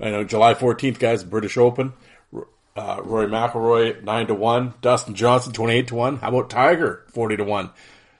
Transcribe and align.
I 0.00 0.10
know 0.10 0.24
July 0.24 0.54
14th, 0.54 0.98
guys, 0.98 1.24
British 1.24 1.56
Open. 1.56 1.92
Uh, 2.76 3.00
Rory 3.02 3.26
McIlroy, 3.26 4.02
9 4.02 4.26
to 4.28 4.34
1. 4.34 4.74
Dustin 4.80 5.14
Johnson, 5.14 5.52
28 5.52 5.88
to 5.88 5.94
1. 5.94 6.16
How 6.18 6.28
about 6.28 6.50
Tiger, 6.50 7.04
40 7.08 7.38
to 7.38 7.44
1? 7.44 7.70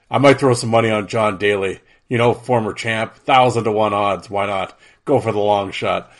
I 0.09 0.17
might 0.17 0.39
throw 0.39 0.53
some 0.53 0.69
money 0.69 0.91
on 0.91 1.07
John 1.07 1.37
Daly. 1.37 1.79
You 2.09 2.17
know, 2.17 2.33
former 2.33 2.73
champ, 2.73 3.13
1,000 3.13 3.63
to 3.63 3.71
1 3.71 3.93
odds. 3.93 4.29
Why 4.29 4.45
not? 4.45 4.77
Go 5.05 5.19
for 5.19 5.31
the 5.31 5.39
long 5.39 5.71
shot. 5.71 6.11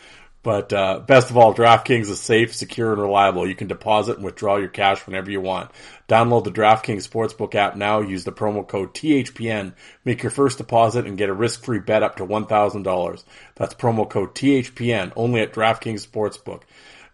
But 0.42 0.72
uh, 0.72 0.98
best 1.00 1.30
of 1.30 1.36
all, 1.36 1.54
DraftKings 1.54 2.10
is 2.10 2.18
safe, 2.18 2.54
secure, 2.54 2.92
and 2.92 3.00
reliable. 3.00 3.46
You 3.46 3.54
can 3.54 3.68
deposit 3.68 4.16
and 4.16 4.24
withdraw 4.24 4.56
your 4.56 4.68
cash 4.68 5.06
whenever 5.06 5.30
you 5.30 5.40
want. 5.40 5.70
Download 6.12 6.44
the 6.44 6.50
DraftKings 6.50 7.08
Sportsbook 7.08 7.54
app 7.54 7.74
now. 7.74 8.00
Use 8.00 8.24
the 8.24 8.32
promo 8.32 8.68
code 8.68 8.92
THPN. 8.92 9.72
Make 10.04 10.22
your 10.22 10.28
first 10.28 10.58
deposit 10.58 11.06
and 11.06 11.16
get 11.16 11.30
a 11.30 11.32
risk-free 11.32 11.78
bet 11.78 12.02
up 12.02 12.16
to 12.16 12.26
$1,000. 12.26 13.24
That's 13.54 13.72
promo 13.72 14.06
code 14.06 14.34
THPN 14.34 15.14
only 15.16 15.40
at 15.40 15.54
DraftKings 15.54 16.06
Sportsbook. 16.06 16.64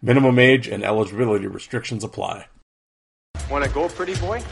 Minimum 0.01 0.37
age 0.37 0.67
and 0.67 0.83
eligibility 0.83 1.47
restrictions 1.47 2.03
apply. 2.03 2.47
Want 3.49 3.63
to 3.63 3.69
go, 3.69 3.87
pretty 3.87 4.15
boy? 4.15 4.43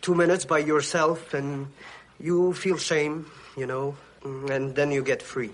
two 0.00 0.14
minutes 0.14 0.44
by 0.44 0.58
yourself 0.58 1.34
and 1.34 1.66
you 2.20 2.52
feel 2.52 2.76
shame, 2.76 3.26
you 3.60 3.66
know, 3.66 3.94
mm, 4.24 4.48
and 4.48 4.74
then 4.74 4.90
you 4.90 5.02
get 5.02 5.20
free. 5.22 5.50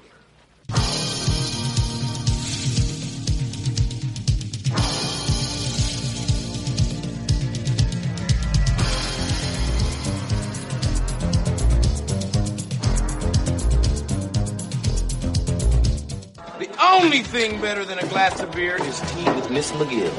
The 16.59 16.71
only 16.81 17.23
thing 17.25 17.61
better 17.61 17.85
than 17.85 17.99
a 17.99 18.07
glass 18.07 18.39
of 18.41 18.53
beer 18.53 18.77
is 18.81 19.01
tea 19.11 19.25
with 19.33 19.51
Miss 19.51 19.73
McGill. 19.73 20.13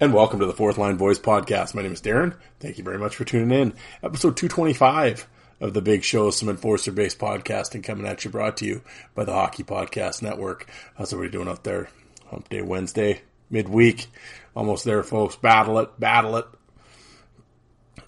And 0.03 0.13
welcome 0.13 0.41
to 0.41 0.47
the 0.47 0.53
Fourth 0.53 0.79
Line 0.79 0.99
Voice 0.99 1.21
Podcast. 1.21 1.77
My 1.77 1.83
name 1.83 1.93
is 1.93 2.03
Darren. 2.03 2.35
Thank 2.59 2.77
you 2.77 2.83
very 2.83 2.99
much 2.99 3.15
for 3.15 3.25
tuning 3.25 3.57
in. 3.57 3.73
Episode 4.03 4.37
225 4.37 5.29
of 5.61 5.75
the 5.75 5.81
Big 5.81 6.03
Show, 6.03 6.33
some 6.33 6.49
enforcer 6.49 6.91
based 6.91 7.21
podcasting 7.21 7.85
coming 7.85 8.05
at 8.05 8.25
you, 8.25 8.31
brought 8.33 8.57
to 8.57 8.67
you 8.67 8.83
by 9.15 9.23
the 9.23 9.33
Hockey 9.33 9.62
Podcast 9.62 10.21
Network. 10.21 10.69
How's 10.97 11.12
everybody 11.12 11.39
doing 11.39 11.47
out 11.47 11.62
there? 11.62 11.89
Hump 12.31 12.49
Day 12.49 12.62
Wednesday, 12.62 13.21
midweek. 13.49 14.09
Almost 14.57 14.85
there, 14.85 15.05
folks. 15.05 15.37
Battle 15.37 15.79
it, 15.79 16.01
battle 16.01 16.37
it. 16.37 16.47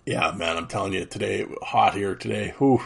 Yeah, 0.05 0.33
man, 0.33 0.57
I'm 0.57 0.67
telling 0.67 0.95
you, 0.95 1.05
today, 1.05 1.47
hot 1.63 1.95
here 1.95 2.17
today. 2.17 2.55
Whew, 2.59 2.83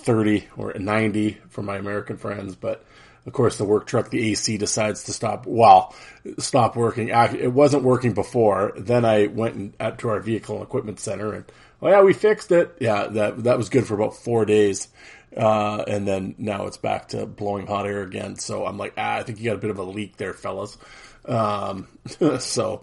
30 0.00 0.48
or 0.58 0.74
90 0.74 1.38
for 1.48 1.62
my 1.62 1.78
American 1.78 2.18
friends, 2.18 2.56
but 2.56 2.84
of 3.30 3.34
course, 3.34 3.58
the 3.58 3.64
work 3.64 3.86
truck, 3.86 4.10
the 4.10 4.32
AC 4.32 4.58
decides 4.58 5.04
to 5.04 5.12
stop. 5.12 5.46
Well, 5.46 5.94
stop 6.38 6.74
working. 6.74 7.10
It 7.10 7.52
wasn't 7.52 7.84
working 7.84 8.12
before. 8.12 8.72
Then 8.76 9.04
I 9.04 9.28
went 9.28 9.54
in, 9.54 9.96
to 9.98 10.08
our 10.08 10.18
vehicle 10.18 10.56
and 10.56 10.64
equipment 10.64 10.98
center, 10.98 11.32
and 11.32 11.44
oh 11.80 11.88
yeah, 11.88 12.02
we 12.02 12.12
fixed 12.12 12.50
it. 12.50 12.76
Yeah, 12.80 13.06
that 13.06 13.44
that 13.44 13.56
was 13.56 13.68
good 13.68 13.86
for 13.86 13.94
about 13.94 14.16
four 14.16 14.44
days, 14.44 14.88
uh, 15.36 15.84
and 15.86 16.08
then 16.08 16.34
now 16.38 16.66
it's 16.66 16.76
back 16.76 17.10
to 17.10 17.24
blowing 17.24 17.68
hot 17.68 17.86
air 17.86 18.02
again. 18.02 18.34
So 18.34 18.66
I'm 18.66 18.78
like, 18.78 18.94
ah, 18.98 19.18
I 19.18 19.22
think 19.22 19.38
you 19.38 19.44
got 19.44 19.54
a 19.54 19.60
bit 19.60 19.70
of 19.70 19.78
a 19.78 19.84
leak 19.84 20.16
there, 20.16 20.34
fellas. 20.34 20.76
Um, 21.24 21.86
so 22.40 22.82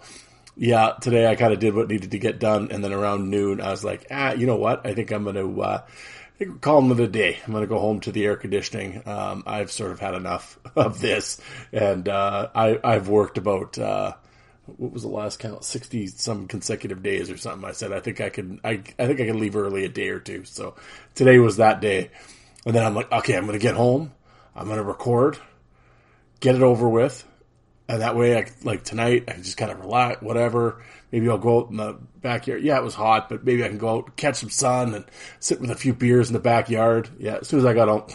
yeah, 0.56 0.94
today 1.02 1.28
I 1.28 1.36
kind 1.36 1.52
of 1.52 1.59
did 1.59 1.75
what 1.75 1.90
needed 1.90 2.12
to 2.12 2.19
get 2.19 2.40
done, 2.40 2.69
and 2.72 2.81
then 2.81 2.94
around 2.94 3.30
noon 3.30 3.59
I 3.59 3.72
was 3.72 3.84
like, 3.84 4.06
ah, 4.12 4.31
you 4.31 4.47
know 4.47 4.56
what? 4.56 4.88
I 4.88 4.94
think 4.94 5.12
I'm 5.12 5.25
going 5.25 5.36
to. 5.36 5.62
Uh, 5.62 5.81
I 6.38 6.46
think 6.46 6.52
we're 6.52 6.59
calling 6.59 6.92
it 6.92 7.00
a 7.00 7.08
day. 7.08 7.40
I'm 7.44 7.52
going 7.52 7.64
to 7.64 7.68
go 7.68 7.80
home 7.80 8.00
to 8.02 8.12
the 8.12 8.24
air 8.24 8.36
conditioning. 8.36 9.02
Um, 9.08 9.42
I've 9.48 9.72
sort 9.72 9.90
of 9.90 10.00
had 10.00 10.14
enough 10.14 10.59
of 10.75 11.02
this, 11.02 11.42
and 11.74 12.08
uh, 12.08 12.50
I, 12.53 12.80
I've 12.84 13.09
worked 13.09 13.40
about 13.40 13.75
uh, 13.80 14.14
what 14.68 14.92
was 14.92 15.02
the 15.02 15.08
last 15.08 15.40
count, 15.40 15.64
sixty 15.64 16.06
some 16.06 16.48
consecutive 16.48 17.02
days 17.02 17.31
or 17.31 17.38
something. 17.38 17.68
I 17.68 17.72
said 17.72 17.92
I 17.92 18.02
think 18.02 18.22
I 18.22 18.30
could, 18.30 18.59
I, 18.64 18.84
I 19.00 19.08
think 19.08 19.20
I 19.20 19.25
can 19.25 19.40
leave 19.40 19.56
early 19.56 19.84
a 19.84 19.90
day 19.90 20.09
or 20.09 20.20
two. 20.20 20.44
So 20.44 20.75
today 21.16 21.40
was 21.40 21.58
that 21.58 21.81
day, 21.81 22.12
and 22.68 22.75
then 22.75 22.86
I'm 22.86 22.94
like, 22.94 23.12
okay, 23.12 23.36
I'm 23.36 23.48
going 23.48 23.58
to 23.58 23.64
get 23.64 23.74
home. 23.74 24.14
I'm 24.56 24.66
going 24.66 24.78
to 24.78 24.84
record, 24.84 25.40
get 26.40 26.54
it 26.54 26.62
over 26.62 26.88
with, 26.88 27.25
and 27.90 28.04
that 28.04 28.16
way, 28.16 28.38
I 28.38 28.46
like 28.64 28.84
tonight, 28.84 29.24
I 29.28 29.31
can 29.31 29.44
just 29.44 29.58
kind 29.58 29.72
of 29.72 29.80
relax, 29.80 30.22
whatever. 30.22 30.84
Maybe 31.12 31.29
I'll 31.29 31.38
go 31.38 31.62
out 31.62 31.69
in 31.69 31.78
the 31.78 31.94
backyard. 32.22 32.63
Yeah, 32.63 32.78
it 32.78 32.84
was 32.84 32.94
hot, 32.94 33.29
but 33.29 33.45
maybe 33.45 33.63
I 33.63 33.69
can 33.69 33.78
go 33.78 33.90
out, 33.90 34.18
catch 34.18 34.35
some 34.35 34.50
sun, 34.50 34.94
and 34.94 35.06
sit 35.40 35.62
with 35.62 35.72
a 35.72 35.75
few 35.75 35.94
beers 35.94 36.28
in 36.28 36.34
the 36.34 36.40
backyard. 36.40 37.09
Yeah, 37.18 37.38
as 37.38 37.47
soon 37.47 37.59
as 37.59 37.66
I 37.66 37.73
got 37.73 37.88
out, 37.88 38.12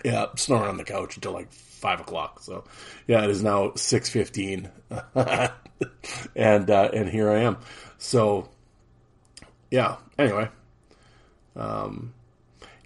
yeah, 0.04 0.26
snoring 0.36 0.68
on 0.68 0.76
the 0.76 0.84
couch 0.84 1.16
until 1.16 1.32
like 1.32 1.52
five 1.52 2.00
o'clock. 2.00 2.40
So, 2.40 2.64
yeah, 3.08 3.24
it 3.24 3.30
is 3.30 3.42
now 3.42 3.72
six 3.74 4.08
fifteen, 4.08 4.70
and 5.14 6.70
uh, 6.70 6.90
and 6.92 7.08
here 7.08 7.30
I 7.30 7.40
am. 7.40 7.58
So, 7.98 8.48
yeah. 9.70 9.96
Anyway, 10.16 10.48
um, 11.56 12.14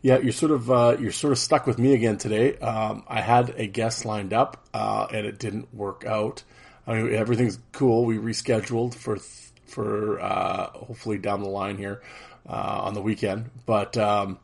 yeah, 0.02 0.18
you're 0.18 0.32
sort 0.32 0.52
of 0.52 0.70
uh, 0.70 0.96
you're 0.98 1.12
sort 1.12 1.32
of 1.32 1.38
stuck 1.38 1.66
with 1.66 1.78
me 1.78 1.92
again 1.92 2.16
today. 2.16 2.56
Um, 2.56 3.04
I 3.06 3.20
had 3.20 3.50
a 3.56 3.66
guest 3.66 4.06
lined 4.06 4.32
up, 4.32 4.66
uh, 4.72 5.06
and 5.12 5.26
it 5.26 5.38
didn't 5.38 5.74
work 5.74 6.04
out. 6.06 6.42
I 6.90 7.02
mean, 7.02 7.14
everything's 7.14 7.58
cool. 7.70 8.04
We 8.04 8.18
rescheduled 8.18 8.94
for 8.94 9.18
for 9.66 10.20
uh, 10.20 10.70
hopefully 10.70 11.18
down 11.18 11.42
the 11.42 11.48
line 11.48 11.78
here 11.78 12.02
uh, 12.48 12.80
on 12.82 12.94
the 12.94 13.00
weekend, 13.00 13.50
but 13.64 13.96
um, 13.96 14.38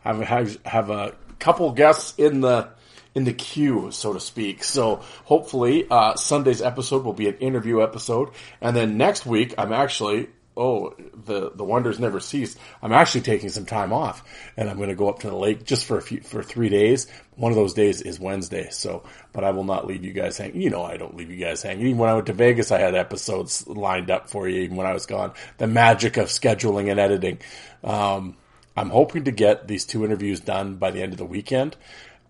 have 0.00 0.20
have 0.20 0.64
have 0.64 0.90
a 0.90 1.16
couple 1.40 1.72
guests 1.72 2.14
in 2.16 2.40
the 2.40 2.68
in 3.16 3.24
the 3.24 3.32
queue, 3.32 3.90
so 3.90 4.12
to 4.12 4.20
speak. 4.20 4.62
So 4.62 5.02
hopefully 5.24 5.86
uh, 5.90 6.14
Sunday's 6.14 6.62
episode 6.62 7.04
will 7.04 7.14
be 7.14 7.26
an 7.26 7.38
interview 7.38 7.82
episode, 7.82 8.30
and 8.60 8.76
then 8.76 8.96
next 8.96 9.26
week 9.26 9.54
I'm 9.58 9.72
actually 9.72 10.28
oh, 10.58 10.94
the 11.24 11.52
the 11.54 11.64
wonders 11.64 11.98
never 11.98 12.20
cease. 12.20 12.56
I'm 12.82 12.92
actually 12.92 13.22
taking 13.22 13.48
some 13.48 13.64
time 13.64 13.92
off, 13.92 14.24
and 14.56 14.68
I'm 14.68 14.76
going 14.76 14.88
to 14.88 14.94
go 14.94 15.08
up 15.08 15.20
to 15.20 15.30
the 15.30 15.36
lake 15.36 15.64
just 15.64 15.86
for 15.86 15.96
a 15.96 16.02
few 16.02 16.20
for 16.20 16.42
three 16.42 16.68
days. 16.68 17.06
One 17.36 17.52
of 17.52 17.56
those 17.56 17.72
days 17.72 18.02
is 18.02 18.18
Wednesday. 18.18 18.68
So, 18.70 19.04
but 19.32 19.44
I 19.44 19.52
will 19.52 19.64
not 19.64 19.86
leave 19.86 20.04
you 20.04 20.12
guys 20.12 20.36
hanging. 20.36 20.60
You 20.60 20.70
know, 20.70 20.82
I 20.82 20.96
don't 20.96 21.16
leave 21.16 21.30
you 21.30 21.38
guys 21.38 21.62
hanging. 21.62 21.86
Even 21.86 21.98
when 21.98 22.10
I 22.10 22.14
went 22.14 22.26
to 22.26 22.32
Vegas, 22.32 22.72
I 22.72 22.80
had 22.80 22.94
episodes 22.94 23.66
lined 23.66 24.10
up 24.10 24.28
for 24.28 24.48
you. 24.48 24.62
Even 24.62 24.76
when 24.76 24.86
I 24.86 24.92
was 24.92 25.06
gone, 25.06 25.32
the 25.58 25.68
magic 25.68 26.16
of 26.16 26.26
scheduling 26.26 26.90
and 26.90 26.98
editing. 27.00 27.38
Um, 27.84 28.36
I'm 28.76 28.90
hoping 28.90 29.24
to 29.24 29.32
get 29.32 29.66
these 29.66 29.84
two 29.84 30.04
interviews 30.04 30.40
done 30.40 30.76
by 30.76 30.90
the 30.92 31.02
end 31.02 31.12
of 31.12 31.18
the 31.18 31.24
weekend. 31.24 31.76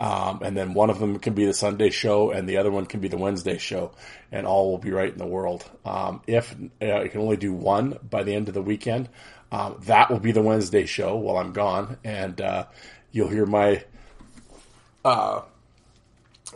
Um, 0.01 0.41
and 0.43 0.57
then 0.57 0.75
one 0.75 0.91
of 0.91 1.01
them 1.01 1.19
can 1.19 1.35
be 1.35 1.45
the 1.45 1.55
Sunday 1.55 1.91
show, 1.91 2.31
and 2.31 2.49
the 2.49 2.59
other 2.59 2.71
one 2.71 2.87
can 2.87 3.01
be 3.01 3.09
the 3.09 3.17
Wednesday 3.17 3.59
show, 3.59 3.91
and 4.31 4.47
all 4.47 4.71
will 4.71 4.79
be 4.79 4.93
right 4.93 5.11
in 5.11 5.19
the 5.19 5.27
world. 5.27 5.69
Um, 5.85 6.23
if 6.27 6.55
uh, 6.81 7.03
you 7.03 7.11
can 7.11 7.21
only 7.21 7.37
do 7.37 7.53
one 7.53 7.99
by 8.09 8.23
the 8.23 8.35
end 8.35 8.49
of 8.49 8.55
the 8.55 8.63
weekend, 8.63 9.09
um, 9.51 9.81
that 9.87 10.11
will 10.11 10.21
be 10.21 10.33
the 10.33 10.43
Wednesday 10.43 10.87
show 10.87 11.17
while 11.17 11.37
I'm 11.37 11.53
gone, 11.53 11.97
and 12.05 12.41
uh, 12.41 12.67
you'll 13.11 13.29
hear 13.29 13.47
my 13.47 13.83
uh, 15.05 15.41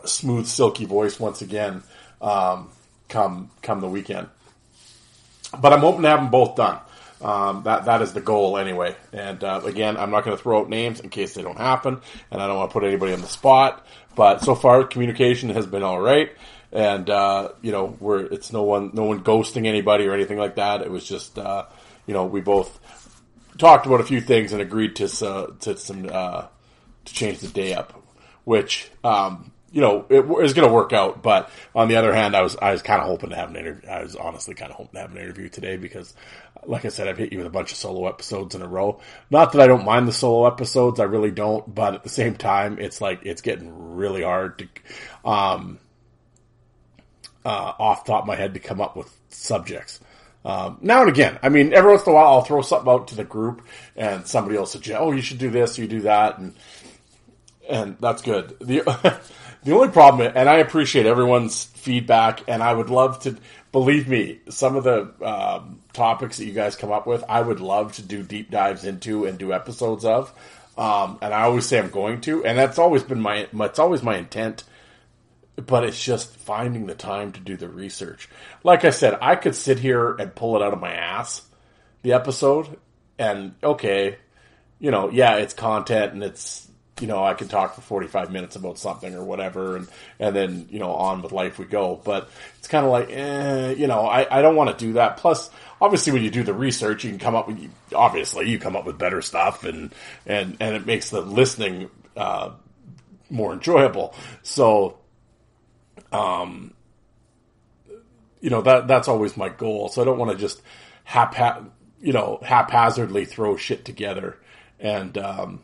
smooth, 0.05 0.47
silky 0.47 0.85
voice 0.85 1.19
once 1.19 1.41
again 1.41 1.83
um, 2.21 2.69
come 3.09 3.51
come 3.61 3.81
the 3.81 3.89
weekend. 3.89 4.29
But 5.59 5.73
I'm 5.73 5.81
hoping 5.81 6.03
to 6.03 6.09
have 6.09 6.19
them 6.21 6.31
both 6.31 6.55
done. 6.55 6.79
Um, 7.23 7.63
that 7.63 7.85
that 7.85 8.01
is 8.01 8.11
the 8.11 8.21
goal 8.21 8.57
anyway. 8.57 8.95
And 9.13 9.43
uh, 9.43 9.61
again, 9.63 9.95
I'm 9.95 10.11
not 10.11 10.25
going 10.25 10.35
to 10.35 10.43
throw 10.43 10.59
out 10.59 10.69
names 10.69 10.99
in 10.99 11.09
case 11.09 11.33
they 11.33 11.41
don't 11.41 11.57
happen, 11.57 12.01
and 12.29 12.41
I 12.41 12.47
don't 12.47 12.57
want 12.57 12.69
to 12.69 12.73
put 12.73 12.83
anybody 12.83 13.13
on 13.13 13.21
the 13.21 13.27
spot. 13.27 13.85
But 14.15 14.41
so 14.41 14.55
far, 14.55 14.83
communication 14.83 15.49
has 15.49 15.65
been 15.65 15.83
all 15.83 16.01
right, 16.01 16.31
and 16.73 17.09
uh, 17.09 17.49
you 17.61 17.71
know, 17.71 17.95
we're 17.99 18.25
it's 18.25 18.51
no 18.51 18.63
one 18.63 18.91
no 18.93 19.03
one 19.05 19.23
ghosting 19.23 19.67
anybody 19.67 20.05
or 20.05 20.13
anything 20.13 20.37
like 20.37 20.55
that. 20.55 20.81
It 20.81 20.91
was 20.91 21.07
just 21.07 21.39
uh, 21.39 21.65
you 22.05 22.13
know 22.13 22.25
we 22.25 22.41
both 22.41 22.77
talked 23.57 23.85
about 23.85 24.01
a 24.01 24.05
few 24.05 24.19
things 24.19 24.51
and 24.51 24.61
agreed 24.61 24.97
to 24.97 25.05
uh, 25.25 25.47
to 25.61 25.77
some 25.77 26.09
uh, 26.11 26.47
to 27.05 27.13
change 27.13 27.39
the 27.39 27.47
day 27.47 27.73
up, 27.73 28.03
which 28.43 28.91
um, 29.05 29.52
you 29.73 29.81
know, 29.81 30.05
it 30.07 30.23
is 30.45 30.53
going 30.53 30.67
to 30.67 30.73
work 30.73 30.93
out. 30.93 31.23
But 31.23 31.49
on 31.73 31.87
the 31.87 31.95
other 31.95 32.13
hand, 32.13 32.35
I 32.35 32.43
was 32.43 32.55
I 32.55 32.71
was 32.71 32.83
kind 32.83 33.01
of 33.01 33.07
hoping 33.07 33.31
to 33.31 33.35
have 33.35 33.49
an 33.49 33.55
interview. 33.55 33.89
I 33.89 34.03
was 34.03 34.15
honestly 34.15 34.53
kind 34.53 34.71
of 34.71 34.77
hoping 34.77 34.93
to 34.93 34.99
have 34.99 35.11
an 35.11 35.17
interview 35.17 35.49
today 35.49 35.77
because, 35.77 36.13
like 36.63 36.85
I 36.85 36.89
said, 36.89 37.07
I've 37.07 37.17
hit 37.17 37.31
you 37.31 37.39
with 37.39 37.47
a 37.47 37.49
bunch 37.49 37.71
of 37.71 37.77
solo 37.77 38.07
episodes 38.07 38.53
in 38.53 38.61
a 38.61 38.67
row. 38.67 39.01
Not 39.31 39.51
that 39.51 39.61
I 39.61 39.67
don't 39.67 39.83
mind 39.83 40.07
the 40.07 40.13
solo 40.13 40.45
episodes, 40.45 40.99
I 40.99 41.05
really 41.05 41.31
don't. 41.31 41.73
But 41.73 41.95
at 41.95 42.03
the 42.03 42.09
same 42.09 42.35
time, 42.35 42.77
it's 42.77 43.01
like 43.01 43.25
it's 43.25 43.41
getting 43.41 43.95
really 43.95 44.21
hard 44.21 44.59
to, 44.59 45.29
um, 45.29 45.79
uh, 47.43 47.73
off 47.79 48.05
top 48.05 48.21
of 48.21 48.27
my 48.27 48.35
head 48.35 48.53
to 48.53 48.59
come 48.59 48.79
up 48.79 48.95
with 48.95 49.11
subjects. 49.29 49.99
Um, 50.45 50.77
now 50.81 51.01
and 51.01 51.09
again, 51.09 51.39
I 51.41 51.49
mean, 51.49 51.73
every 51.73 51.89
once 51.93 52.05
in 52.05 52.11
a 52.11 52.15
while, 52.15 52.27
I'll 52.27 52.41
throw 52.43 52.61
something 52.61 52.91
out 52.91 53.07
to 53.07 53.15
the 53.15 53.23
group, 53.23 53.63
and 53.95 54.27
somebody 54.27 54.55
will 54.55 54.67
suggest, 54.67 55.01
"Oh, 55.01 55.11
you 55.11 55.21
should 55.21 55.39
do 55.39 55.49
this, 55.49 55.79
you 55.79 55.87
do 55.87 56.01
that," 56.01 56.37
and 56.37 56.53
and 57.67 57.97
that's 57.99 58.21
good. 58.21 58.55
The 58.59 59.19
The 59.63 59.73
only 59.73 59.89
problem, 59.89 60.31
and 60.35 60.49
I 60.49 60.57
appreciate 60.57 61.05
everyone's 61.05 61.63
feedback, 61.63 62.43
and 62.47 62.61
I 62.61 62.73
would 62.73 62.89
love 62.89 63.19
to 63.21 63.37
believe 63.71 64.07
me, 64.07 64.39
some 64.49 64.75
of 64.75 64.83
the 64.83 65.13
um, 65.25 65.79
topics 65.93 66.37
that 66.37 66.45
you 66.45 66.53
guys 66.53 66.75
come 66.75 66.91
up 66.91 67.07
with, 67.07 67.23
I 67.27 67.41
would 67.41 67.59
love 67.59 67.93
to 67.93 68.01
do 68.01 68.23
deep 68.23 68.51
dives 68.51 68.85
into 68.85 69.25
and 69.25 69.37
do 69.37 69.53
episodes 69.53 70.05
of. 70.05 70.33
Um, 70.77 71.17
and 71.21 71.33
I 71.33 71.43
always 71.43 71.65
say 71.65 71.79
I'm 71.79 71.89
going 71.89 72.21
to, 72.21 72.45
and 72.45 72.57
that's 72.57 72.79
always 72.79 73.03
been 73.03 73.21
my, 73.21 73.47
it's 73.53 73.79
always 73.79 74.03
my 74.03 74.17
intent. 74.17 74.63
But 75.55 75.83
it's 75.83 76.03
just 76.03 76.35
finding 76.35 76.87
the 76.87 76.95
time 76.95 77.31
to 77.33 77.39
do 77.39 77.55
the 77.55 77.69
research. 77.69 78.27
Like 78.63 78.85
I 78.85 78.89
said, 78.89 79.19
I 79.21 79.35
could 79.35 79.55
sit 79.55 79.77
here 79.77 80.15
and 80.15 80.33
pull 80.33 80.55
it 80.55 80.63
out 80.63 80.73
of 80.73 80.79
my 80.79 80.91
ass, 80.91 81.43
the 82.01 82.13
episode, 82.13 82.79
and 83.19 83.53
okay, 83.63 84.17
you 84.79 84.89
know, 84.89 85.11
yeah, 85.11 85.35
it's 85.35 85.53
content 85.53 86.13
and 86.13 86.23
it's 86.23 86.67
you 87.03 87.07
know, 87.07 87.21
I 87.21 87.33
can 87.33 87.49
talk 87.49 87.75
for 87.75 87.81
45 87.81 88.31
minutes 88.31 88.55
about 88.55 88.77
something 88.77 89.13
or 89.13 89.25
whatever, 89.25 89.75
and, 89.75 89.89
and 90.19 90.33
then, 90.33 90.67
you 90.71 90.79
know, 90.79 90.93
on 90.93 91.21
with 91.21 91.33
life 91.33 91.59
we 91.59 91.65
go. 91.65 91.99
But 92.01 92.29
it's 92.59 92.69
kind 92.69 92.85
of 92.85 92.93
like, 92.93 93.09
eh, 93.11 93.71
you 93.73 93.87
know, 93.87 94.05
I, 94.05 94.39
I 94.39 94.41
don't 94.41 94.55
want 94.55 94.69
to 94.69 94.85
do 94.85 94.93
that. 94.93 95.17
Plus, 95.17 95.49
obviously, 95.81 96.13
when 96.13 96.23
you 96.23 96.31
do 96.31 96.43
the 96.43 96.53
research, 96.53 97.03
you 97.03 97.09
can 97.09 97.19
come 97.19 97.35
up 97.35 97.49
with, 97.49 97.69
obviously, 97.93 98.49
you 98.49 98.57
come 98.57 98.77
up 98.77 98.85
with 98.85 98.97
better 98.97 99.21
stuff, 99.21 99.65
and, 99.65 99.93
and, 100.25 100.55
and 100.61 100.77
it 100.77 100.85
makes 100.85 101.09
the 101.09 101.19
listening, 101.19 101.89
uh, 102.15 102.51
more 103.29 103.51
enjoyable. 103.51 104.15
So, 104.41 104.97
um, 106.13 106.73
you 108.39 108.49
know, 108.49 108.61
that, 108.61 108.87
that's 108.87 109.09
always 109.09 109.35
my 109.35 109.49
goal. 109.49 109.89
So 109.89 110.01
I 110.01 110.05
don't 110.05 110.17
want 110.17 110.31
to 110.31 110.37
just 110.37 110.61
hap, 111.03 111.35
you 112.01 112.13
know, 112.13 112.39
haphazardly 112.41 113.25
throw 113.25 113.57
shit 113.57 113.83
together 113.83 114.37
and, 114.79 115.17
um, 115.17 115.59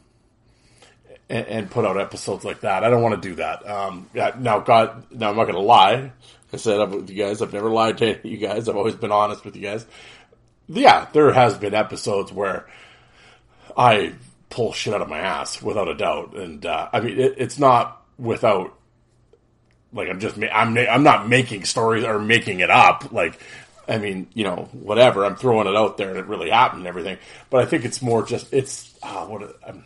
and, 1.30 1.46
and, 1.48 1.72
put 1.72 1.86
out 1.86 2.00
episodes 2.00 2.44
like 2.44 2.62
that. 2.62 2.84
I 2.84 2.90
don't 2.90 3.04
want 3.04 3.22
to 3.22 3.30
do 3.30 3.36
that. 3.36 3.70
Um, 3.70 4.10
now, 4.14 4.60
God, 4.60 5.06
now 5.12 5.30
I'm 5.30 5.36
not 5.36 5.44
going 5.46 5.56
to 5.56 5.62
lie. 5.62 6.12
I 6.52 6.58
said 6.58 6.78
with 6.92 7.10
you 7.10 7.16
guys. 7.16 7.42
I've 7.42 7.54
never 7.54 7.70
lied 7.70 8.00
to 8.00 8.28
you 8.28 8.38
guys. 8.38 8.68
I've 8.68 8.76
always 8.76 8.96
been 8.96 9.12
honest 9.12 9.46
with 9.46 9.56
you 9.56 9.62
guys. 9.62 9.86
Yeah, 10.68 11.08
there 11.14 11.32
has 11.32 11.58
been 11.58 11.74
episodes 11.74 12.32
where 12.32 12.68
I 13.78 14.14
pull 14.50 14.74
shit 14.74 14.94
out 14.94 15.02
of 15.02 15.10
my 15.10 15.20
ass 15.20 15.62
without 15.62 15.88
a 15.88 15.96
doubt, 15.96 16.36
and 16.36 16.66
uh, 16.66 16.90
I 16.92 17.00
mean 17.02 17.20
it, 17.20 17.36
it's 17.38 17.60
not 17.60 18.04
without 18.18 18.76
like 19.94 20.10
I'm 20.10 20.20
just 20.20 20.38
I'm 20.52 20.78
I'm 20.78 21.04
not 21.04 21.28
making 21.28 21.66
stories 21.66 22.04
or 22.04 22.20
making 22.20 22.60
it 22.60 22.70
up. 22.70 23.12
Like 23.12 23.40
I 23.88 23.98
mean, 23.98 24.28
you 24.34 24.44
know, 24.44 24.70
whatever. 24.72 25.26
I'm 25.26 25.36
throwing 25.36 25.68
it 25.68 25.76
out 25.76 25.98
there 25.98 26.10
and 26.10 26.20
it 26.20 26.28
really 26.28 26.52
happened 26.52 26.82
and 26.82 26.88
everything. 26.88 27.18
But 27.50 27.62
I 27.62 27.66
think 27.66 27.86
it's 27.86 28.02
more 28.02 28.24
just 28.24 28.54
it's 28.54 28.94
uh, 29.02 29.26
what 29.26 29.56
I'm 29.68 29.86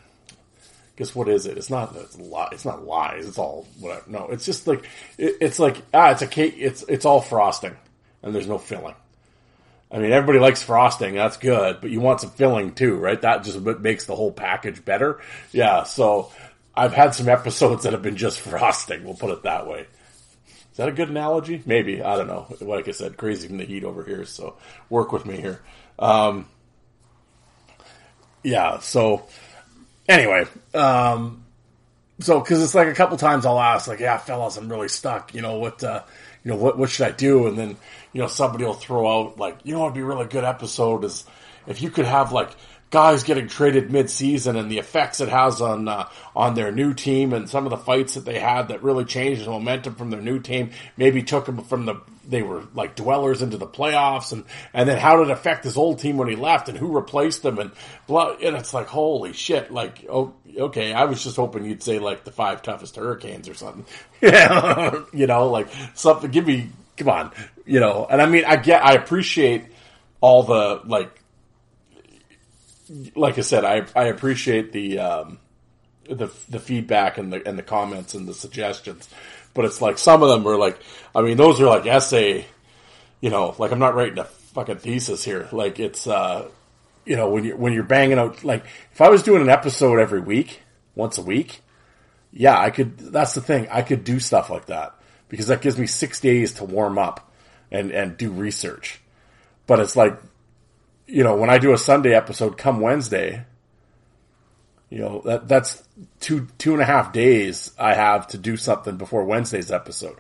guess 0.96 1.16
what 1.16 1.30
is 1.30 1.46
it? 1.46 1.58
It's 1.58 1.70
not 1.70 1.96
it's 1.96 2.18
li- 2.18 2.48
It's 2.52 2.66
not 2.66 2.86
lies. 2.86 3.28
It's 3.28 3.38
all 3.38 3.68
whatever. 3.80 4.04
No, 4.08 4.28
it's 4.30 4.46
just 4.46 4.68
like 4.68 4.84
it, 5.18 5.38
it's 5.42 5.60
like 5.60 5.82
ah, 5.94 6.12
it's 6.12 6.22
a 6.22 6.28
cake. 6.28 6.56
It's 6.58 6.84
it's 6.88 7.06
all 7.06 7.22
frosting, 7.22 7.76
and 8.22 8.34
there's 8.34 8.48
no 8.48 8.58
filling. 8.58 8.96
I 9.92 10.00
mean, 10.00 10.12
everybody 10.12 10.40
likes 10.40 10.64
frosting. 10.64 11.14
That's 11.14 11.38
good, 11.38 11.80
but 11.80 11.92
you 11.92 12.02
want 12.02 12.22
some 12.22 12.32
filling 12.32 12.74
too, 12.74 12.96
right? 12.96 13.22
That 13.22 13.44
just 13.44 13.60
makes 13.60 14.06
the 14.06 14.16
whole 14.16 14.32
package 14.32 14.84
better. 14.84 15.20
Yeah. 15.52 15.84
So 15.84 16.32
I've 16.76 16.94
had 16.94 17.14
some 17.14 17.30
episodes 17.30 17.84
that 17.84 17.94
have 17.94 18.02
been 18.02 18.18
just 18.18 18.40
frosting. 18.40 19.04
We'll 19.04 19.14
put 19.14 19.32
it 19.32 19.44
that 19.44 19.68
way. 19.68 19.86
Is 20.72 20.78
that 20.78 20.90
a 20.90 20.92
good 20.92 21.10
analogy? 21.10 21.62
Maybe. 21.68 22.02
I 22.02 22.16
don't 22.16 22.26
know. 22.26 22.48
Like 22.60 22.88
I 22.88 22.92
said, 22.92 23.18
crazy 23.18 23.48
from 23.48 23.58
the 23.58 23.66
heat 23.66 23.84
over 23.84 24.04
here. 24.04 24.26
So 24.26 24.58
work 24.90 25.12
with 25.12 25.28
me 25.28 25.38
here. 25.38 25.62
Um, 26.00 26.48
yeah. 28.42 28.80
So 28.80 29.28
anyway, 30.08 30.46
um, 30.74 31.44
so 32.20 32.40
because 32.40 32.64
it's 32.64 32.76
like 32.76 32.88
a 32.88 32.94
couple 32.94 33.18
times 33.18 33.46
I'll 33.46 33.60
ask, 33.60 33.88
like, 33.88 34.00
yeah, 34.00 34.18
fellas, 34.18 34.58
I'm 34.58 34.70
really 34.70 34.88
stuck. 34.88 35.34
You 35.34 35.42
know 35.42 35.58
what? 35.58 35.84
Uh, 35.84 36.04
you 36.44 36.52
know 36.52 36.58
what? 36.58 36.78
What 36.78 36.90
should 36.90 37.08
I 37.08 37.12
do? 37.12 37.48
And 37.48 37.58
then 37.58 37.78
you 38.12 38.22
know 38.22 38.28
somebody 38.28 38.66
will 38.66 38.74
throw 38.74 39.08
out 39.08 39.38
like, 39.38 39.58
you 39.64 39.74
know, 39.74 39.84
it'd 39.84 39.94
be 39.94 40.02
a 40.02 40.06
really 40.06 40.28
good 40.28 40.44
episode 40.44 41.04
is 41.04 41.26
if 41.68 41.82
you 41.82 41.90
could 41.90 42.06
have 42.06 42.32
like 42.32 42.50
guys 42.94 43.24
getting 43.24 43.48
traded 43.48 43.92
mid-season 43.92 44.56
and 44.56 44.70
the 44.70 44.78
effects 44.78 45.20
it 45.20 45.28
has 45.28 45.62
on 45.62 45.88
uh, 45.88 46.08
on 46.36 46.54
their 46.54 46.72
new 46.72 46.94
team 46.94 47.34
and 47.34 47.50
some 47.50 47.66
of 47.66 47.72
the 47.72 47.78
fights 47.78 48.14
that 48.14 48.24
they 48.24 48.38
had 48.38 48.68
that 48.68 48.84
really 48.84 49.04
changed 49.04 49.44
the 49.44 49.50
momentum 49.50 49.96
from 49.96 50.12
their 50.12 50.22
new 50.22 50.40
team 50.40 50.70
maybe 50.96 51.24
took 51.24 51.48
them 51.48 51.64
from 51.64 51.88
the 51.88 52.00
they 52.30 52.44
were 52.44 52.64
like 52.76 52.96
dwellers 52.96 53.42
into 53.42 53.58
the 53.58 53.66
playoffs 53.66 54.32
and 54.32 54.46
and 54.76 54.88
then 54.88 55.00
how 55.00 55.18
did 55.18 55.30
it 55.30 55.32
affect 55.32 55.64
his 55.64 55.76
old 55.76 55.98
team 55.98 56.18
when 56.18 56.28
he 56.28 56.36
left 56.36 56.70
and 56.70 56.78
who 56.78 56.96
replaced 56.96 57.42
them 57.42 57.58
and 57.58 57.72
blah 58.06 58.36
and 58.44 58.56
it's 58.56 58.76
like 58.76 58.86
holy 58.86 59.34
shit 59.34 59.72
like 59.72 60.06
oh 60.08 60.32
okay 60.56 60.94
I 60.94 61.06
was 61.06 61.24
just 61.24 61.36
hoping 61.36 61.66
you'd 61.66 61.82
say 61.82 61.98
like 61.98 62.26
the 62.26 62.32
five 62.32 62.62
toughest 62.62 62.96
hurricanes 62.96 63.50
or 63.50 63.56
something. 63.56 63.86
Yeah 64.22 65.02
you 65.14 65.26
know 65.26 65.50
like 65.50 65.68
something 65.96 66.30
give 66.30 66.46
me 66.46 66.70
come 66.96 67.10
on 67.10 67.32
you 67.66 67.80
know 67.80 68.06
and 68.08 68.22
I 68.22 68.28
mean 68.28 68.46
I 68.46 68.58
get 68.58 68.86
I 68.86 68.94
appreciate 68.94 69.66
all 70.22 70.44
the 70.44 70.80
like 70.86 71.23
like 73.16 73.38
I 73.38 73.42
said, 73.42 73.66
I 73.66 73.86
I 73.96 74.06
appreciate 74.06 74.72
the 74.72 75.00
um, 75.00 75.40
the 76.10 76.30
the 76.50 76.60
feedback 76.60 77.18
and 77.18 77.32
the 77.32 77.48
and 77.48 77.58
the 77.58 77.64
comments 77.64 78.14
and 78.14 78.28
the 78.28 78.34
suggestions, 78.34 79.10
but 79.54 79.66
it's 79.66 79.82
like 79.82 79.98
some 79.98 80.24
of 80.24 80.30
them 80.30 80.48
are 80.48 80.58
like, 80.58 80.80
I 81.16 81.22
mean, 81.22 81.38
those 81.38 81.60
are 81.62 81.66
like 81.66 81.86
essay, 81.86 82.46
you 83.22 83.30
know, 83.30 83.56
like 83.58 83.72
I'm 83.72 83.80
not 83.80 83.96
writing 83.96 84.20
a 84.20 84.26
fucking 84.26 84.78
thesis 84.78 85.24
here. 85.24 85.48
Like 85.52 85.80
it's, 85.80 86.08
uh, 86.08 86.50
you 87.06 87.16
know, 87.16 87.30
when 87.30 87.44
you 87.44 87.56
when 87.56 87.74
you're 87.74 87.84
banging 87.84 88.18
out, 88.18 88.44
like 88.44 88.66
if 88.92 89.02
I 89.02 89.10
was 89.10 89.24
doing 89.24 89.42
an 89.42 89.50
episode 89.50 90.00
every 90.00 90.22
week, 90.22 90.62
once 90.96 91.18
a 91.18 91.24
week, 91.24 91.62
yeah, 92.32 92.60
I 92.60 92.70
could. 92.70 92.98
That's 92.98 93.34
the 93.34 93.42
thing, 93.42 93.68
I 93.72 93.82
could 93.82 94.04
do 94.04 94.20
stuff 94.20 94.50
like 94.50 94.68
that 94.68 94.96
because 95.30 95.48
that 95.48 95.62
gives 95.62 95.78
me 95.78 95.88
six 95.88 96.20
days 96.20 96.54
to 96.54 96.66
warm 96.66 96.98
up 96.98 97.32
and 97.72 97.92
and 97.92 98.18
do 98.18 98.32
research. 98.32 99.00
But 99.68 99.80
it's 99.80 99.96
like 99.96 100.20
you 101.08 101.24
know, 101.24 101.36
when 101.36 101.50
I 101.50 101.58
do 101.58 101.74
a 101.74 101.78
Sunday 101.78 102.14
episode 102.14 102.58
come 102.58 102.80
Wednesday, 102.80 103.46
you 104.90 105.00
know, 105.00 105.22
that, 105.26 105.48
that's 105.48 105.84
two, 106.20 106.48
two 106.58 106.74
and 106.74 106.82
a 106.82 106.86
half 106.86 107.14
days 107.14 107.72
I 107.80 107.94
have 107.94 108.28
to 108.28 108.38
do 108.38 108.58
something 108.58 108.98
before 108.98 109.24
Wednesday's 109.24 109.72
episode. 109.72 110.18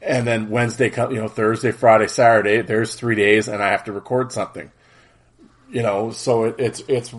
And 0.00 0.26
then 0.26 0.50
Wednesday, 0.50 0.90
come 0.90 1.12
you 1.12 1.20
know, 1.20 1.28
Thursday, 1.28 1.72
Friday, 1.72 2.06
Saturday, 2.06 2.62
there's 2.62 2.94
three 2.94 3.16
days 3.16 3.48
and 3.48 3.62
I 3.62 3.70
have 3.70 3.84
to 3.84 3.92
record 3.92 4.32
something. 4.32 4.70
You 5.70 5.82
know, 5.82 6.10
so 6.10 6.44
it, 6.44 6.56
it's, 6.58 6.82
it's, 6.88 7.14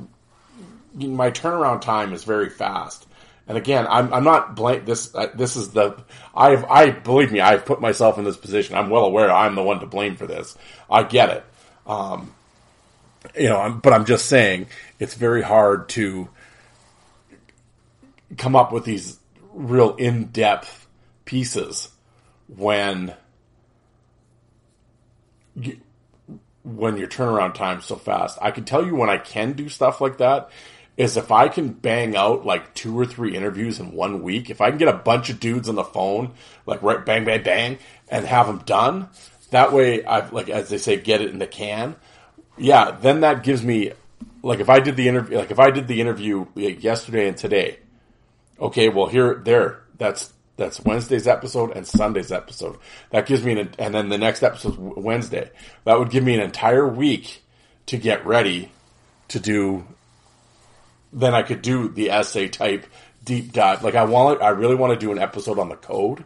my 0.94 1.32
turnaround 1.32 1.82
time 1.82 2.14
is 2.14 2.24
very 2.24 2.50
fast. 2.50 3.08
And 3.48 3.58
again, 3.58 3.88
I'm, 3.90 4.14
I'm 4.14 4.24
not 4.24 4.56
blame 4.56 4.84
this. 4.86 5.14
Uh, 5.16 5.28
this 5.34 5.56
is 5.56 5.70
the 5.70 6.04
I've 6.36 6.66
I 6.66 6.90
believe 6.90 7.32
me. 7.32 7.40
I've 7.40 7.66
put 7.66 7.80
myself 7.80 8.18
in 8.18 8.26
this 8.26 8.36
position. 8.36 8.76
I'm 8.76 8.90
well 8.90 9.06
aware 9.06 9.32
I'm 9.32 9.56
the 9.56 9.64
one 9.64 9.80
to 9.80 9.86
blame 9.86 10.18
for 10.18 10.28
this. 10.28 10.58
I 10.92 11.04
get 11.04 11.30
it. 11.30 11.46
Um, 11.86 12.34
you 13.36 13.50
know, 13.50 13.60
I'm, 13.60 13.80
but 13.80 13.94
I'm 13.94 14.06
just 14.06 14.28
saying 14.28 14.68
it's 15.00 15.14
very 15.14 15.42
hard 15.42 15.90
to 15.90 16.30
come 18.38 18.56
up 18.56 18.72
with 18.72 18.86
these 18.86 19.20
real 19.54 19.96
in-depth 19.96 20.88
pieces 21.26 21.90
when 22.48 23.14
when 26.64 26.98
your 26.98 27.08
turnaround 27.08 27.54
time's 27.54 27.86
so 27.86 27.96
fast. 27.96 28.38
I 28.42 28.52
can 28.52 28.66
tell 28.66 28.86
you 28.86 28.96
when 28.96 29.10
I 29.10 29.18
can 29.18 29.54
do 29.54 29.70
stuff 29.70 30.02
like 30.02 30.18
that, 30.18 30.52
is 30.98 31.16
if 31.16 31.32
I 31.32 31.48
can 31.48 31.70
bang 31.70 32.16
out 32.16 32.46
like 32.46 32.74
two 32.74 33.00
or 33.00 33.06
three 33.06 33.36
interviews 33.36 33.80
in 33.80 33.94
one 33.94 34.24
week, 34.24 34.50
if 34.50 34.62
I 34.62 34.70
can 34.70 34.78
get 34.78 34.88
a 34.88 34.94
bunch 34.94 35.30
of 35.30 35.40
dudes 35.40 35.70
on 35.70 35.76
the 35.76 35.84
phone, 35.84 36.34
like 36.66 36.82
right 36.84 37.06
bang 37.06 37.24
bang 37.24 37.44
bang, 37.44 37.78
and 38.10 38.26
have 38.26 38.48
them 38.48 38.60
done, 38.60 39.10
that 39.52 39.72
way 39.72 40.04
I 40.04 40.28
like 40.30 40.50
as 40.50 40.70
they 40.70 40.78
say, 40.78 40.98
get 40.98 41.22
it 41.22 41.30
in 41.30 41.40
the 41.40 41.48
can. 41.48 41.96
Yeah, 42.58 42.92
then 42.92 43.22
that 43.22 43.44
gives 43.44 43.64
me 43.64 43.92
like 44.44 44.60
if 44.60 44.70
I 44.70 44.80
did 44.80 44.96
the 44.96 45.08
interview, 45.08 45.38
like 45.38 45.52
if 45.52 45.60
I 45.60 45.72
did 45.72 45.88
the 45.88 46.02
interview 46.02 46.46
yesterday 46.56 47.28
and 47.28 47.38
today. 47.38 47.80
Okay, 48.60 48.90
well 48.90 49.08
here 49.08 49.36
there 49.36 49.84
that's 49.98 50.34
that's 50.56 50.84
Wednesday's 50.84 51.28
episode 51.28 51.76
and 51.76 51.86
Sunday's 51.86 52.32
episode. 52.32 52.78
That 53.12 53.28
gives 53.28 53.44
me 53.44 53.60
an, 53.60 53.70
and 53.78 53.94
then 53.94 54.10
the 54.10 54.18
next 54.18 54.44
episode 54.44 54.78
Wednesday. 54.78 55.52
That 55.84 56.00
would 56.00 56.10
give 56.10 56.24
me 56.24 56.34
an 56.34 56.42
entire 56.42 56.88
week 56.88 57.44
to 57.88 57.98
get 57.98 58.26
ready 58.26 58.72
to 59.30 59.40
do 59.40 59.86
then 61.14 61.34
I 61.34 61.42
could 61.42 61.62
do 61.62 61.90
the 61.90 62.12
essay 62.12 62.48
type 62.48 62.86
deep 63.24 63.54
dive. 63.54 63.84
Like 63.84 63.96
I 63.96 64.06
want, 64.06 64.42
I 64.42 64.50
really 64.50 64.76
want 64.76 64.94
to 64.94 65.00
do 65.00 65.12
an 65.12 65.20
episode 65.20 65.60
on 65.60 65.70
the 65.70 65.76
code. 65.76 66.24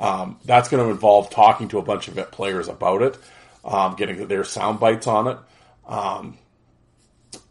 Um, 0.00 0.38
that's 0.44 0.68
going 0.68 0.84
to 0.84 0.90
involve 0.90 1.30
talking 1.30 1.68
to 1.68 1.78
a 1.78 1.82
bunch 1.82 2.08
of 2.08 2.30
players 2.30 2.68
about 2.68 3.02
it, 3.02 3.18
um, 3.64 3.96
getting 3.96 4.28
their 4.28 4.44
sound 4.44 4.78
bites 4.78 5.06
on 5.06 5.26
it, 5.26 5.38
um, 5.88 6.38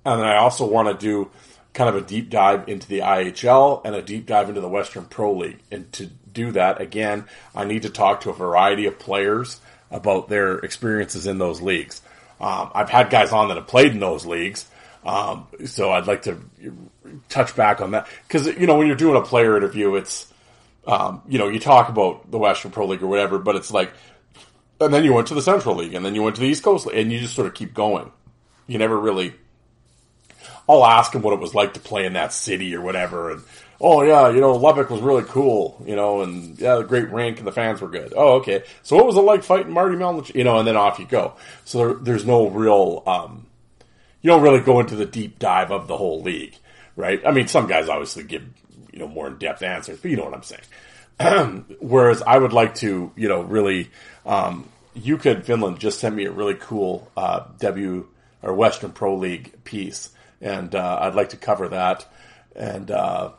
and 0.05 0.21
then 0.21 0.27
I 0.27 0.37
also 0.37 0.65
want 0.65 0.87
to 0.87 1.05
do 1.05 1.29
kind 1.73 1.89
of 1.89 2.01
a 2.01 2.05
deep 2.05 2.29
dive 2.29 2.67
into 2.69 2.87
the 2.87 2.99
IHL 2.99 3.81
and 3.85 3.93
a 3.93 4.01
deep 4.01 4.25
dive 4.25 4.49
into 4.49 4.61
the 4.61 4.69
Western 4.69 5.05
Pro 5.05 5.33
League. 5.33 5.59
And 5.69 5.91
to 5.93 6.07
do 6.07 6.51
that, 6.53 6.81
again, 6.81 7.25
I 7.53 7.65
need 7.65 7.83
to 7.83 7.89
talk 7.89 8.21
to 8.21 8.29
a 8.29 8.33
variety 8.33 8.85
of 8.85 8.97
players 8.97 9.59
about 9.91 10.29
their 10.29 10.59
experiences 10.59 11.27
in 11.27 11.37
those 11.37 11.61
leagues. 11.61 12.01
Um, 12.39 12.71
I've 12.73 12.89
had 12.89 13.09
guys 13.09 13.31
on 13.31 13.49
that 13.49 13.57
have 13.57 13.67
played 13.67 13.91
in 13.91 13.99
those 13.99 14.25
leagues. 14.25 14.65
Um, 15.05 15.47
so 15.65 15.91
I'd 15.91 16.07
like 16.07 16.23
to 16.23 16.41
touch 17.29 17.55
back 17.55 17.81
on 17.81 17.91
that 17.91 18.07
because 18.27 18.47
you 18.47 18.67
know 18.67 18.77
when 18.77 18.87
you're 18.87 18.95
doing 18.95 19.15
a 19.15 19.21
player 19.21 19.55
interview, 19.55 19.95
it's 19.95 20.31
um, 20.85 21.21
you 21.27 21.37
know 21.37 21.47
you 21.47 21.59
talk 21.59 21.89
about 21.89 22.29
the 22.29 22.37
Western 22.37 22.71
Pro 22.71 22.87
League 22.87 23.01
or 23.01 23.07
whatever, 23.07 23.39
but 23.39 23.55
it's 23.55 23.71
like, 23.71 23.93
and 24.81 24.93
then 24.93 25.05
you 25.05 25.13
went 25.13 25.27
to 25.27 25.33
the 25.33 25.41
Central 25.41 25.75
League, 25.75 25.93
and 25.93 26.05
then 26.05 26.13
you 26.13 26.23
went 26.23 26.35
to 26.35 26.41
the 26.41 26.47
East 26.47 26.63
Coast, 26.63 26.87
League, 26.87 26.97
and 26.97 27.11
you 27.11 27.19
just 27.19 27.35
sort 27.35 27.47
of 27.47 27.53
keep 27.53 27.73
going. 27.73 28.11
You 28.67 28.77
never 28.77 28.97
really. 28.97 29.33
I'll 30.69 30.85
ask 30.85 31.13
him 31.15 31.21
what 31.21 31.33
it 31.33 31.39
was 31.39 31.55
like 31.55 31.73
to 31.75 31.79
play 31.79 32.05
in 32.05 32.13
that 32.13 32.33
city 32.33 32.75
or 32.75 32.81
whatever, 32.81 33.31
and 33.31 33.43
oh 33.79 34.01
yeah, 34.01 34.29
you 34.29 34.41
know 34.41 34.53
Lubbock 34.53 34.89
was 34.89 35.01
really 35.01 35.23
cool, 35.23 35.81
you 35.85 35.95
know, 35.95 36.21
and 36.21 36.59
yeah, 36.59 36.75
the 36.75 36.83
great 36.83 37.09
rink 37.09 37.37
and 37.37 37.47
the 37.47 37.51
fans 37.51 37.79
were 37.79 37.87
good. 37.87 38.13
Oh 38.15 38.35
okay, 38.35 38.63
so 38.83 38.95
what 38.95 39.05
was 39.05 39.15
it 39.15 39.21
like 39.21 39.43
fighting 39.43 39.71
Marty 39.71 39.95
Melnick? 39.95 40.35
You 40.35 40.43
know, 40.43 40.59
and 40.59 40.67
then 40.67 40.75
off 40.75 40.99
you 40.99 41.05
go. 41.05 41.35
So 41.65 41.77
there, 41.77 41.93
there's 41.93 42.25
no 42.25 42.49
real. 42.49 43.03
Um, 43.07 43.47
you 44.21 44.29
don't 44.29 44.41
really 44.41 44.59
go 44.59 44.79
into 44.79 44.95
the 44.95 45.05
deep 45.05 45.39
dive 45.39 45.71
of 45.71 45.87
the 45.87 45.95
whole 45.95 46.21
league, 46.21 46.55
right? 46.95 47.21
I 47.25 47.31
mean, 47.31 47.47
some 47.47 47.67
guys 47.67 47.87
obviously 47.87 48.23
give 48.23 48.43
you 48.91 48.99
know 48.99 49.07
more 49.07 49.27
in 49.27 49.37
depth 49.37 49.63
answers, 49.63 49.99
but 49.99 50.11
you 50.11 50.17
know 50.17 50.25
what 50.25 50.33
I'm 50.33 50.43
saying. 50.43 51.65
Whereas 51.79 52.21
I 52.21 52.37
would 52.37 52.53
like 52.53 52.75
to, 52.75 53.11
you 53.15 53.27
know, 53.27 53.41
really, 53.41 53.89
um, 54.25 54.69
could 55.19 55.45
Finland 55.45 55.79
just 55.79 55.99
sent 55.99 56.15
me 56.15 56.25
a 56.25 56.31
really 56.31 56.55
cool 56.55 57.09
uh, 57.17 57.45
W 57.59 58.07
or 58.47 58.53
Western 58.53 58.91
Pro 58.91 59.15
League 59.15 59.63
piece, 59.63 60.09
and 60.41 60.73
uh, 60.73 60.99
I'd 61.01 61.15
like 61.15 61.29
to 61.29 61.37
cover 61.37 61.69
that. 61.69 62.05
And 62.55 62.89
uh, 62.89 63.31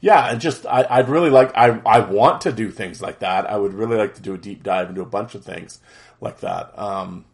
yeah, 0.00 0.30
and 0.30 0.40
just 0.40 0.66
I, 0.66 1.00
would 1.00 1.08
really 1.08 1.30
like 1.30 1.52
I 1.56 1.80
I 1.86 2.00
want 2.00 2.42
to 2.42 2.52
do 2.52 2.70
things 2.70 3.00
like 3.00 3.20
that. 3.20 3.48
I 3.48 3.56
would 3.56 3.72
really 3.72 3.96
like 3.96 4.14
to 4.16 4.22
do 4.22 4.34
a 4.34 4.38
deep 4.38 4.62
dive 4.62 4.90
into 4.90 5.02
a 5.02 5.06
bunch 5.06 5.34
of 5.34 5.44
things 5.44 5.78
like 6.20 6.40
that. 6.40 6.78
Um, 6.78 7.24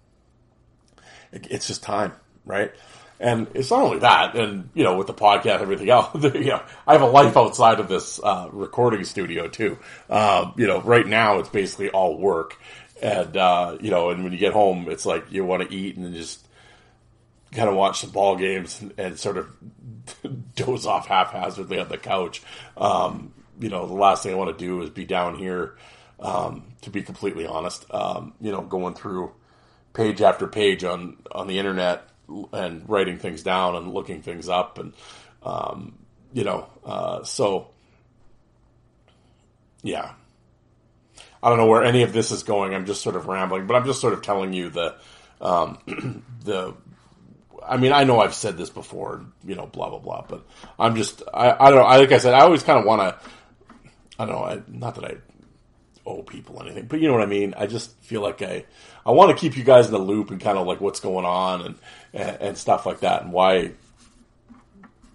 it, 1.33 1.47
it's 1.51 1.67
just 1.67 1.83
time 1.83 2.13
right? 2.47 2.73
And 3.19 3.49
it's 3.55 3.71
not 3.71 3.83
only 3.83 3.99
that, 4.01 4.37
and 4.37 4.71
you 4.75 4.85
know, 4.85 4.97
with 4.97 5.07
the 5.07 5.15
podcast, 5.15 5.55
and 5.55 5.63
everything 5.63 5.91
else. 5.91 6.15
you 6.23 6.47
know, 6.47 6.63
I 6.87 6.93
have 6.93 7.03
a 7.03 7.07
life 7.07 7.37
outside 7.37 7.81
of 7.81 7.89
this 7.89 8.21
uh, 8.23 8.49
recording 8.53 9.05
studio 9.05 9.49
too. 9.49 9.79
Uh, 10.09 10.53
you 10.57 10.67
know, 10.67 10.81
right 10.81 11.07
now 11.07 11.39
it's 11.39 11.49
basically 11.49 11.91
all 11.91 12.19
work, 12.19 12.59
and 13.03 13.37
uh, 13.37 13.77
you 13.81 13.91
know, 13.91 14.11
and 14.11 14.23
when 14.23 14.33
you 14.33 14.39
get 14.39 14.53
home, 14.53 14.89
it's 14.89 15.05
like 15.05 15.33
you 15.33 15.45
want 15.45 15.69
to 15.69 15.75
eat 15.75 15.97
and 15.97 16.15
just 16.15 16.46
kind 17.53 17.69
of 17.69 17.75
watch 17.75 18.01
some 18.01 18.11
ball 18.11 18.37
games 18.37 18.81
and, 18.81 18.93
and 18.99 19.19
sort 19.19 19.37
of 19.37 19.49
doze 20.55 20.87
off 20.87 21.07
haphazardly 21.07 21.79
on 21.79 21.89
the 21.89 21.99
couch. 21.99 22.43
Um, 22.77 23.33
you 23.59 23.69
know, 23.69 23.87
the 23.87 23.95
last 23.95 24.23
thing 24.23 24.33
I 24.33 24.37
want 24.37 24.57
to 24.57 24.65
do 24.65 24.83
is 24.83 24.91
be 24.91 25.05
down 25.05 25.37
here. 25.37 25.77
Um, 26.19 26.73
to 26.81 26.91
be 26.91 27.03
completely 27.03 27.47
honest, 27.47 27.85
um, 27.93 28.33
you 28.41 28.51
know, 28.51 28.63
going 28.63 28.95
through 28.95 29.33
page 29.93 30.23
after 30.23 30.47
page 30.47 30.85
on 30.85 31.17
on 31.31 31.47
the 31.47 31.59
internet 31.59 32.09
and 32.53 32.89
writing 32.89 33.19
things 33.19 33.43
down 33.43 33.77
and 33.77 33.93
looking 33.93 34.23
things 34.23 34.49
up 34.49 34.79
and 34.79 34.93
um, 35.43 35.99
you 36.33 36.45
know 36.45 36.69
uh, 36.85 37.23
so 37.23 37.69
yeah 39.83 40.13
I 41.43 41.49
don't 41.49 41.59
know 41.59 41.67
where 41.67 41.85
any 41.85 42.03
of 42.03 42.13
this 42.13 42.33
is 42.33 42.43
going. 42.43 42.75
I'm 42.75 42.87
just 42.87 43.03
sort 43.03 43.15
of 43.15 43.27
rambling, 43.27 43.67
but 43.67 43.77
I'm 43.77 43.85
just 43.85 44.01
sort 44.01 44.15
of 44.15 44.23
telling 44.23 44.53
you 44.53 44.69
the 44.71 44.97
um, 45.41 45.79
the. 46.45 46.75
I 47.69 47.77
mean, 47.77 47.93
I 47.93 48.05
know 48.05 48.21
I've 48.21 48.35
said 48.35 48.57
this 48.57 48.71
before, 48.71 49.25
you 49.45 49.55
know, 49.55 49.67
blah 49.67 49.91
blah 49.91 49.99
blah, 49.99 50.25
but 50.29 50.47
I'm 50.79 50.97
just 50.97 51.23
I, 51.33 51.51
I 51.53 51.71
don't 51.71 51.81
know. 51.81 51.87
I, 51.87 51.97
like 51.99 52.13
I 52.13 52.19
said, 52.19 52.35
I 52.35 52.41
always 52.41 52.63
kind 52.63 52.79
of 52.79 52.85
want 52.85 53.01
to. 53.03 53.31
I 54.19 54.25
don't 54.25 54.35
know. 54.35 54.45
I, 54.45 54.63
not 54.69 54.95
that 54.95 55.05
I 55.05 55.17
owe 56.07 56.23
people 56.23 56.63
anything, 56.63 56.87
but 56.87 57.01
you 57.01 57.09
know 57.09 57.15
what 57.15 57.23
I 57.23 57.27
mean. 57.27 57.55
I 57.57 57.67
just 57.67 57.97
feel 58.03 58.23
like 58.23 58.41
I 58.43 58.65
I 59.05 59.11
want 59.11 59.31
to 59.31 59.37
keep 59.37 59.57
you 59.57 59.65
guys 59.65 59.87
in 59.87 59.93
the 59.93 59.99
loop 59.99 60.31
and 60.31 60.41
kind 60.41 60.59
of 60.59 60.67
like 60.67 60.81
what's 60.81 61.01
going 61.01 61.27
on 61.27 61.63
and 61.63 61.75
and, 62.13 62.37
and 62.41 62.59
stuff 62.59 62.87
like 62.87 63.01
that, 63.01 63.23
and 63.23 63.33
why 63.33 63.73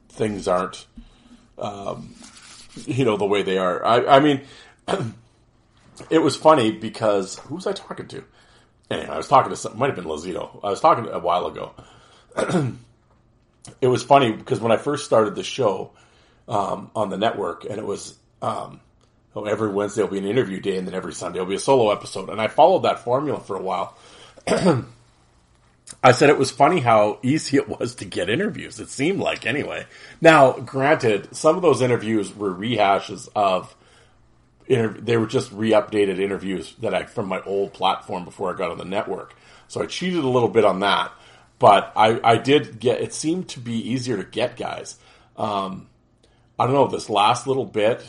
things 0.09 0.47
aren't, 0.47 0.85
um, 1.57 2.13
you 2.85 3.05
know, 3.05 3.17
the 3.17 3.25
way 3.25 3.43
they 3.43 3.57
are. 3.57 3.83
I, 3.85 4.17
I 4.17 4.19
mean, 4.19 4.41
it 6.09 6.19
was 6.19 6.35
funny 6.35 6.71
because 6.71 7.39
who 7.39 7.55
was 7.55 7.67
I 7.67 7.73
talking 7.73 8.07
to? 8.09 8.23
Anyway, 8.89 9.07
I 9.07 9.17
was 9.17 9.27
talking 9.27 9.49
to 9.49 9.55
some, 9.55 9.77
might 9.77 9.87
have 9.87 9.95
been 9.95 10.05
Lazito. 10.05 10.59
I 10.63 10.69
was 10.69 10.81
talking 10.81 11.07
a 11.07 11.19
while 11.19 11.47
ago. 11.47 11.73
it 13.81 13.87
was 13.87 14.03
funny 14.03 14.31
because 14.31 14.59
when 14.59 14.71
I 14.71 14.77
first 14.77 15.05
started 15.05 15.35
the 15.35 15.43
show 15.43 15.91
um, 16.47 16.91
on 16.95 17.09
the 17.09 17.17
network, 17.17 17.65
and 17.65 17.77
it 17.77 17.85
was 17.85 18.17
um, 18.41 18.79
oh, 19.35 19.45
every 19.45 19.69
Wednesday 19.69 20.01
will 20.01 20.09
be 20.09 20.17
an 20.17 20.25
interview 20.25 20.59
day, 20.59 20.77
and 20.77 20.87
then 20.87 20.95
every 20.95 21.13
Sunday 21.13 21.39
will 21.39 21.45
be 21.45 21.55
a 21.55 21.59
solo 21.59 21.91
episode, 21.91 22.29
and 22.29 22.41
I 22.41 22.47
followed 22.47 22.83
that 22.83 22.99
formula 22.99 23.39
for 23.39 23.55
a 23.55 23.61
while. 23.61 23.97
I 26.03 26.13
said 26.13 26.29
it 26.29 26.37
was 26.37 26.51
funny 26.51 26.79
how 26.79 27.19
easy 27.21 27.57
it 27.57 27.67
was 27.67 27.95
to 27.95 28.05
get 28.05 28.29
interviews. 28.29 28.79
It 28.79 28.89
seemed 28.89 29.19
like 29.19 29.45
anyway. 29.45 29.85
Now, 30.21 30.53
granted, 30.53 31.35
some 31.35 31.55
of 31.55 31.61
those 31.61 31.81
interviews 31.81 32.35
were 32.35 32.53
rehashes 32.53 33.27
of 33.35 33.75
they 34.67 35.17
were 35.17 35.27
just 35.27 35.51
re-updated 35.51 36.19
interviews 36.19 36.73
that 36.79 36.93
I 36.93 37.03
from 37.03 37.27
my 37.27 37.41
old 37.41 37.73
platform 37.73 38.23
before 38.23 38.53
I 38.53 38.57
got 38.57 38.71
on 38.71 38.77
the 38.77 38.85
network. 38.85 39.35
So 39.67 39.81
I 39.81 39.85
cheated 39.85 40.23
a 40.23 40.29
little 40.29 40.49
bit 40.49 40.63
on 40.63 40.79
that, 40.79 41.11
but 41.61 41.93
I, 41.95 42.19
I 42.23 42.37
did 42.37 42.79
get. 42.79 43.01
It 43.01 43.13
seemed 43.13 43.49
to 43.49 43.59
be 43.59 43.91
easier 43.91 44.17
to 44.17 44.23
get 44.23 44.57
guys. 44.57 44.97
Um, 45.37 45.87
I 46.57 46.65
don't 46.65 46.73
know 46.73 46.87
this 46.87 47.07
last 47.07 47.45
little 47.45 47.65
bit. 47.65 48.03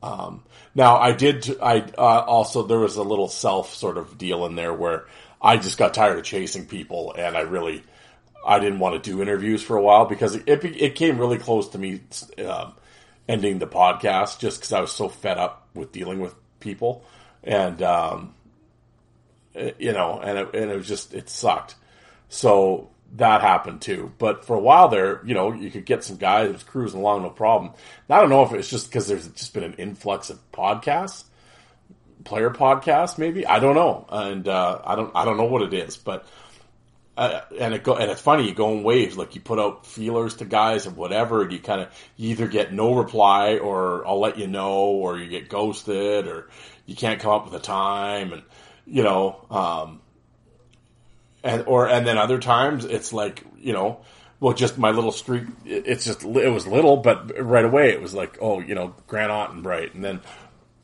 Um, 0.00 0.44
now 0.76 0.98
I 0.98 1.10
did. 1.10 1.60
I 1.60 1.80
uh, 1.98 2.20
also 2.20 2.62
there 2.62 2.78
was 2.78 2.96
a 2.96 3.02
little 3.02 3.26
self 3.26 3.74
sort 3.74 3.98
of 3.98 4.16
deal 4.16 4.46
in 4.46 4.54
there 4.54 4.72
where 4.72 5.06
I 5.42 5.56
just 5.56 5.76
got 5.76 5.92
tired 5.92 6.18
of 6.18 6.24
chasing 6.24 6.66
people, 6.66 7.12
and 7.18 7.36
I 7.36 7.40
really 7.40 7.82
I 8.46 8.60
didn't 8.60 8.78
want 8.78 9.02
to 9.02 9.10
do 9.10 9.20
interviews 9.20 9.60
for 9.60 9.76
a 9.76 9.82
while 9.82 10.04
because 10.04 10.36
it 10.36 10.46
it, 10.46 10.94
came 10.94 11.18
really 11.18 11.38
close 11.38 11.70
to 11.70 11.78
me 11.78 12.00
uh, 12.38 12.70
ending 13.28 13.58
the 13.58 13.66
podcast 13.66 14.38
just 14.38 14.60
because 14.60 14.72
I 14.72 14.80
was 14.80 14.92
so 14.92 15.08
fed 15.08 15.36
up 15.36 15.66
with 15.74 15.90
dealing 15.90 16.20
with 16.20 16.36
people, 16.60 17.04
and 17.42 17.82
um, 17.82 18.34
it, 19.52 19.80
you 19.80 19.92
know, 19.92 20.20
and 20.20 20.38
it, 20.38 20.54
and 20.54 20.70
it 20.70 20.76
was 20.76 20.86
just 20.86 21.12
it 21.12 21.28
sucked. 21.28 21.74
So 22.34 22.90
that 23.16 23.40
happened 23.40 23.80
too. 23.80 24.12
But 24.18 24.44
for 24.44 24.56
a 24.56 24.60
while 24.60 24.88
there, 24.88 25.20
you 25.24 25.34
know, 25.34 25.52
you 25.52 25.70
could 25.70 25.86
get 25.86 26.04
some 26.04 26.16
guys 26.16 26.52
was 26.52 26.62
cruising 26.62 27.00
along, 27.00 27.22
no 27.22 27.30
problem. 27.30 27.72
I 28.10 28.20
don't 28.20 28.30
know 28.30 28.42
if 28.42 28.52
it's 28.52 28.68
just 28.68 28.88
because 28.88 29.06
there's 29.06 29.28
just 29.28 29.54
been 29.54 29.64
an 29.64 29.74
influx 29.74 30.30
of 30.30 30.38
podcasts 30.52 31.24
player 32.24 32.50
podcasts, 32.50 33.18
maybe 33.18 33.46
I 33.46 33.58
don't 33.60 33.74
know, 33.74 34.06
and 34.08 34.48
uh, 34.48 34.80
I 34.84 34.96
don't 34.96 35.12
I 35.14 35.24
don't 35.24 35.36
know 35.36 35.44
what 35.44 35.62
it 35.62 35.74
is, 35.74 35.96
but 35.96 36.26
uh, 37.16 37.42
and 37.58 37.74
it 37.74 37.84
go 37.84 37.94
and 37.94 38.10
it's 38.10 38.20
funny 38.20 38.48
you 38.48 38.54
go 38.54 38.72
in 38.72 38.82
waves 38.82 39.16
like 39.16 39.34
you 39.34 39.40
put 39.40 39.60
out 39.60 39.86
feelers 39.86 40.36
to 40.36 40.44
guys 40.44 40.86
and 40.86 40.96
whatever, 40.96 41.42
and 41.42 41.52
you 41.52 41.58
kind 41.58 41.82
of 41.82 41.88
either 42.18 42.48
get 42.48 42.72
no 42.72 42.94
reply 42.94 43.58
or 43.58 44.06
I'll 44.06 44.20
let 44.20 44.38
you 44.38 44.46
know, 44.46 44.72
or 44.72 45.18
you 45.18 45.28
get 45.28 45.48
ghosted, 45.48 46.26
or 46.26 46.48
you 46.86 46.96
can't 46.96 47.20
come 47.20 47.32
up 47.32 47.44
with 47.44 47.54
a 47.54 47.64
time, 47.64 48.32
and 48.32 48.42
you 48.86 49.02
know, 49.02 49.44
um, 49.50 50.00
and 51.44 51.64
or 51.66 51.88
and 51.88 52.06
then 52.06 52.18
other 52.18 52.38
times 52.38 52.84
it's 52.84 53.12
like 53.12 53.44
you 53.58 53.72
know. 53.72 54.00
Well, 54.40 54.52
just 54.52 54.76
my 54.76 54.90
little 54.90 55.12
streak. 55.12 55.44
It's 55.64 56.04
just 56.04 56.22
it 56.22 56.50
was 56.50 56.66
little, 56.66 56.98
but 56.98 57.32
right 57.38 57.64
away 57.64 57.90
it 57.90 58.02
was 58.02 58.12
like, 58.12 58.36
oh, 58.42 58.60
you 58.60 58.74
know, 58.74 58.94
Grant 59.06 59.30
Ottenbright, 59.30 59.52
and 59.52 59.62
Bright 59.62 59.94
and 59.94 60.04
then 60.04 60.20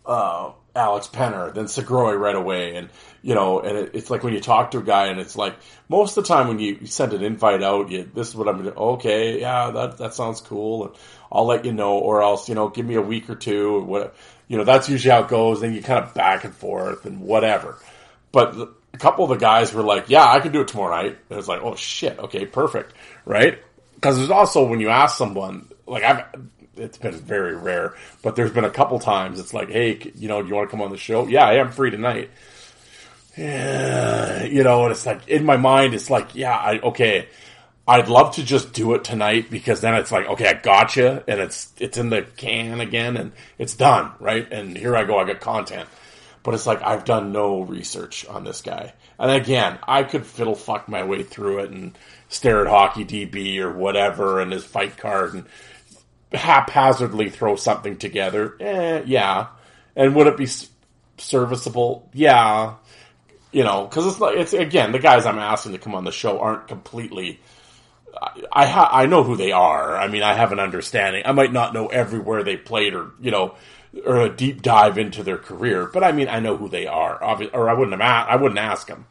uh, 0.07 0.53
Alex 0.75 1.09
Penner, 1.09 1.53
then 1.53 1.65
Segroy 1.65 2.19
right 2.19 2.35
away, 2.35 2.77
and 2.77 2.89
you 3.23 3.35
know, 3.35 3.61
and 3.61 3.77
it, 3.77 3.91
it's 3.95 4.11
like 4.11 4.23
when 4.23 4.33
you 4.33 4.41
talk 4.41 4.71
to 4.71 4.79
a 4.79 4.83
guy, 4.83 5.07
and 5.07 5.21
it's 5.21 5.37
like 5.37 5.57
most 5.89 6.17
of 6.17 6.25
the 6.25 6.29
time 6.29 6.49
when 6.49 6.59
you 6.59 6.87
send 6.87 7.13
an 7.13 7.23
invite 7.23 7.63
out, 7.63 7.91
you, 7.91 8.11
this 8.15 8.29
is 8.29 8.35
what 8.37 8.49
I'm 8.49 8.63
doing. 8.63 8.75
Okay, 8.75 9.41
yeah, 9.41 9.71
that 9.71 9.99
that 9.99 10.15
sounds 10.15 10.41
cool, 10.41 10.87
and 10.87 10.95
I'll 11.31 11.47
let 11.47 11.65
you 11.65 11.73
know, 11.73 11.99
or 11.99 12.23
else 12.23 12.49
you 12.49 12.55
know, 12.55 12.69
give 12.69 12.87
me 12.87 12.95
a 12.95 13.03
week 13.03 13.29
or 13.29 13.35
two, 13.35 13.77
or 13.77 13.83
what, 13.83 14.17
you 14.49 14.57
know, 14.57 14.65
that's 14.65 14.89
usually 14.89 15.13
how 15.13 15.25
it 15.25 15.29
goes. 15.29 15.61
Then 15.61 15.75
you 15.75 15.83
kind 15.83 16.05
of 16.05 16.15
back 16.15 16.45
and 16.45 16.55
forth 16.55 17.05
and 17.05 17.21
whatever. 17.21 17.79
But 18.33 18.80
a 18.93 18.99
couple 18.99 19.25
of 19.25 19.31
the 19.31 19.37
guys 19.37 19.73
were 19.73 19.83
like, 19.83 20.09
"Yeah, 20.09 20.27
I 20.27 20.41
can 20.41 20.53
do 20.53 20.61
it 20.61 20.69
tomorrow 20.69 20.95
night," 20.95 21.19
and 21.29 21.39
it's 21.39 21.49
like, 21.49 21.63
"Oh 21.63 21.75
shit, 21.77 22.19
okay, 22.19 22.47
perfect, 22.47 22.95
right?" 23.25 23.59
Because 23.95 24.19
there's 24.19 24.31
also 24.31 24.67
when 24.67 24.81
you 24.81 24.89
ask 24.89 25.17
someone, 25.17 25.69
like 25.87 26.03
I've 26.03 26.25
it's 26.77 26.99
been 26.99 27.15
very 27.15 27.55
rare, 27.55 27.95
but 28.23 28.37
there's 28.37 28.53
been 28.53 28.65
a 28.65 28.71
couple 28.71 28.99
times 28.99 29.39
it's 29.39 29.53
like, 29.53 29.69
hey, 29.69 30.13
you 30.15 30.29
know, 30.29 30.43
do 30.43 30.49
you 30.49 30.55
want 30.55 30.69
to 30.69 30.71
come 30.71 30.81
on 30.81 30.91
the 30.91 30.97
show? 30.97 31.27
Yeah, 31.27 31.45
I 31.45 31.55
am 31.55 31.71
free 31.71 31.91
tonight. 31.91 32.31
Yeah, 33.37 34.45
you 34.45 34.65
know, 34.65 34.85
and 34.85 34.93
it's 34.93 35.07
like 35.07 35.29
in 35.29 35.45
my 35.45 35.57
mind, 35.57 35.95
it's 35.95 36.11
like, 36.11 36.35
yeah, 36.35 36.57
I, 36.57 36.79
okay, 36.81 37.29
I'd 37.87 38.09
love 38.09 38.35
to 38.37 38.45
just 38.45 38.73
do 38.73 38.95
it 38.95 39.05
tonight 39.05 39.51
because 39.51 39.81
then 39.81 39.95
it's 39.95 40.13
like, 40.13 40.27
okay, 40.27 40.49
I 40.49 40.55
gotcha, 40.55 41.25
and 41.27 41.41
it's 41.41 41.73
it's 41.79 41.97
in 41.97 42.11
the 42.11 42.23
can 42.37 42.81
again, 42.81 43.17
and 43.17 43.33
it's 43.59 43.75
done, 43.75 44.13
right? 44.21 44.51
And 44.53 44.77
here 44.77 44.97
I 44.97 45.05
go, 45.05 45.19
I 45.19 45.25
got 45.25 45.41
content. 45.41 45.89
But 46.43 46.55
it's 46.55 46.67
like 46.67 46.83
I've 46.83 47.05
done 47.05 47.33
no 47.33 47.61
research 47.61 48.25
on 48.27 48.45
this 48.45 48.63
guy, 48.63 48.95
and 49.19 49.31
again, 49.31 49.79
I 49.87 50.05
could 50.05 50.25
fiddle 50.25 50.55
fuck 50.55 50.89
my 50.89 51.05
way 51.05 51.23
through 51.23 51.61
it 51.61 51.71
and 51.71 51.97
stare 52.29 52.63
at 52.63 52.71
hockey 52.71 53.05
DB 53.05 53.59
or 53.59 53.73
whatever 53.73 54.41
and 54.41 54.53
his 54.53 54.65
fight 54.65 54.97
card 54.97 55.35
and 55.35 55.45
haphazardly 56.33 57.29
throw 57.31 57.57
something 57.57 57.97
together. 57.97 58.57
Eh, 58.61 59.03
yeah. 59.07 59.49
And 59.97 60.15
would 60.15 60.27
it 60.27 60.37
be 60.37 60.49
serviceable? 61.19 62.09
Yeah. 62.13 62.77
You 63.53 63.65
know, 63.65 63.87
because 63.87 64.07
it's 64.07 64.21
like 64.21 64.37
it's 64.37 64.53
again 64.53 64.93
the 64.93 65.01
guys 65.01 65.27
I'm 65.27 65.39
asking 65.39 65.73
to 65.73 65.79
come 65.79 65.95
on 65.95 66.05
the 66.05 66.13
show 66.13 66.39
aren't 66.41 66.69
completely. 66.69 67.41
I 68.53 68.67
ha- 68.67 68.91
I 68.93 69.07
know 69.07 69.25
who 69.25 69.37
they 69.37 69.51
are. 69.51 69.97
I 69.97 70.09
mean, 70.09 70.23
I 70.23 70.35
have 70.35 70.53
an 70.53 70.61
understanding. 70.61 71.23
I 71.25 71.33
might 71.33 71.53
not 71.53 71.75
know 71.75 71.89
everywhere 71.89 72.45
they 72.45 72.57
played, 72.57 72.95
or 72.95 73.11
you 73.21 73.33
know, 73.33 73.57
or 74.05 74.21
a 74.21 74.35
deep 74.35 74.63
dive 74.63 74.99
into 74.99 75.23
their 75.23 75.39
career, 75.39 75.87
but 75.87 76.05
I 76.05 76.13
mean, 76.13 76.29
I 76.29 76.41
know 76.41 76.57
who 76.57 76.69
they 76.69 76.87
are. 76.87 77.23
Or 77.53 77.69
I 77.69 77.75
wouldn't 77.75 78.01
have. 78.01 78.29
I 78.29 78.37
wouldn't 78.37 78.59
ask 78.59 78.87
them. 78.87 79.07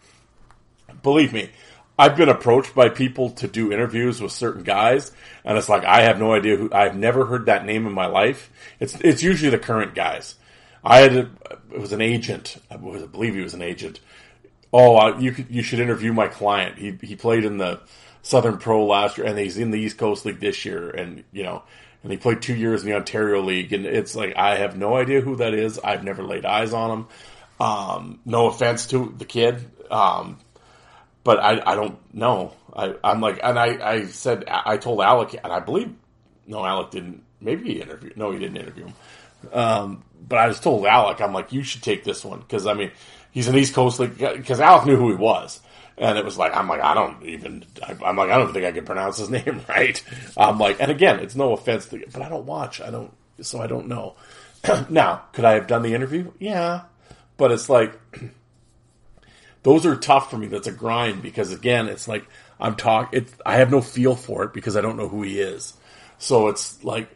Believe 1.04 1.34
me, 1.34 1.50
I've 1.98 2.16
been 2.16 2.30
approached 2.30 2.74
by 2.74 2.88
people 2.88 3.32
to 3.32 3.48
do 3.48 3.74
interviews 3.74 4.22
with 4.22 4.32
certain 4.32 4.64
guys, 4.64 5.12
and 5.44 5.58
it's 5.58 5.68
like 5.68 5.84
I 5.84 6.04
have 6.04 6.18
no 6.18 6.34
idea 6.34 6.56
who. 6.56 6.70
I've 6.72 6.96
never 6.96 7.26
heard 7.26 7.48
that 7.48 7.66
name 7.66 7.86
in 7.86 7.94
my 7.94 8.06
life. 8.06 8.50
It's 8.80 8.96
it's 9.02 9.22
usually 9.22 9.50
the 9.52 9.60
current 9.60 9.96
guys. 9.96 10.36
I 10.82 11.00
had 11.00 11.14
a, 11.14 11.30
it 11.74 11.80
was 11.80 11.92
an 11.92 12.02
agent. 12.02 12.58
I 12.72 12.78
believe 12.78 13.36
he 13.36 13.42
was 13.42 13.54
an 13.54 13.62
agent. 13.62 14.00
Oh, 14.72 14.96
uh, 14.96 15.18
you 15.20 15.46
you 15.50 15.62
should 15.62 15.80
interview 15.80 16.14
my 16.14 16.30
client. 16.30 16.78
He 16.78 16.98
he 17.02 17.18
played 17.18 17.44
in 17.44 17.58
the 17.58 17.82
Southern 18.22 18.60
Pro 18.60 18.86
last 18.86 19.18
year, 19.18 19.28
and 19.28 19.38
he's 19.38 19.58
in 19.58 19.72
the 19.72 19.80
East 19.80 19.98
Coast 19.98 20.26
League 20.26 20.40
this 20.40 20.64
year, 20.64 20.90
and 20.90 21.26
you 21.34 21.44
know, 21.44 21.64
and 22.04 22.12
he 22.12 22.18
played 22.18 22.42
two 22.42 22.56
years 22.56 22.84
in 22.84 22.90
the 22.90 22.96
Ontario 22.96 23.42
League, 23.42 23.74
and 23.74 23.86
it's 23.86 24.16
like 24.16 24.36
I 24.36 24.56
have 24.58 24.78
no 24.78 24.96
idea 24.96 25.22
who 25.22 25.38
that 25.38 25.54
is. 25.54 25.80
I've 25.80 26.04
never 26.04 26.24
laid 26.24 26.46
eyes 26.46 26.74
on 26.74 26.92
him. 26.92 27.08
Um, 27.60 28.20
no 28.26 28.48
offense 28.48 28.88
to 28.88 29.14
the 29.18 29.26
kid. 29.26 29.70
Um, 29.92 30.40
but 31.24 31.40
I, 31.40 31.62
I 31.66 31.76
don't 31.76 31.98
know. 32.14 32.54
I, 32.76 32.96
I'm 33.04 33.20
like, 33.22 33.40
and 33.44 33.60
I, 33.60 33.78
I 33.86 34.06
said, 34.06 34.46
I 34.48 34.78
told 34.78 35.02
Alec, 35.02 35.36
and 35.44 35.52
I 35.52 35.60
believe, 35.60 35.94
no, 36.48 36.66
Alec 36.66 36.92
didn't, 36.92 37.24
maybe 37.42 37.74
he 37.74 37.82
interviewed, 37.82 38.16
no, 38.16 38.32
he 38.32 38.40
didn't 38.40 38.58
interview 38.58 38.86
him. 38.86 38.94
Um, 39.52 40.04
but 40.28 40.40
I 40.40 40.48
was 40.48 40.60
told 40.60 40.86
Alec, 40.86 41.22
I'm 41.22 41.34
like, 41.34 41.52
you 41.52 41.64
should 41.64 41.84
take 41.84 42.04
this 42.04 42.24
one, 42.24 42.40
because 42.40 42.66
I 42.66 42.74
mean, 42.74 42.92
he's 43.32 43.48
an 43.48 43.56
East 43.56 43.74
Coast 43.74 44.00
League, 44.00 44.18
because 44.18 44.60
Alec 44.60 44.86
knew 44.86 44.96
who 44.96 45.10
he 45.10 45.16
was. 45.16 45.60
And 46.00 46.18
it 46.18 46.24
was 46.24 46.38
like, 46.38 46.56
I'm 46.56 46.70
like, 46.70 46.82
I 46.82 46.94
don't 46.94 47.24
even, 47.24 47.66
I'm 48.04 48.16
like, 48.16 48.30
I 48.30 48.38
don't 48.38 48.54
think 48.54 48.66
I 48.66 48.72
can 48.72 48.86
pronounce 48.86 49.18
his 49.18 49.30
name 49.30 49.62
right. 49.68 50.02
I'm 50.38 50.58
like, 50.58 50.78
and 50.80 50.90
again, 50.90 51.20
it's 51.20 51.36
no 51.36 51.54
offense 51.54 51.88
to, 51.88 52.04
but 52.12 52.22
I 52.22 52.30
don't 52.30 52.46
watch. 52.46 52.80
I 52.80 52.90
don't, 52.90 53.12
so 53.42 53.60
I 53.62 53.68
don't 53.68 53.88
know. 53.88 54.16
now, 54.90 55.24
could 55.34 55.46
I 55.46 55.54
have 55.54 55.68
done 55.68 55.84
the 55.84 55.94
interview? 55.94 56.32
Yeah. 56.40 56.84
But 57.38 57.52
it's 57.52 57.70
like, 57.70 58.00
those 59.64 59.86
are 59.86 59.96
tough 59.96 60.30
for 60.30 60.38
me. 60.38 60.48
That's 60.48 60.68
a 60.68 60.72
grind 60.72 61.22
because 61.22 61.52
again, 61.52 61.88
it's 61.88 62.08
like 62.08 62.26
I'm 62.60 62.76
talk. 62.76 63.14
I 63.46 63.56
have 63.56 63.72
no 63.72 63.82
feel 63.82 64.16
for 64.16 64.44
it 64.44 64.54
because 64.54 64.76
I 64.76 64.82
don't 64.82 64.98
know 64.98 65.08
who 65.08 65.22
he 65.22 65.40
is. 65.40 65.74
So 66.18 66.50
it's 66.50 66.84
like 66.84 67.10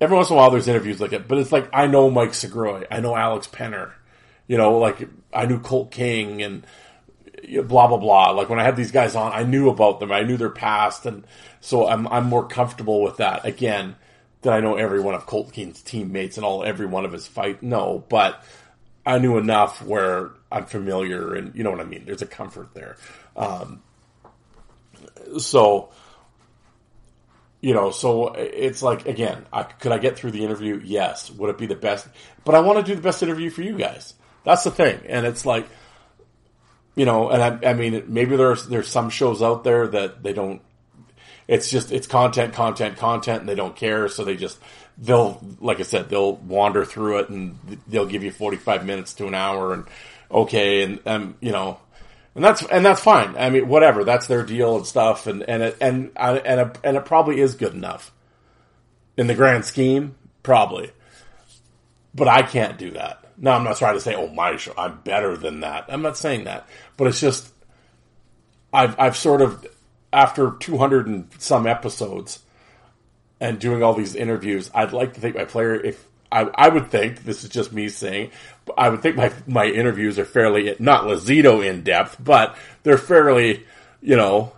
every 0.00 0.16
once 0.16 0.30
in 0.30 0.34
a 0.34 0.36
while 0.36 0.50
there's 0.50 0.68
interviews 0.68 1.00
like 1.00 1.12
it, 1.12 1.28
but 1.28 1.38
it's 1.38 1.52
like 1.52 1.68
I 1.72 1.86
know 1.86 2.10
Mike 2.10 2.30
Segroy, 2.30 2.86
I 2.90 3.00
know 3.00 3.16
Alex 3.16 3.48
Penner, 3.48 3.92
you 4.46 4.56
know, 4.56 4.78
like 4.78 5.08
I 5.32 5.46
knew 5.46 5.60
Colt 5.60 5.90
King 5.90 6.42
and 6.42 6.64
blah 7.58 7.86
blah 7.86 7.98
blah. 7.98 8.30
Like 8.30 8.48
when 8.48 8.60
I 8.60 8.64
had 8.64 8.76
these 8.76 8.92
guys 8.92 9.14
on, 9.14 9.32
I 9.32 9.42
knew 9.42 9.68
about 9.68 10.00
them, 10.00 10.12
I 10.12 10.22
knew 10.22 10.36
their 10.36 10.50
past, 10.50 11.06
and 11.06 11.26
so 11.60 11.86
I'm 11.86 12.06
I'm 12.08 12.26
more 12.26 12.46
comfortable 12.46 13.02
with 13.02 13.18
that. 13.18 13.44
Again, 13.44 13.96
did 14.42 14.52
I 14.52 14.60
know 14.60 14.76
every 14.76 15.00
one 15.00 15.14
of 15.14 15.26
Colt 15.26 15.52
King's 15.52 15.82
teammates 15.82 16.36
and 16.36 16.46
all 16.46 16.64
every 16.64 16.86
one 16.86 17.04
of 17.04 17.12
his 17.12 17.26
fight? 17.26 17.62
No, 17.62 18.04
but 18.08 18.42
I 19.04 19.18
knew 19.18 19.38
enough 19.38 19.82
where 19.82 20.30
I'm 20.52 20.66
familiar, 20.66 21.34
and 21.34 21.54
you 21.54 21.62
know 21.62 21.70
what 21.70 21.80
I 21.80 21.84
mean. 21.84 22.04
There's 22.06 22.22
a 22.22 22.26
comfort 22.26 22.74
there. 22.74 22.96
Um, 23.36 23.82
so, 25.38 25.90
you 27.60 27.74
know, 27.74 27.90
so 27.90 28.28
it's 28.34 28.82
like 28.82 29.06
again, 29.06 29.46
I, 29.52 29.64
could 29.64 29.92
I 29.92 29.98
get 29.98 30.16
through 30.16 30.32
the 30.32 30.44
interview? 30.44 30.80
Yes. 30.82 31.30
Would 31.30 31.50
it 31.50 31.58
be 31.58 31.66
the 31.66 31.74
best? 31.74 32.06
But 32.44 32.54
I 32.54 32.60
want 32.60 32.78
to 32.78 32.84
do 32.84 32.94
the 32.94 33.02
best 33.02 33.22
interview 33.22 33.50
for 33.50 33.62
you 33.62 33.76
guys. 33.76 34.14
That's 34.44 34.64
the 34.64 34.70
thing, 34.70 35.00
and 35.06 35.26
it's 35.26 35.44
like, 35.44 35.66
you 36.96 37.04
know, 37.04 37.30
and 37.30 37.42
I, 37.42 37.70
I 37.70 37.74
mean, 37.74 38.04
maybe 38.08 38.36
there's 38.36 38.66
there's 38.66 38.88
some 38.88 39.10
shows 39.10 39.42
out 39.42 39.64
there 39.64 39.86
that 39.88 40.22
they 40.22 40.32
don't. 40.32 40.60
It's 41.48 41.68
just 41.68 41.92
it's 41.92 42.06
content, 42.06 42.54
content, 42.54 42.96
content, 42.96 43.40
and 43.40 43.48
they 43.48 43.54
don't 43.54 43.74
care, 43.74 44.08
so 44.08 44.24
they 44.24 44.36
just 44.36 44.58
they'll, 45.00 45.40
like 45.60 45.80
I 45.80 45.82
said, 45.82 46.08
they'll 46.08 46.36
wander 46.36 46.84
through 46.84 47.20
it 47.20 47.30
and 47.30 47.58
they'll 47.88 48.06
give 48.06 48.22
you 48.22 48.30
45 48.30 48.84
minutes 48.84 49.14
to 49.14 49.26
an 49.26 49.34
hour 49.34 49.72
and 49.72 49.86
okay. 50.30 50.82
And, 50.82 51.00
um, 51.06 51.36
you 51.40 51.52
know, 51.52 51.80
and 52.34 52.44
that's, 52.44 52.62
and 52.64 52.84
that's 52.84 53.00
fine. 53.00 53.36
I 53.36 53.50
mean, 53.50 53.66
whatever, 53.66 54.04
that's 54.04 54.26
their 54.26 54.44
deal 54.44 54.76
and 54.76 54.86
stuff. 54.86 55.26
And, 55.26 55.42
and 55.42 55.62
it, 55.62 55.76
and, 55.80 56.10
and, 56.16 56.60
it, 56.60 56.78
and 56.84 56.96
it 56.96 57.04
probably 57.04 57.40
is 57.40 57.54
good 57.54 57.74
enough 57.74 58.12
in 59.16 59.26
the 59.26 59.34
grand 59.34 59.64
scheme, 59.64 60.14
probably, 60.42 60.92
but 62.14 62.28
I 62.28 62.42
can't 62.42 62.78
do 62.78 62.92
that. 62.92 63.24
Now, 63.40 63.56
I'm 63.56 63.64
not 63.64 63.78
trying 63.78 63.94
to 63.94 64.00
say, 64.00 64.14
oh, 64.14 64.28
my 64.28 64.56
show, 64.56 64.74
I'm 64.76 65.00
better 65.00 65.36
than 65.36 65.60
that. 65.60 65.86
I'm 65.88 66.02
not 66.02 66.16
saying 66.16 66.44
that, 66.44 66.68
but 66.96 67.08
it's 67.08 67.20
just, 67.20 67.50
I've, 68.72 68.98
I've 69.00 69.16
sort 69.16 69.40
of, 69.40 69.66
after 70.12 70.52
200 70.60 71.06
and 71.08 71.28
some 71.38 71.66
episodes, 71.66 72.40
and 73.40 73.58
doing 73.58 73.82
all 73.82 73.94
these 73.94 74.14
interviews, 74.14 74.70
I'd 74.74 74.92
like 74.92 75.14
to 75.14 75.20
think 75.20 75.34
my 75.34 75.46
player, 75.46 75.74
if 75.74 76.06
I, 76.30 76.42
I 76.54 76.68
would 76.68 76.90
think 76.90 77.24
this 77.24 77.42
is 77.42 77.50
just 77.50 77.72
me 77.72 77.88
saying, 77.88 78.30
I 78.76 78.88
would 78.88 79.02
think 79.02 79.16
my 79.16 79.32
my 79.46 79.64
interviews 79.64 80.18
are 80.18 80.24
fairly 80.24 80.76
not 80.78 81.04
Lazito 81.04 81.66
in 81.66 81.82
depth, 81.82 82.16
but 82.22 82.56
they're 82.82 82.98
fairly, 82.98 83.64
you 84.00 84.16
know, 84.16 84.52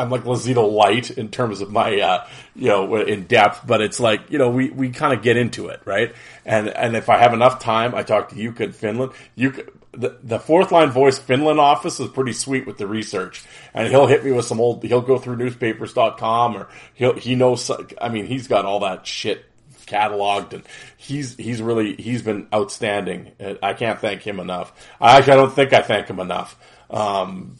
I'm 0.00 0.10
like 0.10 0.24
Lazito 0.24 0.70
light 0.70 1.10
in 1.10 1.30
terms 1.30 1.60
of 1.60 1.70
my, 1.70 2.00
uh, 2.00 2.26
you 2.54 2.68
know, 2.68 2.96
in 2.96 3.26
depth, 3.26 3.66
but 3.66 3.80
it's 3.80 4.00
like, 4.00 4.30
you 4.30 4.38
know, 4.38 4.50
we, 4.50 4.70
we 4.70 4.90
kind 4.90 5.12
of 5.12 5.22
get 5.22 5.36
into 5.36 5.68
it, 5.68 5.80
right? 5.84 6.14
And, 6.44 6.68
and 6.68 6.96
if 6.96 7.08
I 7.08 7.18
have 7.18 7.34
enough 7.34 7.60
time, 7.60 7.94
I 7.94 8.02
talk 8.02 8.30
to 8.30 8.36
you 8.36 8.54
in 8.58 8.72
Finland. 8.72 9.12
You 9.34 9.52
the, 9.92 10.18
the 10.22 10.38
fourth 10.38 10.70
line 10.70 10.90
voice 10.90 11.18
Finland 11.18 11.58
office 11.58 11.98
is 12.00 12.08
pretty 12.08 12.32
sweet 12.32 12.66
with 12.66 12.78
the 12.78 12.86
research 12.86 13.44
and 13.74 13.88
he'll 13.88 14.06
hit 14.06 14.24
me 14.24 14.32
with 14.32 14.44
some 14.44 14.60
old, 14.60 14.82
he'll 14.84 15.00
go 15.00 15.18
through 15.18 15.36
newspapers.com 15.36 16.56
or 16.56 16.68
he'll, 16.94 17.14
he 17.14 17.34
knows, 17.34 17.70
I 18.00 18.08
mean, 18.08 18.26
he's 18.26 18.46
got 18.46 18.64
all 18.64 18.80
that 18.80 19.06
shit 19.06 19.44
cataloged 19.86 20.52
and 20.52 20.62
he's, 20.96 21.36
he's 21.36 21.60
really, 21.60 21.96
he's 21.96 22.22
been 22.22 22.46
outstanding. 22.54 23.32
I 23.62 23.74
can't 23.74 23.98
thank 23.98 24.22
him 24.22 24.38
enough. 24.38 24.72
I 25.00 25.18
actually, 25.18 25.32
I 25.32 25.36
don't 25.36 25.52
think 25.52 25.72
I 25.72 25.82
thank 25.82 26.06
him 26.06 26.20
enough. 26.20 26.56
Um, 26.88 27.56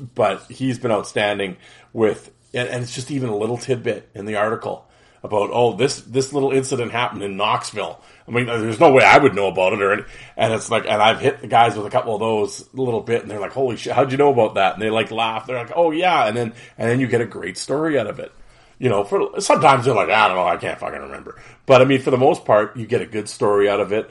but 0.00 0.42
he's 0.50 0.78
been 0.78 0.90
outstanding 0.90 1.56
with, 1.92 2.32
and, 2.54 2.82
it's 2.82 2.94
just 2.94 3.10
even 3.10 3.28
a 3.28 3.36
little 3.36 3.58
tidbit 3.58 4.08
in 4.14 4.26
the 4.26 4.36
article 4.36 4.86
about 5.22 5.50
oh 5.52 5.74
this 5.76 6.00
this 6.02 6.32
little 6.32 6.50
incident 6.50 6.92
happened 6.92 7.22
in 7.22 7.36
Knoxville. 7.36 8.00
I 8.26 8.30
mean, 8.30 8.46
there's 8.46 8.80
no 8.80 8.92
way 8.92 9.04
I 9.04 9.18
would 9.18 9.34
know 9.34 9.48
about 9.48 9.72
it, 9.72 9.82
or 9.82 10.06
and 10.36 10.52
it's 10.52 10.70
like, 10.70 10.84
and 10.84 11.02
I've 11.02 11.20
hit 11.20 11.40
the 11.40 11.46
guys 11.46 11.76
with 11.76 11.86
a 11.86 11.90
couple 11.90 12.14
of 12.14 12.20
those 12.20 12.68
a 12.72 12.80
little 12.80 13.00
bit, 13.00 13.22
and 13.22 13.30
they're 13.30 13.40
like, 13.40 13.52
"Holy 13.52 13.76
shit, 13.76 13.92
how'd 13.92 14.12
you 14.12 14.18
know 14.18 14.32
about 14.32 14.54
that?" 14.54 14.74
And 14.74 14.82
they 14.82 14.90
like 14.90 15.10
laugh. 15.10 15.46
They're 15.46 15.58
like, 15.58 15.72
"Oh 15.74 15.90
yeah," 15.90 16.26
and 16.26 16.36
then 16.36 16.54
and 16.78 16.90
then 16.90 17.00
you 17.00 17.06
get 17.06 17.20
a 17.20 17.26
great 17.26 17.58
story 17.58 17.98
out 17.98 18.06
of 18.06 18.18
it. 18.18 18.32
You 18.78 18.88
know, 18.88 19.04
for 19.04 19.40
sometimes 19.40 19.84
they're 19.84 19.94
like, 19.94 20.08
"I 20.08 20.28
don't 20.28 20.36
know, 20.36 20.46
I 20.46 20.56
can't 20.56 20.78
fucking 20.78 21.00
remember," 21.00 21.38
but 21.66 21.82
I 21.82 21.84
mean, 21.84 22.00
for 22.00 22.10
the 22.10 22.16
most 22.16 22.44
part, 22.44 22.76
you 22.76 22.86
get 22.86 23.02
a 23.02 23.06
good 23.06 23.28
story 23.28 23.68
out 23.68 23.80
of 23.80 23.92
it. 23.92 24.10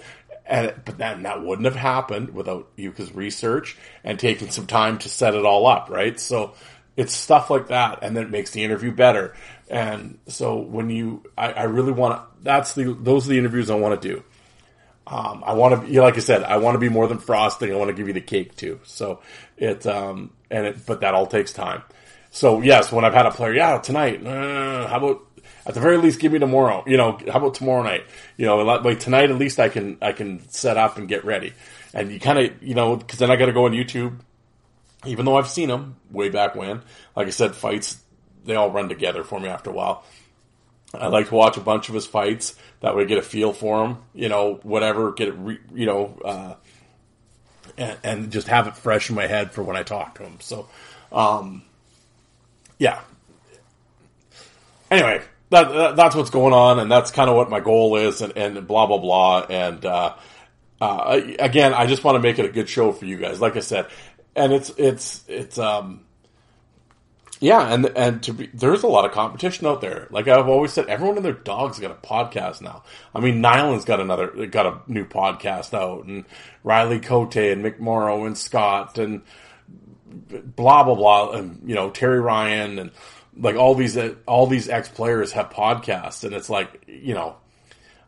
And 0.50 0.74
but 0.84 0.98
then 0.98 1.24
that 1.24 1.44
wouldn't 1.44 1.66
have 1.66 1.76
happened 1.76 2.34
without 2.34 2.68
Yuka's 2.76 3.14
research 3.14 3.78
and 4.04 4.20
taking 4.20 4.50
some 4.50 4.66
time 4.66 4.98
to 4.98 5.08
set 5.08 5.36
it 5.36 5.46
all 5.46 5.68
up, 5.68 5.90
right? 5.92 6.20
So 6.20 6.56
it's 6.98 7.14
stuff 7.14 7.50
like 7.50 7.68
that, 7.68 8.00
and 8.02 8.18
then 8.18 8.24
it 8.24 8.32
makes 8.32 8.52
the 8.52 8.64
interview 8.64 8.92
better. 8.92 9.36
And 9.70 10.18
so 10.28 10.58
when 10.58 10.90
you, 10.90 11.24
I, 11.38 11.52
I 11.54 11.64
really 11.64 11.92
want 11.92 12.16
to. 12.16 12.44
That's 12.44 12.74
the 12.74 12.94
those 12.94 13.28
are 13.28 13.30
the 13.30 13.38
interviews 13.38 13.70
I 13.70 13.76
want 13.76 14.02
to 14.02 14.08
do. 14.16 14.24
Um, 15.06 15.44
I 15.46 15.54
want 15.54 15.88
to, 15.88 16.02
like 16.02 16.18
I 16.18 16.20
said, 16.20 16.44
I 16.44 16.58
want 16.58 16.76
to 16.76 16.80
be 16.80 16.90
more 16.90 17.08
than 17.08 17.20
frosting. 17.20 17.72
I 17.72 17.76
want 17.76 17.90
to 17.90 17.96
give 17.96 18.08
you 18.08 18.14
the 18.14 18.22
cake 18.22 18.56
too. 18.56 18.80
So 18.84 19.22
it, 19.58 19.86
um, 19.86 20.32
and 20.52 20.68
it, 20.68 20.86
but 20.86 21.02
that 21.02 21.14
all 21.14 21.26
takes 21.26 21.54
time. 21.54 21.84
So 22.32 22.62
yes, 22.62 22.92
when 22.92 23.06
I've 23.06 23.14
had 23.14 23.26
a 23.26 23.32
player, 23.32 23.54
yeah, 23.54 23.78
tonight, 23.80 24.26
uh, 24.26 24.88
how 24.88 24.98
about 24.98 25.29
at 25.66 25.74
the 25.74 25.80
very 25.80 25.98
least 25.98 26.20
give 26.20 26.32
me 26.32 26.40
tomorrow? 26.40 26.84
You 26.88 26.98
know, 26.98 27.20
how 27.28 27.40
about 27.40 27.56
tomorrow 27.56 27.84
night? 27.84 28.06
You 28.38 28.46
know, 28.46 28.58
like 28.58 29.00
tonight 29.00 29.30
at 29.30 29.38
least 29.38 29.60
I 29.60 29.70
can 29.70 29.98
I 30.02 30.12
can 30.12 30.48
set 30.50 30.78
up 30.78 30.98
and 30.98 31.08
get 31.08 31.26
ready. 31.26 31.54
And 31.94 32.12
you 32.12 32.20
kind 32.20 32.40
of 32.40 32.64
you 32.64 32.76
know 32.76 32.96
because 32.96 33.20
then 33.20 33.32
I 33.32 33.36
got 33.36 33.48
to 33.48 33.54
go 33.54 33.66
on 33.66 33.72
YouTube. 33.72 34.20
Even 35.06 35.24
though 35.26 35.38
I've 35.38 35.48
seen 35.48 35.70
them 35.70 35.96
way 36.12 36.28
back 36.28 36.56
when, 36.56 36.82
like 37.16 37.28
I 37.28 37.30
said, 37.30 37.56
fights 37.56 38.02
they 38.46 38.56
all 38.56 38.72
run 38.72 38.90
together 38.90 39.24
for 39.24 39.40
me 39.40 39.48
after 39.48 39.70
a 39.70 39.74
while. 39.74 40.04
I 40.94 41.08
like 41.08 41.30
to 41.30 41.36
watch 41.36 41.58
a 41.58 41.62
bunch 41.62 41.90
of 41.90 41.96
his 41.96 42.08
fights. 42.08 42.56
That 42.82 42.96
way, 42.96 43.06
get 43.06 43.20
a 43.20 43.22
feel 43.22 43.54
for 43.54 43.86
him. 43.86 43.98
You 44.14 44.30
know, 44.30 44.60
whatever. 44.64 45.12
Get 45.12 45.28
it. 45.28 45.36
Re, 45.38 45.60
you 45.74 45.86
know, 45.86 46.20
uh, 46.26 46.56
and, 47.78 47.98
and, 48.04 48.32
just 48.32 48.48
have 48.48 48.68
it 48.68 48.76
fresh 48.76 49.10
in 49.10 49.16
my 49.16 49.28
head 49.28 49.52
for 49.52 49.62
when 49.62 49.76
I 49.76 49.84
talk 49.84 50.16
to 50.16 50.24
him. 50.24 50.38
So, 50.40 50.68
um, 51.12 51.62
yeah. 52.80 53.02
Anyway, 54.90 55.22
that, 55.50 55.72
that, 55.72 55.96
that's 55.96 56.16
what's 56.16 56.30
going 56.30 56.54
on, 56.54 56.80
and 56.80 56.92
that's 56.92 57.12
kind 57.12 57.30
of 57.30 57.36
what 57.36 57.50
my 57.50 57.60
goal 57.60 57.96
is, 57.96 58.22
and, 58.22 58.38
and 58.38 58.68
blah 58.68 58.86
blah 58.86 58.98
blah. 58.98 59.46
And 59.50 59.86
uh, 59.86 60.16
uh, 60.82 61.22
again, 61.40 61.74
I 61.74 61.86
just 61.86 62.04
want 62.04 62.16
to 62.16 62.20
make 62.20 62.40
it 62.40 62.46
a 62.46 62.50
good 62.50 62.70
show 62.70 62.92
for 62.92 63.06
you 63.06 63.18
guys. 63.18 63.42
Like 63.42 63.56
I 63.56 63.62
said, 63.62 63.88
and 64.36 64.54
it's 64.54 64.70
it's 64.78 65.24
it's 65.28 65.58
um 65.58 66.02
yeah, 67.42 67.74
and 67.74 67.86
and 67.96 68.22
to 68.24 68.34
be 68.34 68.50
there's 68.54 68.84
a 68.84 68.88
lot 68.88 69.06
of 69.06 69.12
competition 69.12 69.66
out 69.66 69.82
there. 69.82 70.08
Like 70.12 70.28
I've 70.28 70.50
always 70.50 70.74
said, 70.74 70.88
everyone 70.88 71.16
and 71.16 71.26
their 71.26 71.34
dog's 71.34 71.80
got 71.80 71.92
a 71.92 71.96
podcast 71.96 72.62
now. 72.62 72.84
I 73.16 73.22
mean, 73.22 73.42
Nyland's 73.42 73.86
got 73.86 74.02
another 74.02 74.48
got 74.48 74.66
a 74.66 74.92
new 74.92 75.06
podcast 75.06 75.74
out, 75.74 76.06
and 76.06 76.26
Riley 76.64 77.00
Cote 77.00 77.38
and 77.38 77.64
McMorrow 77.64 78.28
and 78.28 78.38
Scott 78.38 78.98
and 78.98 79.22
blah 80.08 80.84
blah 80.84 80.96
blah, 80.96 81.32
and 81.32 81.62
you 81.66 81.76
know 81.76 81.90
Terry 81.90 82.20
Ryan 82.20 82.78
and 82.78 82.92
like 83.38 83.56
all 83.56 83.76
these 83.76 83.98
all 84.28 84.48
these 84.48 84.70
ex 84.70 84.90
players 84.90 85.32
have 85.34 85.50
podcasts, 85.50 86.24
and 86.24 86.34
it's 86.34 86.50
like 86.50 86.84
you 86.88 87.14
know 87.14 87.36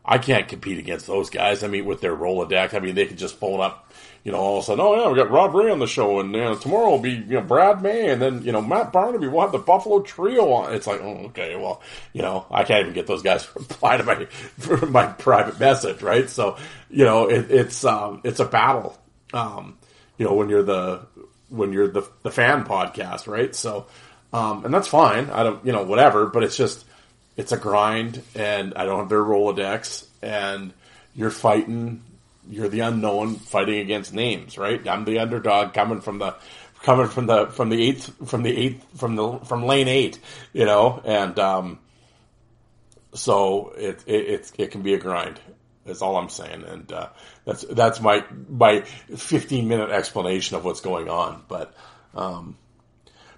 I 0.04 0.18
can't 0.18 0.48
compete 0.48 0.78
against 0.78 1.06
those 1.06 1.30
guys. 1.30 1.62
I 1.62 1.68
mean, 1.68 1.84
with 1.84 2.00
their 2.00 2.16
Rolodex, 2.16 2.74
I 2.74 2.80
mean 2.80 2.94
they 2.94 3.06
could 3.06 3.18
just 3.18 3.36
phone 3.36 3.60
up 3.60 3.92
you 4.24 4.30
know, 4.30 4.38
all 4.38 4.58
of 4.58 4.62
a 4.62 4.66
sudden, 4.66 4.84
oh 4.84 4.94
yeah, 4.94 5.08
we 5.08 5.16
got 5.16 5.30
Rob 5.30 5.52
Ray 5.52 5.70
on 5.70 5.80
the 5.80 5.86
show, 5.86 6.20
and 6.20 6.32
you 6.32 6.40
know, 6.40 6.54
tomorrow 6.54 6.90
will 6.90 7.00
be 7.00 7.10
you 7.10 7.34
know 7.34 7.40
Brad 7.40 7.82
May, 7.82 8.08
and 8.08 8.22
then 8.22 8.42
you 8.42 8.52
know 8.52 8.62
Matt 8.62 8.92
Barnaby 8.92 9.26
We'll 9.26 9.40
have 9.40 9.52
the 9.52 9.58
Buffalo 9.58 10.00
Trio 10.00 10.52
on. 10.52 10.74
It's 10.74 10.86
like, 10.86 11.00
oh, 11.00 11.26
okay, 11.26 11.56
well, 11.56 11.82
you 12.12 12.22
know, 12.22 12.46
I 12.48 12.62
can't 12.62 12.82
even 12.82 12.94
get 12.94 13.08
those 13.08 13.22
guys 13.22 13.44
to 13.46 13.52
reply 13.58 13.96
to 13.96 14.04
my 14.04 14.26
my 14.88 15.06
private 15.06 15.58
message, 15.58 16.02
right? 16.02 16.30
So, 16.30 16.56
you 16.88 17.04
know, 17.04 17.28
it, 17.28 17.50
it's 17.50 17.84
um, 17.84 18.20
it's 18.22 18.38
a 18.38 18.44
battle, 18.44 18.96
um, 19.32 19.76
you 20.18 20.24
know, 20.24 20.34
when 20.34 20.48
you're 20.48 20.62
the 20.62 21.00
when 21.48 21.72
you're 21.72 21.88
the 21.88 22.08
the 22.22 22.30
fan 22.30 22.64
podcast, 22.64 23.26
right? 23.26 23.52
So, 23.56 23.86
um, 24.32 24.64
and 24.64 24.72
that's 24.72 24.88
fine. 24.88 25.30
I 25.30 25.42
don't, 25.42 25.64
you 25.64 25.72
know, 25.72 25.82
whatever, 25.82 26.26
but 26.26 26.42
it's 26.42 26.56
just 26.56 26.84
it's 27.36 27.52
a 27.52 27.56
grind, 27.56 28.22
and 28.34 28.74
I 28.74 28.84
don't 28.84 29.00
have 29.00 29.08
their 29.08 29.22
Rolodex, 29.22 30.06
and 30.22 30.72
you're 31.14 31.30
fighting 31.30 32.02
you're 32.50 32.68
the 32.68 32.80
unknown 32.80 33.36
fighting 33.36 33.78
against 33.78 34.12
names, 34.12 34.58
right? 34.58 34.86
I'm 34.88 35.04
the 35.04 35.20
underdog 35.20 35.74
coming 35.74 36.00
from 36.00 36.18
the 36.18 36.34
coming 36.82 37.08
from 37.08 37.26
the 37.26 37.46
from 37.46 37.68
the 37.68 37.82
eighth 37.82 38.28
from 38.28 38.42
the 38.42 38.56
eighth 38.56 38.98
from 38.98 39.16
the 39.16 39.38
from 39.38 39.64
lane 39.64 39.88
eight, 39.88 40.18
you 40.52 40.64
know, 40.64 41.00
and 41.04 41.38
um, 41.38 41.78
so 43.14 43.72
it, 43.76 44.02
it 44.06 44.26
it 44.26 44.52
it 44.58 44.70
can 44.70 44.82
be 44.82 44.94
a 44.94 44.98
grind. 44.98 45.38
That's 45.84 46.02
all 46.02 46.16
I'm 46.16 46.28
saying, 46.28 46.64
and 46.64 46.92
uh, 46.92 47.08
that's 47.44 47.62
that's 47.62 48.00
my 48.00 48.24
my 48.48 48.82
15 48.82 49.66
minute 49.66 49.90
explanation 49.90 50.56
of 50.56 50.64
what's 50.64 50.80
going 50.80 51.08
on. 51.08 51.42
But 51.48 51.74
um, 52.14 52.56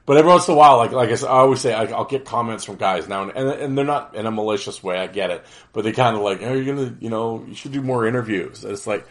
but 0.06 0.18
every 0.18 0.30
once 0.30 0.46
in 0.48 0.54
a 0.54 0.56
while, 0.56 0.76
like 0.76 0.92
like 0.92 1.08
I, 1.08 1.14
said, 1.14 1.28
I 1.28 1.38
always 1.38 1.60
say, 1.60 1.72
I, 1.72 1.84
will 1.84 2.04
get 2.04 2.26
comments 2.26 2.64
from 2.64 2.76
guys 2.76 3.08
now, 3.08 3.22
and, 3.28 3.48
and 3.48 3.78
they're 3.78 3.86
not 3.86 4.14
in 4.14 4.26
a 4.26 4.30
malicious 4.30 4.82
way. 4.82 4.98
I 4.98 5.06
get 5.06 5.30
it, 5.30 5.44
but 5.72 5.84
they 5.84 5.92
kind 5.92 6.14
of 6.14 6.22
like, 6.22 6.42
"Are 6.42 6.50
oh, 6.50 6.54
you 6.54 6.74
gonna, 6.74 6.96
you 7.00 7.08
know, 7.08 7.42
you 7.48 7.54
should 7.54 7.72
do 7.72 7.80
more 7.80 8.06
interviews." 8.06 8.64
it's 8.64 8.86
like, 8.86 9.06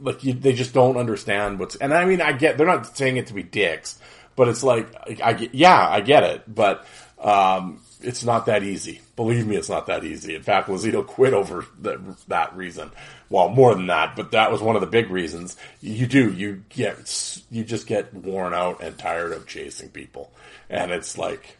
like 0.00 0.24
you, 0.24 0.32
they 0.32 0.54
just 0.54 0.72
don't 0.72 0.96
understand 0.96 1.58
what's. 1.58 1.76
And 1.76 1.92
I 1.92 2.06
mean, 2.06 2.22
I 2.22 2.32
get 2.32 2.56
they're 2.56 2.66
not 2.66 2.96
saying 2.96 3.18
it 3.18 3.26
to 3.26 3.34
be 3.34 3.42
dicks, 3.42 3.98
but 4.36 4.48
it's 4.48 4.62
like, 4.62 4.88
I 5.22 5.34
get, 5.34 5.54
yeah, 5.54 5.86
I 5.86 6.00
get 6.00 6.22
it, 6.22 6.42
but 6.52 6.86
um, 7.18 7.81
it's 8.04 8.24
not 8.24 8.46
that 8.46 8.62
easy. 8.62 9.00
Believe 9.16 9.46
me, 9.46 9.56
it's 9.56 9.68
not 9.68 9.86
that 9.86 10.04
easy. 10.04 10.34
In 10.34 10.42
fact, 10.42 10.68
Lazito 10.68 11.06
quit 11.06 11.34
over 11.34 11.66
the, 11.80 12.00
that 12.28 12.56
reason. 12.56 12.90
Well, 13.30 13.48
more 13.48 13.74
than 13.74 13.86
that, 13.86 14.16
but 14.16 14.32
that 14.32 14.52
was 14.52 14.60
one 14.60 14.74
of 14.74 14.80
the 14.80 14.86
big 14.86 15.10
reasons. 15.10 15.56
You 15.80 16.06
do, 16.06 16.32
you 16.32 16.64
get, 16.68 17.40
you 17.50 17.64
just 17.64 17.86
get 17.86 18.12
worn 18.12 18.54
out 18.54 18.82
and 18.82 18.98
tired 18.98 19.32
of 19.32 19.46
chasing 19.46 19.88
people. 19.88 20.30
And 20.68 20.90
it's 20.90 21.16
like, 21.16 21.56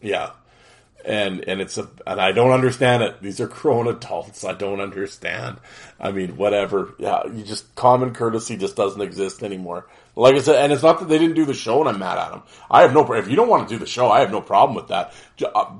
yeah. 0.00 0.30
And, 1.04 1.46
and 1.48 1.60
it's 1.60 1.78
a, 1.78 1.88
and 2.06 2.20
I 2.20 2.32
don't 2.32 2.52
understand 2.52 3.02
it. 3.02 3.22
These 3.22 3.40
are 3.40 3.46
grown 3.46 3.88
adults. 3.88 4.44
I 4.44 4.52
don't 4.52 4.80
understand. 4.80 5.58
I 5.98 6.12
mean, 6.12 6.36
whatever. 6.36 6.94
Yeah, 6.98 7.26
you 7.26 7.42
just, 7.42 7.74
common 7.74 8.12
courtesy 8.12 8.56
just 8.56 8.76
doesn't 8.76 9.00
exist 9.00 9.42
anymore. 9.42 9.86
Like 10.16 10.34
I 10.34 10.40
said, 10.40 10.56
and 10.56 10.72
it's 10.72 10.82
not 10.82 10.98
that 11.00 11.08
they 11.08 11.18
didn't 11.18 11.36
do 11.36 11.44
the 11.44 11.54
show 11.54 11.80
and 11.80 11.88
I'm 11.88 11.98
mad 11.98 12.18
at 12.18 12.30
them. 12.30 12.42
I 12.70 12.82
have 12.82 12.92
no, 12.92 13.10
if 13.12 13.28
you 13.28 13.36
don't 13.36 13.48
want 13.48 13.68
to 13.68 13.74
do 13.74 13.78
the 13.78 13.86
show, 13.86 14.10
I 14.10 14.20
have 14.20 14.30
no 14.30 14.40
problem 14.40 14.74
with 14.74 14.88
that. 14.88 15.12
Uh, 15.42 15.76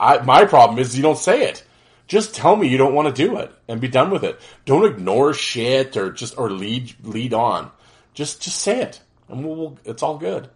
I, 0.00 0.18
my 0.18 0.44
problem 0.44 0.78
is 0.78 0.96
you 0.96 1.02
don't 1.02 1.18
say 1.18 1.48
it. 1.48 1.64
Just 2.06 2.34
tell 2.34 2.54
me 2.54 2.68
you 2.68 2.78
don't 2.78 2.94
want 2.94 3.14
to 3.14 3.26
do 3.26 3.38
it 3.38 3.52
and 3.68 3.80
be 3.80 3.88
done 3.88 4.10
with 4.10 4.22
it. 4.22 4.40
Don't 4.64 4.90
ignore 4.90 5.34
shit 5.34 5.96
or 5.96 6.12
just, 6.12 6.38
or 6.38 6.50
lead, 6.50 6.94
lead 7.02 7.34
on. 7.34 7.70
Just, 8.14 8.42
just 8.42 8.60
say 8.60 8.80
it 8.80 9.00
and 9.28 9.44
we'll, 9.44 9.56
we'll 9.56 9.78
it's 9.84 10.02
all 10.02 10.18
good 10.18 10.48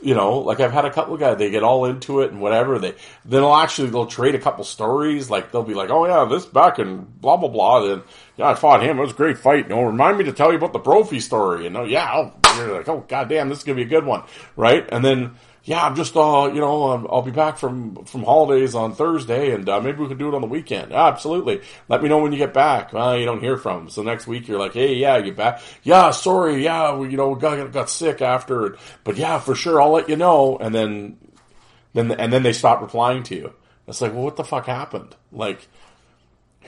you 0.00 0.14
know, 0.14 0.38
like 0.38 0.60
I've 0.60 0.72
had 0.72 0.84
a 0.84 0.92
couple 0.92 1.14
of 1.14 1.20
guys, 1.20 1.38
they 1.38 1.50
get 1.50 1.62
all 1.62 1.86
into 1.86 2.20
it 2.20 2.30
and 2.30 2.40
whatever. 2.40 2.78
They 2.78 2.92
then 3.24 3.40
they'll 3.40 3.54
actually 3.54 3.88
they'll 3.90 4.06
trade 4.06 4.34
a 4.34 4.38
couple 4.38 4.62
stories. 4.64 5.30
Like 5.30 5.52
they'll 5.52 5.62
be 5.62 5.74
like, 5.74 5.90
"Oh 5.90 6.06
yeah, 6.06 6.24
this 6.26 6.44
back 6.44 6.78
and 6.78 7.20
blah 7.20 7.36
blah 7.36 7.48
blah." 7.48 7.80
Then 7.80 8.02
yeah, 8.36 8.48
I 8.48 8.54
fought 8.54 8.82
him. 8.82 8.98
It 8.98 9.02
was 9.02 9.12
a 9.12 9.14
great 9.14 9.38
fight. 9.38 9.68
You 9.68 9.74
know, 9.74 9.82
remind 9.82 10.18
me 10.18 10.24
to 10.24 10.32
tell 10.32 10.50
you 10.50 10.58
about 10.58 10.74
the 10.74 10.78
Brophy 10.78 11.20
story. 11.20 11.64
You 11.64 11.70
know, 11.70 11.84
yeah, 11.84 12.10
oh, 12.14 12.32
you're 12.58 12.76
like, 12.76 12.88
"Oh 12.88 13.04
goddamn, 13.08 13.48
this 13.48 13.58
is 13.58 13.64
gonna 13.64 13.76
be 13.76 13.82
a 13.82 13.86
good 13.86 14.04
one," 14.04 14.22
right? 14.54 14.86
And 14.92 15.04
then 15.04 15.36
yeah, 15.66 15.84
I'm 15.84 15.96
just, 15.96 16.16
uh, 16.16 16.48
you 16.54 16.60
know, 16.60 16.92
um, 16.92 17.08
I'll 17.10 17.22
be 17.22 17.32
back 17.32 17.58
from, 17.58 18.04
from 18.04 18.22
holidays 18.22 18.76
on 18.76 18.94
Thursday 18.94 19.50
and, 19.50 19.68
uh, 19.68 19.80
maybe 19.80 19.98
we 19.98 20.06
could 20.06 20.18
do 20.18 20.28
it 20.28 20.34
on 20.34 20.40
the 20.40 20.46
weekend. 20.46 20.92
Yeah, 20.92 21.08
absolutely. 21.08 21.60
Let 21.88 22.02
me 22.02 22.08
know 22.08 22.18
when 22.18 22.30
you 22.30 22.38
get 22.38 22.54
back. 22.54 22.92
Well, 22.92 23.18
you 23.18 23.26
don't 23.26 23.40
hear 23.40 23.58
from 23.58 23.80
them. 23.80 23.90
So 23.90 24.02
next 24.02 24.28
week 24.28 24.46
you're 24.46 24.60
like, 24.60 24.74
hey, 24.74 24.94
yeah, 24.94 25.16
you 25.16 25.32
back. 25.32 25.60
Yeah, 25.82 26.12
sorry. 26.12 26.62
Yeah, 26.62 26.96
we, 26.96 27.10
you 27.10 27.16
know, 27.16 27.34
got, 27.34 27.72
got 27.72 27.90
sick 27.90 28.22
after, 28.22 28.78
but 29.02 29.16
yeah, 29.16 29.40
for 29.40 29.56
sure. 29.56 29.82
I'll 29.82 29.90
let 29.90 30.08
you 30.08 30.16
know. 30.16 30.56
And 30.56 30.72
then, 30.72 31.18
then, 31.94 32.12
and 32.12 32.32
then 32.32 32.44
they 32.44 32.52
stop 32.52 32.80
replying 32.80 33.24
to 33.24 33.34
you. 33.34 33.52
It's 33.88 34.00
like, 34.00 34.12
well, 34.12 34.22
what 34.22 34.36
the 34.36 34.44
fuck 34.44 34.66
happened? 34.66 35.16
Like, 35.32 35.66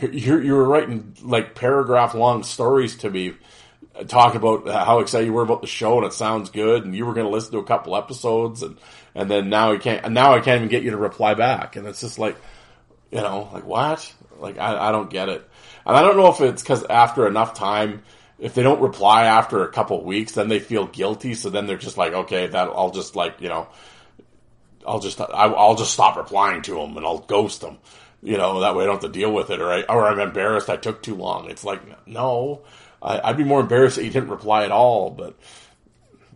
you 0.01 0.41
you 0.41 0.55
were 0.55 0.69
writing 0.69 1.17
like 1.23 1.55
paragraph 1.55 2.15
long 2.15 2.43
stories 2.43 2.97
to 2.99 3.11
me 3.11 3.35
talk 4.05 4.35
about 4.35 4.69
how 4.69 5.01
excited 5.01 5.27
you 5.27 5.33
were 5.33 5.43
about 5.43 5.61
the 5.61 5.67
show 5.67 5.99
and 5.99 6.07
it 6.07 6.13
sounds 6.13 6.51
good 6.51 6.85
and 6.85 6.95
you 6.95 7.05
were 7.05 7.15
going 7.15 7.27
to 7.27 7.33
listen 7.33 7.53
to 7.53 7.59
a 7.59 7.65
couple 7.65 7.97
episodes 7.97 8.63
and 8.63 8.79
and 9.15 9.31
then 9.31 9.49
now 9.49 9.73
I 9.73 9.79
can't 9.79 10.05
and 10.05 10.15
now 10.15 10.35
I 10.35 10.41
can't 10.41 10.59
even 10.59 10.69
get 10.69 10.83
you 10.83 10.91
to 10.91 10.97
reply 10.97 11.35
back. 11.35 11.77
And 11.77 11.87
it's 11.87 12.01
just 12.01 12.19
like 12.19 12.37
you 13.11 13.19
know 13.19 13.49
like 13.53 13.67
what? 13.67 14.13
Like 14.39 14.59
I, 14.59 14.89
I 14.89 14.93
don't 14.93 15.11
get 15.11 15.29
it. 15.29 15.49
And 15.87 15.97
I 15.97 16.03
don't 16.03 16.17
know 16.17 16.29
if 16.29 16.41
it's 16.41 16.63
because 16.63 16.85
after 16.85 17.27
enough 17.27 17.55
time 17.55 18.03
if 18.39 18.55
they 18.55 18.63
don't 18.63 18.81
reply 18.81 19.25
after 19.25 19.65
a 19.65 19.73
couple 19.73 20.05
weeks 20.05 20.33
then 20.33 20.49
they 20.49 20.61
feel 20.61 20.87
guilty. 20.87 21.35
So 21.35 21.51
then 21.51 21.67
they're 21.67 21.77
just 21.77 21.99
like 21.99 22.13
okay 22.13 22.47
that 22.47 22.69
I'll 22.69 22.91
just 22.91 23.17
like 23.17 23.41
you 23.41 23.49
know 23.49 23.69
I'll 24.87 25.01
just 25.01 25.21
I'll 25.21 25.77
just 25.77 25.93
stop 25.93 26.17
replying 26.17 26.63
to 26.63 26.75
them 26.75 26.97
and 26.97 27.05
I'll 27.05 27.19
ghost 27.19 27.61
them 27.63 27.79
you 28.23 28.37
know 28.37 28.61
that 28.61 28.75
way 28.75 28.85
I 28.85 28.87
don't 28.87 29.03
have 29.03 29.13
to 29.13 29.19
deal 29.19 29.33
with 29.33 29.51
it 29.51 29.61
or 29.61 29.71
I 29.71 29.83
or 29.83 30.07
I'm 30.07 30.19
embarrassed 30.19 30.71
I 30.71 30.77
took 30.77 31.03
too 31.03 31.15
long. 31.15 31.51
It's 31.51 31.65
like 31.65 32.07
no 32.07 32.63
I, 33.01 33.31
would 33.31 33.37
be 33.37 33.45
more 33.45 33.61
embarrassed 33.61 33.97
that 33.97 34.05
you 34.05 34.11
didn't 34.11 34.31
reply 34.31 34.65
at 34.65 34.71
all, 34.73 35.11
but 35.11 35.37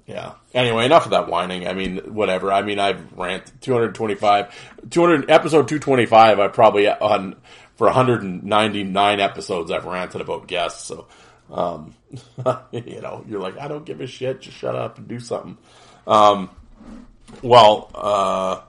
yeah. 0.07 0.33
Anyway, 0.55 0.85
enough 0.85 1.05
of 1.05 1.11
that 1.13 1.29
whining. 1.29 1.67
I 1.67 1.73
mean, 1.73 1.99
whatever. 2.15 2.53
I 2.53 2.63
mean, 2.63 2.79
I've 2.79 3.13
ranted 3.13 3.61
225, 3.63 4.89
200, 4.91 5.31
episode 5.31 5.69
225, 5.69 6.39
I 6.39 6.49
probably 6.49 6.89
on, 6.89 7.37
for 7.77 7.87
199 7.87 9.21
episodes, 9.21 9.71
I've 9.71 9.87
ranted 9.87 10.21
about 10.21 10.47
guests. 10.47 10.85
So, 10.87 11.07
um, 11.51 11.95
you 12.73 13.01
know, 13.01 13.25
you're 13.27 13.41
like, 13.41 13.59
I 13.59 13.69
don't 13.69 13.85
give 13.85 14.01
a 14.01 14.07
shit. 14.07 14.43
Just 14.43 14.57
shut 14.57 14.75
up 14.75 14.99
and 14.99 15.09
do 15.09 15.21
something. 15.21 15.57
Um, 16.07 16.51
well, 17.43 17.91
uh, 17.95 18.61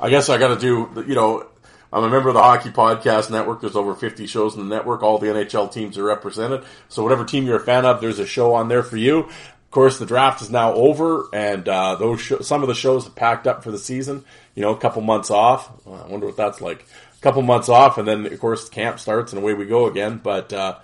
I 0.00 0.10
guess 0.10 0.28
I 0.28 0.38
got 0.38 0.58
to 0.58 0.60
do, 0.60 1.04
you 1.06 1.14
know, 1.14 1.46
I'm 1.92 2.04
a 2.04 2.08
member 2.08 2.28
of 2.28 2.34
the 2.34 2.42
Hockey 2.42 2.70
Podcast 2.70 3.30
Network. 3.30 3.60
There's 3.60 3.76
over 3.76 3.94
50 3.94 4.26
shows 4.26 4.54
in 4.54 4.66
the 4.66 4.74
network. 4.74 5.02
All 5.02 5.18
the 5.18 5.26
NHL 5.26 5.70
teams 5.70 5.98
are 5.98 6.04
represented. 6.04 6.64
So 6.88 7.02
whatever 7.02 7.24
team 7.24 7.44
you're 7.44 7.56
a 7.56 7.60
fan 7.60 7.84
of, 7.84 8.00
there's 8.00 8.18
a 8.18 8.26
show 8.26 8.54
on 8.54 8.68
there 8.68 8.82
for 8.82 8.96
you. 8.96 9.24
Of 9.24 9.70
course, 9.70 9.98
the 9.98 10.06
draft 10.06 10.40
is 10.40 10.50
now 10.50 10.72
over, 10.72 11.28
and 11.32 11.68
uh, 11.68 11.96
those 11.96 12.20
sh- 12.20 12.32
some 12.42 12.62
of 12.62 12.68
the 12.68 12.74
shows 12.74 13.04
have 13.04 13.14
packed 13.14 13.46
up 13.46 13.62
for 13.62 13.70
the 13.70 13.78
season. 13.78 14.24
You 14.54 14.62
know, 14.62 14.74
a 14.74 14.78
couple 14.78 15.02
months 15.02 15.30
off. 15.30 15.70
I 15.86 16.06
wonder 16.08 16.26
what 16.26 16.36
that's 16.36 16.60
like. 16.60 16.82
A 16.82 17.20
couple 17.20 17.42
months 17.42 17.68
off, 17.68 17.98
and 17.98 18.08
then 18.08 18.26
of 18.26 18.40
course 18.40 18.68
camp 18.68 18.98
starts, 18.98 19.32
and 19.32 19.42
away 19.42 19.54
we 19.54 19.66
go 19.66 19.86
again. 19.86 20.20
But 20.22 20.52
uh, 20.52 20.78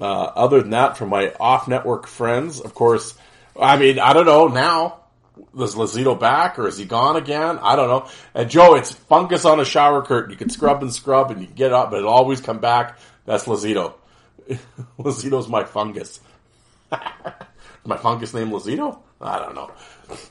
uh, 0.00 0.04
other 0.04 0.60
than 0.60 0.70
that, 0.70 0.96
from 0.96 1.08
my 1.10 1.32
off-network 1.40 2.06
friends, 2.06 2.60
of 2.60 2.74
course, 2.74 3.14
I 3.60 3.76
mean, 3.76 3.98
I 3.98 4.12
don't 4.12 4.26
know 4.26 4.48
now. 4.48 5.03
Is 5.58 5.74
Lazito 5.74 6.18
back 6.18 6.58
or 6.58 6.68
is 6.68 6.78
he 6.78 6.84
gone 6.84 7.16
again? 7.16 7.58
I 7.60 7.74
don't 7.76 7.88
know. 7.88 8.08
And 8.34 8.48
Joe, 8.48 8.74
it's 8.76 8.92
fungus 8.92 9.44
on 9.44 9.58
a 9.60 9.64
shower 9.64 10.02
curtain. 10.02 10.30
You 10.30 10.36
can 10.36 10.50
scrub 10.50 10.82
and 10.82 10.92
scrub 10.92 11.30
and 11.30 11.40
you 11.40 11.46
can 11.46 11.56
get 11.56 11.72
up, 11.72 11.90
but 11.90 11.98
it'll 11.98 12.10
always 12.10 12.40
come 12.40 12.58
back. 12.58 12.98
That's 13.26 13.44
Lazito. 13.44 13.94
Lazito's 14.98 15.48
my 15.48 15.64
fungus. 15.64 16.20
my 17.84 17.96
fungus 17.96 18.32
name 18.34 18.50
Lazito? 18.50 18.98
I 19.20 19.38
don't 19.38 19.54
know. 19.54 19.70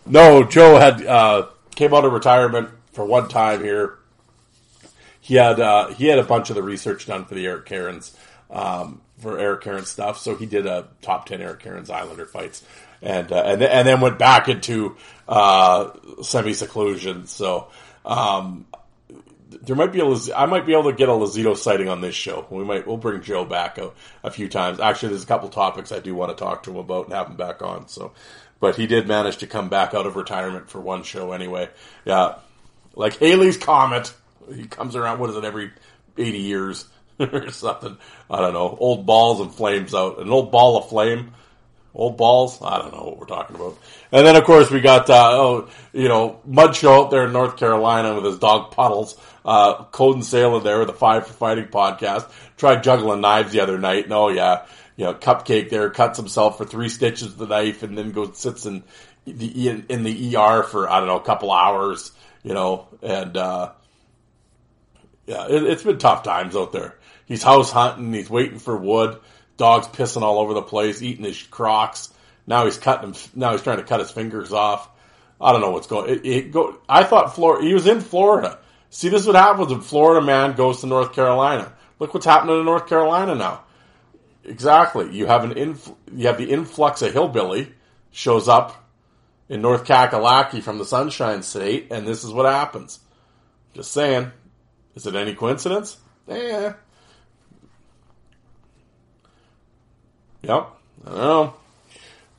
No, 0.06 0.44
Joe 0.44 0.78
had 0.78 1.06
uh, 1.06 1.48
came 1.76 1.94
out 1.94 2.06
of 2.06 2.14
retirement 2.14 2.70
for 2.92 3.06
one 3.06 3.28
time 3.28 3.64
here. 3.64 3.98
He 5.20 5.36
had 5.36 5.60
uh, 5.60 5.88
he 5.88 6.08
had 6.08 6.20
a 6.20 6.24
bunch 6.24 6.50
of 6.50 6.56
the 6.56 6.64
research 6.64 7.06
done 7.06 7.26
for 7.26 7.36
the 7.36 7.46
Eric 7.46 7.66
Cairns 7.66 8.16
um, 8.52 9.02
for 9.20 9.40
Eric 9.40 9.62
Cairns 9.62 9.88
stuff, 9.88 10.20
so 10.20 10.36
he 10.36 10.46
did 10.46 10.66
a 10.66 10.90
top 11.02 11.26
ten 11.26 11.42
Eric 11.42 11.62
Cairns 11.62 11.90
Islander 11.90 12.26
fights 12.26 12.64
and 13.04 13.32
uh, 13.32 13.44
and 13.46 13.62
and 13.62 13.88
then 13.88 14.02
went 14.02 14.18
back 14.18 14.48
into 14.48 14.96
uh, 15.28 15.92
semi 16.22 16.54
seclusion. 16.54 17.28
So 17.28 17.68
um, 18.06 18.66
there 19.62 19.76
might 19.76 19.92
be 19.92 20.00
a 20.00 20.36
I 20.36 20.46
might 20.46 20.66
be 20.66 20.72
able 20.72 20.90
to 20.90 20.94
get 20.94 21.10
a 21.10 21.12
Lazito 21.12 21.56
sighting 21.56 21.90
on 21.90 22.02
this 22.02 22.16
show. 22.16 22.48
We 22.50 22.64
might 22.64 22.88
we'll 22.88 22.98
bring 22.98 23.22
Joe 23.22 23.46
back 23.46 23.78
a, 23.78 23.92
a 24.24 24.32
few 24.32 24.48
times. 24.48 24.80
Actually, 24.80 25.10
there's 25.10 25.24
a 25.24 25.28
couple 25.28 25.50
topics 25.50 25.92
I 25.92 26.00
do 26.00 26.16
want 26.16 26.36
to 26.36 26.42
talk 26.42 26.64
to 26.64 26.72
him 26.72 26.78
about 26.78 27.06
and 27.06 27.14
have 27.14 27.28
him 27.28 27.36
back 27.36 27.62
on. 27.62 27.90
So, 27.90 28.14
but 28.60 28.76
he 28.76 28.88
did 28.88 29.08
manage 29.08 29.38
to 29.38 29.48
come 29.48 29.68
back 29.68 29.94
out 29.94 30.08
of 30.08 30.16
retirement 30.16 30.70
for 30.70 30.80
one 30.80 31.04
show 31.04 31.34
anyway. 31.34 31.70
Yeah, 32.06 32.36
like 32.96 33.18
Halley's 33.18 33.58
Comet. 33.58 34.14
He 34.54 34.66
comes 34.66 34.96
around. 34.96 35.20
What 35.20 35.30
is 35.30 35.36
it? 35.36 35.44
Every 35.44 35.72
eighty 36.18 36.40
years 36.40 36.86
or 37.20 37.50
something. 37.52 37.98
I 38.30 38.40
don't 38.40 38.54
know. 38.54 38.78
Old 38.80 39.06
balls 39.06 39.42
and 39.42 39.54
flames 39.54 39.94
out. 39.94 40.20
An 40.20 40.30
old 40.30 40.54
ball 40.54 40.78
of 40.78 40.88
flame 40.88 41.34
old 41.96 42.18
balls. 42.18 42.60
I 42.62 42.80
don't 42.80 42.94
know 42.94 43.04
what 43.04 43.20
we're 43.20 43.26
talking 43.26 43.56
about. 43.56 43.78
And 44.12 44.26
then 44.26 44.36
of 44.36 44.44
course 44.44 44.72
we 44.72 44.82
got 44.82 45.10
uh, 45.10 45.32
oh 45.34 45.70
you 45.92 46.08
know 46.08 46.40
Mud 46.46 46.76
Show 46.76 47.04
out 47.04 47.12
there 47.12 47.26
in 47.26 47.34
North 47.34 47.58
Carolina 47.58 48.16
with 48.16 48.26
his 48.26 48.40
dog 48.40 48.72
Puddles. 48.72 49.18
Uh, 49.46 49.84
Code 49.86 50.16
and 50.16 50.26
Sailor 50.26 50.62
there 50.62 50.80
with 50.80 50.88
the 50.88 50.94
Five 50.94 51.28
for 51.28 51.34
Fighting 51.34 51.66
podcast. 51.66 52.30
Tried 52.58 52.84
juggling 52.84 53.22
knives 53.22 53.52
the 53.52 53.60
other 53.60 53.78
night, 53.78 54.06
and 54.06 54.14
oh 54.14 54.30
yeah, 54.30 54.66
you 54.96 55.06
know 55.06 55.14
Cupcake 55.14 55.70
there 55.70 55.90
cuts 55.90 56.18
himself 56.18 56.58
for 56.58 56.66
three 56.66 56.90
stitches 56.90 57.30
with 57.30 57.38
the 57.38 57.48
knife, 57.48 57.84
and 57.84 57.98
then 57.98 58.12
goes 58.12 58.38
sits 58.38 58.66
in 58.66 58.84
the 59.26 59.70
in, 59.70 59.86
in 59.90 60.04
the 60.04 60.38
ER 60.38 60.64
for 60.64 60.90
I 60.90 61.00
don't 61.00 61.08
know 61.08 61.20
a 61.20 61.24
couple 61.24 61.52
hours. 61.52 62.12
You 62.42 62.54
know, 62.54 62.88
and 63.02 63.38
uh, 63.38 63.72
yeah, 65.26 65.48
it, 65.48 65.64
it's 65.64 65.84
been 65.84 65.98
tough 65.98 66.24
times 66.24 66.56
out 66.56 66.72
there. 66.72 66.96
He's 67.26 67.44
house 67.44 67.72
hunting. 67.72 68.14
He's 68.14 68.30
waiting 68.30 68.60
for 68.60 68.76
wood 68.76 69.20
dog's 69.58 69.88
pissing 69.88 70.22
all 70.22 70.40
over 70.40 70.54
the 70.54 70.62
place, 70.62 71.02
eating 71.02 71.26
his 71.26 71.42
Crocs. 71.42 72.12
Now 72.46 72.66
he's 72.66 72.78
cutting 72.78 73.14
him. 73.14 73.16
Now 73.36 73.52
he's 73.52 73.62
trying 73.62 73.78
to 73.78 73.84
cut 73.84 74.00
his 74.00 74.12
fingers 74.12 74.52
off. 74.52 74.90
I 75.40 75.52
don't 75.52 75.62
know 75.62 75.72
what's 75.72 75.88
going. 75.88 76.10
It, 76.10 76.26
it 76.26 76.52
go. 76.52 76.80
I 76.88 77.04
thought 77.04 77.36
Florida. 77.36 77.66
He 77.66 77.74
was 77.74 77.88
in 77.88 78.02
Florida. 78.02 78.60
See, 78.90 79.10
this 79.10 79.22
is 79.22 79.28
what 79.28 79.36
happens 79.36 79.70
when 79.70 79.82
Florida 79.82 80.26
man 80.26 80.54
goes 80.54 80.82
to 80.82 80.88
North 80.88 81.14
Carolina. 81.14 81.74
Look 82.00 82.14
what's 82.14 82.26
happening 82.26 82.60
in 82.60 82.66
North 82.66 82.88
Carolina 82.88 83.36
now. 83.36 83.64
Exactly. 84.44 85.16
You 85.16 85.26
have 85.26 85.44
an 85.44 85.58
inf- 85.58 85.92
You 86.14 86.28
have 86.28 86.38
the 86.38 86.50
influx 86.50 87.02
of 87.02 87.14
hillbilly 87.14 87.72
shows 88.12 88.48
up 88.48 88.86
in 89.50 89.62
North 89.62 89.86
Kakalaki 89.86 90.62
from 90.62 90.78
the 90.78 90.86
Sunshine 90.86 91.44
State, 91.44 91.88
and 91.92 92.08
this 92.08 92.24
is 92.24 92.32
what 92.32 92.46
happens. 92.46 93.00
Just 93.74 93.92
saying. 93.92 94.32
Is 94.96 95.08
it 95.08 95.16
any 95.16 95.34
coincidence? 95.34 95.98
Eh, 96.28 96.72
Yep. 100.44 100.70
I 101.08 101.10
know. 101.10 101.54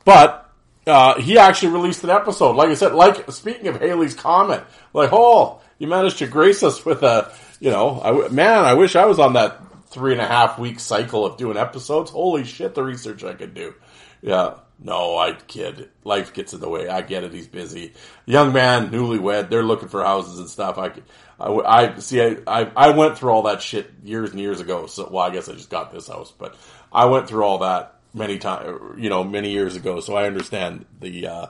But 0.03 0.49
uh, 0.87 1.19
he 1.19 1.37
actually 1.37 1.73
released 1.73 2.03
an 2.03 2.11
episode. 2.11 2.55
Like 2.55 2.69
I 2.69 2.75
said, 2.75 2.93
like 2.93 3.29
speaking 3.31 3.67
of 3.67 3.79
Halley's 3.79 4.13
comet, 4.13 4.63
like, 4.93 5.09
oh, 5.11 5.61
you 5.79 5.87
managed 5.87 6.19
to 6.19 6.27
grace 6.27 6.63
us 6.63 6.85
with 6.85 7.03
a, 7.03 7.31
you 7.59 7.71
know, 7.71 8.01
I, 8.01 8.29
man, 8.29 8.63
I 8.63 8.75
wish 8.75 8.95
I 8.95 9.05
was 9.05 9.19
on 9.19 9.33
that 9.33 9.59
three 9.89 10.13
and 10.13 10.21
a 10.21 10.27
half 10.27 10.59
week 10.59 10.79
cycle 10.79 11.25
of 11.25 11.37
doing 11.37 11.57
episodes. 11.57 12.11
Holy 12.11 12.43
shit, 12.43 12.75
the 12.75 12.83
research 12.83 13.23
I 13.23 13.33
could 13.33 13.53
do. 13.53 13.73
Yeah. 14.21 14.55
No, 14.77 15.17
I 15.17 15.33
kid. 15.33 15.89
Life 16.03 16.33
gets 16.33 16.53
in 16.53 16.59
the 16.59 16.67
way. 16.67 16.89
I 16.89 17.01
get 17.01 17.23
it. 17.23 17.33
He's 17.33 17.47
busy. 17.47 17.93
Young 18.25 18.51
man, 18.51 18.89
newlywed. 18.89 19.49
They're 19.49 19.63
looking 19.63 19.87
for 19.87 20.03
houses 20.03 20.37
and 20.37 20.49
stuff. 20.49 20.77
I, 20.77 20.91
I, 21.39 21.93
I 21.93 21.99
see. 21.99 22.21
I, 22.21 22.37
I, 22.45 22.71
I 22.75 22.89
went 22.89 23.17
through 23.17 23.31
all 23.31 23.43
that 23.43 23.61
shit 23.61 23.89
years 24.03 24.31
and 24.31 24.39
years 24.39 24.59
ago. 24.59 24.85
So, 24.87 25.07
well, 25.09 25.23
I 25.23 25.29
guess 25.29 25.47
I 25.47 25.53
just 25.53 25.69
got 25.69 25.93
this 25.93 26.09
house, 26.09 26.33
but 26.37 26.57
I 26.91 27.05
went 27.05 27.29
through 27.29 27.43
all 27.43 27.59
that 27.59 27.94
many 28.15 28.39
times, 28.39 28.79
you 28.97 29.09
know, 29.09 29.23
many 29.23 29.51
years 29.51 29.75
ago. 29.75 29.99
So 29.99 30.15
I 30.15 30.25
understand 30.25 30.85
the, 30.99 31.27
uh, 31.27 31.47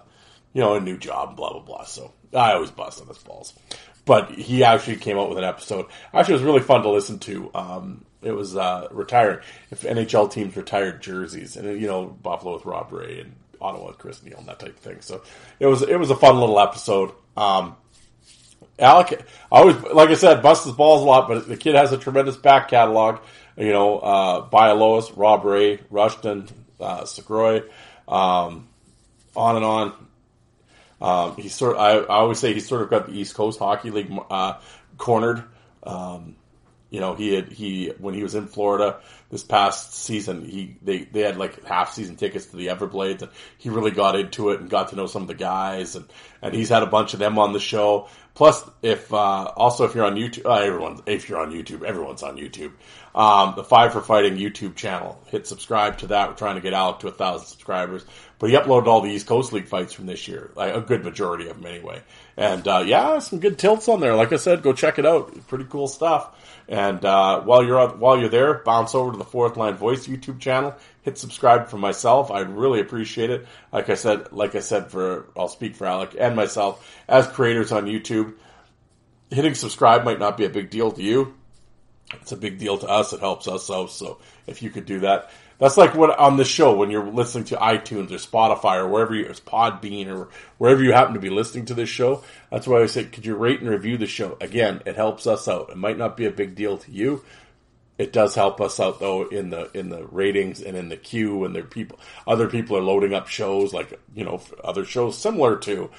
you 0.54 0.62
know, 0.62 0.75
a 0.75 0.82
new 0.82 0.97
job, 0.97 1.38
blah 1.38 1.51
blah 1.54 1.62
blah. 1.62 1.84
So 1.86 2.12
I 2.34 2.54
always 2.54 2.71
bust 2.71 3.01
on 3.01 3.08
his 3.08 3.19
balls. 3.19 3.54
But 4.04 4.32
he 4.32 4.63
actually 4.63 4.97
came 4.97 5.17
out 5.17 5.30
with 5.30 5.38
an 5.39 5.43
episode. 5.43 5.88
Actually, 6.13 6.36
it 6.36 6.38
was 6.38 6.43
really 6.43 6.62
fun 6.62 6.84
to 6.84 6.89
listen 6.89 7.17
to. 7.19 7.49
Um, 7.56 8.06
it 8.21 8.32
was 8.32 8.56
uh, 8.56 8.88
retiring 8.91 9.39
if 9.71 9.82
NHL 9.82 10.32
teams 10.32 10.56
retired 10.56 11.01
jerseys, 11.01 11.56
and 11.56 11.80
you 11.80 11.88
know 11.88 12.06
Buffalo 12.06 12.56
with 12.56 12.65
Rob 12.65 12.91
Ray 12.91 13.21
and 13.21 13.36
Ottawa 13.62 13.88
with 13.88 13.97
Chris 13.97 14.21
Neil 14.23 14.38
and 14.38 14.47
that 14.47 14.60
type 14.60 14.75
of 14.75 14.80
thing. 14.80 15.01
So 15.01 15.23
it 15.60 15.67
was 15.67 15.82
it 15.82 15.99
was 15.99 16.12
a 16.12 16.15
fun 16.15 16.39
little 16.39 16.60
episode. 16.60 17.12
Um, 17.38 17.78
Alec, 18.78 19.26
I 19.52 19.60
always 19.60 19.82
like 19.82 20.10
I 20.10 20.16
said, 20.16 20.42
busts 20.42 20.66
his 20.66 20.74
balls 20.74 21.02
a 21.02 21.06
lot, 21.06 21.28
but 21.28 21.48
the 21.48 21.58
kid 21.58 21.76
has 21.76 21.92
a 21.92 21.98
tremendous 21.98 22.36
back 22.36 22.68
catalog 22.70 23.20
you 23.58 23.72
know, 23.72 24.00
uh, 24.00 24.50
Bialowas, 24.50 25.12
Rob 25.16 25.46
Ray, 25.46 25.80
Rushton, 25.90 26.48
uh, 26.80 27.04
Segroy, 27.04 27.64
um, 28.08 28.68
on 29.36 29.56
and 29.56 29.66
on. 29.66 29.94
Um, 31.02 31.50
sort. 31.50 31.76
Of, 31.76 31.82
I, 31.82 31.92
I, 32.14 32.18
always 32.18 32.40
say 32.40 32.54
he's 32.54 32.68
sort 32.68 32.82
of 32.82 32.90
got 32.90 33.08
the 33.08 33.14
East 33.14 33.36
Coast 33.36 33.60
Hockey 33.60 33.92
League 33.92 34.12
uh, 34.30 34.60
cornered. 34.98 35.44
Um, 35.84 36.36
you 36.90 37.00
know, 37.00 37.16
he 37.16 37.34
had 37.34 37.52
he 37.52 37.92
when 38.00 38.14
he 38.14 38.24
was 38.24 38.34
in 38.34 38.48
Florida 38.48 39.00
this 39.30 39.44
past 39.44 39.94
season, 39.94 40.46
he 40.46 40.78
they 40.82 41.04
they 41.04 41.20
had 41.20 41.38
like 41.38 41.66
half 41.66 41.94
season 41.94 42.16
tickets 42.16 42.48
to 42.48 42.56
the 42.56 42.68
Everblades, 42.68 43.24
and 43.24 43.32
he 43.58 43.70
really 43.70 43.92
got 43.92 44.18
into 44.18 44.52
it 44.52 44.62
and 44.62 44.70
got 44.70 44.90
to 44.90 44.96
know 44.96 45.06
some 45.06 45.22
of 45.22 45.28
the 45.28 45.36
guys, 45.36 45.96
and 45.96 46.06
and 46.42 46.56
he's 46.56 46.70
had 46.70 46.82
a 46.82 46.88
bunch 46.88 47.14
of 47.14 47.20
them 47.20 47.38
on 47.38 47.52
the 47.52 47.60
show. 47.60 48.08
Plus, 48.36 48.69
if 48.82 49.13
uh, 49.13 49.45
also 49.56 49.86
if 49.86 49.95
you're 49.95 50.06
on 50.06 50.15
YouTube, 50.15 50.45
uh, 50.45 50.56
everyone 50.56 51.00
if 51.06 51.30
you're 51.30 51.39
on 51.39 51.52
YouTube, 51.52 51.84
everyone's 51.84 52.21
on 52.21 52.38
YouTube. 52.38 52.74
Um, 53.15 53.54
the 53.56 53.63
Five 53.63 53.93
for 53.93 54.02
Fighting 54.02 54.38
YouTube 54.38 54.76
channel, 54.76 55.17
hit 55.28 55.48
subscribe 55.48 56.00
to 56.00 56.08
that. 56.08 56.30
We're 56.30 56.36
trying 56.36 56.56
to 56.56 56.62
get 56.62 56.74
Alec 56.74 57.00
to 57.00 57.08
a 57.08 57.12
thousand 57.12 57.48
subscribers. 57.48 58.06
But 58.38 58.50
he 58.50 58.58
uploaded 58.58 58.88
all 58.88 59.00
the 59.00 59.10
East 59.10 59.26
Coast 59.26 59.54
League 59.54 59.69
fights 59.69 59.93
from 59.93 60.06
this 60.06 60.28
year, 60.28 60.52
like 60.56 60.76
a 60.76 60.82
good 60.82 61.06
majority 61.06 61.48
of 61.48 61.56
them 61.56 61.65
anyway. 61.65 62.04
And 62.36 62.67
uh, 62.67 62.84
yeah, 62.86 63.19
some 63.19 63.39
good 63.39 63.58
tilts 63.58 63.88
on 63.88 64.02
there. 64.02 64.15
Like 64.15 64.34
I 64.34 64.36
said, 64.36 64.62
go 64.62 64.74
check 64.74 65.00
it 65.00 65.06
out. 65.06 65.48
Pretty 65.48 65.65
cool 65.69 65.88
stuff. 65.88 66.36
And 66.67 67.04
uh, 67.06 67.41
while 67.41 67.63
you're 67.63 67.88
while 67.89 68.19
you're 68.19 68.30
there, 68.30 68.62
bounce 68.63 68.95
over 68.95 69.12
to 69.12 69.17
the 69.17 69.23
Fourth 69.23 69.56
Line 69.56 69.75
Voice 69.75 70.08
YouTube 70.08 70.39
channel. 70.39 70.75
Hit 71.04 71.17
subscribe 71.17 71.69
for 71.69 71.78
myself. 71.78 72.32
I'd 72.32 72.49
really 72.49 72.80
appreciate 72.80 73.30
it. 73.30 73.45
Like 73.71 73.89
I 73.89 73.95
said, 73.95 74.32
like 74.32 74.56
I 74.56 74.60
said 74.60 74.89
for 74.89 75.28
I'll 75.38 75.47
speak 75.47 75.75
for 75.75 75.86
Alec 75.86 76.15
and 76.19 76.36
myself 76.36 77.04
as 77.08 77.28
creators 77.28 77.71
on 77.71 77.86
YouTube. 77.86 78.34
Hitting 79.30 79.54
subscribe 79.54 80.04
might 80.04 80.19
not 80.19 80.38
be 80.38 80.45
a 80.45 80.49
big 80.49 80.69
deal 80.69 80.91
to 80.91 81.04
you. 81.04 81.36
It's 82.13 82.32
a 82.32 82.38
big 82.38 82.58
deal 82.58 82.78
to 82.80 82.88
us. 82.88 83.13
It 83.13 83.19
helps 83.19 83.47
us 83.47 83.69
out. 83.69 83.91
So 83.91 84.19
if 84.47 84.62
you 84.62 84.69
could 84.69 84.86
do 84.86 85.01
that, 85.01 85.32
that's 85.58 85.78
like 85.78 85.96
what 85.96 86.18
on 86.18 86.38
the 86.38 86.46
show 86.46 86.76
when 86.76 86.91
you're 86.91 87.06
listening 87.06 87.46
to 87.46 87.56
iTunes 87.56 88.12
or 88.12 88.15
Spotify 88.15 88.78
or 88.78 88.88
wherever 88.88 89.15
you, 89.15 89.26
it's 89.26 89.39
Podbean 89.39 90.08
or 90.08 90.30
wherever 90.58 90.84
you 90.84 90.91
happen 90.91 91.13
to 91.13 91.20
be 91.20 91.30
listening 91.30 91.65
to 91.65 91.74
this 91.74 91.89
show. 91.89 92.24
That's 92.52 92.68
why 92.68 92.82
I 92.82 92.88
say, 92.88 93.06
could 93.06 93.26
you 93.26 93.36
rate 93.36 93.62
and 93.62 93.70
review 93.70 93.98
the 93.98 94.08
show? 94.08 94.38
Again, 94.41 94.82
it 94.86 94.96
helps 94.96 95.28
us 95.28 95.48
out. 95.48 95.70
It 95.70 95.78
might 95.78 95.98
not 95.98 96.18
be 96.18 96.26
a 96.26 96.32
big 96.32 96.56
deal 96.56 96.78
to 96.80 96.91
you. 96.91 97.24
It 97.98 98.12
does 98.12 98.36
help 98.36 98.60
us 98.60 98.80
out 98.80 99.00
though 99.00 99.26
in 99.28 99.52
the 99.52 99.72
in 99.74 99.88
the 99.88 100.06
ratings 100.08 100.62
and 100.62 100.76
in 100.76 100.89
the 100.89 100.98
queue 100.98 101.46
and 101.46 101.56
there 101.56 101.63
people 101.63 101.98
other 102.28 102.50
people 102.50 102.76
are 102.76 102.82
loading 102.82 103.13
up 103.13 103.30
shows 103.30 103.74
like 103.74 103.98
you 104.13 104.26
know 104.26 104.41
other 104.63 104.84
shows 104.84 105.18
similar 105.18 105.56
to. 105.60 105.89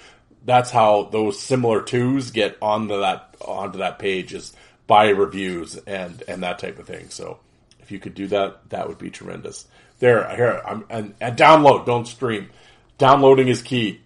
That's 0.45 0.71
how 0.71 1.05
those 1.05 1.41
similar 1.41 1.81
twos 1.81 2.31
get 2.31 2.59
onto 2.61 3.01
that 3.01 3.35
onto 3.41 3.79
that 3.79 3.99
page 3.99 4.35
is 4.35 4.53
by 4.87 5.09
reviews 5.09 5.77
and 5.87 6.23
and 6.29 6.43
that 6.43 6.59
type 6.59 6.79
of 6.79 6.87
thing. 6.87 7.09
So 7.09 7.39
if 7.87 7.93
you 7.93 8.01
could 8.01 8.15
do 8.15 8.27
that, 8.27 8.69
that 8.71 8.89
would 8.89 8.99
be 8.99 9.11
tremendous. 9.11 9.65
There, 10.01 10.29
here, 10.35 10.61
I'm, 10.67 10.85
and, 10.91 11.15
and 11.21 11.39
download, 11.39 11.87
don't 11.87 12.07
stream. 12.07 12.51
Downloading 12.99 13.47
is 13.47 13.63
key. 13.63 14.01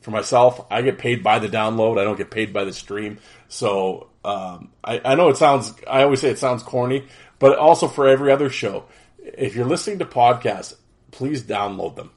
For 0.00 0.10
myself, 0.10 0.66
I 0.68 0.82
get 0.82 0.98
paid 0.98 1.22
by 1.22 1.38
the 1.38 1.46
download. 1.48 2.00
I 2.00 2.02
don't 2.02 2.18
get 2.18 2.32
paid 2.32 2.52
by 2.52 2.64
the 2.64 2.72
stream. 2.72 3.18
So 3.46 4.08
um, 4.24 4.72
I, 4.82 5.00
I 5.04 5.14
know 5.14 5.28
it 5.28 5.36
sounds. 5.36 5.72
I 5.88 6.02
always 6.02 6.20
say 6.20 6.30
it 6.30 6.40
sounds 6.40 6.64
corny, 6.64 7.06
but 7.38 7.56
also 7.56 7.86
for 7.86 8.08
every 8.08 8.32
other 8.32 8.50
show, 8.50 8.86
if 9.18 9.54
you're 9.54 9.64
listening 9.64 10.00
to 10.00 10.04
podcasts, 10.04 10.74
please 11.12 11.44
download 11.44 11.94
them. 11.94 12.10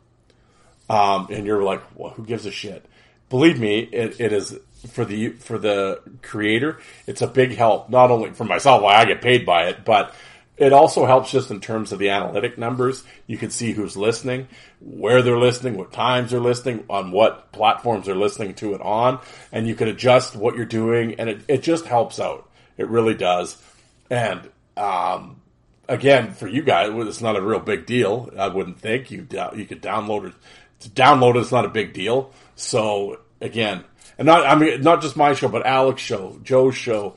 um, 0.89 1.27
and 1.31 1.45
you're 1.45 1.63
like, 1.63 1.81
well, 1.95 2.11
who 2.11 2.25
gives 2.25 2.45
a 2.45 2.51
shit? 2.51 2.85
Believe 3.29 3.59
me, 3.59 3.79
it, 3.79 4.19
it 4.19 4.33
is 4.33 4.57
for 4.91 5.03
the 5.03 5.29
for 5.31 5.57
the 5.57 6.01
creator. 6.21 6.79
It's 7.07 7.21
a 7.21 7.27
big 7.27 7.55
help, 7.55 7.89
not 7.89 8.11
only 8.11 8.31
for 8.31 8.43
myself, 8.43 8.83
why 8.83 8.95
I 8.95 9.05
get 9.05 9.21
paid 9.21 9.45
by 9.45 9.67
it, 9.69 9.83
but 9.83 10.13
it 10.57 10.71
also 10.71 11.05
helps 11.05 11.31
just 11.31 11.51
in 11.51 11.59
terms 11.59 11.91
of 11.91 11.99
the 11.99 12.09
analytic 12.09 12.57
numbers. 12.57 13.03
You 13.27 13.37
can 13.37 13.49
see 13.49 13.73
who's 13.73 13.97
listening, 13.97 14.47
where 14.79 15.21
they're 15.21 15.37
listening, 15.37 15.77
what 15.77 15.91
times 15.91 16.31
they're 16.31 16.39
listening, 16.39 16.85
on 16.89 17.11
what 17.11 17.51
platforms 17.51 18.05
they're 18.05 18.15
listening 18.15 18.53
to 18.55 18.73
it 18.73 18.81
on, 18.81 19.19
and 19.51 19.67
you 19.67 19.75
can 19.75 19.87
adjust 19.87 20.35
what 20.35 20.55
you're 20.55 20.65
doing, 20.65 21.15
and 21.19 21.29
it, 21.29 21.41
it 21.47 21.63
just 21.63 21.85
helps 21.85 22.19
out. 22.19 22.49
It 22.77 22.87
really 22.87 23.15
does. 23.15 23.57
And 24.09 24.49
um, 24.77 25.41
again, 25.87 26.33
for 26.33 26.47
you 26.47 26.61
guys, 26.61 26.91
it's 26.93 27.21
not 27.21 27.35
a 27.35 27.41
real 27.41 27.59
big 27.59 27.85
deal. 27.85 28.29
I 28.37 28.47
wouldn't 28.47 28.79
think 28.79 29.11
you 29.11 29.27
you 29.55 29.65
could 29.65 29.81
download 29.81 30.27
it. 30.27 30.33
To 30.81 30.89
download 30.89 31.35
it, 31.35 31.39
it's 31.39 31.51
not 31.51 31.65
a 31.65 31.69
big 31.69 31.93
deal. 31.93 32.31
So 32.55 33.19
again, 33.41 33.83
and 34.17 34.25
not 34.25 34.45
I 34.45 34.55
mean 34.55 34.81
not 34.81 35.01
just 35.01 35.15
my 35.15 35.33
show, 35.33 35.47
but 35.47 35.65
Alex 35.65 36.01
show, 36.01 36.39
Joe's 36.43 36.75
show, 36.75 37.15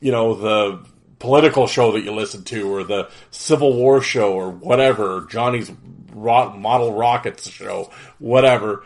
you 0.00 0.12
know 0.12 0.34
the 0.34 0.86
political 1.18 1.66
show 1.66 1.92
that 1.92 2.02
you 2.02 2.12
listen 2.12 2.44
to, 2.44 2.72
or 2.72 2.84
the 2.84 3.10
Civil 3.30 3.74
War 3.74 4.00
show, 4.00 4.32
or 4.32 4.50
whatever, 4.50 5.26
Johnny's 5.30 5.70
model 6.14 6.92
rockets 6.92 7.48
show, 7.48 7.90
whatever. 8.18 8.84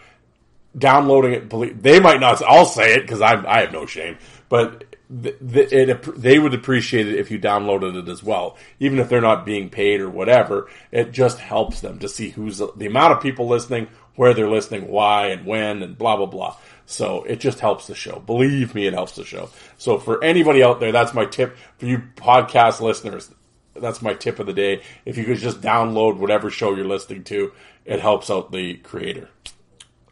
Downloading 0.77 1.33
it, 1.33 1.83
they 1.83 1.99
might 1.99 2.21
not. 2.21 2.43
I'll 2.43 2.67
say 2.67 2.95
it 2.95 3.01
because 3.01 3.21
I 3.21 3.43
I 3.47 3.61
have 3.61 3.73
no 3.73 3.87
shame, 3.87 4.19
but 4.49 4.85
it, 5.11 6.21
they 6.21 6.39
would 6.39 6.55
appreciate 6.55 7.09
it 7.09 7.19
if 7.19 7.31
you 7.31 7.39
downloaded 7.39 7.97
it 7.97 8.09
as 8.09 8.23
well, 8.23 8.59
even 8.79 8.99
if 8.99 9.09
they're 9.09 9.21
not 9.21 9.47
being 9.47 9.71
paid 9.71 10.01
or 10.01 10.11
whatever. 10.11 10.69
It 10.93 11.13
just 11.13 11.39
helps 11.39 11.81
them 11.81 11.99
to 12.01 12.09
see 12.09 12.31
who's 12.31 12.59
the 12.59 12.87
amount 12.87 13.15
of 13.15 13.23
people 13.23 13.49
listening, 13.49 13.89
where 14.15 14.35
they're 14.35 14.51
listening, 14.51 14.89
why 14.89 15.29
and 15.29 15.47
when, 15.47 15.83
and 15.83 15.97
blah 15.97 16.17
blah 16.17 16.27
blah. 16.27 16.57
So 16.91 17.23
it 17.25 17.39
just 17.39 17.61
helps 17.61 17.87
the 17.87 17.95
show. 17.95 18.19
Believe 18.19 18.75
me, 18.75 18.87
it 18.87 18.95
helps 18.95 19.13
the 19.13 19.23
show. 19.23 19.51
So 19.77 19.99
for 19.99 20.25
anybody 20.25 20.63
out 20.63 20.81
there, 20.81 20.91
that's 20.91 21.13
my 21.13 21.27
tip 21.27 21.55
for 21.77 21.85
you 21.85 21.99
podcast 22.17 22.81
listeners. 22.81 23.31
That's 23.75 24.01
my 24.01 24.15
tip 24.15 24.39
of 24.39 24.47
the 24.47 24.55
day. 24.55 24.81
If 25.05 25.19
you 25.19 25.25
could 25.25 25.37
just 25.37 25.61
download 25.61 26.17
whatever 26.17 26.49
show 26.49 26.75
you're 26.75 26.87
listening 26.87 27.25
to, 27.25 27.53
it 27.85 28.01
helps 28.01 28.31
out 28.31 28.53
the 28.53 28.79
creator. 28.79 29.29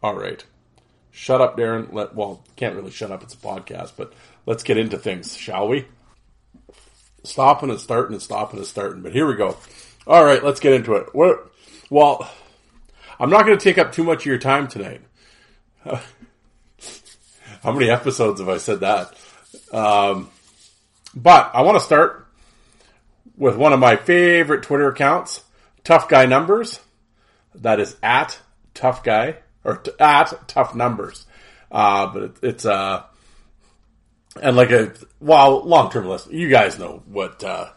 All 0.02 0.14
right. 0.14 0.44
Shut 1.10 1.40
up, 1.40 1.56
Darren. 1.56 1.94
Let, 1.94 2.14
well, 2.14 2.44
can't 2.56 2.76
really 2.76 2.90
shut 2.90 3.10
up. 3.10 3.22
It's 3.22 3.32
a 3.32 3.38
podcast, 3.38 3.92
but 3.96 4.12
let's 4.44 4.62
get 4.62 4.76
into 4.76 4.98
things, 4.98 5.34
shall 5.34 5.68
we? 5.68 5.86
Stopping 7.24 7.70
and 7.70 7.80
starting 7.80 8.12
and 8.12 8.22
stopping 8.22 8.58
and 8.58 8.68
starting. 8.68 9.00
But 9.00 9.14
here 9.14 9.26
we 9.26 9.34
go. 9.34 9.56
All 10.06 10.26
right, 10.26 10.44
let's 10.44 10.60
get 10.60 10.74
into 10.74 10.96
it. 10.96 11.14
We're, 11.14 11.38
well, 11.88 12.30
I'm 13.18 13.30
not 13.30 13.46
going 13.46 13.56
to 13.56 13.64
take 13.64 13.78
up 13.78 13.92
too 13.92 14.04
much 14.04 14.20
of 14.20 14.26
your 14.26 14.36
time 14.36 14.68
tonight. 14.68 15.00
How 17.66 17.72
many 17.72 17.90
episodes 17.90 18.38
have 18.38 18.48
I 18.48 18.58
said 18.58 18.78
that? 18.78 19.12
Um, 19.72 20.30
but 21.16 21.50
I 21.52 21.62
want 21.62 21.76
to 21.76 21.84
start 21.84 22.28
with 23.36 23.56
one 23.56 23.72
of 23.72 23.80
my 23.80 23.96
favorite 23.96 24.62
Twitter 24.62 24.88
accounts, 24.88 25.42
Tough 25.82 26.08
Guy 26.08 26.26
Numbers. 26.26 26.78
That 27.56 27.80
is 27.80 27.96
at 28.04 28.38
Tough 28.72 29.02
Guy 29.02 29.38
or 29.64 29.78
t- 29.78 29.90
at 29.98 30.46
Tough 30.46 30.76
Numbers. 30.76 31.26
Uh, 31.72 32.06
but 32.06 32.22
it, 32.22 32.36
it's 32.40 32.64
uh, 32.64 33.02
and 34.40 34.56
like 34.56 34.70
a 34.70 34.92
well 35.18 35.60
long 35.64 35.90
term 35.90 36.06
list. 36.06 36.30
You 36.30 36.48
guys 36.48 36.78
know 36.78 37.02
what? 37.06 37.42
Uh, 37.42 37.70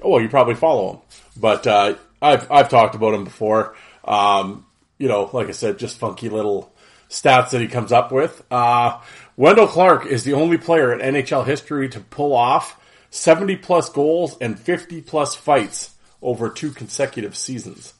well, 0.00 0.20
you 0.20 0.28
probably 0.28 0.54
follow 0.54 0.92
him, 0.92 1.00
but 1.36 1.66
uh, 1.66 1.96
I've 2.22 2.48
I've 2.52 2.68
talked 2.68 2.94
about 2.94 3.14
him 3.14 3.24
before. 3.24 3.74
Um, 4.04 4.64
you 4.96 5.08
know, 5.08 5.28
like 5.32 5.48
I 5.48 5.52
said, 5.52 5.80
just 5.80 5.98
funky 5.98 6.28
little 6.28 6.72
stats 7.08 7.50
that 7.50 7.60
he 7.60 7.68
comes 7.68 7.92
up 7.92 8.12
with. 8.12 8.44
Uh, 8.50 9.00
Wendel 9.36 9.66
Clark 9.66 10.06
is 10.06 10.24
the 10.24 10.34
only 10.34 10.58
player 10.58 10.92
in 10.92 11.14
NHL 11.14 11.44
history 11.44 11.88
to 11.88 12.00
pull 12.00 12.34
off 12.34 12.80
70 13.10 13.56
plus 13.56 13.88
goals 13.88 14.36
and 14.40 14.58
50 14.58 15.02
plus 15.02 15.34
fights 15.34 15.94
over 16.22 16.48
two 16.48 16.70
consecutive 16.70 17.36
seasons. 17.36 17.94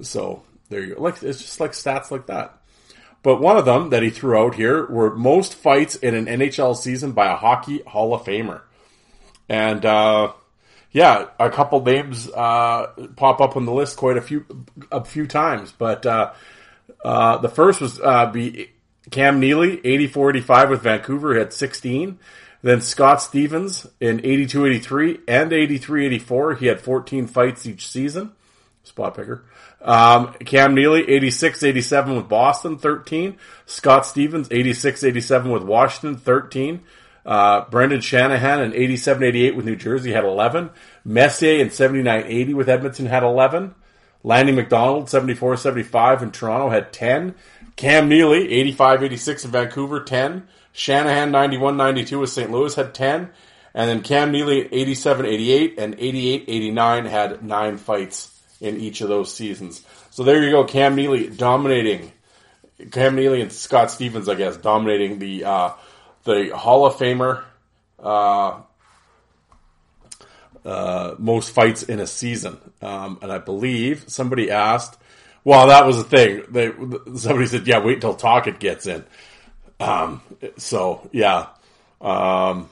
So 0.00 0.42
there 0.70 0.82
you 0.82 0.94
go. 0.94 1.02
Like 1.02 1.22
it's 1.22 1.40
just 1.40 1.60
like 1.60 1.72
stats 1.72 2.10
like 2.10 2.26
that. 2.26 2.58
But 3.22 3.40
one 3.40 3.56
of 3.56 3.64
them 3.64 3.90
that 3.90 4.02
he 4.02 4.10
threw 4.10 4.36
out 4.36 4.56
here 4.56 4.84
were 4.86 5.14
most 5.14 5.54
fights 5.54 5.94
in 5.94 6.14
an 6.14 6.26
NHL 6.26 6.76
season 6.76 7.12
by 7.12 7.32
a 7.32 7.36
hockey 7.36 7.82
Hall 7.86 8.14
of 8.14 8.24
Famer. 8.24 8.62
And, 9.48 9.84
uh, 9.84 10.32
yeah, 10.90 11.28
a 11.38 11.48
couple 11.48 11.82
names, 11.84 12.28
uh, 12.28 12.88
pop 13.14 13.40
up 13.40 13.56
on 13.56 13.64
the 13.64 13.72
list 13.72 13.96
quite 13.96 14.16
a 14.16 14.20
few, 14.20 14.44
a 14.90 15.04
few 15.04 15.26
times. 15.26 15.72
But, 15.72 16.04
uh, 16.04 16.32
uh 17.04 17.38
the 17.38 17.48
first 17.48 17.80
was, 17.80 18.00
uh, 18.00 18.26
be 18.26 18.71
Cam 19.10 19.40
Neely, 19.40 19.78
84-85 19.78 20.70
with 20.70 20.82
Vancouver, 20.82 21.38
had 21.38 21.52
16. 21.52 22.18
Then 22.62 22.80
Scott 22.80 23.20
Stevens 23.20 23.86
in 24.00 24.20
82-83 24.20 25.20
and 25.26 25.50
83-84, 25.50 26.58
he 26.58 26.66
had 26.66 26.80
14 26.80 27.26
fights 27.26 27.66
each 27.66 27.88
season. 27.88 28.32
Spot 28.84 29.14
picker. 29.14 29.44
Um, 29.80 30.34
Cam 30.44 30.74
Neely, 30.74 31.02
86-87 31.02 32.16
with 32.16 32.28
Boston, 32.28 32.78
13. 32.78 33.36
Scott 33.66 34.06
Stevens, 34.06 34.48
86-87 34.48 35.52
with 35.52 35.64
Washington, 35.64 36.16
13. 36.16 36.80
Uh, 37.24 37.64
Brendan 37.70 38.00
Shanahan 38.00 38.60
in 38.62 38.72
87-88 38.72 39.54
with 39.54 39.64
New 39.64 39.76
Jersey 39.76 40.12
had 40.12 40.24
11. 40.24 40.70
Messier 41.04 41.60
in 41.60 41.68
79-80 41.68 42.54
with 42.54 42.68
Edmonton 42.68 43.06
had 43.06 43.22
11. 43.22 43.74
Lanny 44.24 44.52
McDonald, 44.52 45.06
74-75 45.06 46.22
in 46.22 46.30
Toronto 46.30 46.70
had 46.70 46.92
10. 46.92 47.34
Cam 47.76 48.08
Neely, 48.08 48.48
85-86 48.72 49.44
in 49.44 49.50
Vancouver, 49.50 50.00
10. 50.00 50.46
Shanahan, 50.72 51.32
91-92 51.32 52.20
with 52.20 52.30
St. 52.30 52.50
Louis 52.50 52.74
had 52.74 52.94
10. 52.94 53.30
And 53.74 53.90
then 53.90 54.02
Cam 54.02 54.32
Neely, 54.32 54.68
87-88 54.68 55.78
and 55.78 55.96
88-89 55.96 57.08
had 57.08 57.42
9 57.42 57.76
fights 57.78 58.56
in 58.60 58.78
each 58.78 59.00
of 59.00 59.08
those 59.08 59.34
seasons. 59.34 59.84
So 60.10 60.22
there 60.24 60.42
you 60.42 60.50
go, 60.50 60.64
Cam 60.64 60.94
Neely 60.94 61.28
dominating. 61.28 62.12
Cam 62.90 63.16
Neely 63.16 63.40
and 63.40 63.52
Scott 63.52 63.90
Stevens, 63.90 64.28
I 64.28 64.34
guess, 64.34 64.56
dominating 64.56 65.18
the 65.18 65.44
uh, 65.44 65.70
the 66.24 66.50
Hall 66.56 66.86
of 66.86 66.94
Famer 66.94 67.42
uh, 67.98 68.60
uh, 70.64 71.14
most 71.18 71.50
fights 71.50 71.82
in 71.82 72.00
a 72.00 72.06
season. 72.06 72.58
Um, 72.80 73.18
and 73.22 73.32
I 73.32 73.38
believe 73.38 74.04
somebody 74.08 74.50
asked, 74.50 74.98
well, 75.44 75.68
that 75.68 75.86
was 75.86 75.96
the 75.96 76.04
thing. 76.04 76.44
They, 76.48 76.72
somebody 77.16 77.46
said, 77.46 77.66
yeah, 77.66 77.78
wait 77.78 77.94
until 77.94 78.14
Tocchet 78.14 78.60
gets 78.60 78.86
in. 78.86 79.04
Um, 79.80 80.22
so, 80.56 81.08
yeah. 81.12 81.48
Um, 82.00 82.68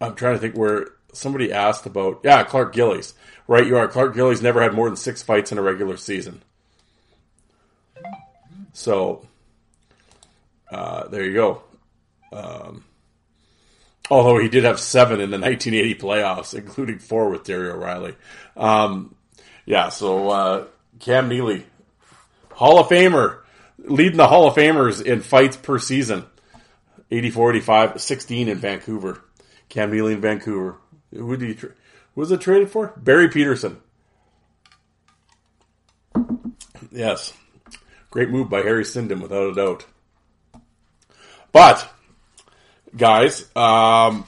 I'm 0.00 0.14
trying 0.14 0.34
to 0.34 0.40
think 0.40 0.56
where 0.56 0.88
somebody 1.12 1.52
asked 1.52 1.86
about. 1.86 2.20
Yeah, 2.24 2.42
Clark 2.44 2.74
Gillies. 2.74 3.14
Right, 3.46 3.66
you 3.66 3.76
are. 3.76 3.88
Clark 3.88 4.14
Gillies 4.14 4.42
never 4.42 4.62
had 4.62 4.74
more 4.74 4.88
than 4.88 4.96
six 4.96 5.22
fights 5.22 5.52
in 5.52 5.58
a 5.58 5.62
regular 5.62 5.96
season. 5.96 6.42
So, 8.72 9.26
uh, 10.70 11.08
there 11.08 11.24
you 11.24 11.34
go. 11.34 11.62
Um, 12.32 12.84
although 14.10 14.38
he 14.38 14.48
did 14.48 14.64
have 14.64 14.78
seven 14.80 15.20
in 15.20 15.30
the 15.30 15.38
1980 15.40 15.94
playoffs, 15.94 16.54
including 16.54 16.98
four 16.98 17.30
with 17.30 17.44
Terry 17.44 17.70
O'Reilly. 17.70 18.14
Um, 18.56 19.14
yeah, 19.66 19.88
so 19.88 20.28
uh, 20.28 20.66
Cam 21.00 21.28
Neely, 21.28 21.66
Hall 22.52 22.78
of 22.78 22.88
Famer, 22.88 23.40
leading 23.78 24.16
the 24.16 24.28
Hall 24.28 24.46
of 24.46 24.54
Famers 24.54 25.02
in 25.02 25.20
fights 25.20 25.56
per 25.56 25.78
season. 25.78 26.24
84, 27.10 27.50
85, 27.52 28.00
16 28.00 28.48
in 28.48 28.58
Vancouver. 28.58 29.22
Cam 29.68 29.90
Neely 29.90 30.14
in 30.14 30.20
Vancouver. 30.20 30.76
Who 31.12 31.36
did 31.36 31.48
he 31.48 31.54
tra- 31.54 31.72
who 32.14 32.20
was 32.20 32.30
it 32.30 32.40
traded 32.40 32.70
for? 32.70 32.92
Barry 32.96 33.28
Pederson. 33.28 33.76
Yes. 36.90 37.32
Great 38.10 38.30
move 38.30 38.48
by 38.48 38.62
Harry 38.62 38.84
Sinden, 38.84 39.20
without 39.20 39.50
a 39.50 39.54
doubt. 39.54 39.86
But, 41.52 41.88
guys, 42.96 43.42
um, 43.56 44.24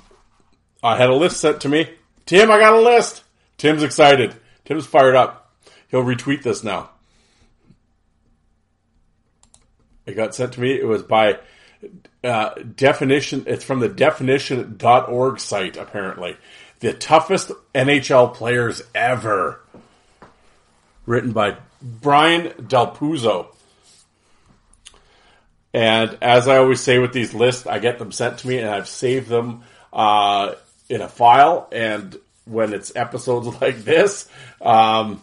I 0.83 0.97
had 0.97 1.11
a 1.11 1.15
list 1.15 1.41
sent 1.41 1.63
to 1.63 1.69
me. 1.69 1.91
Tim, 2.27 2.51
I 2.51 2.59
got 2.59 2.75
a 2.75 2.81
list. 2.81 3.25
Tim's 3.59 3.83
excited. 3.83 4.35
Tim's 4.65 4.87
fired 4.87 5.15
up. 5.15 5.53
He'll 5.89 6.03
retweet 6.03 6.43
this 6.43 6.65
now. 6.65 6.91
It 10.05 10.15
got 10.15 10.35
sent 10.35 10.53
to 10.55 10.61
me. 10.61 10.73
It 10.73 10.87
was 10.87 11.03
by 11.03 11.39
uh, 12.23 12.51
definition. 12.55 13.45
It's 13.47 13.65
from 13.65 13.81
the 13.81 13.89
definition.org 13.89 15.41
site, 15.41 15.77
apparently. 15.77 16.37
The 16.81 16.93
toughest 16.93 17.51
NHL 17.75 18.35
players 18.35 18.83
ever. 18.95 19.61
Written 21.07 21.33
by 21.33 21.57
Brian 21.81 22.67
Del 22.67 22.95
Puzo. 22.95 23.49
And 25.75 26.17
as 26.23 26.49
I 26.49 26.57
always 26.59 26.81
say 26.81 26.99
with 26.99 27.13
these 27.13 27.35
lists, 27.35 27.67
I 27.67 27.79
get 27.79 27.99
them 27.99 28.13
sent 28.13 28.39
to 28.39 28.49
me 28.49 28.59
and 28.59 28.69
I've 28.69 28.89
saved 28.89 29.29
them 29.29 29.63
uh, 29.93 30.55
in 30.89 31.01
a 31.01 31.09
file. 31.09 31.69
And 31.71 32.17
when 32.45 32.73
it's 32.73 32.95
episodes 32.97 33.47
like 33.61 33.79
this, 33.79 34.29
um, 34.61 35.21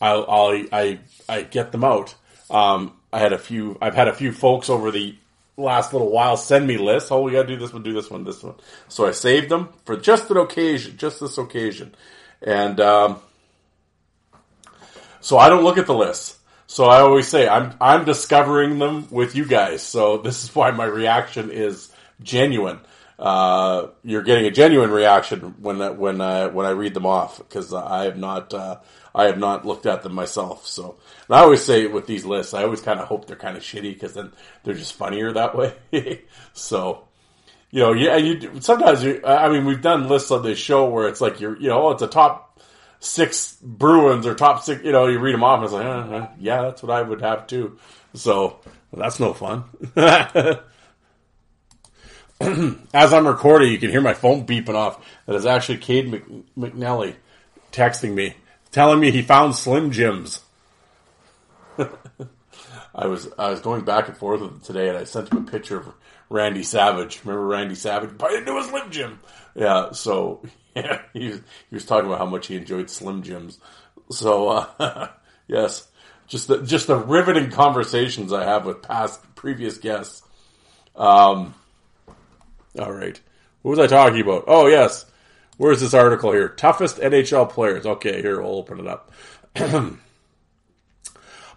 I'll, 0.00 0.24
I'll 0.28 0.64
I 0.72 1.00
I 1.28 1.42
get 1.42 1.72
them 1.72 1.84
out. 1.84 2.14
Um, 2.50 2.92
I 3.12 3.18
had 3.18 3.32
a 3.32 3.38
few. 3.38 3.76
I've 3.80 3.94
had 3.94 4.08
a 4.08 4.14
few 4.14 4.32
folks 4.32 4.70
over 4.70 4.90
the 4.90 5.16
last 5.56 5.92
little 5.92 6.10
while 6.10 6.36
send 6.36 6.66
me 6.66 6.78
lists. 6.78 7.10
Oh, 7.10 7.22
we 7.22 7.32
got 7.32 7.42
to 7.42 7.48
do 7.48 7.56
this 7.56 7.72
one, 7.72 7.82
do 7.82 7.92
this 7.92 8.10
one, 8.10 8.24
this 8.24 8.42
one. 8.42 8.54
So 8.88 9.06
I 9.06 9.10
saved 9.10 9.48
them 9.48 9.70
for 9.84 9.96
just 9.96 10.30
an 10.30 10.36
occasion, 10.36 10.96
just 10.96 11.20
this 11.20 11.36
occasion, 11.36 11.94
and 12.40 12.80
um, 12.80 13.18
so 15.20 15.38
I 15.38 15.48
don't 15.48 15.64
look 15.64 15.78
at 15.78 15.86
the 15.86 15.94
lists. 15.94 16.37
So 16.70 16.84
I 16.84 17.00
always 17.00 17.26
say 17.26 17.48
I'm 17.48 17.74
I'm 17.80 18.04
discovering 18.04 18.78
them 18.78 19.08
with 19.10 19.34
you 19.34 19.46
guys. 19.46 19.82
So 19.82 20.18
this 20.18 20.44
is 20.44 20.54
why 20.54 20.70
my 20.70 20.84
reaction 20.84 21.50
is 21.50 21.90
genuine. 22.22 22.78
Uh, 23.18 23.88
you're 24.04 24.22
getting 24.22 24.44
a 24.44 24.50
genuine 24.50 24.90
reaction 24.90 25.54
when 25.60 25.78
when 25.96 26.20
I 26.20 26.46
when 26.48 26.66
I 26.66 26.70
read 26.70 26.92
them 26.92 27.06
off 27.06 27.38
because 27.38 27.72
I 27.72 28.04
have 28.04 28.18
not 28.18 28.52
uh, 28.52 28.80
I 29.14 29.24
have 29.24 29.38
not 29.38 29.64
looked 29.64 29.86
at 29.86 30.02
them 30.02 30.12
myself. 30.12 30.66
So 30.66 30.98
and 31.26 31.36
I 31.36 31.40
always 31.40 31.64
say 31.64 31.86
with 31.86 32.06
these 32.06 32.26
lists, 32.26 32.52
I 32.52 32.64
always 32.64 32.82
kind 32.82 33.00
of 33.00 33.08
hope 33.08 33.26
they're 33.26 33.34
kind 33.34 33.56
of 33.56 33.62
shitty 33.62 33.94
because 33.94 34.12
then 34.12 34.32
they're 34.62 34.74
just 34.74 34.92
funnier 34.92 35.32
that 35.32 35.56
way. 35.56 35.72
so 36.52 37.08
you 37.70 37.80
know, 37.80 37.92
yeah, 37.94 38.16
you 38.16 38.60
sometimes 38.60 39.02
you. 39.02 39.22
I 39.24 39.48
mean, 39.48 39.64
we've 39.64 39.80
done 39.82 40.06
lists 40.06 40.30
on 40.30 40.42
this 40.42 40.58
show 40.58 40.88
where 40.90 41.08
it's 41.08 41.22
like 41.22 41.40
you're 41.40 41.56
you 41.56 41.68
know, 41.68 41.88
oh, 41.88 41.90
it's 41.92 42.02
a 42.02 42.06
top 42.06 42.47
six 43.00 43.56
Bruins 43.62 44.26
or 44.26 44.34
top 44.34 44.62
six. 44.62 44.84
You 44.84 44.92
know, 44.92 45.06
you 45.06 45.18
read 45.18 45.34
them 45.34 45.44
off 45.44 45.58
and 45.58 45.64
it's 45.64 45.72
like, 45.72 45.86
uh, 45.86 46.28
yeah, 46.38 46.62
that's 46.62 46.82
what 46.82 46.92
I 46.92 47.02
would 47.02 47.20
have 47.20 47.46
too. 47.46 47.78
So 48.14 48.60
well, 48.90 49.02
that's 49.02 49.20
no 49.20 49.34
fun. 49.34 49.64
As 52.94 53.12
I'm 53.12 53.26
recording, 53.26 53.72
you 53.72 53.78
can 53.78 53.90
hear 53.90 54.00
my 54.00 54.14
phone 54.14 54.46
beeping 54.46 54.74
off. 54.74 55.04
That 55.26 55.34
is 55.34 55.44
actually 55.44 55.78
Cade 55.78 56.22
McNally 56.56 57.16
texting 57.72 58.14
me, 58.14 58.34
telling 58.70 59.00
me 59.00 59.10
he 59.10 59.22
found 59.22 59.56
Slim 59.56 59.90
Jims. 59.90 60.40
I 61.78 63.06
was 63.06 63.28
I 63.38 63.50
was 63.50 63.60
going 63.60 63.84
back 63.84 64.08
and 64.08 64.16
forth 64.16 64.40
with 64.40 64.50
him 64.50 64.60
today, 64.60 64.88
and 64.88 64.98
I 64.98 65.04
sent 65.04 65.30
him 65.30 65.38
a 65.38 65.50
picture 65.50 65.78
of 65.78 65.88
Randy 66.30 66.62
Savage. 66.62 67.20
Remember 67.24 67.46
Randy 67.46 67.74
Savage? 67.74 68.16
Buy 68.16 68.30
into 68.30 68.56
a 68.56 68.64
Slim 68.64 68.90
Jim. 68.90 69.20
Yeah, 69.54 69.92
so 69.92 70.42
he 71.12 71.28
was, 71.28 71.40
he 71.70 71.74
was 71.74 71.84
talking 71.84 72.06
about 72.06 72.18
how 72.18 72.26
much 72.26 72.46
he 72.46 72.56
enjoyed 72.56 72.90
Slim 72.90 73.22
Jims. 73.22 73.58
So 74.10 74.48
uh, 74.48 75.08
yes, 75.46 75.86
just 76.26 76.48
the 76.48 76.62
just 76.62 76.86
the 76.86 76.96
riveting 76.96 77.50
conversations 77.50 78.32
I 78.32 78.44
have 78.44 78.66
with 78.66 78.82
past 78.82 79.20
previous 79.34 79.78
guests. 79.78 80.22
Um, 80.96 81.54
all 82.78 82.92
right. 82.92 83.20
What 83.62 83.76
was 83.76 83.80
I 83.80 83.86
talking 83.86 84.20
about? 84.20 84.44
Oh, 84.46 84.66
yes. 84.66 85.04
Where's 85.56 85.80
this 85.80 85.94
article 85.94 86.32
here? 86.32 86.48
Toughest 86.48 86.98
NHL 86.98 87.50
players. 87.50 87.84
Okay, 87.84 88.22
here, 88.22 88.40
we'll 88.40 88.56
open 88.56 88.80
it 88.80 88.86
up. 88.86 89.12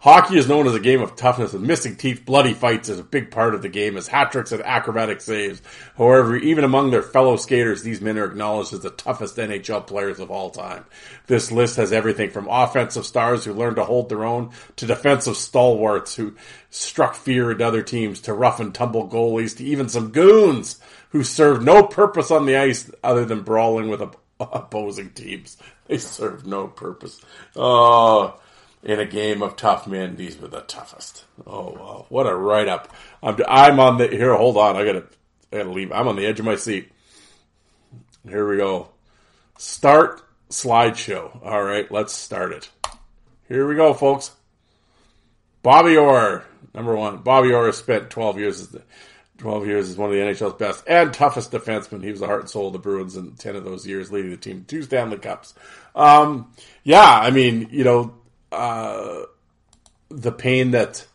Hockey 0.02 0.36
is 0.36 0.48
known 0.48 0.66
as 0.66 0.74
a 0.74 0.80
game 0.80 1.00
of 1.00 1.16
toughness, 1.16 1.54
and 1.54 1.62
missing 1.62 1.96
teeth, 1.96 2.26
bloody 2.26 2.56
fights 2.56 2.90
is 2.90 2.98
a 2.98 3.04
big 3.04 3.30
part 3.30 3.54
of 3.54 3.62
the 3.62 3.70
game, 3.70 3.96
as 3.98 4.08
hat 4.08 4.32
tricks 4.32 4.52
and 4.52 4.64
acrobatic 4.64 5.22
saves. 5.22 5.62
However, 5.96 6.36
even 6.38 6.64
among 6.64 6.90
their 6.90 7.04
fellow 7.04 7.36
skaters, 7.36 7.84
these 7.84 8.02
men 8.02 8.18
are 8.18 8.26
acknowledged 8.26 8.74
as 8.74 8.80
the 8.80 8.90
toughest 8.90 9.38
NHL 9.38 9.86
players 9.86 10.20
of 10.20 10.32
all 10.32 10.50
time. 10.50 10.86
This 11.28 11.52
list 11.52 11.76
has 11.76 11.94
everything 11.94 12.32
from 12.32 12.48
offensive 12.50 13.06
stars 13.06 13.46
who 13.46 13.54
learned 13.54 13.76
to 13.76 13.84
hold 13.84 14.10
their 14.10 14.26
own, 14.26 14.50
to 14.78 14.88
defensive 14.88 15.38
stalwarts 15.38 16.16
who 16.16 16.36
struck 16.72 17.14
fear 17.14 17.52
into 17.52 17.68
other 17.68 17.84
teams, 17.84 18.22
to 18.22 18.34
rough 18.34 18.60
and 18.60 18.74
tumble 18.74 19.08
goalies, 19.08 19.56
to 19.58 19.64
even 19.64 19.88
some 19.88 20.10
goons 20.10 20.80
who 21.10 21.24
served 21.24 21.62
no 21.62 21.84
purpose 21.84 22.32
on 22.32 22.48
the 22.48 22.58
ice 22.58 22.90
other 23.04 23.24
than 23.24 23.44
brawling 23.44 23.88
with 23.88 24.02
opposing 24.40 25.12
teams. 25.12 25.58
They 25.86 26.00
served 26.00 26.48
no 26.48 26.66
purpose. 26.66 27.22
Oh, 27.56 28.40
in 28.84 29.00
a 29.00 29.06
game 29.06 29.42
of 29.42 29.56
tough 29.56 29.88
men, 29.88 30.16
these 30.16 30.40
were 30.40 30.48
the 30.48 30.62
toughest. 30.62 31.26
Oh 31.46 31.72
wow, 31.72 32.06
what 32.10 32.28
a 32.28 32.36
write 32.36 32.68
up! 32.68 32.90
I'm 33.22 33.38
I'm 33.48 33.80
on 33.80 33.98
the 33.98 34.08
here. 34.08 34.36
Hold 34.36 34.58
on, 34.58 34.76
I 34.76 34.86
gotta 34.86 35.06
I 35.52 35.58
gotta 35.58 35.72
leave. 35.72 35.92
I'm 35.92 36.08
on 36.08 36.16
the 36.16 36.26
edge 36.26 36.40
of 36.40 36.46
my 36.46 36.56
seat. 36.56 36.92
Here 38.28 38.48
we 38.48 38.58
go. 38.58 38.90
Start 39.58 40.22
slideshow. 40.50 41.44
All 41.46 41.64
right, 41.64 41.92
let's 41.92 42.14
start 42.14 42.52
it. 42.52 42.70
Here 43.48 43.68
we 43.68 43.76
go, 43.76 43.94
folks. 43.94 44.32
Bobby 45.64 45.98
Orr, 45.98 46.44
number 46.74 46.96
one. 46.96 47.18
Bobby 47.18 47.52
Orr 47.52 47.68
has 47.68 47.78
spent 47.78 48.10
12 48.10 48.40
years 48.40 48.62
as 48.62 48.70
the 48.70 48.82
12 49.38 49.68
years 49.68 49.90
as 49.90 49.98
one 49.98 50.10
of 50.10 50.16
the 50.16 50.22
NHL's 50.22 50.54
best 50.54 50.84
and 50.88 51.14
toughest 51.14 51.52
defensemen. 51.52 52.04
He 52.04 52.12
was 52.12 52.20
the 52.20 52.28
heart 52.28 52.42
and 52.42 52.50
soul 52.50 52.68
of 52.68 52.74
the 52.74 52.80
Bruins 52.80 53.16
in 53.16 53.34
10 53.34 53.56
of 53.56 53.64
those 53.64 53.88
years, 53.88 54.12
leading 54.12 54.32
the 54.32 54.38
team 54.38 54.66
to 54.68 54.84
Stanley 54.84 55.18
Cups. 55.18 55.56
Um, 55.96 56.52
yeah, 56.84 57.20
I 57.20 57.32
mean, 57.32 57.68
you 57.72 57.84
know, 57.84 58.14
uh, 58.52 59.24
the 60.10 60.32
pain 60.32 60.72
that 60.72 61.06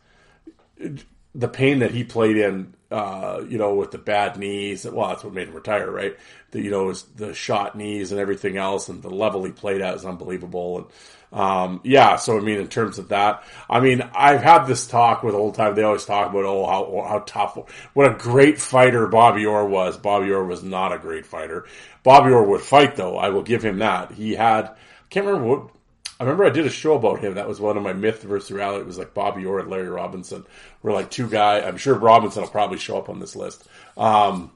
the 1.35 1.49
pain 1.49 1.81
that 1.81 1.91
he 1.91 2.03
played 2.03 2.37
in, 2.37 2.75
uh, 2.91 3.43
you 3.47 3.59
know, 3.59 3.75
with 3.75 3.91
the 3.91 3.99
bad 3.99 4.39
knees. 4.39 4.87
Well, 4.87 5.09
that's 5.09 5.23
what 5.23 5.35
made 5.35 5.49
him 5.49 5.55
retire, 5.55 5.91
right? 5.91 6.17
The, 6.51 6.63
you 6.63 6.71
know, 6.71 6.93
the 6.93 7.35
shot 7.35 7.77
knees 7.77 8.11
and 8.11 8.21
everything 8.21 8.57
else, 8.57 8.89
and 8.89 9.03
the 9.03 9.11
level 9.11 9.45
he 9.45 9.53
played 9.53 9.83
at 9.83 9.95
is 9.95 10.05
unbelievable. 10.07 10.79
And 10.79 10.87
um, 11.33 11.81
yeah, 11.85 12.17
so 12.17 12.39
I 12.39 12.41
mean, 12.41 12.59
in 12.59 12.69
terms 12.69 12.99
of 12.99 13.09
that, 13.09 13.45
I 13.69 13.81
mean, 13.81 14.03
I've 14.15 14.43
had 14.43 14.65
this 14.65 14.87
talk 14.87 15.23
with 15.23 15.35
old 15.35 15.55
time. 15.55 15.75
They 15.75 15.83
always 15.83 16.07
talk 16.07 16.31
about 16.31 16.45
oh 16.45 16.67
how 16.67 17.09
how 17.09 17.19
tough, 17.27 17.91
what 17.95 18.11
a 18.11 18.15
great 18.15 18.59
fighter 18.59 19.07
Bobby 19.07 19.45
Orr 19.45 19.67
was. 19.67 19.99
Bobby 19.99 20.31
Orr 20.31 20.45
was 20.45 20.63
not 20.63 20.93
a 20.93 20.99
great 20.99 21.27
fighter. 21.27 21.67
Bobby 22.03 22.31
Orr 22.31 22.45
would 22.45 22.63
fight 22.63 22.97
though. 22.97 23.19
I 23.19 23.31
will 23.31 23.43
give 23.43 23.63
him 23.63 23.79
that. 23.79 24.13
He 24.13 24.35
had. 24.35 24.75
Can't 25.11 25.27
remember 25.27 25.49
what. 25.49 25.71
I 26.19 26.25
remember 26.25 26.45
I 26.45 26.51
did 26.51 26.67
a 26.67 26.71
show 26.71 26.95
about 26.95 27.21
him. 27.21 27.35
That 27.35 27.49
was 27.49 27.61
one 27.61 27.77
of 27.77 27.83
my 27.83 27.93
myth 27.93 28.23
versus 28.23 28.51
reality. 28.51 28.81
It 28.81 28.87
was 28.87 28.99
like 28.99 29.13
Bobby 29.13 29.45
Orr 29.45 29.61
and 29.61 29.71
Larry 29.71 29.89
Robinson 29.89 30.47
were 30.83 30.93
like 30.93 31.11
two 31.11 31.29
guys. 31.29 31.65
I'm 31.65 31.77
sure 31.77 31.95
Robinson 31.95 32.43
will 32.43 32.49
probably 32.49 32.79
show 32.79 32.97
up 32.97 33.09
on 33.11 33.21
this 33.21 33.37
list. 33.37 33.65
Um, 33.97 34.53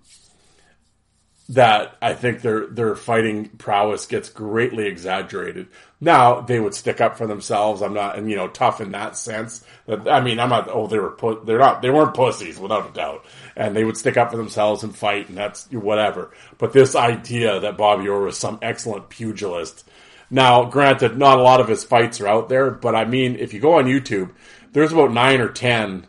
that 1.51 1.97
I 2.01 2.15
think 2.15 2.43
their 2.43 2.69
their 2.69 2.95
fighting 2.95 3.49
prowess 3.49 4.07
gets 4.07 4.29
greatly 4.29 4.87
exaggerated. 4.87 5.67
Now 6.01 6.41
they 6.41 6.61
would 6.61 6.75
stick 6.75 7.01
up 7.01 7.19
for 7.19 7.27
themselves. 7.27 7.83
I'm 7.83 7.93
not, 7.93 8.17
and 8.17 8.31
you 8.31 8.37
know, 8.37 8.47
tough 8.49 8.81
in 8.81 8.93
that 8.93 9.17
sense. 9.17 9.65
I 9.89 10.21
mean, 10.21 10.39
I'm 10.39 10.49
not. 10.49 10.69
Oh, 10.71 10.87
they 10.87 11.01
were 11.01 11.11
put. 11.11 11.45
They're 11.45 11.59
not. 11.59 11.83
They 11.83 11.91
weren't 11.91 12.15
pussies, 12.15 12.59
without 12.59 12.89
a 12.89 12.93
doubt. 12.93 13.27
And 13.57 13.75
they 13.75 13.85
would 13.85 13.97
stick 13.97 14.17
up 14.17 14.31
for 14.31 14.37
themselves 14.37 14.85
and 14.85 14.95
fight, 14.95 15.29
and 15.29 15.37
that's 15.37 15.71
whatever. 15.73 16.31
But 16.57 16.73
this 16.73 16.95
idea 16.95 17.59
that 17.59 17.77
Bobby 17.77 18.09
Orr 18.09 18.23
was 18.23 18.39
some 18.39 18.61
excellent 18.63 19.09
pugilist. 19.09 19.85
Now, 20.31 20.65
granted, 20.65 21.19
not 21.19 21.39
a 21.39 21.43
lot 21.43 21.61
of 21.61 21.69
his 21.69 21.83
fights 21.83 22.21
are 22.21 22.29
out 22.29 22.49
there, 22.49 22.71
but 22.71 22.95
I 22.95 23.05
mean, 23.05 23.37
if 23.37 23.53
you 23.53 23.61
go 23.61 23.75
on 23.75 23.87
YouTube, 23.87 24.31
there's 24.73 24.93
about 24.93 25.13
nine 25.13 25.41
or 25.41 25.49
ten 25.49 26.07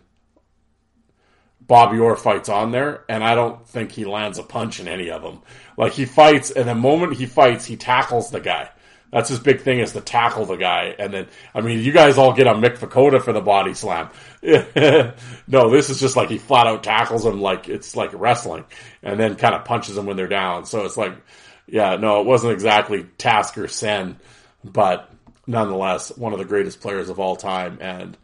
Bobby 1.59 1.99
Orr 1.99 2.15
fights 2.15 2.49
on 2.49 2.72
there, 2.72 3.05
and 3.09 3.24
I 3.24 3.34
don't 3.34 3.67
think 3.67 3.91
he 3.91 4.05
lands 4.05 4.38
a 4.38 4.43
punch 4.43 4.80
in 4.80 4.88
any 4.88 5.09
of 5.09 5.24
them. 5.24 5.41
Like 5.78 5.93
he 5.93 6.05
fights, 6.05 6.51
and 6.51 6.67
the 6.67 6.76
moment 6.76 7.15
he 7.15 7.26
fights, 7.26 7.65
he 7.65 7.78
tackles 7.78 8.30
the 8.30 8.39
guy. 8.39 8.69
That's 9.11 9.30
his 9.30 9.39
big 9.39 9.61
thing 9.61 9.80
is 9.80 9.91
to 9.91 10.01
tackle 10.01 10.45
the 10.45 10.55
guy. 10.55 10.95
And 10.97 11.13
then, 11.13 11.28
I 11.53 11.59
mean, 11.61 11.80
you 11.80 11.91
guys 11.91 12.17
all 12.17 12.34
get 12.34 12.47
on 12.47 12.61
Mick 12.61 12.78
Vukota 12.78 13.22
for 13.22 13.34
the 13.34 13.41
body 13.41 13.74
slam. 13.74 14.09
no, 14.41 15.69
this 15.69 15.89
is 15.89 15.99
just 15.99 16.15
like 16.15 16.30
he 16.30 16.38
flat 16.38 16.65
out 16.65 16.84
tackles 16.84 17.26
him 17.26 17.41
like 17.41 17.67
it's 17.67 17.95
like 17.95 18.11
wrestling 18.13 18.63
and 19.03 19.19
then 19.19 19.36
kind 19.36 19.53
of 19.53 19.65
punches 19.65 19.97
him 19.97 20.05
when 20.05 20.15
they're 20.15 20.28
down. 20.28 20.65
So 20.65 20.86
it's 20.86 20.95
like, 20.95 21.13
yeah, 21.68 21.95
no, 21.95 22.22
it 22.22 22.26
wasn't 22.26 22.53
exactly 22.53 23.03
Tasker 23.18 23.68
Sen, 23.68 24.20
but 24.64 25.09
nonetheless, 25.47 26.16
one 26.18 26.34
of 26.34 26.39
the 26.39 26.45
greatest 26.45 26.82
players 26.82 27.09
of 27.09 27.20
all 27.20 27.36
time. 27.36 27.78
And 27.82 28.18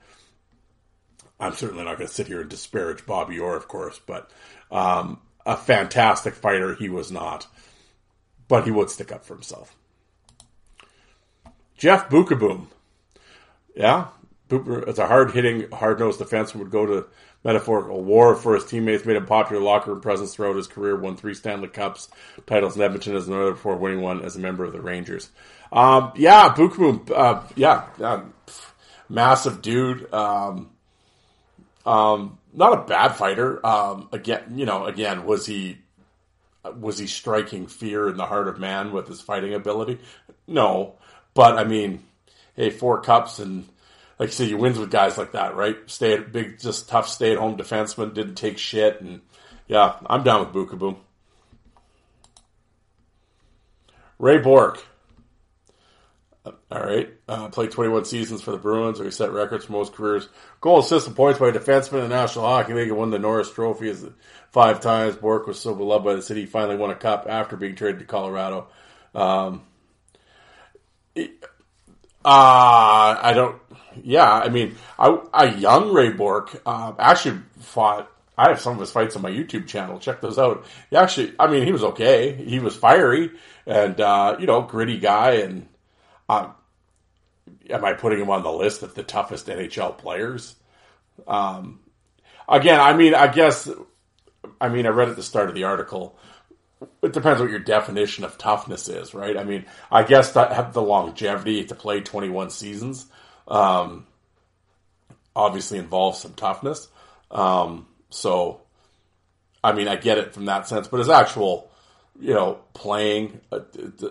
I'm 1.40 1.54
certainly 1.54 1.84
not 1.84 1.98
going 1.98 2.08
to 2.08 2.14
sit 2.14 2.28
here 2.28 2.42
and 2.42 2.50
disparage 2.50 3.06
Bobby 3.06 3.40
Orr, 3.40 3.56
of 3.56 3.68
course, 3.68 4.00
but 4.06 4.30
um, 4.72 5.20
a 5.46 5.56
fantastic 5.56 6.34
fighter 6.34 6.76
he 6.76 6.90
was 6.90 7.12
not. 7.12 7.48
But 8.48 8.64
he 8.64 8.72
would 8.72 8.90
stick 8.90 9.12
up 9.12 9.26
for 9.26 9.34
himself. 9.34 9.76
Jeff 11.78 12.10
Beukeboom. 12.10 12.68
Yeah, 13.76 14.08
it's 14.50 15.00
a 15.00 15.06
hard 15.06 15.32
hitting, 15.32 15.70
hard 15.72 16.00
nosed 16.00 16.20
defenseman 16.20 16.56
would 16.56 16.72
go 16.72 16.86
to 16.86 17.08
metaphorical 17.44 18.04
war 18.04 18.36
for 18.36 18.56
his 18.56 18.66
teammates, 18.66 19.06
made 19.06 19.16
a 19.16 19.22
popular 19.22 19.62
locker 19.62 19.92
room 19.92 20.02
presence 20.02 20.34
throughout 20.34 20.56
his 20.56 20.68
career, 20.68 20.96
won 20.96 21.16
three 21.16 21.34
Stanley 21.34 21.68
Cups 21.68 22.10
titles 22.46 22.76
in 22.76 22.82
Edmonton 22.82 23.16
as 23.16 23.28
another 23.28 23.52
before 23.52 23.78
winning 23.78 24.02
one 24.02 24.22
as 24.24 24.36
a 24.36 24.40
member 24.40 24.64
of 24.64 24.74
the 24.74 24.82
Rangers. 24.82 25.30
Um, 25.72 26.12
yeah, 26.16 26.54
Beukeboom, 26.56 27.12
uh, 27.12 27.44
yeah, 27.56 27.88
uh, 28.02 28.24
massive 29.10 29.62
dude. 29.62 30.12
Um, 30.14 30.72
um, 31.86 32.38
not 32.54 32.74
a 32.74 32.84
bad 32.84 33.10
fighter. 33.16 33.66
Um, 33.66 34.10
again, 34.12 34.44
you 34.56 34.66
know, 34.66 34.86
again, 34.86 35.26
was 35.26 35.46
he 35.46 35.78
was 36.76 36.98
he 36.98 37.08
striking 37.08 37.68
fear 37.68 38.10
in 38.10 38.18
the 38.18 38.26
heart 38.26 38.48
of 38.48 38.60
man 38.60 38.92
with 38.92 39.08
his 39.08 39.22
fighting 39.22 39.54
ability? 39.54 40.00
No, 40.48 40.96
but 41.34 41.58
I 41.58 41.64
mean, 41.64 42.04
hey, 42.56 42.70
four 42.70 43.02
cups 43.02 43.40
and 43.40 43.68
like 44.20 44.30
you 44.30 44.34
said, 44.34 44.50
you 44.50 44.58
wins 44.58 44.80
with 44.80 44.92
guys 44.92 45.18
like 45.18 45.34
that, 45.34 45.56
right? 45.56 45.78
Stay 45.86 46.14
at 46.14 46.32
big, 46.32 46.60
just 46.60 46.90
tough, 46.90 47.08
stay 47.08 47.32
at 47.32 47.38
home 47.38 47.58
defenseman, 47.58 48.14
didn't 48.14 48.36
take 48.36 48.58
shit, 48.58 49.02
and 49.02 49.22
yeah, 49.68 49.98
I'm 50.06 50.24
down 50.24 50.42
with 50.42 50.54
Beukeboom. 50.54 50.98
Ray. 54.20 54.42
Uh, 56.44 56.52
All 56.72 56.84
right. 56.84 57.10
Uh, 57.28 57.50
played 57.50 57.72
21 57.72 58.06
seasons 58.06 58.42
for 58.42 58.52
the 58.52 58.58
Bruins, 58.58 59.00
where 59.00 59.06
he 59.06 59.12
set 59.12 59.32
records 59.32 59.66
for 59.66 59.74
most 59.74 59.94
careers. 59.94 60.28
Goal, 60.62 60.80
assist, 60.80 61.08
and 61.08 61.16
points 61.16 61.40
by 61.40 61.50
a 61.50 61.52
defenseman 61.52 62.04
in 62.04 62.10
the 62.10 62.16
National 62.16 62.46
Hockey 62.46 62.74
League 62.74 62.88
and 62.88 62.98
won 62.98 63.12
the 63.12 63.20
Norris 63.20 63.52
Trophy 63.52 63.94
five 64.52 64.82
times. 64.82 65.16
Bourque 65.16 65.48
was 65.48 65.60
so 65.60 65.76
beloved 65.76 66.06
by 66.06 66.16
the 66.16 66.22
city, 66.22 66.42
he 66.42 66.48
finally 66.48 66.78
won 66.78 66.90
a 66.90 66.96
cup 66.96 67.28
after 67.30 67.58
being 67.58 67.76
traded 67.76 68.00
to 68.00 68.06
Colorado. 68.06 68.68
Um, 69.14 69.64
uh, 71.18 71.30
I 72.24 73.34
don't. 73.36 73.62
Yeah, 74.04 74.32
I 74.32 74.50
mean, 74.50 74.76
I, 74.98 75.18
a 75.34 75.56
young 75.56 75.94
Ray 75.94 76.12
Bourque 76.12 76.62
uh, 76.66 76.94
actually 77.00 77.42
fought. 77.60 78.12
I 78.38 78.50
have 78.50 78.60
some 78.62 78.74
of 78.74 78.80
his 78.80 78.92
fights 78.92 79.16
on 79.16 79.24
my 79.24 79.32
YouTube 79.32 79.68
channel. 79.68 80.00
Check 80.00 80.22
those 80.22 80.38
out. 80.38 80.66
He 80.92 80.96
actually, 80.96 81.34
I 81.40 81.48
mean, 81.48 81.64
he 81.64 81.72
was 81.72 81.84
okay. 81.84 82.34
He 82.34 82.60
was 82.60 82.76
fiery 82.76 83.32
and 83.66 84.00
uh, 84.00 84.38
you 84.40 84.46
know, 84.46 84.62
gritty 84.62 85.00
guy. 85.00 85.32
And 85.38 85.68
uh, 86.30 86.52
am 87.70 87.84
I 87.84 87.94
putting 87.94 88.20
him 88.20 88.30
on 88.30 88.44
the 88.44 88.52
list 88.52 88.84
of 88.84 88.94
the 88.94 89.02
toughest 89.02 89.48
NHL 89.48 89.98
players? 89.98 90.56
Um, 91.28 91.80
again, 92.48 92.80
I 92.80 92.94
mean, 92.94 93.16
I 93.16 93.28
guess, 93.28 93.68
I 94.62 94.70
mean, 94.70 94.86
I 94.86 94.90
read 94.90 95.10
at 95.10 95.16
the 95.16 95.24
start 95.24 95.50
of 95.50 95.56
the 95.56 95.64
article 95.64 96.18
it 97.02 97.14
depends 97.14 97.42
what 97.42 97.50
your 97.50 97.60
definition 97.60 98.24
of 98.24 98.38
toughness 98.38 98.88
is, 98.90 99.14
right? 99.14 99.38
I 99.38 99.44
mean, 99.44 99.66
I 99.92 100.04
guess 100.04 100.34
that 100.34 100.54
have 100.54 100.74
the 100.74 100.82
longevity 100.82 101.64
to 101.66 101.76
play 101.76 102.02
21 102.02 102.50
seasons, 102.50 103.08
um, 103.48 104.06
obviously 105.36 105.78
involves 105.78 106.20
some 106.20 106.34
toughness. 106.34 106.88
Um, 107.32 107.88
so, 108.10 108.62
I 109.64 109.74
mean, 109.74 109.88
I 109.88 109.96
get 109.96 110.18
it 110.18 110.34
from 110.34 110.46
that 110.46 110.68
sense, 110.68 110.88
but 110.88 110.98
his 110.98 111.10
actual, 111.10 111.70
you 112.20 112.34
know, 112.34 112.60
playing, 112.74 113.42
uh, 113.52 113.60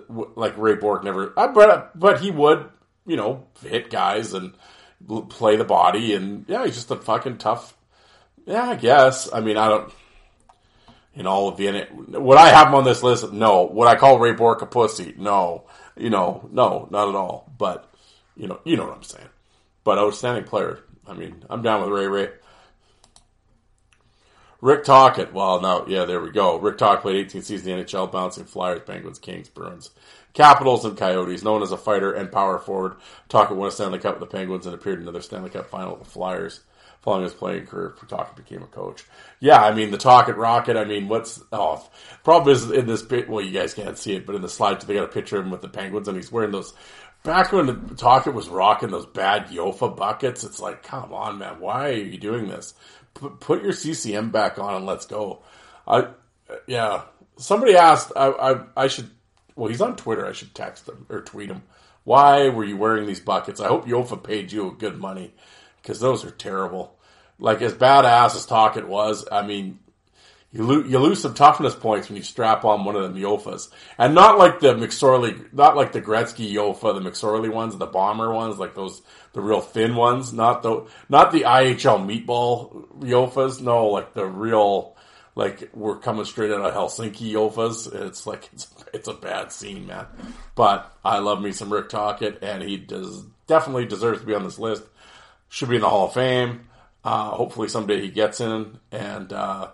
like 0.08 0.56
Ray 0.56 0.74
Bourque 0.76 1.04
never, 1.04 1.32
uh, 1.36 1.48
but, 1.48 1.98
but 1.98 2.20
he 2.20 2.30
would, 2.30 2.68
you 3.06 3.16
know, 3.16 3.46
hit 3.62 3.90
guys 3.90 4.34
and 4.34 4.52
play 5.28 5.56
the 5.56 5.64
body 5.64 6.14
and 6.14 6.44
yeah, 6.48 6.64
he's 6.64 6.74
just 6.74 6.90
a 6.90 6.96
fucking 6.96 7.38
tough, 7.38 7.76
yeah, 8.44 8.70
I 8.70 8.76
guess. 8.76 9.32
I 9.32 9.40
mean, 9.40 9.56
I 9.56 9.68
don't, 9.68 9.92
in 11.16 11.26
all 11.26 11.48
of 11.48 11.56
the 11.56 11.88
would 12.10 12.36
I 12.36 12.48
have 12.50 12.68
him 12.68 12.74
on 12.74 12.84
this 12.84 13.02
list? 13.02 13.32
No. 13.32 13.64
Would 13.64 13.88
I 13.88 13.96
call 13.96 14.18
Ray 14.18 14.32
Bourque 14.32 14.62
a 14.62 14.66
pussy? 14.66 15.14
No. 15.16 15.64
You 15.96 16.10
know, 16.10 16.46
no, 16.52 16.88
not 16.90 17.08
at 17.08 17.14
all. 17.14 17.50
But 17.56 17.90
you 18.36 18.46
know, 18.48 18.60
you 18.64 18.76
know 18.76 18.86
what 18.86 18.96
I'm 18.96 19.02
saying. 19.02 19.28
But 19.84 19.98
outstanding 19.98 20.44
player. 20.44 20.80
I 21.06 21.14
mean, 21.14 21.44
I'm 21.48 21.62
down 21.62 21.82
with 21.82 21.90
Ray 21.90 22.06
Ray. 22.06 22.28
Rick 24.60 24.84
Tocchet. 24.84 25.32
Well, 25.32 25.60
now, 25.60 25.86
yeah, 25.86 26.04
there 26.04 26.20
we 26.20 26.30
go. 26.30 26.58
Rick 26.58 26.78
Tocchet 26.78 27.02
played 27.02 27.16
18 27.26 27.42
seasons 27.42 27.66
in 27.66 27.78
the 27.78 27.84
NHL, 27.84 28.10
bouncing 28.10 28.44
Flyers, 28.44 28.82
Penguins, 28.84 29.18
Kings, 29.18 29.48
Bruins, 29.48 29.90
Capitals, 30.32 30.84
and 30.84 30.96
Coyotes. 30.96 31.44
Known 31.44 31.62
as 31.62 31.72
a 31.72 31.76
fighter 31.76 32.12
and 32.12 32.32
power 32.32 32.58
forward, 32.58 32.96
Tocchet 33.28 33.56
won 33.56 33.68
a 33.68 33.70
Stanley 33.70 33.98
Cup 33.98 34.18
with 34.18 34.28
the 34.28 34.36
Penguins 34.36 34.66
and 34.66 34.74
appeared 34.74 34.96
in 34.96 35.02
another 35.02 35.20
Stanley 35.20 35.50
Cup 35.50 35.70
final 35.70 35.94
with 35.94 36.04
the 36.04 36.10
Flyers 36.10 36.60
following 37.06 37.22
his 37.22 37.34
playing 37.34 37.64
career, 37.66 37.94
Tocchet 38.08 38.34
became 38.34 38.64
a 38.64 38.66
coach. 38.66 39.04
Yeah, 39.38 39.62
I 39.62 39.72
mean 39.72 39.92
the 39.92 39.96
Tocchet 39.96 40.36
Rocket. 40.36 40.76
I 40.76 40.84
mean, 40.84 41.06
what's 41.06 41.40
oh 41.52 41.88
problem 42.24 42.52
is 42.52 42.68
in 42.68 42.88
this 42.88 43.02
bit. 43.02 43.28
Well, 43.28 43.44
you 43.44 43.52
guys 43.52 43.74
can't 43.74 43.96
see 43.96 44.16
it, 44.16 44.26
but 44.26 44.34
in 44.34 44.42
the 44.42 44.48
slide 44.48 44.80
they 44.80 44.94
got 44.94 45.04
a 45.04 45.08
picture 45.08 45.38
of 45.38 45.44
him 45.44 45.52
with 45.52 45.62
the 45.62 45.68
Penguins, 45.68 46.08
and 46.08 46.16
he's 46.16 46.32
wearing 46.32 46.50
those. 46.50 46.74
Back 47.26 47.52
when 47.52 47.66
the 47.66 47.94
Tocchet 47.96 48.32
was 48.34 48.48
rocking 48.48 48.90
those 48.90 49.06
bad 49.06 49.48
Jofa 49.48 49.94
buckets, 49.94 50.44
it's 50.44 50.60
like, 50.60 50.82
come 50.82 51.12
on, 51.12 51.38
man, 51.38 51.60
why 51.60 51.90
are 51.90 51.92
you 51.92 52.18
doing 52.18 52.48
this? 52.48 52.74
Put, 53.14 53.40
put 53.40 53.62
your 53.62 53.72
CCM 53.72 54.30
back 54.30 54.58
on 54.58 54.74
and 54.74 54.86
let's 54.86 55.06
go. 55.06 55.42
I 55.86 56.08
yeah. 56.66 57.02
Somebody 57.36 57.76
asked. 57.76 58.12
I, 58.16 58.28
I 58.28 58.60
I 58.76 58.86
should. 58.86 59.10
Well, 59.56 59.68
he's 59.68 59.80
on 59.80 59.96
Twitter. 59.96 60.26
I 60.26 60.32
should 60.32 60.54
text 60.54 60.88
him 60.88 61.04
or 61.08 61.20
tweet 61.20 61.50
him. 61.50 61.62
Why 62.04 62.48
were 62.48 62.64
you 62.64 62.76
wearing 62.76 63.06
these 63.06 63.20
buckets? 63.20 63.60
I 63.60 63.68
hope 63.68 63.86
Jofa 63.86 64.22
paid 64.22 64.52
you 64.52 64.74
good 64.78 64.98
money 64.98 65.34
because 65.82 66.00
those 66.00 66.24
are 66.24 66.30
terrible 66.30 66.96
like 67.38 67.62
as 67.62 67.74
badass 67.74 68.36
as 68.36 68.46
Tocchet 68.46 68.88
was, 68.88 69.26
I 69.30 69.46
mean, 69.46 69.78
you 70.52 70.62
lose, 70.62 70.90
you 70.90 70.98
lose 70.98 71.20
some 71.20 71.34
toughness 71.34 71.74
points 71.74 72.08
when 72.08 72.16
you 72.16 72.22
strap 72.22 72.64
on 72.64 72.84
one 72.84 72.96
of 72.96 73.14
the 73.14 73.22
Jofas. 73.22 73.68
And 73.98 74.14
not 74.14 74.38
like 74.38 74.60
the 74.60 74.74
McSorley, 74.74 75.52
not 75.52 75.76
like 75.76 75.92
the 75.92 76.00
Gretzky 76.00 76.52
Jofa, 76.52 76.94
the 76.94 77.10
McSorley 77.10 77.52
ones, 77.52 77.76
the 77.76 77.86
bomber 77.86 78.32
ones, 78.32 78.58
like 78.58 78.74
those, 78.74 79.02
the 79.32 79.40
real 79.40 79.60
thin 79.60 79.96
ones, 79.96 80.32
not 80.32 80.62
the, 80.62 80.86
not 81.08 81.32
the 81.32 81.42
IHL 81.42 82.06
meatball 82.06 82.88
Jofas, 83.00 83.60
no, 83.60 83.88
like 83.88 84.14
the 84.14 84.24
real, 84.24 84.96
like 85.34 85.68
we're 85.74 85.98
coming 85.98 86.24
straight 86.24 86.52
out 86.52 86.60
of 86.60 86.74
Helsinki 86.74 87.32
Jofas. 87.32 87.92
It's 88.06 88.26
like, 88.26 88.48
it's, 88.52 88.72
it's 88.94 89.08
a 89.08 89.14
bad 89.14 89.52
scene, 89.52 89.86
man. 89.86 90.06
But 90.54 90.90
I 91.04 91.18
love 91.18 91.42
me 91.42 91.52
some 91.52 91.72
Rick 91.72 91.90
Tocchet 91.90 92.38
and 92.42 92.62
he 92.62 92.76
does, 92.76 93.24
definitely 93.46 93.86
deserves 93.86 94.20
to 94.20 94.26
be 94.26 94.34
on 94.34 94.44
this 94.44 94.58
list. 94.58 94.84
Should 95.48 95.68
be 95.68 95.76
in 95.76 95.82
the 95.82 95.88
Hall 95.88 96.06
of 96.06 96.14
Fame. 96.14 96.68
Uh, 97.04 97.30
hopefully 97.30 97.68
someday 97.68 98.00
he 98.00 98.08
gets 98.08 98.40
in, 98.40 98.80
and 98.90 99.32
uh, 99.32 99.68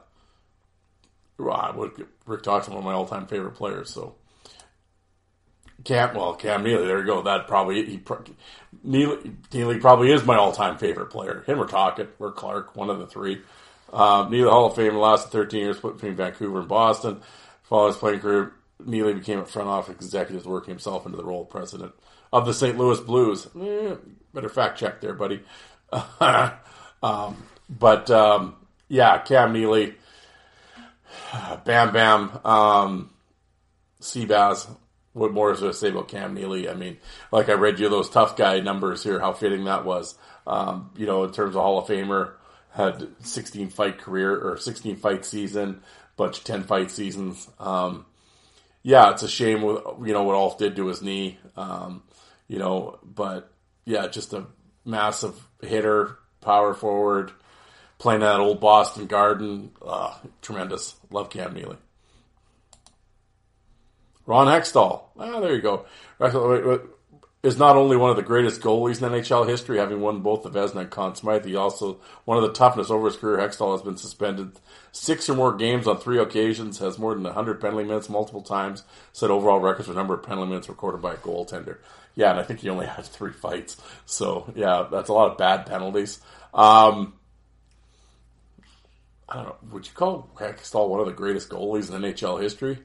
well, 1.42 1.72
would, 1.76 2.06
Rick 2.26 2.42
Tocchet 2.42 2.70
one 2.70 2.78
of 2.78 2.84
my 2.84 2.92
all-time 2.92 3.26
favorite 3.26 3.54
players. 3.54 3.90
So 3.90 4.16
Cam, 5.84 6.14
well, 6.14 6.34
Cam 6.34 6.62
Neely, 6.62 6.86
there 6.86 7.00
you 7.00 7.06
go. 7.06 7.22
That 7.22 7.46
probably 7.48 7.84
he 7.84 8.00
Neely, 8.82 9.32
Neely 9.52 9.78
probably 9.78 10.12
is 10.12 10.24
my 10.24 10.36
all-time 10.36 10.78
favorite 10.78 11.10
player. 11.10 11.42
Him 11.46 11.60
or 11.60 11.66
Tocchet 11.66 12.10
or 12.18 12.32
Clark, 12.32 12.76
one 12.76 12.90
of 12.90 12.98
the 12.98 13.06
three. 13.06 13.40
Um, 13.92 14.30
Neely 14.30 14.48
Hall 14.48 14.66
of 14.66 14.76
Fame 14.76 14.96
lasted 14.96 15.30
13 15.30 15.60
years, 15.60 15.80
between 15.80 16.14
Vancouver 16.14 16.60
and 16.60 16.68
Boston. 16.68 17.20
Following 17.64 17.92
his 17.92 17.96
playing 17.98 18.20
career, 18.20 18.52
Neely 18.84 19.14
became 19.14 19.38
a 19.38 19.46
front 19.46 19.68
office 19.68 19.94
executive, 19.96 20.46
working 20.46 20.70
himself 20.70 21.04
into 21.06 21.16
the 21.16 21.24
role 21.24 21.42
of 21.42 21.50
president 21.50 21.92
of 22.32 22.46
the 22.46 22.54
St. 22.54 22.78
Louis 22.78 23.00
Blues. 23.00 23.46
Eh, 23.60 23.94
better 24.32 24.48
fact 24.48 24.78
check 24.78 25.00
there, 25.00 25.14
buddy. 25.14 25.42
Um, 27.02 27.42
but 27.68 28.08
um, 28.12 28.54
yeah, 28.88 29.18
Cam 29.18 29.52
Neely, 29.52 29.94
Bam 31.64 31.92
Bam, 31.92 32.40
um, 32.44 33.10
Seabass. 34.00 34.68
What 35.12 35.32
more 35.32 35.52
is 35.52 35.60
there 35.60 35.70
to 35.70 35.76
say 35.76 35.90
about 35.90 36.08
Cam 36.08 36.34
Neely? 36.34 36.70
I 36.70 36.74
mean, 36.74 36.96
like 37.30 37.50
I 37.50 37.52
read 37.52 37.78
you 37.78 37.90
those 37.90 38.08
tough 38.08 38.34
guy 38.36 38.60
numbers 38.60 39.02
here, 39.02 39.20
how 39.20 39.32
fitting 39.32 39.64
that 39.64 39.84
was. 39.84 40.16
Um, 40.46 40.90
you 40.96 41.06
know, 41.06 41.24
in 41.24 41.32
terms 41.32 41.54
of 41.54 41.62
Hall 41.62 41.78
of 41.78 41.86
Famer, 41.86 42.32
had 42.70 43.06
16 43.20 43.68
fight 43.68 43.98
career 43.98 44.34
or 44.34 44.56
16 44.56 44.96
fight 44.96 45.26
season, 45.26 45.82
bunch 46.16 46.38
of 46.38 46.44
10 46.44 46.64
fight 46.64 46.90
seasons. 46.90 47.46
Um, 47.60 48.06
yeah, 48.82 49.10
it's 49.10 49.22
a 49.22 49.28
shame 49.28 49.60
with, 49.62 49.82
you 50.02 50.14
know, 50.14 50.24
what 50.24 50.34
Ulf 50.34 50.56
did 50.56 50.76
to 50.76 50.86
his 50.86 51.02
knee. 51.02 51.38
Um, 51.56 52.02
you 52.48 52.58
know, 52.58 52.98
but 53.02 53.52
yeah, 53.84 54.06
just 54.08 54.32
a 54.32 54.46
massive 54.84 55.34
hitter, 55.60 56.16
power 56.40 56.72
forward, 56.72 57.32
playing 58.02 58.20
that 58.20 58.40
old 58.40 58.60
Boston 58.60 59.06
Garden. 59.06 59.70
Uh, 59.80 60.12
tremendous. 60.42 60.96
Love 61.10 61.30
Cam 61.30 61.54
Neely. 61.54 61.76
Ron 64.26 64.48
Hextall. 64.48 65.04
Ah, 65.16 65.38
there 65.38 65.54
you 65.54 65.62
go. 65.62 65.86
Is 67.44 67.58
not 67.58 67.76
only 67.76 67.96
one 67.96 68.10
of 68.10 68.16
the 68.16 68.22
greatest 68.22 68.60
goalies 68.60 69.00
in 69.00 69.12
NHL 69.12 69.48
history, 69.48 69.78
having 69.78 70.00
won 70.00 70.20
both 70.20 70.42
the 70.42 70.50
Vezina 70.50 70.80
and 70.80 70.90
Conn 70.90 71.14
Smythe, 71.14 71.44
he 71.44 71.54
also 71.54 72.00
one 72.24 72.38
of 72.38 72.42
the 72.42 72.52
toughest 72.52 72.90
over 72.90 73.06
his 73.06 73.16
career. 73.16 73.38
Hextall 73.38 73.72
has 73.72 73.82
been 73.82 73.96
suspended 73.96 74.52
six 74.90 75.30
or 75.30 75.34
more 75.34 75.56
games 75.56 75.86
on 75.86 75.98
three 75.98 76.18
occasions, 76.18 76.78
has 76.78 76.98
more 76.98 77.14
than 77.14 77.22
100 77.22 77.60
penalty 77.60 77.84
minutes 77.84 78.08
multiple 78.08 78.42
times, 78.42 78.82
set 79.12 79.30
overall 79.30 79.60
records 79.60 79.88
for 79.88 79.94
number 79.94 80.14
of 80.14 80.24
penalty 80.24 80.48
minutes 80.48 80.68
recorded 80.68 81.02
by 81.02 81.14
a 81.14 81.18
goaltender. 81.18 81.78
Yeah, 82.16 82.30
and 82.30 82.40
I 82.40 82.42
think 82.42 82.60
he 82.60 82.68
only 82.68 82.86
had 82.96 83.04
three 83.04 83.32
fights. 83.32 83.76
So, 84.06 84.52
yeah, 84.56 84.88
that's 84.90 85.08
a 85.08 85.12
lot 85.12 85.30
of 85.30 85.38
bad 85.38 85.66
penalties. 85.66 86.20
Um, 86.52 87.14
I 89.32 89.36
don't 89.36 89.44
know. 89.46 89.56
Would 89.72 89.86
you 89.86 89.92
call 89.94 90.30
Hextall 90.36 90.88
one 90.88 91.00
of 91.00 91.06
the 91.06 91.12
greatest 91.12 91.48
goalies 91.48 91.90
in 91.90 92.00
NHL 92.00 92.40
history? 92.40 92.78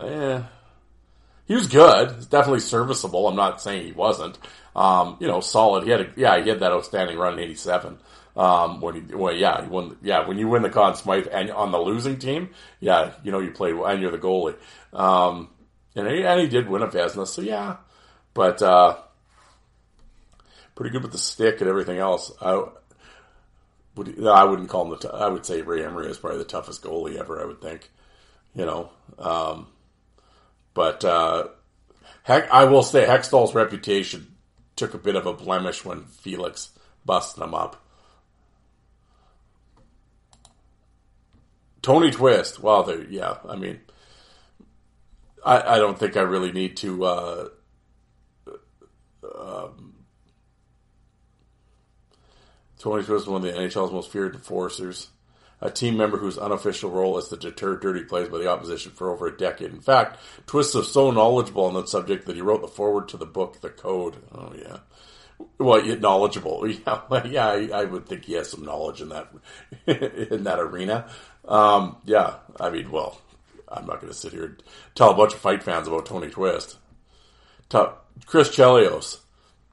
Yeah, 0.00 0.44
he 1.46 1.54
was 1.54 1.66
good. 1.66 2.12
He's 2.16 2.26
definitely 2.26 2.60
serviceable. 2.60 3.28
I'm 3.28 3.36
not 3.36 3.60
saying 3.60 3.86
he 3.86 3.92
wasn't. 3.92 4.38
Um, 4.74 5.16
you 5.20 5.26
know, 5.26 5.40
solid. 5.40 5.84
He 5.84 5.90
had 5.90 6.00
a, 6.00 6.12
yeah, 6.16 6.40
he 6.40 6.48
had 6.48 6.60
that 6.60 6.72
outstanding 6.72 7.18
run 7.18 7.34
in 7.34 7.40
'87. 7.40 7.98
Um, 8.36 8.80
when 8.80 8.94
he, 8.94 9.14
well, 9.14 9.34
yeah, 9.34 9.62
he 9.62 9.68
won. 9.68 9.96
Yeah, 10.02 10.26
when 10.26 10.38
you 10.38 10.48
win 10.48 10.62
the 10.62 10.70
Conn 10.70 10.94
Smythe 10.94 11.26
and 11.30 11.50
on 11.50 11.72
the 11.72 11.78
losing 11.78 12.18
team, 12.18 12.50
yeah, 12.78 13.12
you 13.22 13.32
know 13.32 13.40
you 13.40 13.52
well 13.58 13.86
and 13.86 14.00
you're 14.00 14.12
the 14.12 14.18
goalie. 14.18 14.56
Um, 14.92 15.50
and 15.96 16.06
he, 16.08 16.22
and 16.22 16.40
he 16.40 16.46
did 16.46 16.68
win 16.68 16.82
a 16.82 16.86
Vezina, 16.86 17.26
so 17.26 17.42
yeah, 17.42 17.76
but 18.32 18.62
uh, 18.62 18.96
pretty 20.74 20.92
good 20.92 21.02
with 21.02 21.12
the 21.12 21.18
stick 21.18 21.60
and 21.60 21.68
everything 21.68 21.98
else. 21.98 22.32
I, 22.40 22.62
would, 23.96 24.26
I 24.26 24.44
wouldn't 24.44 24.68
call 24.68 24.84
him 24.84 24.90
the. 24.90 24.96
T- 24.96 25.08
I 25.12 25.28
would 25.28 25.44
say 25.44 25.62
Ray 25.62 25.84
Emery 25.84 26.08
is 26.08 26.18
probably 26.18 26.38
the 26.38 26.44
toughest 26.44 26.82
goalie 26.82 27.18
ever. 27.18 27.40
I 27.40 27.46
would 27.46 27.60
think, 27.60 27.90
you 28.54 28.64
know. 28.64 28.90
Um, 29.18 29.66
but 30.74 31.04
uh, 31.04 31.48
heck, 32.22 32.50
I 32.50 32.64
will 32.64 32.82
say 32.82 33.04
Hextall's 33.04 33.54
reputation 33.54 34.36
took 34.76 34.94
a 34.94 34.98
bit 34.98 35.16
of 35.16 35.26
a 35.26 35.34
blemish 35.34 35.84
when 35.84 36.04
Felix 36.04 36.70
busted 37.04 37.42
him 37.42 37.54
up. 37.54 37.84
Tony 41.82 42.10
Twist. 42.10 42.60
Well, 42.60 43.04
yeah. 43.08 43.38
I 43.48 43.56
mean, 43.56 43.80
I, 45.44 45.76
I 45.76 45.78
don't 45.78 45.98
think 45.98 46.16
I 46.16 46.22
really 46.22 46.52
need 46.52 46.76
to. 46.78 47.04
Uh, 47.04 47.48
um, 49.38 49.89
Tony 52.80 53.02
Twist 53.02 53.24
is 53.24 53.28
one 53.28 53.44
of 53.44 53.54
the 53.54 53.58
NHL's 53.58 53.92
most 53.92 54.10
feared 54.10 54.34
enforcers. 54.34 55.08
A 55.60 55.70
team 55.70 55.98
member 55.98 56.16
whose 56.16 56.38
unofficial 56.38 56.90
role 56.90 57.18
is 57.18 57.28
to 57.28 57.36
deter 57.36 57.76
dirty 57.76 58.04
plays 58.04 58.30
by 58.30 58.38
the 58.38 58.48
opposition 58.48 58.92
for 58.92 59.10
over 59.10 59.26
a 59.26 59.36
decade. 59.36 59.70
In 59.70 59.82
fact, 59.82 60.18
Twist 60.46 60.74
is 60.74 60.90
so 60.90 61.10
knowledgeable 61.10 61.66
on 61.66 61.74
that 61.74 61.90
subject 61.90 62.24
that 62.26 62.36
he 62.36 62.40
wrote 62.40 62.62
the 62.62 62.68
foreword 62.68 63.08
to 63.08 63.18
the 63.18 63.26
book, 63.26 63.60
The 63.60 63.68
Code. 63.68 64.16
Oh 64.32 64.54
yeah. 64.58 64.78
Well, 65.58 65.84
knowledgeable. 65.96 66.66
Yeah, 66.86 67.26
yeah. 67.26 67.46
I, 67.46 67.68
I, 67.80 67.84
would 67.84 68.06
think 68.06 68.24
he 68.24 68.32
has 68.34 68.50
some 68.50 68.64
knowledge 68.64 69.02
in 69.02 69.10
that 69.10 69.28
in 69.86 70.44
that 70.44 70.58
arena. 70.58 71.10
Um, 71.46 71.96
yeah, 72.06 72.36
I 72.58 72.70
mean, 72.70 72.90
well, 72.90 73.20
I'm 73.68 73.86
not 73.86 74.00
going 74.00 74.12
to 74.12 74.18
sit 74.18 74.32
here 74.32 74.44
and 74.44 74.62
tell 74.94 75.10
a 75.10 75.16
bunch 75.16 75.34
of 75.34 75.40
fight 75.40 75.62
fans 75.62 75.88
about 75.88 76.06
Tony 76.06 76.30
Twist. 76.30 76.78
Top, 77.68 78.06
Chris 78.24 78.48
Chelios. 78.48 79.18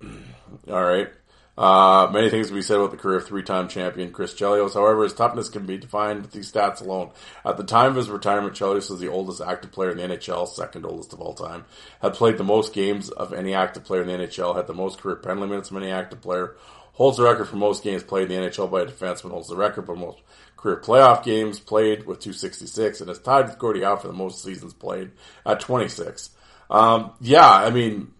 All 0.69 0.83
right. 0.83 1.09
Uh, 1.57 2.07
many 2.13 2.29
things 2.29 2.49
to 2.49 2.53
be 2.53 2.61
said 2.61 2.77
about 2.77 2.91
the 2.91 2.97
career 2.97 3.17
of 3.17 3.25
three-time 3.25 3.67
champion 3.67 4.11
Chris 4.11 4.35
Chelios. 4.35 4.75
However, 4.75 5.03
his 5.03 5.13
toughness 5.13 5.49
can 5.49 5.65
be 5.65 5.77
defined 5.77 6.21
with 6.21 6.31
these 6.31 6.51
stats 6.51 6.81
alone. 6.81 7.09
At 7.43 7.57
the 7.57 7.63
time 7.63 7.91
of 7.91 7.95
his 7.95 8.09
retirement, 8.09 8.53
Chelios 8.53 8.91
was 8.91 8.99
the 8.99 9.07
oldest 9.07 9.41
active 9.41 9.71
player 9.71 9.91
in 9.91 9.97
the 9.97 10.03
NHL, 10.03 10.47
second 10.47 10.85
oldest 10.85 11.13
of 11.13 11.21
all 11.21 11.33
time. 11.33 11.65
Had 12.01 12.13
played 12.13 12.37
the 12.37 12.43
most 12.43 12.73
games 12.73 13.09
of 13.09 13.33
any 13.33 13.55
active 13.55 13.85
player 13.85 14.03
in 14.03 14.07
the 14.07 14.25
NHL. 14.25 14.55
Had 14.55 14.67
the 14.67 14.73
most 14.73 14.99
career 14.99 15.15
penalty 15.15 15.49
minutes 15.49 15.71
of 15.71 15.77
any 15.77 15.89
active 15.89 16.21
player. 16.21 16.55
Holds 16.93 17.17
the 17.17 17.23
record 17.23 17.45
for 17.45 17.57
most 17.57 17.83
games 17.83 18.03
played 18.03 18.31
in 18.31 18.41
the 18.41 18.49
NHL 18.49 18.69
by 18.69 18.81
a 18.81 18.85
defenseman. 18.85 19.31
Holds 19.31 19.49
the 19.49 19.55
record 19.55 19.87
for 19.87 19.95
most 19.95 20.19
career 20.57 20.81
playoff 20.83 21.23
games 21.23 21.59
played 21.59 22.05
with 22.05 22.19
266, 22.19 23.01
and 23.01 23.09
is 23.09 23.19
tied 23.19 23.45
with 23.45 23.57
Gordie 23.57 23.83
Howe 23.83 23.95
for 23.95 24.07
the 24.07 24.13
most 24.13 24.43
seasons 24.43 24.73
played 24.73 25.11
at 25.45 25.59
26. 25.59 26.31
Um, 26.69 27.11
yeah, 27.21 27.49
I 27.49 27.69
mean 27.69 28.13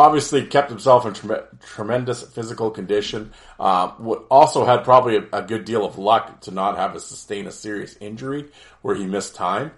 obviously 0.00 0.46
kept 0.46 0.70
himself 0.70 1.04
in 1.04 1.12
tre- 1.12 1.42
tremendous 1.62 2.22
physical 2.22 2.70
condition. 2.70 3.32
Um, 3.60 3.92
also 4.30 4.64
had 4.64 4.82
probably 4.82 5.16
a, 5.16 5.24
a, 5.32 5.42
good 5.42 5.66
deal 5.66 5.84
of 5.84 5.98
luck 5.98 6.40
to 6.42 6.50
not 6.50 6.78
have 6.78 6.94
to 6.94 7.00
sustain 7.00 7.46
a 7.46 7.52
serious 7.52 7.96
injury 8.00 8.48
where 8.80 8.94
he 8.94 9.06
missed 9.06 9.34
time. 9.34 9.72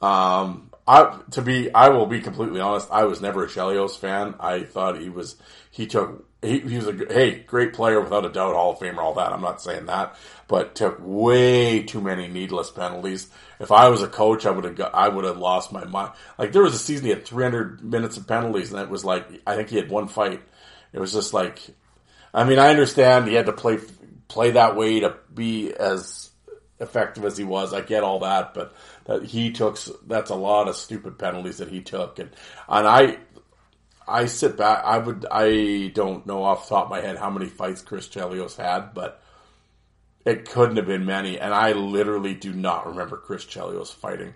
Um, 0.00 0.70
I, 0.88 1.18
to 1.32 1.42
be, 1.42 1.72
I 1.74 1.90
will 1.90 2.06
be 2.06 2.20
completely 2.20 2.60
honest. 2.60 2.88
I 2.90 3.04
was 3.04 3.20
never 3.20 3.44
a 3.44 3.48
Chelios 3.48 3.98
fan. 3.98 4.34
I 4.40 4.62
thought 4.62 4.98
he 4.98 5.10
was, 5.10 5.36
he 5.70 5.86
took, 5.86 6.25
he, 6.42 6.60
he 6.60 6.76
was 6.76 6.86
a, 6.86 6.92
hey, 6.92 7.40
great 7.40 7.72
player 7.72 8.00
without 8.00 8.24
a 8.24 8.28
doubt, 8.28 8.54
Hall 8.54 8.72
of 8.72 8.78
Famer, 8.78 8.98
all 8.98 9.14
that. 9.14 9.32
I'm 9.32 9.40
not 9.40 9.62
saying 9.62 9.86
that, 9.86 10.16
but 10.48 10.74
took 10.74 10.98
way 11.00 11.82
too 11.82 12.00
many 12.00 12.28
needless 12.28 12.70
penalties. 12.70 13.28
If 13.58 13.72
I 13.72 13.88
was 13.88 14.02
a 14.02 14.08
coach, 14.08 14.44
I 14.44 14.50
would 14.50 14.64
have, 14.64 14.90
I 14.92 15.08
would 15.08 15.24
have 15.24 15.38
lost 15.38 15.72
my 15.72 15.84
mind. 15.84 16.12
Like 16.38 16.52
there 16.52 16.62
was 16.62 16.74
a 16.74 16.78
season 16.78 17.06
he 17.06 17.10
had 17.10 17.24
300 17.24 17.82
minutes 17.82 18.16
of 18.16 18.26
penalties 18.26 18.72
and 18.72 18.80
it 18.80 18.90
was 18.90 19.04
like, 19.04 19.26
I 19.46 19.56
think 19.56 19.70
he 19.70 19.76
had 19.76 19.90
one 19.90 20.08
fight. 20.08 20.42
It 20.92 21.00
was 21.00 21.12
just 21.12 21.32
like, 21.32 21.60
I 22.34 22.44
mean, 22.44 22.58
I 22.58 22.68
understand 22.68 23.28
he 23.28 23.34
had 23.34 23.46
to 23.46 23.52
play, 23.52 23.78
play 24.28 24.52
that 24.52 24.76
way 24.76 25.00
to 25.00 25.16
be 25.34 25.72
as 25.72 26.30
effective 26.78 27.24
as 27.24 27.38
he 27.38 27.44
was. 27.44 27.72
I 27.72 27.80
get 27.80 28.02
all 28.04 28.20
that, 28.20 28.52
but 28.52 28.74
that 29.06 29.24
he 29.24 29.52
took, 29.52 29.78
that's 30.06 30.30
a 30.30 30.34
lot 30.34 30.68
of 30.68 30.76
stupid 30.76 31.18
penalties 31.18 31.58
that 31.58 31.70
he 31.70 31.80
took. 31.80 32.18
And, 32.18 32.30
and 32.68 32.86
I, 32.86 33.18
I 34.08 34.26
sit 34.26 34.56
back, 34.56 34.84
I 34.84 34.98
would, 34.98 35.26
I 35.30 35.88
don't 35.88 36.26
know 36.26 36.44
off 36.44 36.68
the 36.68 36.74
top 36.74 36.84
of 36.84 36.90
my 36.90 37.00
head 37.00 37.16
how 37.16 37.30
many 37.30 37.46
fights 37.46 37.82
Chris 37.82 38.08
Chelios 38.08 38.56
had, 38.56 38.94
but 38.94 39.20
it 40.24 40.48
couldn't 40.48 40.76
have 40.76 40.86
been 40.86 41.06
many. 41.06 41.38
And 41.38 41.52
I 41.52 41.72
literally 41.72 42.34
do 42.34 42.52
not 42.52 42.86
remember 42.86 43.16
Chris 43.16 43.44
Chelios 43.44 43.92
fighting. 43.92 44.34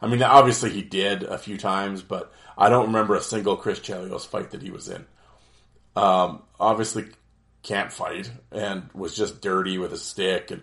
I 0.00 0.06
mean, 0.06 0.22
obviously 0.22 0.70
he 0.70 0.82
did 0.82 1.24
a 1.24 1.38
few 1.38 1.58
times, 1.58 2.02
but 2.02 2.32
I 2.56 2.68
don't 2.68 2.86
remember 2.86 3.16
a 3.16 3.20
single 3.20 3.56
Chris 3.56 3.80
Chelios 3.80 4.26
fight 4.26 4.52
that 4.52 4.62
he 4.62 4.70
was 4.70 4.88
in. 4.88 5.04
Um, 5.96 6.42
obviously 6.60 7.06
can't 7.62 7.92
fight 7.92 8.30
and 8.52 8.88
was 8.94 9.16
just 9.16 9.40
dirty 9.40 9.78
with 9.78 9.92
a 9.92 9.98
stick 9.98 10.50
and 10.52 10.62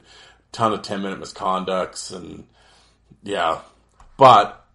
ton 0.51 0.71
of 0.71 0.81
10 0.81 1.01
minute 1.01 1.19
misconducts 1.19 2.15
and 2.15 2.47
yeah, 3.23 3.59
but 4.17 4.65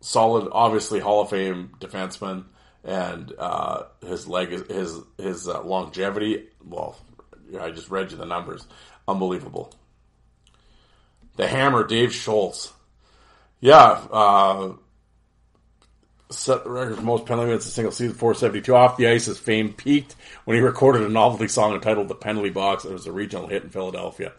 solid, 0.00 0.48
obviously 0.52 1.00
Hall 1.00 1.22
of 1.22 1.30
Fame 1.30 1.72
defenseman 1.80 2.44
and 2.84 3.32
uh, 3.38 3.84
his 4.06 4.26
leg, 4.26 4.50
his 4.70 4.98
his 5.18 5.48
uh, 5.48 5.62
longevity. 5.62 6.48
Well, 6.64 6.96
I 7.60 7.70
just 7.70 7.90
read 7.90 8.10
you 8.10 8.16
the 8.16 8.26
numbers, 8.26 8.66
unbelievable. 9.06 9.74
The 11.36 11.46
Hammer, 11.48 11.86
Dave 11.86 12.14
Schultz. 12.14 12.72
Yeah, 13.60 14.00
uh, 14.10 14.72
set 16.30 16.64
the 16.64 16.70
record 16.70 16.96
for 16.96 17.02
most 17.02 17.26
penalty 17.26 17.48
minutes 17.48 17.66
in 17.66 17.70
a 17.70 17.72
single 17.72 17.92
season, 17.92 18.16
472. 18.16 18.74
Off 18.74 18.96
the 18.96 19.08
ice, 19.08 19.26
his 19.26 19.38
fame 19.38 19.72
peaked 19.72 20.16
when 20.44 20.56
he 20.56 20.62
recorded 20.62 21.02
a 21.02 21.08
novelty 21.08 21.48
song 21.48 21.74
entitled 21.74 22.08
"The 22.08 22.14
Penalty 22.14 22.50
Box." 22.50 22.84
It 22.84 22.92
was 22.92 23.06
a 23.06 23.12
regional 23.12 23.48
hit 23.48 23.62
in 23.62 23.70
Philadelphia. 23.70 24.32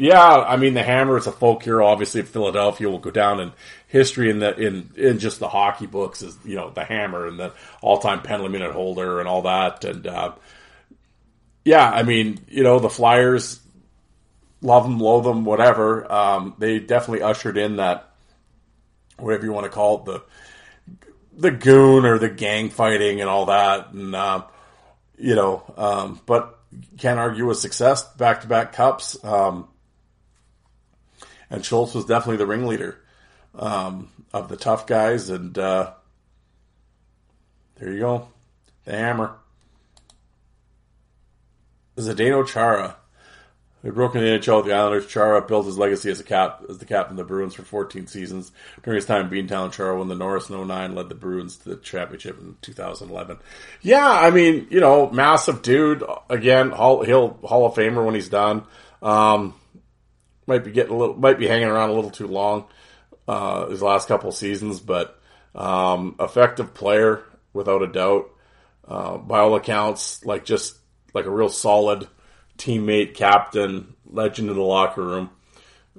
Yeah, 0.00 0.22
I 0.22 0.56
mean 0.58 0.74
the 0.74 0.82
Hammer 0.84 1.16
is 1.16 1.26
a 1.26 1.32
folk 1.32 1.64
hero. 1.64 1.84
Obviously, 1.84 2.22
Philadelphia 2.22 2.88
will 2.88 3.00
go 3.00 3.10
down 3.10 3.40
in 3.40 3.52
history 3.88 4.30
in 4.30 4.38
the 4.38 4.56
in 4.56 4.90
in 4.94 5.18
just 5.18 5.40
the 5.40 5.48
hockey 5.48 5.86
books 5.86 6.22
as 6.22 6.38
you 6.44 6.54
know 6.54 6.70
the 6.70 6.84
Hammer 6.84 7.26
and 7.26 7.36
the 7.36 7.52
all 7.82 7.98
time 7.98 8.22
penalty 8.22 8.52
minute 8.52 8.70
holder 8.70 9.18
and 9.18 9.28
all 9.28 9.42
that. 9.42 9.84
And 9.84 10.06
uh, 10.06 10.34
yeah, 11.64 11.90
I 11.90 12.04
mean 12.04 12.38
you 12.48 12.62
know 12.62 12.78
the 12.78 12.88
Flyers 12.88 13.58
love 14.62 14.84
them, 14.84 15.00
loathe 15.00 15.24
them, 15.24 15.44
whatever. 15.44 16.10
Um, 16.10 16.54
they 16.58 16.78
definitely 16.78 17.22
ushered 17.22 17.58
in 17.58 17.78
that 17.78 18.08
whatever 19.18 19.46
you 19.46 19.52
want 19.52 19.64
to 19.64 19.70
call 19.70 19.98
it 19.98 20.04
the 20.04 20.22
the 21.38 21.50
goon 21.50 22.04
or 22.04 22.20
the 22.20 22.28
gang 22.28 22.70
fighting 22.70 23.20
and 23.20 23.28
all 23.28 23.46
that. 23.46 23.90
And 23.92 24.14
uh, 24.14 24.44
you 25.18 25.34
know, 25.34 25.64
um, 25.76 26.20
but 26.24 26.56
can't 26.98 27.18
argue 27.18 27.46
with 27.48 27.58
success. 27.58 28.04
Back 28.14 28.42
to 28.42 28.46
back 28.46 28.74
cups. 28.74 29.16
Um, 29.24 29.66
and 31.50 31.64
Schultz 31.64 31.94
was 31.94 32.04
definitely 32.04 32.38
the 32.38 32.46
ringleader 32.46 33.00
um, 33.54 34.10
of 34.32 34.48
the 34.48 34.56
tough 34.56 34.86
guys. 34.86 35.30
And 35.30 35.56
uh, 35.58 35.92
there 37.76 37.92
you 37.92 38.00
go, 38.00 38.28
the 38.84 38.92
hammer. 38.92 39.34
Zdeno 41.96 42.46
Chara. 42.46 42.96
He 43.82 43.90
broke 43.90 44.16
in 44.16 44.22
the 44.22 44.26
NHL 44.26 44.58
with 44.58 44.66
the 44.66 44.72
Islanders. 44.72 45.06
Chara 45.06 45.40
built 45.40 45.66
his 45.66 45.78
legacy 45.78 46.10
as 46.10 46.18
a 46.18 46.24
cap 46.24 46.64
as 46.68 46.78
the 46.78 46.84
captain 46.84 47.12
of 47.12 47.16
the 47.18 47.24
Bruins 47.24 47.54
for 47.54 47.62
14 47.62 48.08
seasons. 48.08 48.50
During 48.82 48.96
his 48.96 49.06
time 49.06 49.32
in 49.32 49.48
Beantown, 49.48 49.72
Chara 49.72 49.96
won 49.96 50.08
the 50.08 50.16
Norris 50.16 50.50
in 50.50 50.66
09, 50.66 50.94
led 50.96 51.08
the 51.08 51.14
Bruins 51.14 51.56
to 51.58 51.70
the 51.70 51.76
championship 51.76 52.40
in 52.40 52.56
2011. 52.60 53.38
Yeah, 53.80 54.08
I 54.08 54.30
mean, 54.30 54.66
you 54.70 54.80
know, 54.80 55.08
massive 55.10 55.62
dude. 55.62 56.02
Again, 56.28 56.70
Hall, 56.70 57.04
he'll 57.04 57.38
Hall 57.44 57.66
of 57.66 57.74
Famer 57.74 58.04
when 58.04 58.16
he's 58.16 58.28
done. 58.28 58.64
Um, 59.00 59.54
might 60.48 60.64
be 60.64 60.72
getting 60.72 60.92
a 60.92 60.96
little, 60.96 61.14
might 61.14 61.38
be 61.38 61.46
hanging 61.46 61.68
around 61.68 61.90
a 61.90 61.92
little 61.92 62.10
too 62.10 62.26
long 62.26 62.66
uh, 63.28 63.68
his 63.68 63.82
last 63.82 64.08
couple 64.08 64.32
seasons, 64.32 64.80
but 64.80 65.20
um, 65.54 66.16
effective 66.18 66.74
player 66.74 67.22
without 67.52 67.82
a 67.82 67.86
doubt. 67.86 68.30
Uh, 68.86 69.18
by 69.18 69.40
all 69.40 69.54
accounts, 69.54 70.24
like 70.24 70.46
just 70.46 70.74
like 71.12 71.26
a 71.26 71.30
real 71.30 71.50
solid 71.50 72.08
teammate, 72.56 73.14
captain, 73.14 73.94
legend 74.06 74.48
in 74.48 74.56
the 74.56 74.62
locker 74.62 75.04
room, 75.04 75.30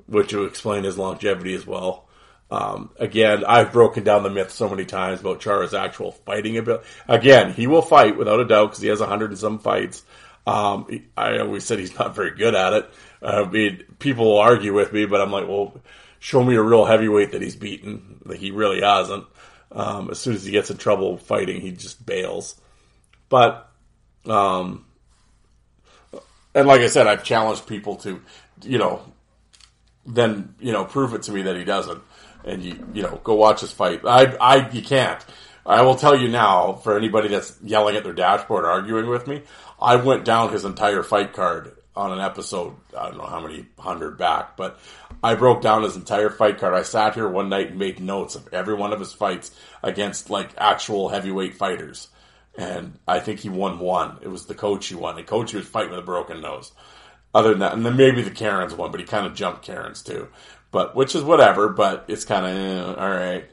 which 0.08 0.34
would 0.34 0.50
explain 0.50 0.84
his 0.84 0.98
longevity 0.98 1.54
as 1.54 1.68
well. 1.68 2.08
Um, 2.50 2.90
again, 2.98 3.46
I've 3.46 3.72
broken 3.72 4.04
down 4.04 4.24
the 4.24 4.32
myth 4.32 4.50
so 4.50 4.68
many 4.68 4.86
times 4.86 5.20
about 5.20 5.40
Chara's 5.40 5.76
actual 5.76 6.14
fighting 6.14 6.58
ability. 6.58 6.84
Again, 7.08 7.54
he 7.54 7.68
will 7.68 7.84
fight 7.84 8.18
without 8.18 8.40
a 8.40 8.46
doubt 8.46 8.72
because 8.72 8.82
he 8.82 8.90
has 8.90 9.02
a 9.02 9.06
hundred 9.06 9.30
and 9.30 9.40
some 9.40 9.60
fights. 9.60 10.04
Um, 10.48 10.88
I 11.16 11.38
always 11.38 11.64
said 11.64 11.78
he's 11.78 11.98
not 12.00 12.16
very 12.16 12.32
good 12.32 12.56
at 12.56 12.74
it. 12.74 12.90
I 13.22 13.44
mean, 13.46 13.84
people 14.00 14.26
will 14.26 14.40
argue 14.40 14.74
with 14.74 14.94
me, 14.94 15.06
but 15.06 15.22
I'm 15.22 15.32
like, 15.32 15.48
well, 15.48 15.80
show 16.20 16.44
me 16.44 16.56
a 16.56 16.62
real 16.62 16.86
heavyweight 16.86 17.32
that 17.32 17.42
he's 17.42 17.56
beaten. 17.56 18.22
That 18.26 18.38
he 18.38 18.52
really 18.52 18.82
hasn't. 18.82 19.26
Um, 19.72 20.10
as 20.10 20.20
soon 20.20 20.36
as 20.36 20.44
he 20.44 20.52
gets 20.52 20.72
in 20.72 20.78
trouble 20.78 21.18
fighting, 21.18 21.62
he 21.62 21.72
just 21.72 22.06
bails. 22.06 22.60
But, 23.28 23.70
um, 24.26 24.86
and 26.56 26.68
like 26.68 26.82
I 26.82 26.88
said, 26.88 27.08
I've 27.08 27.24
challenged 27.24 27.68
people 27.68 27.98
to, 27.98 28.22
you 28.64 28.78
know, 28.78 29.04
then 30.06 30.56
you 30.60 30.72
know, 30.72 30.86
prove 30.86 31.14
it 31.14 31.24
to 31.24 31.32
me 31.32 31.44
that 31.44 31.56
he 31.56 31.64
doesn't, 31.64 32.02
and 32.44 32.64
you, 32.64 32.88
you 32.94 33.04
know, 33.04 33.20
go 33.24 33.36
watch 33.36 33.62
his 33.62 33.72
fight. 33.72 34.02
I, 34.06 34.36
I, 34.42 34.70
you 34.70 34.82
can't. 34.82 35.24
I 35.66 35.84
will 35.84 35.96
tell 35.96 36.16
you 36.16 36.30
now, 36.30 36.74
for 36.74 36.98
anybody 36.98 37.28
that's 37.28 37.56
yelling 37.62 37.96
at 37.96 38.04
their 38.04 38.14
dashboard, 38.14 38.66
arguing 38.66 39.08
with 39.08 39.28
me, 39.28 39.44
I 39.80 39.98
went 39.98 40.26
down 40.26 40.52
his 40.52 40.66
entire 40.66 41.04
fight 41.04 41.34
card 41.34 41.76
on 42.00 42.14
an 42.14 42.20
episode. 42.22 42.76
I 42.98 43.10
don't 43.10 43.18
know 43.18 43.26
how 43.26 43.42
many 43.42 43.66
hundred 43.78 44.18
back, 44.18 44.56
but 44.56 44.80
I 45.22 45.36
broke 45.36 45.62
down 45.62 45.84
his 45.84 45.98
entire 45.98 46.30
fight 46.30 46.58
card. 46.58 46.74
I 46.74 46.84
sat 46.84 47.16
here 47.16 47.28
one 47.28 47.50
night 47.50 47.72
and 47.72 47.80
made 47.80 48.00
notes 48.00 48.36
of 48.36 48.48
every 48.54 48.74
one 48.74 48.94
of 48.94 49.00
his 49.00 49.12
fights 49.12 49.52
against 49.84 50.30
like 50.30 50.52
actual 50.58 51.10
heavyweight 51.10 51.56
fighters. 51.56 52.08
And 52.58 52.98
I 53.06 53.20
think 53.20 53.42
he 53.42 53.50
won 53.50 53.80
one. 53.80 54.18
It 54.22 54.30
was 54.30 54.46
the 54.46 54.56
coach 54.56 54.88
he 54.88 54.96
won. 54.96 55.18
The 55.18 55.24
coach 55.24 55.52
he 55.52 55.58
was 55.58 55.68
fighting 55.68 55.92
with 55.92 56.00
a 56.00 56.04
broken 56.04 56.42
nose. 56.42 56.72
Other 57.34 57.50
than 57.50 57.60
that, 57.60 57.74
and 57.74 57.86
then 57.86 57.98
maybe 57.98 58.22
the 58.22 58.32
Cairns 58.32 58.74
one, 58.74 58.92
but 58.92 59.02
he 59.02 59.06
kind 59.06 59.28
of 59.28 59.36
jumped 59.36 59.64
Cairns 59.64 60.02
too. 60.02 60.30
But 60.72 60.96
which 60.96 61.16
is 61.16 61.24
whatever. 61.24 61.68
But 61.68 62.06
it's 62.08 62.24
kind 62.24 62.46
of 62.46 62.98
eh, 62.98 63.02
all 63.02 63.10
right. 63.10 63.46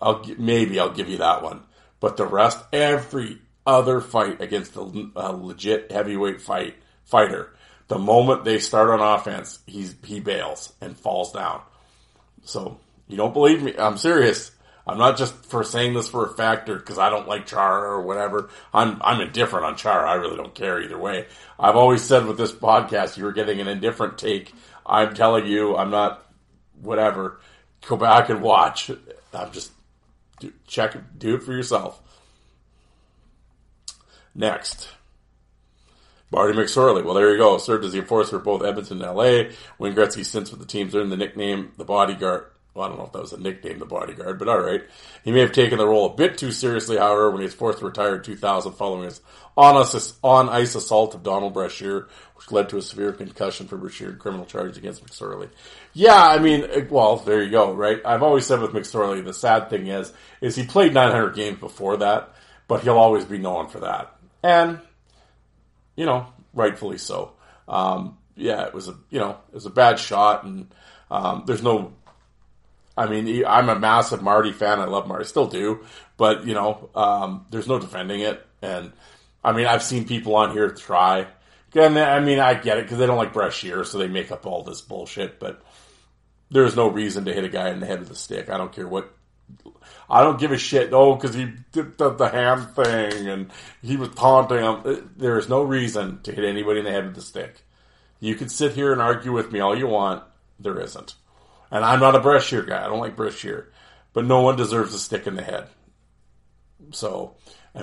I'll 0.00 0.24
maybe 0.38 0.78
I'll 0.78 0.94
give 0.94 1.08
you 1.08 1.18
that 1.18 1.42
one. 1.42 1.62
But 1.98 2.16
the 2.16 2.26
rest, 2.26 2.60
every 2.72 3.40
other 3.66 4.00
fight 4.00 4.40
against 4.40 4.76
a, 4.76 5.10
a 5.16 5.32
legit 5.32 5.90
heavyweight 5.90 6.40
fight 6.40 6.76
fighter, 7.04 7.52
the 7.88 7.98
moment 7.98 8.44
they 8.44 8.58
start 8.58 8.88
on 8.90 9.00
offense, 9.00 9.58
he's 9.66 9.94
he 10.04 10.20
bails 10.20 10.72
and 10.80 10.96
falls 10.96 11.32
down. 11.32 11.62
So 12.44 12.78
you 13.08 13.16
don't 13.16 13.32
believe 13.32 13.62
me? 13.62 13.74
I'm 13.76 13.98
serious. 13.98 14.52
I'm 14.86 14.96
not 14.96 15.18
just 15.18 15.34
for 15.46 15.64
saying 15.64 15.92
this 15.92 16.08
for 16.08 16.24
a 16.24 16.34
factor 16.34 16.76
because 16.76 16.98
I 16.98 17.10
don't 17.10 17.28
like 17.28 17.46
Chara 17.46 17.90
or 17.90 18.02
whatever. 18.02 18.48
I'm 18.72 18.98
I'm 19.02 19.20
indifferent 19.20 19.66
on 19.66 19.76
Chara. 19.76 20.08
I 20.08 20.14
really 20.14 20.36
don't 20.36 20.54
care 20.54 20.80
either 20.80 20.98
way. 20.98 21.26
I've 21.58 21.76
always 21.76 22.02
said 22.02 22.26
with 22.26 22.38
this 22.38 22.52
podcast, 22.52 23.16
you're 23.16 23.32
getting 23.32 23.60
an 23.60 23.68
indifferent 23.68 24.16
take. 24.16 24.54
I'm 24.86 25.14
telling 25.14 25.46
you, 25.46 25.76
I'm 25.76 25.90
not 25.90 26.26
whatever. 26.80 27.40
Go 27.86 27.96
back 27.96 28.30
and 28.30 28.42
watch. 28.42 28.90
I'm 29.34 29.52
just 29.52 29.72
do, 30.40 30.52
check 30.66 30.96
do 31.18 31.34
it 31.34 31.42
for 31.42 31.52
yourself. 31.52 32.00
Next. 34.34 34.88
Marty 36.30 36.56
McSorley. 36.56 37.04
Well, 37.04 37.14
there 37.14 37.32
you 37.32 37.38
go. 37.38 37.58
Served 37.58 37.84
as 37.84 37.92
the 37.92 38.00
enforcer 38.00 38.36
of 38.36 38.44
both 38.44 38.62
Edmonton 38.62 39.02
and 39.02 39.16
LA. 39.16 39.50
Wayne 39.78 39.94
Gretzky 39.94 40.24
since 40.24 40.50
with 40.50 40.60
the 40.60 40.66
teams 40.66 40.94
earned 40.94 41.10
the 41.10 41.16
nickname 41.16 41.72
the 41.76 41.84
bodyguard. 41.84 42.46
Well, 42.74 42.84
I 42.86 42.88
don't 42.90 42.98
know 42.98 43.06
if 43.06 43.12
that 43.12 43.22
was 43.22 43.32
a 43.32 43.40
nickname, 43.40 43.80
the 43.80 43.86
bodyguard, 43.86 44.38
but 44.38 44.48
all 44.48 44.60
right. 44.60 44.82
He 45.24 45.32
may 45.32 45.40
have 45.40 45.50
taken 45.50 45.78
the 45.78 45.86
role 45.86 46.12
a 46.12 46.14
bit 46.14 46.38
too 46.38 46.52
seriously, 46.52 46.96
however, 46.96 47.30
when 47.30 47.40
he 47.40 47.46
was 47.46 47.54
forced 47.54 47.80
to 47.80 47.86
retire 47.86 48.16
in 48.16 48.22
2000 48.22 48.72
following 48.72 49.04
his 49.04 49.20
on 49.56 50.48
ice 50.48 50.76
assault 50.76 51.14
of 51.16 51.24
Donald 51.24 51.54
Brashear, 51.54 52.06
which 52.36 52.52
led 52.52 52.68
to 52.68 52.76
a 52.76 52.82
severe 52.82 53.12
concussion 53.12 53.66
for 53.66 53.76
Brashear 53.76 54.10
and 54.10 54.18
criminal 54.20 54.46
charges 54.46 54.76
against 54.76 55.04
McSorley. 55.04 55.50
Yeah, 55.92 56.22
I 56.22 56.38
mean, 56.38 56.62
uh, 56.64 56.84
well, 56.88 57.16
there 57.16 57.42
you 57.42 57.50
go, 57.50 57.72
right? 57.72 58.00
I've 58.04 58.22
always 58.22 58.46
said 58.46 58.60
with 58.60 58.70
McSorley, 58.70 59.24
the 59.24 59.34
sad 59.34 59.70
thing 59.70 59.88
is, 59.88 60.12
is 60.40 60.54
he 60.54 60.64
played 60.64 60.94
900 60.94 61.34
games 61.34 61.58
before 61.58 61.96
that, 61.96 62.32
but 62.68 62.82
he'll 62.82 62.96
always 62.96 63.24
be 63.24 63.38
known 63.38 63.66
for 63.66 63.80
that. 63.80 64.14
And, 64.44 64.80
you 65.98 66.06
know, 66.06 66.26
rightfully 66.54 66.96
so. 66.96 67.32
Um, 67.66 68.16
yeah, 68.36 68.64
it 68.66 68.72
was 68.72 68.88
a, 68.88 68.94
you 69.10 69.18
know, 69.18 69.36
it 69.48 69.54
was 69.54 69.66
a 69.66 69.70
bad 69.70 69.98
shot 69.98 70.44
and, 70.44 70.72
um, 71.10 71.42
there's 71.46 71.62
no 71.62 71.92
I 72.96 73.06
mean, 73.06 73.44
I'm 73.46 73.68
a 73.68 73.78
massive 73.78 74.22
Marty 74.22 74.50
fan. 74.50 74.80
I 74.80 74.86
love 74.86 75.06
Marty, 75.06 75.24
still 75.24 75.46
do, 75.46 75.84
but 76.16 76.44
you 76.46 76.54
know, 76.54 76.90
um, 76.96 77.46
there's 77.50 77.68
no 77.68 77.78
defending 77.78 78.20
it. 78.20 78.44
And 78.60 78.92
I 79.44 79.52
mean, 79.52 79.66
I've 79.66 79.84
seen 79.84 80.04
people 80.04 80.34
on 80.34 80.50
here 80.50 80.68
try. 80.70 81.28
And 81.74 81.96
I 81.96 82.18
mean, 82.18 82.40
I 82.40 82.54
get 82.54 82.78
it 82.78 82.84
because 82.84 82.98
they 82.98 83.06
don't 83.06 83.16
like 83.16 83.32
Brashear, 83.32 83.84
so 83.84 83.98
they 83.98 84.08
make 84.08 84.32
up 84.32 84.46
all 84.46 84.64
this 84.64 84.80
bullshit. 84.80 85.38
But 85.38 85.62
there's 86.50 86.74
no 86.74 86.88
reason 86.88 87.24
to 87.26 87.32
hit 87.32 87.44
a 87.44 87.48
guy 87.48 87.70
in 87.70 87.78
the 87.78 87.86
head 87.86 88.00
with 88.00 88.10
a 88.10 88.16
stick. 88.16 88.50
I 88.50 88.58
don't 88.58 88.72
care 88.72 88.88
what. 88.88 89.14
I 90.10 90.22
don't 90.22 90.40
give 90.40 90.52
a 90.52 90.58
shit. 90.58 90.92
Oh, 90.92 91.14
because 91.14 91.34
he 91.34 91.52
did 91.72 91.98
the, 91.98 92.10
the 92.10 92.28
hand 92.28 92.70
thing 92.74 93.28
and 93.28 93.50
he 93.82 93.96
was 93.96 94.10
taunting 94.10 94.58
him. 94.58 94.82
Uh, 94.84 94.96
there 95.16 95.38
is 95.38 95.48
no 95.48 95.62
reason 95.62 96.20
to 96.22 96.32
hit 96.32 96.44
anybody 96.44 96.80
in 96.80 96.84
the 96.86 96.90
head 96.90 97.06
with 97.06 97.18
a 97.18 97.22
stick. 97.22 97.62
You 98.20 98.34
can 98.34 98.48
sit 98.48 98.72
here 98.72 98.92
and 98.92 99.00
argue 99.00 99.32
with 99.32 99.52
me 99.52 99.60
all 99.60 99.76
you 99.76 99.86
want. 99.86 100.24
There 100.58 100.80
isn't. 100.80 101.14
And 101.70 101.84
I'm 101.84 102.00
not 102.00 102.16
a 102.16 102.20
Brashear 102.20 102.62
guy. 102.62 102.84
I 102.84 102.88
don't 102.88 103.00
like 103.00 103.16
Brashear. 103.16 103.70
But 104.12 104.24
no 104.24 104.40
one 104.40 104.56
deserves 104.56 104.94
a 104.94 104.98
stick 104.98 105.26
in 105.26 105.36
the 105.36 105.42
head. 105.42 105.68
So, 106.90 107.36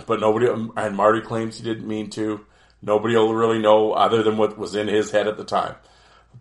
but 0.08 0.20
nobody, 0.20 0.48
um, 0.48 0.74
and 0.76 0.96
Marty 0.96 1.22
claims 1.22 1.58
he 1.58 1.64
didn't 1.64 1.88
mean 1.88 2.10
to. 2.12 2.46
Nobody 2.82 3.16
will 3.16 3.34
really 3.34 3.60
know 3.60 3.94
other 3.94 4.24
than 4.24 4.38
what 4.38 4.58
was 4.58 4.76
in 4.76 4.88
his 4.88 5.12
head 5.12 5.28
at 5.28 5.38
the 5.38 5.44
time. 5.46 5.76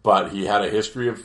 But 0.02 0.32
he 0.32 0.46
had 0.46 0.64
a 0.64 0.70
history 0.70 1.08
of 1.08 1.22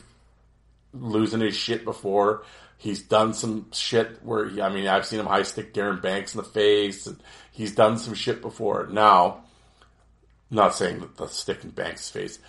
losing 0.94 1.40
his 1.40 1.56
shit 1.56 1.86
before. 1.86 2.44
He's 2.80 3.04
done 3.04 3.34
some 3.34 3.68
shit 3.74 4.24
where, 4.24 4.48
he, 4.48 4.62
I 4.62 4.70
mean, 4.70 4.88
I've 4.88 5.06
seen 5.06 5.20
him 5.20 5.26
high 5.26 5.44
stick 5.44 5.74
Darren 5.74 6.02
Banks 6.02 6.34
in 6.34 6.38
the 6.38 6.48
face, 6.48 7.08
and 7.08 7.22
he's 7.52 7.76
done 7.76 7.98
some 7.98 8.14
shit 8.14 8.42
before. 8.42 8.88
Now, 8.90 9.44
not 10.50 10.76
saying 10.76 11.02
that 11.02 11.18
the 11.18 11.28
stick 11.28 11.66
in 11.66 11.72
Banks' 11.72 12.10
face, 12.10 12.40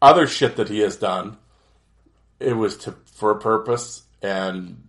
other 0.00 0.26
shit 0.26 0.56
that 0.56 0.70
he 0.70 0.78
has 0.78 0.96
done 0.96 1.36
it 2.40 2.54
was 2.54 2.76
to 2.78 2.92
for 3.04 3.30
a 3.30 3.38
purpose, 3.38 4.02
and 4.22 4.88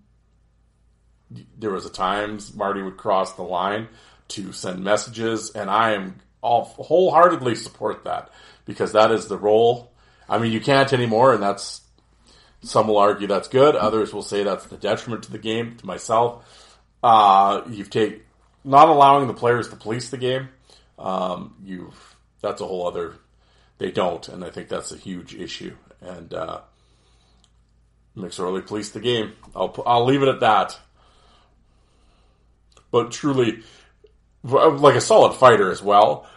there 1.57 1.71
was 1.71 1.85
a 1.85 1.91
times 1.91 2.55
Marty 2.55 2.81
would 2.81 2.97
cross 2.97 3.33
the 3.33 3.43
line 3.43 3.89
to 4.29 4.53
send 4.53 4.83
messages, 4.83 5.51
and 5.51 5.69
I 5.69 5.91
am 5.91 6.21
all 6.41 6.63
wholeheartedly 6.63 7.55
support 7.55 8.05
that 8.05 8.29
because 8.65 8.93
that 8.93 9.11
is 9.11 9.27
the 9.27 9.37
role. 9.37 9.91
I 10.27 10.37
mean, 10.37 10.51
you 10.51 10.61
can't 10.61 10.93
anymore, 10.93 11.33
and 11.33 11.43
that's 11.43 11.81
some 12.63 12.87
will 12.87 12.97
argue 12.97 13.27
that's 13.27 13.47
good. 13.47 13.75
Others 13.75 14.13
will 14.13 14.21
say 14.21 14.43
that's 14.43 14.65
the 14.65 14.77
detriment 14.77 15.23
to 15.23 15.31
the 15.31 15.37
game. 15.37 15.75
To 15.77 15.85
myself, 15.85 16.77
uh, 17.03 17.61
you've 17.69 17.89
taken 17.89 18.21
not 18.63 18.89
allowing 18.89 19.27
the 19.27 19.33
players 19.33 19.69
to 19.69 19.75
police 19.75 20.09
the 20.09 20.17
game. 20.17 20.49
Um, 20.97 21.55
you've 21.63 22.15
that's 22.41 22.61
a 22.61 22.65
whole 22.65 22.87
other. 22.87 23.15
They 23.77 23.91
don't, 23.91 24.27
and 24.29 24.45
I 24.45 24.49
think 24.49 24.69
that's 24.69 24.91
a 24.91 24.97
huge 24.97 25.33
issue. 25.35 25.75
And 26.01 26.33
uh, 26.33 26.61
McSorley 28.15 28.65
policed 28.65 28.93
the 28.93 28.99
game. 28.99 29.33
I'll 29.55 29.75
I'll 29.85 30.05
leave 30.05 30.21
it 30.23 30.29
at 30.29 30.39
that. 30.41 30.79
But 32.91 33.11
truly, 33.11 33.63
like 34.43 34.95
a 34.95 35.01
solid 35.01 35.33
fighter 35.33 35.71
as 35.71 35.81
well. 35.81 36.27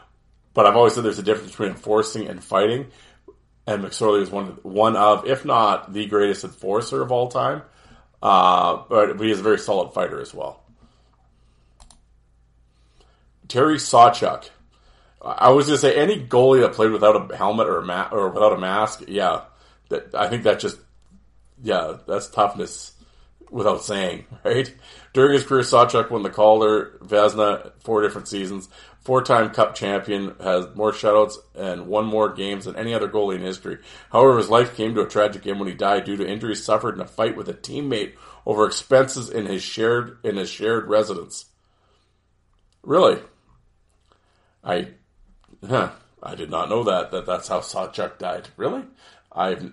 But 0.55 0.65
I've 0.67 0.77
always 0.77 0.95
said 0.95 1.05
there's 1.05 1.19
a 1.19 1.23
difference 1.23 1.51
between 1.51 1.69
enforcing 1.71 2.29
and 2.29 2.43
fighting. 2.43 2.87
And 3.67 3.83
McSorley 3.83 4.23
is 4.23 4.31
one 4.31 4.59
one 4.63 4.97
of, 4.97 5.27
if 5.27 5.45
not 5.45 5.93
the 5.93 6.07
greatest 6.07 6.45
enforcer 6.45 7.03
of 7.03 7.11
all 7.11 7.29
time. 7.29 7.63
Uh, 8.23 8.83
but, 8.89 9.21
he 9.21 9.31
is 9.31 9.41
a 9.41 9.43
very 9.43 9.59
solid 9.59 9.93
fighter 9.93 10.21
as 10.21 10.33
well. 10.33 10.63
Terry 13.49 13.77
Sawchuk. 13.77 14.51
I 15.23 15.51
was 15.51 15.67
going 15.67 15.77
to 15.77 15.81
say 15.81 15.97
any 15.97 16.25
goalie 16.25 16.61
that 16.61 16.73
played 16.73 16.93
without 16.93 17.33
a 17.33 17.37
helmet 17.37 17.69
or 17.69 17.79
a 17.79 17.85
ma- 17.85 18.09
or 18.13 18.31
without 18.31 18.53
a 18.53 18.59
mask, 18.59 19.05
yeah, 19.09 19.43
that, 19.89 20.15
I 20.15 20.29
think 20.29 20.45
that 20.45 20.61
just 20.61 20.79
yeah, 21.63 21.97
that's 22.07 22.29
toughness 22.29 22.93
without 23.51 23.83
saying, 23.83 24.27
right? 24.45 24.73
During 25.17 25.33
his 25.33 25.45
career, 25.45 25.63
Sawchuk 25.63 26.11
won 26.11 26.23
the 26.23 26.29
Calder, 26.29 26.99
Vezina, 27.03 27.73
four 27.81 28.03
different 28.03 28.29
seasons. 28.29 28.69
Four-time 29.01 29.49
Cup 29.49 29.75
champion, 29.75 30.35
has 30.43 30.67
more 30.75 30.93
shutouts 30.93 31.37
and 31.55 31.87
won 31.87 32.05
more 32.05 32.35
games 32.35 32.67
than 32.67 32.77
any 32.77 32.93
other 32.93 33.09
goalie 33.09 33.37
in 33.37 33.41
history. 33.41 33.79
However, 34.13 34.37
his 34.37 34.51
life 34.51 34.77
came 34.77 34.95
to 34.95 35.01
a 35.01 35.09
tragic 35.09 35.47
end 35.47 35.59
when 35.59 35.71
he 35.71 35.75
died 35.75 36.05
due 36.05 36.19
to 36.19 36.29
injuries 36.29 36.63
suffered 36.63 36.97
in 36.97 37.01
a 37.01 37.07
fight 37.07 37.35
with 37.35 37.49
a 37.49 37.55
teammate 37.55 38.13
over 38.45 38.67
expenses 38.67 39.31
in 39.31 39.47
his 39.47 39.63
shared 39.63 40.19
in 40.23 40.37
his 40.37 40.51
shared 40.51 40.87
residence. 40.87 41.47
Really, 42.83 43.23
I, 44.63 44.89
huh, 45.67 45.93
I 46.23 46.35
did 46.35 46.51
not 46.51 46.69
know 46.69 46.85
that 46.85 47.11
that 47.13 47.25
that's 47.25 47.49
how 47.49 47.61
Sawchuk 47.61 48.19
died. 48.19 48.49
Really, 48.59 48.83
I've, 49.33 49.73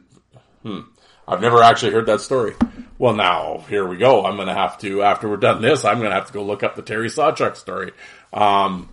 hmm. 0.61 0.79
I've 1.27 1.41
never 1.41 1.61
actually 1.63 1.93
heard 1.93 2.07
that 2.07 2.21
story. 2.21 2.53
Well, 2.97 3.13
now 3.13 3.63
here 3.69 3.87
we 3.87 3.97
go. 3.97 4.25
I'm 4.25 4.35
going 4.35 4.47
to 4.47 4.53
have 4.53 4.77
to, 4.79 5.03
after 5.03 5.29
we're 5.29 5.37
done 5.37 5.61
this, 5.61 5.85
I'm 5.85 5.99
going 5.99 6.09
to 6.09 6.15
have 6.15 6.27
to 6.27 6.33
go 6.33 6.43
look 6.43 6.63
up 6.63 6.75
the 6.75 6.81
Terry 6.81 7.09
Sawchuk 7.09 7.55
story. 7.55 7.91
Um, 8.31 8.89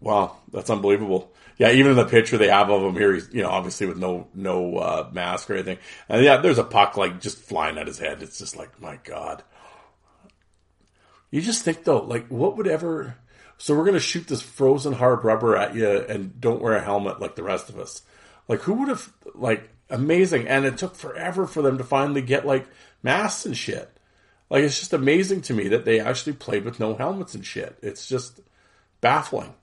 wow, 0.00 0.36
that's 0.52 0.70
unbelievable. 0.70 1.32
Yeah, 1.58 1.72
even 1.72 1.92
in 1.92 1.96
the 1.96 2.04
picture 2.04 2.36
they 2.36 2.48
have 2.48 2.70
of 2.70 2.82
him 2.82 2.94
here, 2.94 3.14
he's 3.14 3.32
you 3.32 3.42
know 3.42 3.48
obviously 3.48 3.86
with 3.86 3.96
no 3.96 4.28
no 4.34 4.76
uh, 4.76 5.08
mask 5.12 5.48
or 5.48 5.54
anything, 5.54 5.78
and 6.08 6.22
yeah, 6.22 6.36
there's 6.36 6.58
a 6.58 6.64
puck 6.64 6.98
like 6.98 7.20
just 7.20 7.38
flying 7.38 7.78
at 7.78 7.86
his 7.86 7.98
head. 7.98 8.22
It's 8.22 8.38
just 8.38 8.56
like 8.56 8.80
my 8.80 8.98
god. 9.04 9.42
You 11.30 11.40
just 11.40 11.62
think 11.62 11.84
though, 11.84 12.00
like 12.00 12.28
what 12.28 12.58
would 12.58 12.66
ever? 12.66 13.16
So 13.56 13.74
we're 13.74 13.86
gonna 13.86 14.00
shoot 14.00 14.28
this 14.28 14.42
frozen 14.42 14.92
hard 14.92 15.24
rubber 15.24 15.56
at 15.56 15.74
you 15.74 15.88
and 15.88 16.38
don't 16.38 16.60
wear 16.60 16.76
a 16.76 16.84
helmet 16.84 17.20
like 17.20 17.36
the 17.36 17.42
rest 17.42 17.70
of 17.70 17.78
us. 17.78 18.02
Like 18.48 18.60
who 18.60 18.74
would 18.74 18.88
have 18.88 19.12
like 19.34 19.68
amazing? 19.90 20.48
And 20.48 20.64
it 20.64 20.78
took 20.78 20.94
forever 20.94 21.46
for 21.46 21.62
them 21.62 21.78
to 21.78 21.84
finally 21.84 22.22
get 22.22 22.46
like 22.46 22.66
masks 23.02 23.46
and 23.46 23.56
shit. 23.56 23.90
Like 24.48 24.62
it's 24.62 24.78
just 24.78 24.92
amazing 24.92 25.42
to 25.42 25.54
me 25.54 25.68
that 25.68 25.84
they 25.84 26.00
actually 26.00 26.34
played 26.34 26.64
with 26.64 26.80
no 26.80 26.94
helmets 26.94 27.34
and 27.34 27.44
shit. 27.44 27.76
It's 27.82 28.08
just 28.08 28.40
baffling. 29.00 29.54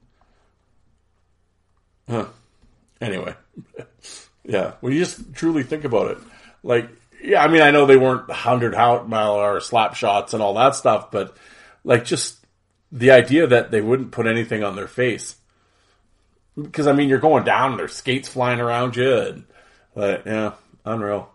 Huh. 2.10 2.28
Anyway, 3.00 3.36
yeah. 4.44 4.74
When 4.82 4.94
you 4.94 5.00
just 5.00 5.34
truly 5.34 5.64
think 5.64 5.86
about 5.86 6.12
it, 6.12 6.18
like 6.64 6.90
yeah, 7.22 7.42
I 7.42 7.48
mean, 7.48 7.62
I 7.62 7.72
know 7.72 7.86
they 7.86 7.98
weren't 7.98 8.30
hundred 8.30 8.74
mile 8.74 9.36
hour 9.40 9.60
slap 9.62 9.96
shots 9.96 10.34
and 10.34 10.44
all 10.44 10.56
that 10.56 10.76
stuff, 10.76 11.12
but 11.12 11.38
like 11.86 12.04
just 12.04 12.46
the 12.92 13.12
idea 13.12 13.48
that 13.48 13.72
they 13.72 13.82
wouldn't 13.82 14.12
put 14.12 14.28
anything 14.28 14.64
on 14.64 14.76
their 14.76 14.88
face 14.88 15.36
because 16.60 16.88
I 16.88 16.94
mean, 16.94 17.10
you're 17.10 17.20
going 17.20 17.44
down, 17.44 17.72
and 17.72 17.80
there's 17.80 17.94
skates 17.94 18.28
flying 18.28 18.60
around 18.60 18.96
you, 18.96 19.18
and 19.18 19.44
but 19.96 20.26
yeah, 20.26 20.54
unreal. 20.86 21.30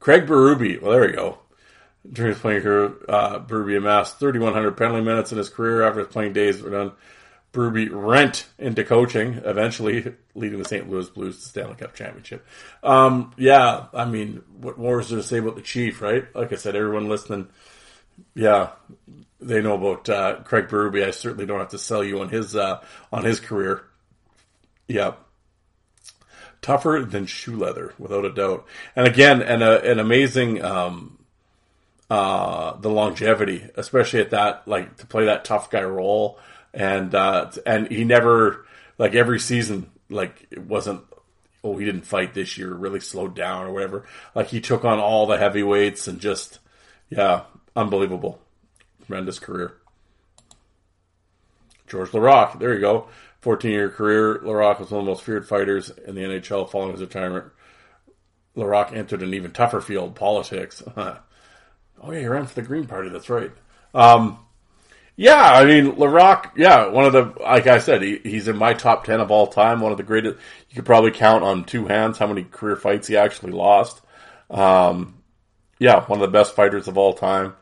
Craig 0.00 0.26
Berube, 0.26 0.82
well, 0.82 0.92
there 0.92 1.02
we 1.02 1.12
go. 1.12 1.38
During 2.10 2.32
his 2.32 2.40
playing 2.40 2.62
career, 2.62 2.94
uh, 3.08 3.38
Berube 3.38 3.76
amassed 3.76 4.18
3,100 4.18 4.76
penalty 4.76 5.04
minutes 5.04 5.30
in 5.30 5.38
his 5.38 5.48
career 5.48 5.82
after 5.84 6.00
his 6.00 6.08
playing 6.08 6.32
days 6.32 6.60
were 6.60 6.70
done. 6.70 6.92
Berube 7.52 7.90
rent 7.92 8.46
into 8.58 8.82
coaching, 8.82 9.34
eventually 9.44 10.12
leading 10.34 10.58
the 10.58 10.64
St. 10.64 10.90
Louis 10.90 11.08
Blues 11.10 11.40
to 11.40 11.48
Stanley 11.48 11.76
Cup 11.76 11.94
championship. 11.94 12.44
Um, 12.82 13.32
yeah, 13.36 13.86
I 13.92 14.06
mean, 14.06 14.42
what 14.58 14.78
more 14.78 15.00
is 15.00 15.10
there 15.10 15.18
to 15.18 15.22
say 15.22 15.38
about 15.38 15.54
the 15.54 15.62
Chief, 15.62 16.02
right? 16.02 16.24
Like 16.34 16.52
I 16.52 16.56
said, 16.56 16.74
everyone 16.74 17.08
listening, 17.08 17.48
yeah, 18.34 18.70
they 19.42 19.60
know 19.60 19.74
about 19.74 20.08
uh, 20.08 20.40
Craig 20.44 20.68
Berube. 20.68 21.04
I 21.04 21.10
certainly 21.10 21.46
don't 21.46 21.58
have 21.58 21.70
to 21.70 21.78
sell 21.78 22.02
you 22.02 22.20
on 22.20 22.28
his 22.28 22.56
uh, 22.56 22.82
on 23.12 23.24
his 23.24 23.40
career. 23.40 23.84
Yeah, 24.88 25.14
tougher 26.60 27.04
than 27.06 27.26
shoe 27.26 27.56
leather, 27.56 27.92
without 27.98 28.24
a 28.24 28.32
doubt. 28.32 28.66
And 28.96 29.06
again, 29.06 29.42
and 29.42 29.62
a, 29.62 29.90
an 29.90 29.98
amazing 29.98 30.64
um, 30.64 31.18
uh, 32.08 32.76
the 32.76 32.90
longevity, 32.90 33.68
especially 33.76 34.20
at 34.20 34.30
that 34.30 34.68
like 34.68 34.96
to 34.98 35.06
play 35.06 35.26
that 35.26 35.44
tough 35.44 35.70
guy 35.70 35.82
role, 35.82 36.38
and 36.72 37.14
uh, 37.14 37.50
and 37.66 37.90
he 37.90 38.04
never 38.04 38.66
like 38.98 39.14
every 39.14 39.40
season 39.40 39.90
like 40.08 40.46
it 40.50 40.60
wasn't. 40.60 41.02
Oh, 41.64 41.76
he 41.76 41.84
didn't 41.84 42.02
fight 42.02 42.34
this 42.34 42.58
year. 42.58 42.72
Really 42.74 43.00
slowed 43.00 43.36
down 43.36 43.66
or 43.66 43.72
whatever. 43.72 44.04
Like 44.34 44.48
he 44.48 44.60
took 44.60 44.84
on 44.84 44.98
all 44.98 45.26
the 45.26 45.38
heavyweights 45.38 46.08
and 46.08 46.20
just, 46.20 46.58
yeah, 47.08 47.44
unbelievable, 47.76 48.40
tremendous 49.06 49.38
career. 49.38 49.74
George 51.86 52.10
Laraque, 52.10 52.58
there 52.58 52.74
you 52.74 52.80
go. 52.80 53.08
14 53.42 53.70
year 53.70 53.90
career. 53.90 54.38
Laraque 54.38 54.80
was 54.80 54.90
one 54.90 55.00
of 55.00 55.06
the 55.06 55.10
most 55.10 55.24
feared 55.24 55.46
fighters 55.46 55.90
in 56.06 56.14
the 56.14 56.22
NHL 56.22 56.70
following 56.70 56.92
his 56.92 57.00
retirement. 57.00 57.46
Laraque 58.56 58.94
entered 58.94 59.22
an 59.22 59.34
even 59.34 59.50
tougher 59.50 59.80
field, 59.80 60.14
politics. 60.14 60.82
oh, 60.96 61.18
yeah, 62.08 62.18
he 62.18 62.26
ran 62.26 62.46
for 62.46 62.54
the 62.54 62.62
Green 62.62 62.86
Party. 62.86 63.08
That's 63.08 63.30
right. 63.30 63.50
Um, 63.94 64.38
yeah, 65.16 65.52
I 65.52 65.64
mean, 65.64 65.92
Laraque, 65.92 66.52
yeah, 66.56 66.86
one 66.86 67.04
of 67.04 67.12
the, 67.12 67.34
like 67.42 67.66
I 67.66 67.78
said, 67.78 68.02
he, 68.02 68.18
he's 68.22 68.48
in 68.48 68.56
my 68.56 68.72
top 68.72 69.04
10 69.04 69.20
of 69.20 69.30
all 69.30 69.46
time. 69.46 69.80
One 69.80 69.92
of 69.92 69.98
the 69.98 70.04
greatest, 70.04 70.38
you 70.70 70.76
could 70.76 70.86
probably 70.86 71.10
count 71.10 71.44
on 71.44 71.64
two 71.64 71.86
hands 71.86 72.18
how 72.18 72.26
many 72.26 72.44
career 72.44 72.76
fights 72.76 73.08
he 73.08 73.16
actually 73.16 73.52
lost. 73.52 74.00
Um, 74.50 75.22
yeah, 75.78 76.04
one 76.04 76.22
of 76.22 76.26
the 76.26 76.38
best 76.38 76.54
fighters 76.54 76.88
of 76.88 76.96
all 76.96 77.12
time. 77.12 77.54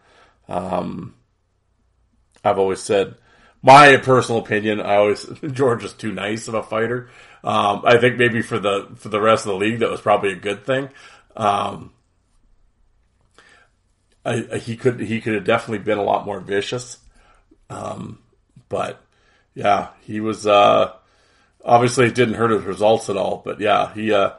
Um, 0.49 1.15
I've 2.45 2.59
always 2.59 2.81
said, 2.81 3.17
my 3.63 3.97
personal 3.99 4.41
opinion, 4.41 4.81
I 4.81 4.97
always 4.97 5.27
George 5.53 5.85
is 5.85 5.93
too 5.93 6.13
nice 6.13 6.49
of 6.49 6.55
a 6.55 6.63
fighter. 6.63 7.11
Um, 7.43 7.83
I 7.85 7.99
think 7.99 8.17
maybe 8.17 8.43
for 8.43 8.59
the 8.59 8.89
for 8.97 9.09
the 9.09 9.21
rest 9.21 9.47
of 9.47 9.53
the 9.53 9.59
league, 9.59 9.81
that 9.81 9.91
was 9.91 10.01
probably 10.01 10.33
a 10.33 10.37
good 10.37 10.65
thing. 10.65 10.91
Um, 11.37 11.93
I, 14.25 14.47
I, 14.53 14.59
he 14.59 14.77
could 14.77 15.01
he 15.01 15.21
could 15.21 15.35
have 15.35 15.45
definitely 15.45 15.85
been 15.85 15.99
a 15.99 16.03
lot 16.03 16.27
more 16.27 16.41
vicious, 16.41 16.99
um, 17.71 18.19
but 18.69 19.03
yeah, 19.55 19.89
he 20.03 20.21
was 20.21 20.47
uh, 20.47 20.93
obviously 21.65 22.07
it 22.07 22.15
didn't 22.15 22.35
hurt 22.35 22.51
his 22.51 22.65
results 22.65 23.09
at 23.09 23.17
all. 23.17 23.41
But 23.45 23.61
yeah, 23.61 23.93
he 23.95 24.13
uh, 24.13 24.33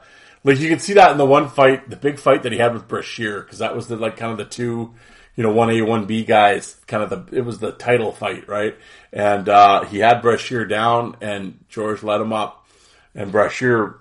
like 0.44 0.60
you 0.60 0.68
can 0.68 0.78
see 0.78 0.94
that 0.94 1.12
in 1.12 1.18
the 1.18 1.26
one 1.26 1.48
fight, 1.48 1.90
the 1.90 1.96
big 1.96 2.18
fight 2.18 2.44
that 2.44 2.52
he 2.52 2.58
had 2.58 2.74
with 2.74 2.88
Brashear, 2.88 3.42
because 3.42 3.58
that 3.58 3.74
was 3.74 3.88
the 3.88 3.96
like 3.96 4.16
kind 4.16 4.32
of 4.32 4.38
the 4.38 4.44
two 4.44 4.94
you 5.36 5.42
know, 5.42 5.52
one 5.52 5.70
A, 5.70 5.82
one 5.82 6.04
B 6.06 6.24
guys, 6.24 6.76
kind 6.86 7.02
of 7.02 7.10
the, 7.10 7.36
it 7.36 7.42
was 7.42 7.58
the 7.58 7.72
title 7.72 8.12
fight, 8.12 8.48
right? 8.48 8.76
And, 9.12 9.48
uh, 9.48 9.84
he 9.84 9.98
had 9.98 10.22
Brashear 10.22 10.66
down 10.66 11.16
and 11.20 11.64
George 11.68 12.02
let 12.02 12.20
him 12.20 12.32
up 12.32 12.66
and 13.14 13.32
Brashear, 13.32 13.96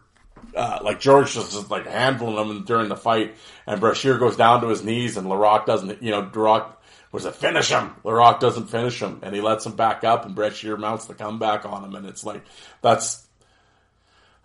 uh, 0.56 0.80
like 0.84 1.00
George 1.00 1.34
just, 1.34 1.54
just 1.54 1.72
like 1.72 1.88
handling 1.88 2.38
him 2.38 2.66
during 2.66 2.90
the 2.90 2.98
fight 2.98 3.36
and 3.66 3.80
Brashear 3.80 4.18
goes 4.18 4.36
down 4.36 4.62
to 4.62 4.68
his 4.68 4.84
knees 4.84 5.16
and 5.16 5.28
Laraque 5.28 5.66
doesn't, 5.66 6.04
you 6.04 6.12
know, 6.12 6.24
Laraque 6.24 6.74
was 7.12 7.26
a 7.26 7.32
finish 7.32 7.70
him. 7.70 7.96
Laraque 8.04 8.40
doesn't 8.40 8.68
finish 8.68 9.02
him 9.02 9.20
and 9.22 9.34
he 9.34 9.42
lets 9.42 9.66
him 9.66 9.76
back 9.76 10.04
up 10.04 10.26
and 10.26 10.36
Brashear 10.36 10.78
mounts 10.78 11.06
the 11.06 11.14
comeback 11.14 11.66
on 11.66 11.84
him 11.86 11.96
and 11.96 12.06
it's 12.06 12.26
like, 12.26 12.44
that's, 12.82 13.26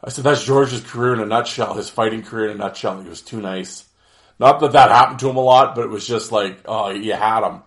I 0.05 0.11
said, 0.11 0.25
that's 0.25 0.45
George's 0.45 0.83
career 0.83 1.15
in 1.15 1.21
a 1.21 1.27
nutshell, 1.27 1.75
his 1.75 1.89
fighting 1.91 2.23
career 2.23 2.51
in 2.51 2.57
a 2.57 2.59
nutshell. 2.59 3.01
He 3.01 3.09
was 3.09 3.23
too 3.23 3.41
nice. 3.41 3.86
Not 4.39 4.61
that 4.61 4.73
that 4.73 4.91
happened 4.91 5.19
to 5.21 5.31
him 5.31 5.37
a 5.37 5.41
lot, 5.41 5.75
but 5.75 5.85
it 5.85 5.91
was 5.91 6.07
just 6.07 6.31
like, 6.31 6.61
oh, 6.67 6.91
you 6.91 7.15
had 7.15 7.47
him. 7.47 7.63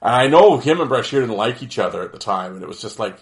And 0.00 0.14
I 0.14 0.26
know 0.26 0.58
him 0.58 0.80
and 0.80 0.88
Brashear 0.88 1.20
didn't 1.20 1.36
like 1.36 1.62
each 1.62 1.78
other 1.78 2.02
at 2.02 2.12
the 2.12 2.18
time, 2.18 2.54
and 2.54 2.62
it 2.62 2.68
was 2.68 2.80
just 2.80 2.98
like, 2.98 3.18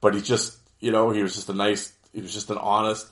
but 0.00 0.14
he 0.14 0.20
just, 0.20 0.58
you 0.80 0.92
know, 0.92 1.10
he 1.10 1.22
was 1.22 1.34
just 1.34 1.48
a 1.48 1.54
nice, 1.54 1.92
he 2.12 2.20
was 2.20 2.32
just 2.32 2.50
an 2.50 2.58
honest, 2.58 3.06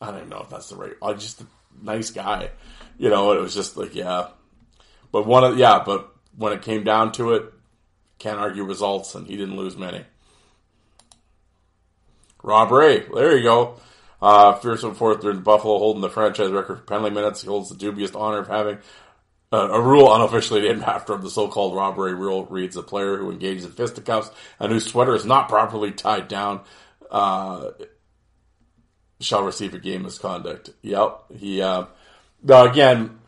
I 0.00 0.10
don't 0.10 0.28
know 0.28 0.40
if 0.42 0.50
that's 0.50 0.68
the 0.68 0.76
right, 0.76 1.18
just 1.18 1.40
a 1.40 1.46
nice 1.82 2.10
guy, 2.10 2.50
you 2.98 3.10
know, 3.10 3.32
it 3.32 3.40
was 3.40 3.54
just 3.54 3.76
like, 3.76 3.94
yeah. 3.94 4.28
But 5.12 5.26
one 5.26 5.44
of, 5.44 5.58
yeah, 5.58 5.82
but 5.84 6.14
when 6.36 6.52
it 6.52 6.62
came 6.62 6.84
down 6.84 7.12
to 7.12 7.34
it, 7.34 7.52
can't 8.18 8.38
argue 8.38 8.64
results, 8.64 9.14
and 9.14 9.26
he 9.26 9.36
didn't 9.36 9.56
lose 9.56 9.76
many. 9.76 10.04
Rob 12.42 12.70
Ray, 12.70 13.04
there 13.14 13.36
you 13.36 13.42
go. 13.42 13.76
Uh, 14.20 14.54
fearsome 14.54 14.94
fourth 14.94 15.24
in 15.24 15.40
Buffalo, 15.42 15.78
holding 15.78 16.02
the 16.02 16.10
franchise 16.10 16.50
record 16.50 16.78
for 16.78 16.84
penalty 16.84 17.14
minutes. 17.14 17.42
He 17.42 17.48
holds 17.48 17.68
the 17.68 17.76
dubious 17.76 18.14
honor 18.16 18.38
of 18.38 18.48
having 18.48 18.78
uh, 19.52 19.68
a 19.70 19.80
rule 19.80 20.12
unofficially 20.12 20.62
named 20.62 20.82
after 20.82 21.14
him. 21.14 21.22
The 21.22 21.30
so-called 21.30 21.76
Rob 21.76 21.96
Ray 21.98 22.12
rule 22.12 22.44
reads: 22.46 22.76
a 22.76 22.82
player 22.82 23.16
who 23.16 23.30
engages 23.30 23.64
in 23.64 23.70
fisticuffs 23.70 24.30
and 24.58 24.72
whose 24.72 24.86
sweater 24.86 25.14
is 25.14 25.24
not 25.24 25.48
properly 25.48 25.92
tied 25.92 26.26
down 26.26 26.62
uh, 27.10 27.70
shall 29.20 29.44
receive 29.44 29.74
a 29.74 29.78
game 29.78 30.02
misconduct. 30.02 30.70
Yep, 30.82 31.24
he. 31.38 31.62
Uh, 31.62 31.86
again, 32.48 33.20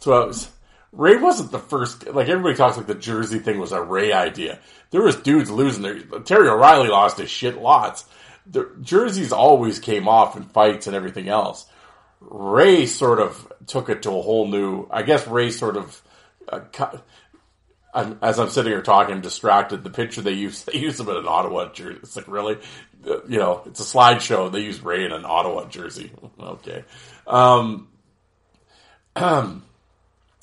so 0.00 0.26
was, 0.26 0.50
Ray 0.90 1.16
wasn't 1.16 1.52
the 1.52 1.60
first. 1.60 2.08
Like 2.08 2.28
everybody 2.28 2.56
talks 2.56 2.76
like 2.76 2.86
the 2.86 2.94
jersey 2.96 3.38
thing 3.38 3.60
was 3.60 3.70
a 3.70 3.80
Ray 3.80 4.12
idea. 4.12 4.58
There 4.90 5.02
was 5.02 5.14
dudes 5.14 5.48
losing 5.48 5.82
their. 5.82 6.00
Terry 6.20 6.48
O'Reilly 6.48 6.88
lost 6.88 7.18
his 7.18 7.30
shit 7.30 7.56
lots 7.56 8.04
the 8.46 8.70
jerseys 8.80 9.32
always 9.32 9.78
came 9.78 10.08
off 10.08 10.36
in 10.36 10.44
fights 10.44 10.86
and 10.86 10.96
everything 10.96 11.28
else. 11.28 11.66
Ray 12.20 12.86
sort 12.86 13.18
of 13.18 13.52
took 13.66 13.88
it 13.88 14.02
to 14.02 14.10
a 14.10 14.22
whole 14.22 14.48
new. 14.48 14.86
I 14.90 15.02
guess 15.02 15.26
Ray 15.26 15.50
sort 15.50 15.76
of. 15.76 16.02
Uh, 16.48 16.60
I'm, 17.94 18.18
as 18.22 18.38
I'm 18.38 18.48
sitting 18.48 18.72
here 18.72 18.80
talking, 18.80 19.14
I'm 19.14 19.20
distracted. 19.20 19.84
The 19.84 19.90
picture 19.90 20.22
they 20.22 20.32
use, 20.32 20.64
they 20.64 20.78
use 20.78 20.98
him 20.98 21.08
in 21.08 21.16
an 21.16 21.28
Ottawa 21.28 21.72
jersey. 21.72 21.98
It's 22.02 22.16
like 22.16 22.28
really, 22.28 22.58
uh, 23.06 23.24
you 23.28 23.38
know, 23.38 23.62
it's 23.66 23.80
a 23.80 23.96
slideshow. 23.96 24.50
They 24.50 24.60
use 24.60 24.80
Ray 24.82 25.04
in 25.04 25.12
an 25.12 25.24
Ottawa 25.24 25.66
jersey. 25.68 26.12
okay. 26.40 26.84
Um, 27.26 27.88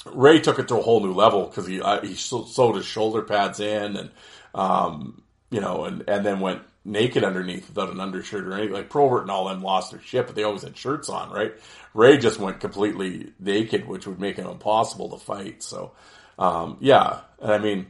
Ray 0.06 0.39
took 0.39 0.60
it 0.60 0.68
to 0.70 0.78
a 0.78 0.82
whole 0.82 1.02
new 1.02 1.14
level 1.14 1.45
because 1.45 1.68
he 1.68 1.82
uh, 1.82 2.02
he 2.02 2.16
sewed 2.16 2.76
his 2.76 2.86
shoulder 2.86 3.22
pads 3.22 3.60
in 3.60 3.97
and 3.97 4.12
um, 4.54 5.22
you 5.50 5.60
know 5.60 5.86
and 5.86 6.04
and 6.08 6.26
then 6.26 6.39
went 6.39 6.62
naked 6.86 7.24
underneath 7.24 7.68
without 7.68 7.92
an 7.92 8.00
undershirt 8.00 8.46
or 8.46 8.54
anything. 8.54 8.74
Like 8.74 8.90
Probert 8.90 9.24
and 9.24 9.32
all 9.32 9.48
them 9.48 9.62
lost 9.62 9.92
their 9.92 10.02
shit, 10.02 10.26
but 10.26 10.36
they 10.36 10.44
always 10.44 10.64
had 10.64 10.78
shirts 10.78 11.10
on, 11.10 11.32
right? 11.32 11.54
Ray 11.94 12.18
just 12.18 12.40
went 12.40 12.60
completely 12.60 13.34
naked, 13.40 13.88
which 13.88 14.08
would 14.08 14.20
make 14.20 14.38
it 14.38 14.46
impossible 14.46 15.10
to 15.10 15.18
fight. 15.18 15.64
So, 15.64 15.92
um, 16.38 16.78
yeah, 16.80 17.22
and 17.42 17.52
I 17.52 17.58
mean, 17.58 17.88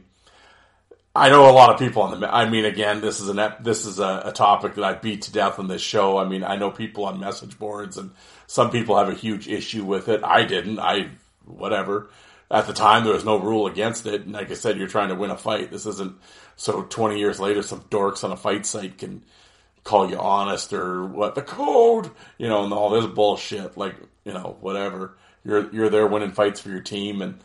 I 1.14 1.28
know 1.28 1.50
a 1.50 1.52
lot 1.52 1.70
of 1.70 1.78
people 1.78 2.02
on 2.02 2.20
the. 2.20 2.32
I 2.32 2.48
mean, 2.48 2.64
again, 2.64 3.00
this 3.00 3.20
is 3.20 3.28
an 3.28 3.52
this 3.60 3.84
is 3.84 3.98
a, 3.98 4.22
a, 4.26 4.32
topic 4.32 4.76
that 4.76 4.84
I 4.84 4.94
beat 4.94 5.22
to 5.22 5.32
death 5.32 5.58
on 5.58 5.66
this 5.66 5.82
show. 5.82 6.18
I 6.18 6.24
mean, 6.24 6.44
I 6.44 6.56
know 6.56 6.70
people 6.70 7.04
on 7.04 7.18
message 7.18 7.58
boards, 7.58 7.98
and 7.98 8.12
some 8.46 8.70
people 8.70 8.96
have 8.96 9.08
a 9.08 9.14
huge 9.14 9.48
issue 9.48 9.84
with 9.84 10.08
it. 10.08 10.22
I 10.22 10.44
didn't. 10.44 10.78
I 10.78 11.10
whatever. 11.46 12.10
At 12.50 12.66
the 12.66 12.72
time, 12.72 13.04
there 13.04 13.14
was 13.14 13.24
no 13.24 13.38
rule 13.38 13.68
against 13.68 14.06
it, 14.06 14.22
and 14.22 14.32
like 14.32 14.50
I 14.50 14.54
said, 14.54 14.76
you're 14.76 14.88
trying 14.88 15.10
to 15.10 15.14
win 15.14 15.30
a 15.30 15.36
fight. 15.36 15.70
This 15.70 15.86
isn't 15.86 16.16
so 16.56 16.82
20 16.82 17.18
years 17.18 17.38
later, 17.40 17.62
some 17.62 17.82
dorks 17.82 18.24
on 18.24 18.32
a 18.32 18.36
fight 18.36 18.66
site 18.66 18.98
can 18.98 19.22
call 19.84 20.10
you 20.10 20.18
honest 20.18 20.72
or 20.72 21.06
what 21.06 21.34
the 21.34 21.42
code, 21.42 22.10
you 22.38 22.48
know, 22.48 22.64
and 22.64 22.72
all 22.72 22.90
this 22.90 23.06
bullshit. 23.06 23.76
Like, 23.76 23.94
you 24.24 24.32
know, 24.32 24.56
whatever. 24.60 25.16
You're 25.44 25.72
you're 25.72 25.88
there 25.88 26.06
winning 26.06 26.32
fights 26.32 26.60
for 26.60 26.68
your 26.68 26.82
team 26.82 27.22
and 27.22 27.40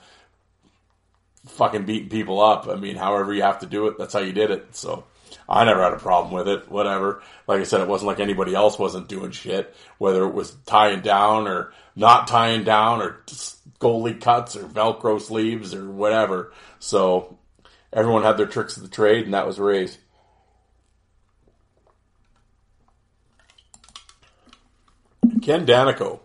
fucking 1.47 1.85
beating 1.85 2.09
people 2.09 2.41
up. 2.41 2.67
I 2.67 2.75
mean, 2.75 2.95
however 2.95 3.33
you 3.33 3.43
have 3.43 3.59
to 3.59 3.67
do 3.67 3.87
it, 3.87 3.97
that's 3.97 4.13
how 4.13 4.19
you 4.19 4.33
did 4.33 4.51
it. 4.51 4.75
So 4.75 5.05
I 5.47 5.63
never 5.63 5.81
had 5.81 5.93
a 5.93 5.97
problem 5.97 6.33
with 6.33 6.47
it. 6.47 6.69
Whatever. 6.69 7.21
Like 7.47 7.61
I 7.61 7.63
said, 7.63 7.81
it 7.81 7.87
wasn't 7.87 8.07
like 8.07 8.19
anybody 8.19 8.53
else 8.53 8.77
wasn't 8.77 9.07
doing 9.07 9.31
shit, 9.31 9.73
whether 9.97 10.25
it 10.25 10.33
was 10.33 10.55
tying 10.65 11.01
down 11.01 11.47
or 11.47 11.71
not 11.95 12.27
tying 12.27 12.63
down 12.63 13.01
or 13.01 13.21
goalie 13.85 14.19
cuts 14.19 14.55
or 14.55 14.63
Velcro 14.63 15.21
sleeves 15.21 15.73
or 15.73 15.89
whatever. 15.89 16.51
So 16.79 17.37
everyone 17.93 18.23
had 18.23 18.37
their 18.37 18.47
tricks 18.47 18.77
of 18.77 18.83
the 18.83 18.89
trade, 18.89 19.25
and 19.25 19.33
that 19.33 19.45
was 19.45 19.59
Ray's. 19.59 19.97
Ken 25.41 25.65
Daneyko. 25.65 26.19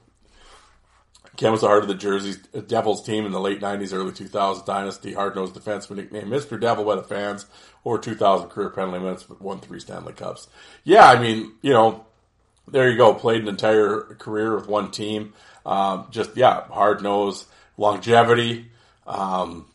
Ken 1.37 1.53
was 1.53 1.63
the 1.63 1.69
heart 1.69 1.83
of 1.83 1.89
the 1.89 1.95
Jersey 1.95 2.39
uh, 2.55 2.61
Devils 2.61 3.05
team 3.05 3.25
in 3.25 3.33
the 3.33 3.41
late 3.41 3.61
90s, 3.61 3.95
early 3.95 4.13
2000s 4.13 4.65
dynasty. 4.67 5.15
Hard-nosed 5.15 5.55
defenseman 5.55 5.97
nicknamed 5.97 6.31
Mr. 6.31 6.61
Devil 6.61 6.85
by 6.85 6.97
the 6.97 7.03
fans. 7.03 7.47
Over 7.85 7.99
2,000 7.99 8.51
career 8.51 8.69
penalty 8.69 8.99
minutes, 8.99 9.23
but 9.23 9.41
won 9.41 9.59
three 9.59 9.81
Stanley 9.81 10.13
Cups. 10.13 10.49
Yeah, 10.85 11.09
I 11.09 11.19
mean, 11.19 11.53
you 11.63 11.73
know, 11.73 12.05
there 12.69 12.91
you 12.91 12.97
go. 12.97 13.15
Played 13.15 13.43
an 13.43 13.49
entire 13.49 14.01
career 14.19 14.55
with 14.55 14.69
one 14.69 14.91
team. 14.91 15.33
Um, 15.65 16.09
just, 16.11 16.37
yeah, 16.37 16.63
hard-nosed, 16.65 17.47
longevity. 17.77 18.71
Um, 19.07 19.67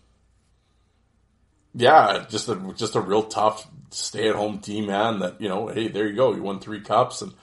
yeah, 1.74 2.26
just 2.30 2.48
a 2.48 2.56
just 2.76 2.96
a 2.96 3.02
real 3.02 3.24
tough 3.24 3.68
stay 3.90 4.30
at 4.30 4.36
home 4.36 4.60
team 4.60 4.88
man 4.88 5.20
that, 5.20 5.42
you 5.42 5.50
know, 5.50 5.68
hey, 5.68 5.90
there 5.90 6.08
you 6.08 6.16
go. 6.16 6.34
You 6.34 6.42
won 6.42 6.60
three 6.60 6.82
cups 6.82 7.22
and, 7.22 7.34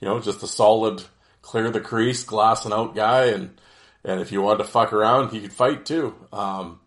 you 0.00 0.08
know, 0.08 0.20
just 0.20 0.42
a 0.42 0.46
solid 0.46 1.02
clear 1.42 1.70
the 1.70 1.80
crease, 1.80 2.24
glassing 2.24 2.72
out 2.72 2.94
guy. 2.94 3.26
And, 3.26 3.60
and 4.04 4.20
if 4.20 4.32
you 4.32 4.42
wanted 4.42 4.58
to 4.58 4.70
fuck 4.70 4.92
around, 4.92 5.30
he 5.30 5.40
could 5.40 5.52
fight 5.52 5.86
too. 5.86 6.14
Um, 6.32 6.80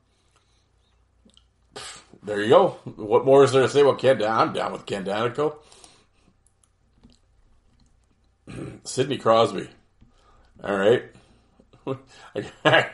there 2.21 2.41
you 2.41 2.49
go. 2.49 2.69
What 2.95 3.25
more 3.25 3.43
is 3.43 3.53
there 3.53 3.61
to 3.61 3.69
say 3.69 3.81
about 3.81 3.99
Ken? 3.99 4.21
I'm 4.21 4.51
down 4.53 4.73
with 4.73 4.85
Ken 4.85 5.05
Daneyko. 5.05 5.55
Sidney 8.83 9.17
Crosby. 9.17 9.67
All 10.63 10.77
right. 10.77 11.03
I 12.65 12.89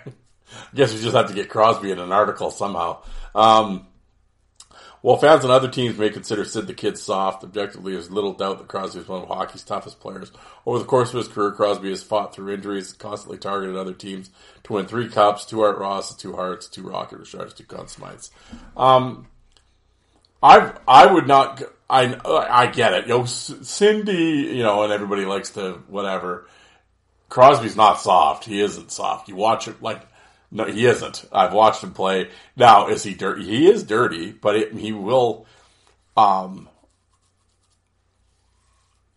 guess 0.73 0.93
we 0.93 1.01
just 1.01 1.15
have 1.15 1.27
to 1.27 1.33
get 1.33 1.49
Crosby 1.49 1.91
in 1.91 1.99
an 1.99 2.11
article 2.11 2.51
somehow. 2.51 3.01
Um, 3.33 3.87
while 5.01 5.17
fans 5.17 5.43
and 5.43 5.51
other 5.51 5.67
teams 5.67 5.99
may 5.99 6.09
consider 6.09 6.45
Sid 6.45 6.65
the 6.65 6.73
Kid 6.73 6.97
soft, 6.97 7.43
objectively, 7.43 7.93
there's 7.93 8.09
little 8.09 8.33
doubt 8.33 8.57
that 8.57 8.67
Crosby 8.67 9.01
is 9.01 9.07
one 9.07 9.21
of 9.21 9.27
hockey's 9.27 9.63
toughest 9.63 9.99
players. 9.99 10.31
Over 10.65 10.79
the 10.79 10.85
course 10.85 11.09
of 11.09 11.17
his 11.17 11.27
career, 11.27 11.51
Crosby 11.51 11.91
has 11.91 12.01
fought 12.01 12.33
through 12.33 12.53
injuries, 12.53 12.93
constantly 12.93 13.37
targeted 13.37 13.75
other 13.75 13.93
teams 13.93 14.31
to 14.63 14.73
win 14.73 14.87
three 14.87 15.07
cups, 15.07 15.45
two 15.45 15.61
Art 15.61 15.77
Ross, 15.77 16.15
two 16.15 16.35
Harts, 16.35 16.67
two 16.67 16.81
Rocket 16.89 17.19
Richards, 17.19 17.53
two 17.53 17.65
Conn 17.65 17.85
Smythes. 17.85 18.31
Um, 18.75 19.27
I 20.41 20.73
I 20.87 21.05
would 21.11 21.27
not. 21.27 21.61
I 21.89 22.19
I 22.25 22.67
get 22.67 22.93
it. 22.93 23.07
Know, 23.07 23.25
Cindy, 23.25 24.53
you 24.55 24.63
know, 24.63 24.83
and 24.83 24.91
everybody 24.91 25.25
likes 25.25 25.51
to 25.51 25.83
whatever. 25.87 26.47
Crosby's 27.29 27.75
not 27.75 27.99
soft. 27.99 28.45
He 28.45 28.61
isn't 28.61 28.91
soft. 28.91 29.29
You 29.29 29.35
watch 29.35 29.67
it 29.67 29.81
like 29.81 30.01
no, 30.51 30.65
he 30.65 30.85
isn't. 30.85 31.25
I've 31.31 31.53
watched 31.53 31.83
him 31.83 31.91
play. 31.91 32.29
Now, 32.55 32.87
is 32.87 33.03
he 33.03 33.13
dirty? 33.13 33.43
He 33.45 33.69
is 33.69 33.83
dirty, 33.83 34.31
but 34.31 34.55
it, 34.55 34.73
he 34.73 34.93
will, 34.93 35.45
um, 36.15 36.69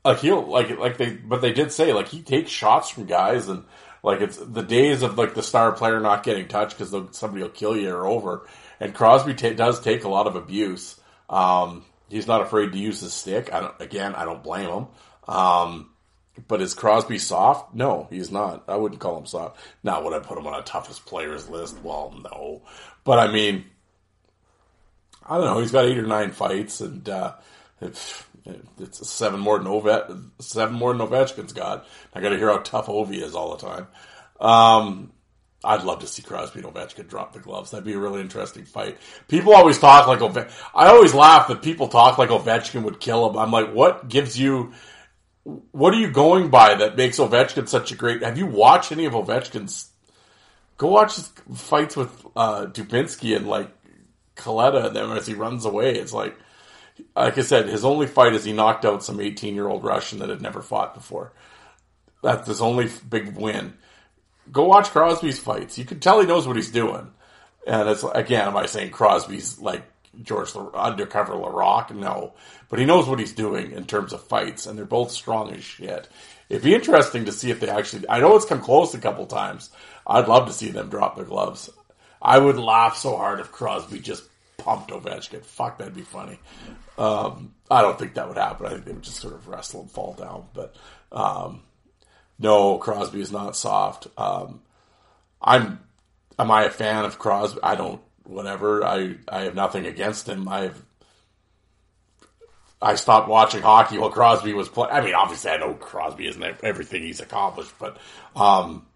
like 0.04 0.18
he'll 0.18 0.42
like 0.46 0.76
like 0.78 0.96
they, 0.96 1.10
but 1.10 1.40
they 1.40 1.52
did 1.52 1.70
say 1.70 1.92
like 1.92 2.08
he 2.08 2.22
takes 2.22 2.50
shots 2.50 2.90
from 2.90 3.06
guys 3.06 3.48
and 3.48 3.64
like 4.02 4.20
it's 4.20 4.36
the 4.36 4.62
days 4.62 5.02
of 5.02 5.18
like 5.18 5.34
the 5.34 5.42
star 5.42 5.72
player 5.72 6.00
not 6.00 6.22
getting 6.22 6.48
touched 6.48 6.76
because 6.76 7.16
somebody 7.16 7.42
will 7.42 7.50
kill 7.50 7.76
you 7.76 7.90
or 7.94 8.06
over. 8.06 8.46
And 8.80 8.94
Crosby 8.94 9.34
t- 9.34 9.54
does 9.54 9.80
take 9.80 10.04
a 10.04 10.08
lot 10.08 10.26
of 10.26 10.36
abuse. 10.36 10.98
Um, 11.28 11.84
he's 12.08 12.26
not 12.26 12.42
afraid 12.42 12.72
to 12.72 12.78
use 12.78 13.00
his 13.00 13.12
stick. 13.12 13.52
I 13.52 13.60
don't. 13.60 13.80
Again, 13.80 14.14
I 14.14 14.24
don't 14.24 14.42
blame 14.42 14.68
him. 14.68 14.86
Um, 15.26 15.90
but 16.46 16.62
is 16.62 16.74
Crosby 16.74 17.18
soft? 17.18 17.74
No, 17.74 18.06
he's 18.10 18.30
not. 18.30 18.64
I 18.68 18.76
wouldn't 18.76 19.00
call 19.00 19.18
him 19.18 19.26
soft. 19.26 19.58
Not 19.82 20.04
would 20.04 20.14
I 20.14 20.20
put 20.20 20.38
him 20.38 20.46
on 20.46 20.58
a 20.58 20.62
toughest 20.62 21.06
players 21.06 21.48
list? 21.48 21.82
Well, 21.82 22.14
no. 22.22 22.62
But 23.04 23.18
I 23.18 23.32
mean, 23.32 23.64
I 25.26 25.36
don't 25.36 25.46
know. 25.46 25.60
He's 25.60 25.72
got 25.72 25.86
eight 25.86 25.98
or 25.98 26.06
nine 26.06 26.30
fights, 26.30 26.80
and 26.80 27.08
uh, 27.08 27.34
it's, 27.80 28.22
it's 28.78 29.08
seven 29.08 29.40
more 29.40 29.58
than 29.58 29.66
Ovet, 29.66 30.10
seven 30.38 30.74
more 30.74 30.94
than 30.94 31.06
Ovechkin's 31.06 31.52
got. 31.52 31.86
I 32.14 32.20
got 32.20 32.30
to 32.30 32.38
hear 32.38 32.48
how 32.48 32.58
tough 32.58 32.86
Ovi 32.86 33.22
is 33.22 33.34
all 33.34 33.56
the 33.56 33.66
time. 33.66 33.86
Um, 34.40 35.12
I'd 35.64 35.82
love 35.82 36.00
to 36.00 36.06
see 36.06 36.22
Crosby 36.22 36.60
and 36.60 36.72
Ovechkin 36.72 37.08
drop 37.08 37.32
the 37.32 37.40
gloves. 37.40 37.70
That'd 37.70 37.84
be 37.84 37.94
a 37.94 37.98
really 37.98 38.20
interesting 38.20 38.64
fight. 38.64 38.96
People 39.26 39.54
always 39.54 39.78
talk 39.78 40.06
like 40.06 40.20
Ovechkin. 40.20 40.52
I 40.74 40.86
always 40.86 41.14
laugh 41.14 41.48
that 41.48 41.62
people 41.62 41.88
talk 41.88 42.16
like 42.16 42.30
Ovechkin 42.30 42.84
would 42.84 43.00
kill 43.00 43.28
him. 43.28 43.36
I'm 43.36 43.50
like, 43.50 43.72
what 43.72 44.08
gives 44.08 44.38
you? 44.38 44.72
What 45.42 45.94
are 45.94 45.98
you 45.98 46.10
going 46.10 46.50
by 46.50 46.74
that 46.76 46.96
makes 46.96 47.18
Ovechkin 47.18 47.68
such 47.68 47.90
a 47.90 47.96
great? 47.96 48.22
Have 48.22 48.38
you 48.38 48.46
watched 48.46 48.92
any 48.92 49.06
of 49.06 49.14
Ovechkin's? 49.14 49.90
Go 50.76 50.88
watch 50.88 51.16
his 51.16 51.28
fights 51.56 51.96
with 51.96 52.24
uh, 52.36 52.66
Dubinsky 52.66 53.34
and 53.34 53.48
like 53.48 53.68
Kaleta 54.36 54.86
and 54.86 54.94
them 54.94 55.10
as 55.10 55.26
he 55.26 55.34
runs 55.34 55.64
away. 55.64 55.96
It's 55.96 56.12
like, 56.12 56.36
like 57.16 57.36
I 57.36 57.42
said, 57.42 57.68
his 57.68 57.84
only 57.84 58.06
fight 58.06 58.34
is 58.34 58.44
he 58.44 58.52
knocked 58.52 58.84
out 58.84 59.02
some 59.02 59.20
18 59.20 59.56
year 59.56 59.66
old 59.66 59.82
Russian 59.82 60.20
that 60.20 60.28
had 60.28 60.40
never 60.40 60.62
fought 60.62 60.94
before. 60.94 61.32
That's 62.22 62.46
his 62.46 62.60
only 62.60 62.88
big 63.10 63.36
win 63.36 63.74
go 64.52 64.64
watch 64.64 64.90
Crosby's 64.90 65.38
fights. 65.38 65.78
You 65.78 65.84
can 65.84 66.00
tell 66.00 66.20
he 66.20 66.26
knows 66.26 66.46
what 66.46 66.56
he's 66.56 66.70
doing. 66.70 67.10
And 67.66 67.88
it's 67.88 68.04
again, 68.14 68.48
am 68.48 68.56
I 68.56 68.66
saying 68.66 68.90
Crosby's 68.90 69.58
like 69.58 69.84
George 70.22 70.54
undercover 70.74 71.34
Laraque? 71.34 71.94
No, 71.94 72.32
but 72.68 72.78
he 72.78 72.84
knows 72.84 73.06
what 73.08 73.18
he's 73.18 73.32
doing 73.32 73.72
in 73.72 73.84
terms 73.84 74.12
of 74.12 74.24
fights, 74.24 74.66
and 74.66 74.78
they're 74.78 74.84
both 74.84 75.10
strong 75.10 75.52
as 75.52 75.62
shit. 75.62 76.08
It'd 76.48 76.62
be 76.62 76.74
interesting 76.74 77.26
to 77.26 77.32
see 77.32 77.50
if 77.50 77.60
they 77.60 77.68
actually. 77.68 78.08
I 78.08 78.20
know 78.20 78.36
it's 78.36 78.46
come 78.46 78.60
close 78.60 78.94
a 78.94 78.98
couple 78.98 79.26
times. 79.26 79.70
I'd 80.06 80.28
love 80.28 80.46
to 80.46 80.52
see 80.52 80.70
them 80.70 80.88
drop 80.88 81.16
their 81.16 81.26
gloves. 81.26 81.68
I 82.20 82.38
would 82.38 82.56
laugh 82.56 82.96
so 82.96 83.16
hard 83.16 83.40
if 83.40 83.52
Crosby 83.52 84.00
just 84.00 84.24
pumped 84.56 84.90
Ovechkin. 84.90 85.44
Fuck, 85.44 85.78
that'd 85.78 85.94
be 85.94 86.02
funny. 86.02 86.38
Um, 86.96 87.54
I 87.70 87.82
don't 87.82 87.98
think 87.98 88.14
that 88.14 88.28
would 88.28 88.38
happen. 88.38 88.66
I 88.66 88.70
think 88.70 88.84
they 88.86 88.92
would 88.92 89.02
just 89.02 89.18
sort 89.18 89.34
of 89.34 89.46
wrestle 89.46 89.82
and 89.82 89.90
fall 89.90 90.14
down. 90.14 90.46
But 90.54 90.74
um, 91.12 91.62
no, 92.38 92.78
Crosby 92.78 93.20
is 93.20 93.32
not 93.32 93.56
soft. 93.56 94.06
Um, 94.16 94.62
I'm, 95.42 95.80
am 96.38 96.50
I 96.50 96.64
a 96.64 96.70
fan 96.70 97.04
of 97.04 97.18
Crosby? 97.18 97.60
I 97.62 97.74
don't, 97.74 98.00
whatever. 98.24 98.84
I, 98.84 99.16
I 99.28 99.42
have 99.42 99.54
nothing 99.54 99.86
against 99.86 100.28
him. 100.28 100.48
I've, 100.48 100.80
I 102.80 102.94
stopped 102.94 103.28
watching 103.28 103.62
hockey 103.62 103.98
while 103.98 104.10
Crosby 104.10 104.52
was 104.52 104.68
playing. 104.68 104.92
I 104.92 105.00
mean, 105.00 105.14
obviously 105.14 105.50
I 105.50 105.56
know 105.56 105.74
Crosby 105.74 106.28
isn't 106.28 106.42
everything 106.62 107.02
he's 107.02 107.20
accomplished, 107.20 107.72
but, 107.78 107.98
um, 108.36 108.86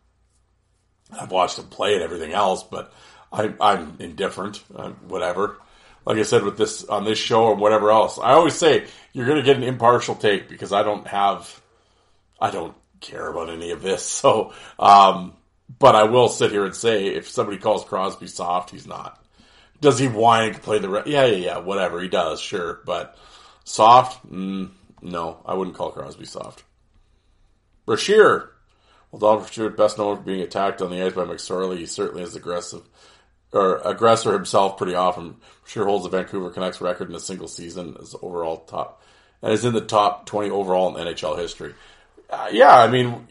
I've 1.21 1.33
watched 1.33 1.59
him 1.59 1.67
play 1.67 1.95
and 1.95 2.03
everything 2.03 2.33
else, 2.33 2.63
but 2.63 2.93
I, 3.33 3.53
I'm 3.61 3.97
indifferent, 3.99 4.63
uh, 4.75 4.91
whatever. 5.09 5.59
Like 6.07 6.19
I 6.19 6.23
said 6.23 6.43
with 6.43 6.57
this, 6.57 6.85
on 6.85 7.05
this 7.05 7.19
show 7.19 7.45
or 7.45 7.55
whatever 7.57 7.91
else, 7.91 8.19
I 8.19 8.33
always 8.33 8.55
say 8.55 8.87
you're 9.13 9.27
going 9.27 9.39
to 9.39 9.45
get 9.45 9.57
an 9.57 9.63
impartial 9.63 10.15
take 10.15 10.49
because 10.49 10.73
I 10.73 10.83
don't 10.83 11.07
have, 11.07 11.61
I 12.41 12.51
don't 12.51 12.75
care 13.03 13.29
about 13.29 13.51
any 13.51 13.71
of 13.73 13.83
this. 13.83 14.03
So, 14.23 14.53
um, 14.79 15.35
but 15.79 15.97
I 15.97 16.05
will 16.05 16.29
sit 16.29 16.53
here 16.53 16.65
and 16.65 16.75
say 16.75 17.09
if 17.09 17.29
somebody 17.29 17.59
calls 17.59 17.85
Crosby 17.85 18.29
soft, 18.29 18.71
he's 18.71 18.87
not. 18.87 19.23
Does 19.81 19.99
he 19.99 20.07
whine 20.07 20.51
and 20.51 20.63
play 20.63 20.79
the? 20.79 20.89
Re- 20.89 21.03
yeah, 21.07 21.27
yeah, 21.27 21.37
yeah. 21.37 21.59
Whatever 21.59 22.01
he 22.01 22.09
does, 22.09 22.41
sure. 22.41 22.81
But 22.87 23.17
soft, 23.65 24.25
mm, 24.31 24.71
no, 25.01 25.43
I 25.45 25.55
wouldn't 25.55 25.77
call 25.77 25.91
Crosby 25.91 26.25
soft. 26.25 26.63
Brashear. 27.85 28.51
Well, 29.11 29.19
Don 29.19 29.39
Brashear, 29.41 29.71
best 29.71 29.99
known 29.99 30.17
for 30.17 30.23
being 30.23 30.41
attacked 30.41 30.81
on 30.83 30.91
the 30.91 31.03
ice 31.03 31.15
by 31.15 31.25
McSorley, 31.25 31.79
he 31.79 31.87
certainly 31.87 32.23
is 32.23 32.37
aggressive 32.37 32.83
or 33.53 33.79
aggressor 33.85 34.33
himself 34.33 34.79
pretty 34.79 34.95
often. 34.95 35.37
Brashear 35.63 35.85
holds 35.85 36.05
the 36.05 36.11
Vancouver 36.11 36.51
Canucks 36.51 36.81
record 36.81 37.11
in 37.11 37.17
a 37.17 37.21
single 37.21 37.49
season 37.49 37.97
as 38.01 38.15
overall 38.23 38.59
top 38.59 39.03
and 39.43 39.53
is 39.53 39.65
in 39.65 39.75
the 39.75 39.81
top 39.81 40.27
20 40.27 40.51
overall 40.51 40.97
in 40.97 41.07
NHL 41.07 41.39
history. 41.39 41.75
Uh, 42.33 42.49
yeah, 42.51 42.75
I 42.75 42.89
mean, 42.89 43.29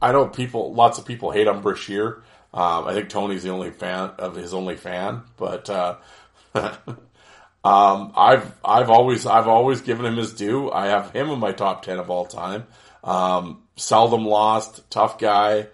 I 0.00 0.12
know 0.12 0.26
people, 0.26 0.72
lots 0.72 0.98
of 0.98 1.04
people 1.04 1.30
hate 1.32 1.46
on 1.46 1.60
Brashear. 1.60 2.22
Um, 2.54 2.86
I 2.86 2.94
think 2.94 3.10
Tony's 3.10 3.42
the 3.42 3.50
only 3.50 3.70
fan 3.70 4.12
of 4.18 4.34
his 4.34 4.54
only 4.54 4.76
fan, 4.76 5.22
but 5.36 5.68
uh, 5.68 5.96
um, 6.54 8.12
I've 8.16 8.52
I've 8.64 8.90
always 8.90 9.26
I've 9.26 9.46
always 9.46 9.82
given 9.82 10.06
him 10.06 10.16
his 10.16 10.32
due. 10.32 10.70
I 10.72 10.86
have 10.86 11.12
him 11.12 11.28
in 11.28 11.38
my 11.38 11.52
top 11.52 11.82
ten 11.82 11.98
of 11.98 12.10
all 12.10 12.24
time. 12.24 12.66
Um, 13.04 13.62
seldom 13.76 14.24
lost, 14.26 14.90
tough 14.90 15.18
guy. 15.18 15.68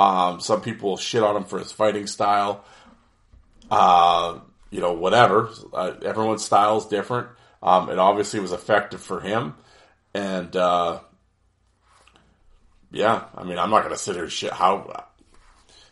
Um, 0.00 0.40
some 0.40 0.60
people 0.60 0.96
shit 0.96 1.22
on 1.22 1.36
him 1.36 1.44
for 1.44 1.58
his 1.58 1.70
fighting 1.70 2.06
style. 2.08 2.64
Uh, 3.70 4.40
you 4.70 4.80
know, 4.80 4.94
whatever. 4.94 5.50
Uh, 5.72 5.92
everyone's 6.02 6.44
style 6.44 6.78
is 6.78 6.86
different. 6.86 7.28
Um, 7.62 7.90
it 7.90 7.98
obviously 7.98 8.40
was 8.40 8.52
effective 8.52 9.02
for 9.02 9.20
him, 9.20 9.54
and 10.14 10.56
uh, 10.56 10.98
yeah, 12.90 13.24
I 13.36 13.44
mean, 13.44 13.58
I'm 13.58 13.70
not 13.70 13.82
going 13.82 13.94
to 13.94 14.00
sit 14.00 14.14
here 14.14 14.24
and 14.24 14.32
shit. 14.32 14.52
How, 14.52 14.90
at 14.94 15.08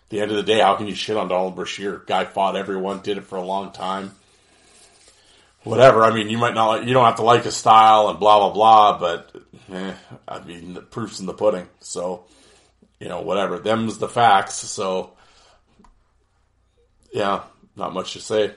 the 0.08 0.20
end 0.20 0.30
of 0.30 0.36
the 0.36 0.42
day, 0.42 0.60
how 0.60 0.76
can 0.76 0.86
you 0.86 0.94
shit 0.94 1.16
on 1.16 1.28
Donald 1.28 1.56
Brashear? 1.56 2.02
Guy 2.06 2.24
fought 2.24 2.56
everyone, 2.56 3.00
did 3.00 3.18
it 3.18 3.24
for 3.24 3.36
a 3.36 3.44
long 3.44 3.72
time. 3.72 4.12
Whatever. 5.62 6.04
I 6.04 6.14
mean, 6.14 6.30
you 6.30 6.38
might 6.38 6.54
not, 6.54 6.86
you 6.86 6.94
don't 6.94 7.04
have 7.04 7.16
to 7.16 7.22
like 7.22 7.42
his 7.42 7.56
style 7.56 8.08
and 8.08 8.20
blah, 8.20 8.38
blah, 8.38 8.52
blah, 8.52 8.98
but, 8.98 9.42
eh, 9.72 9.94
I 10.26 10.40
mean, 10.40 10.74
the 10.74 10.80
proof's 10.80 11.20
in 11.20 11.26
the 11.26 11.34
pudding. 11.34 11.66
So, 11.80 12.24
you 13.00 13.08
know, 13.08 13.20
whatever. 13.20 13.58
Them's 13.58 13.98
the 13.98 14.08
facts. 14.08 14.54
So, 14.54 15.10
yeah, 17.12 17.42
not 17.74 17.92
much 17.92 18.12
to 18.12 18.20
say. 18.20 18.54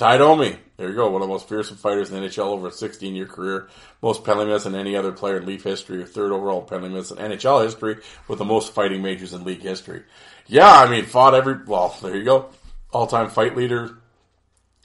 Ty 0.00 0.16
Domi. 0.16 0.56
There 0.78 0.88
you 0.88 0.94
go. 0.94 1.10
One 1.10 1.20
of 1.20 1.28
the 1.28 1.32
most 1.34 1.46
fearsome 1.46 1.76
fighters 1.76 2.10
in 2.10 2.18
the 2.18 2.26
NHL 2.26 2.46
over 2.46 2.68
a 2.68 2.72
16 2.72 3.14
year 3.14 3.26
career. 3.26 3.68
Most 4.00 4.24
penalty 4.24 4.46
minutes 4.46 4.64
than 4.64 4.74
any 4.74 4.96
other 4.96 5.12
player 5.12 5.36
in 5.36 5.44
Leaf 5.44 5.62
history. 5.62 6.02
Third 6.06 6.32
overall 6.32 6.62
penalty 6.62 6.88
minutes 6.88 7.10
in 7.10 7.18
NHL 7.18 7.62
history 7.64 7.98
with 8.26 8.38
the 8.38 8.46
most 8.46 8.72
fighting 8.72 9.02
majors 9.02 9.34
in 9.34 9.44
league 9.44 9.60
history. 9.60 10.04
Yeah, 10.46 10.72
I 10.72 10.88
mean, 10.88 11.04
fought 11.04 11.34
every, 11.34 11.62
well, 11.66 11.94
there 12.00 12.16
you 12.16 12.24
go. 12.24 12.48
All 12.94 13.06
time 13.06 13.28
fight 13.28 13.54
leader. 13.54 13.98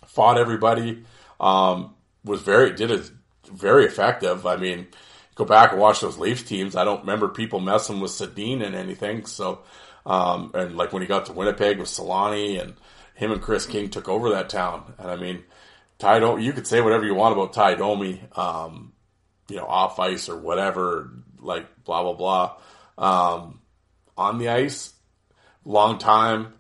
Fought 0.05 0.38
everybody. 0.38 1.05
Um, 1.39 1.95
was 2.26 2.41
very, 2.41 2.76
did 2.76 2.91
it 2.91 3.09
very 3.49 3.86
effective. 3.86 4.45
I 4.45 4.57
mean, 4.57 4.88
go 5.36 5.45
back 5.45 5.72
and 5.72 5.80
watch 5.80 6.01
those 6.01 6.18
Leafs 6.18 6.43
teams. 6.43 6.76
I 6.76 6.84
don't 6.84 6.99
remember 6.99 7.30
people 7.30 7.61
messing 7.61 8.01
with 8.01 8.11
Sundin 8.11 8.66
and 8.66 8.76
anything. 8.76 9.28
So, 9.28 9.59
um, 10.05 10.51
and 10.53 10.75
like 10.77 10.93
when 10.93 11.01
he 11.01 11.07
got 11.07 11.25
to 11.27 11.33
Winnipeg 11.33 11.79
with 11.79 11.89
Selanne 11.89 12.61
and, 12.61 12.73
him 13.15 13.31
and 13.31 13.41
Kris 13.41 13.65
King 13.65 13.89
took 13.89 14.07
over 14.07 14.31
that 14.31 14.49
town. 14.49 14.93
And 14.99 15.09
I 15.09 15.15
mean, 15.15 15.43
Ty 15.97 16.19
Domi, 16.19 16.43
you 16.43 16.53
could 16.53 16.67
say 16.67 16.81
whatever 16.81 17.05
you 17.05 17.15
want 17.15 17.33
about 17.33 17.53
Ty 17.53 17.75
Domi, 17.75 18.21
um, 18.35 18.93
you 19.49 19.55
know, 19.55 19.65
off 19.65 19.99
ice 19.99 20.29
or 20.29 20.37
whatever, 20.37 21.09
like 21.39 21.83
blah, 21.85 22.03
blah, 22.03 22.13
blah. 22.13 22.57
Um, 22.97 23.61
on 24.17 24.37
the 24.37 24.49
ice, 24.49 24.93
long 25.63 25.97
time, 25.97 26.53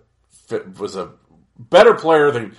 fit, 0.47 0.79
was 0.79 0.95
a 0.95 1.11
better 1.59 1.93
player 1.93 2.31
than, 2.31 2.55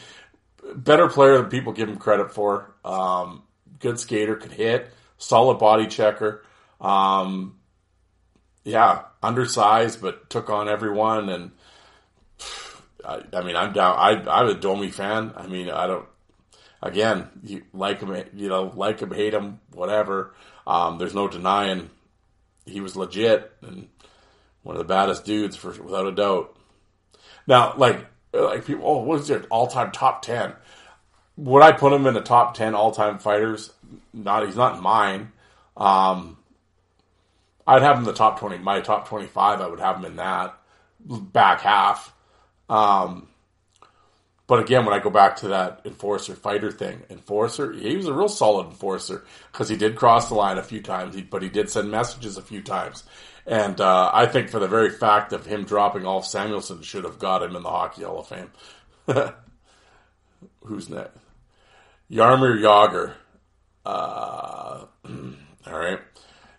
better 0.74 1.08
player 1.08 1.38
than 1.38 1.46
people 1.48 1.72
give 1.72 1.88
him 1.88 1.96
credit 1.96 2.32
for. 2.32 2.74
Um, 2.84 3.44
good 3.78 3.98
skater, 3.98 4.36
could 4.36 4.52
hit, 4.52 4.90
solid 5.16 5.58
body 5.58 5.86
checker. 5.86 6.44
Um, 6.80 7.55
yeah, 8.66 9.02
undersized, 9.22 10.02
but 10.02 10.28
took 10.28 10.50
on 10.50 10.68
everyone. 10.68 11.28
And 11.28 11.52
I, 13.04 13.22
I 13.32 13.42
mean, 13.42 13.54
I'm 13.54 13.72
down. 13.72 13.96
I, 13.96 14.28
I'm 14.28 14.48
a 14.48 14.54
Domi 14.54 14.90
fan. 14.90 15.32
I 15.36 15.46
mean, 15.46 15.70
I 15.70 15.86
don't, 15.86 16.04
again, 16.82 17.28
you 17.44 17.62
like 17.72 18.00
him, 18.00 18.12
you 18.34 18.48
know, 18.48 18.72
like 18.74 18.98
him, 18.98 19.12
hate 19.12 19.32
him, 19.32 19.60
whatever. 19.72 20.34
Um, 20.66 20.98
there's 20.98 21.14
no 21.14 21.28
denying 21.28 21.90
he 22.64 22.80
was 22.80 22.96
legit 22.96 23.52
and 23.62 23.86
one 24.64 24.74
of 24.74 24.80
the 24.80 24.92
baddest 24.92 25.24
dudes 25.24 25.54
for 25.54 25.70
without 25.80 26.08
a 26.08 26.12
doubt. 26.12 26.56
Now, 27.46 27.74
like, 27.76 28.04
like 28.32 28.66
people, 28.66 28.84
oh, 28.84 28.98
what 28.98 29.20
is 29.20 29.28
your 29.28 29.44
all 29.44 29.68
time 29.68 29.92
top 29.92 30.22
ten? 30.22 30.54
Would 31.36 31.62
I 31.62 31.70
put 31.70 31.92
him 31.92 32.06
in 32.08 32.14
the 32.14 32.20
top 32.20 32.54
ten 32.54 32.74
all 32.74 32.90
time 32.90 33.20
fighters? 33.20 33.72
Not, 34.12 34.44
he's 34.44 34.56
not 34.56 34.82
mine. 34.82 35.30
Um, 35.76 36.38
I'd 37.66 37.82
have 37.82 37.96
him 37.96 38.02
in 38.02 38.06
the 38.06 38.12
top 38.12 38.38
twenty. 38.38 38.58
My 38.58 38.80
top 38.80 39.08
twenty-five, 39.08 39.60
I 39.60 39.68
would 39.68 39.80
have 39.80 39.96
him 39.96 40.04
in 40.04 40.16
that 40.16 40.58
back 41.00 41.60
half. 41.60 42.12
Um, 42.68 43.28
but 44.46 44.60
again, 44.60 44.84
when 44.84 44.94
I 44.94 45.02
go 45.02 45.10
back 45.10 45.36
to 45.36 45.48
that 45.48 45.80
enforcer 45.84 46.34
fighter 46.36 46.70
thing, 46.70 47.02
enforcer, 47.10 47.72
he 47.72 47.96
was 47.96 48.06
a 48.06 48.12
real 48.12 48.28
solid 48.28 48.68
enforcer 48.68 49.24
because 49.50 49.68
he 49.68 49.76
did 49.76 49.96
cross 49.96 50.28
the 50.28 50.34
line 50.34 50.58
a 50.58 50.62
few 50.62 50.80
times, 50.80 51.20
but 51.22 51.42
he 51.42 51.48
did 51.48 51.68
send 51.68 51.90
messages 51.90 52.36
a 52.36 52.42
few 52.42 52.62
times. 52.62 53.02
And 53.46 53.80
uh, 53.80 54.10
I 54.12 54.26
think 54.26 54.50
for 54.50 54.60
the 54.60 54.68
very 54.68 54.90
fact 54.90 55.32
of 55.32 55.46
him 55.46 55.64
dropping 55.64 56.06
off 56.06 56.26
Samuelsson 56.26 56.82
should 56.82 57.04
have 57.04 57.18
got 57.18 57.42
him 57.42 57.56
in 57.56 57.62
the 57.62 57.70
Hockey 57.70 58.02
Hall 58.02 58.20
of 58.20 58.28
Fame. 58.28 58.50
Who's 60.64 60.88
next? 60.88 61.18
Jaromir 62.10 62.60
Jagr. 62.60 63.14
Uh, 63.84 64.86
all 65.66 65.78
right. 65.78 66.00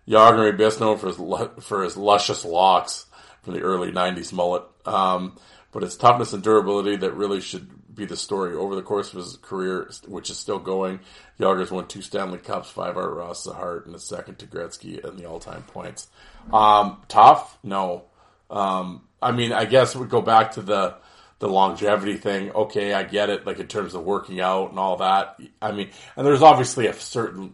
May 0.08 0.52
best 0.52 0.80
known 0.80 0.98
for 0.98 1.08
his, 1.08 1.18
for 1.66 1.84
his 1.84 1.98
luscious 1.98 2.46
locks 2.46 3.06
from 3.44 3.54
the 3.54 3.62
early 3.62 3.92
90s 3.92 4.32
mullet. 4.34 4.64
Um, 4.86 5.38
but 5.72 5.84
it's 5.84 5.98
toughness 5.98 6.34
and 6.34 6.42
durability 6.42 6.96
that 6.98 7.14
really 7.14 7.42
should 7.42 7.70
be 7.94 8.06
the 8.06 8.16
story. 8.16 8.56
Over 8.56 8.76
the 8.76 8.82
course 8.82 9.12
of 9.12 9.18
his 9.18 9.38
career, 9.38 9.90
which 10.08 10.30
is 10.30 10.38
still 10.38 10.60
going, 10.60 11.02
Jagr's 11.40 11.72
won 11.72 11.88
two 11.88 12.02
Stanley 12.02 12.38
Cups, 12.38 12.70
five 12.70 12.96
Art 12.96 13.14
Ross 13.14 13.44
the 13.44 13.54
Hart, 13.54 13.86
and 13.86 13.96
a 13.96 14.00
second 14.00 14.40
to 14.40 14.46
Gretzky 14.46 15.04
in 15.06 15.18
the 15.18 15.26
all-time 15.26 15.64
points. 15.64 16.08
Um, 16.54 17.02
tough? 17.10 17.58
No. 17.64 18.06
Um, 18.50 19.02
I 19.22 19.32
mean, 19.32 19.52
I 19.52 19.66
guess 19.66 19.96
we 19.96 20.08
go 20.08 20.22
back 20.22 20.52
to 20.52 20.62
the 20.62 20.96
the 21.40 21.48
longevity 21.48 22.18
thing. 22.18 22.52
Okay, 22.52 22.94
I 22.94 23.04
get 23.04 23.30
it. 23.30 23.46
Like 23.46 23.60
in 23.60 23.68
terms 23.68 23.94
of 23.94 24.04
working 24.04 24.40
out 24.40 24.72
and 24.72 24.80
all 24.80 24.98
that. 24.98 25.40
I 25.62 25.72
mean, 25.72 25.90
and 26.16 26.26
there's 26.26 26.42
obviously 26.42 26.88
a 26.88 26.94
certain 26.94 27.54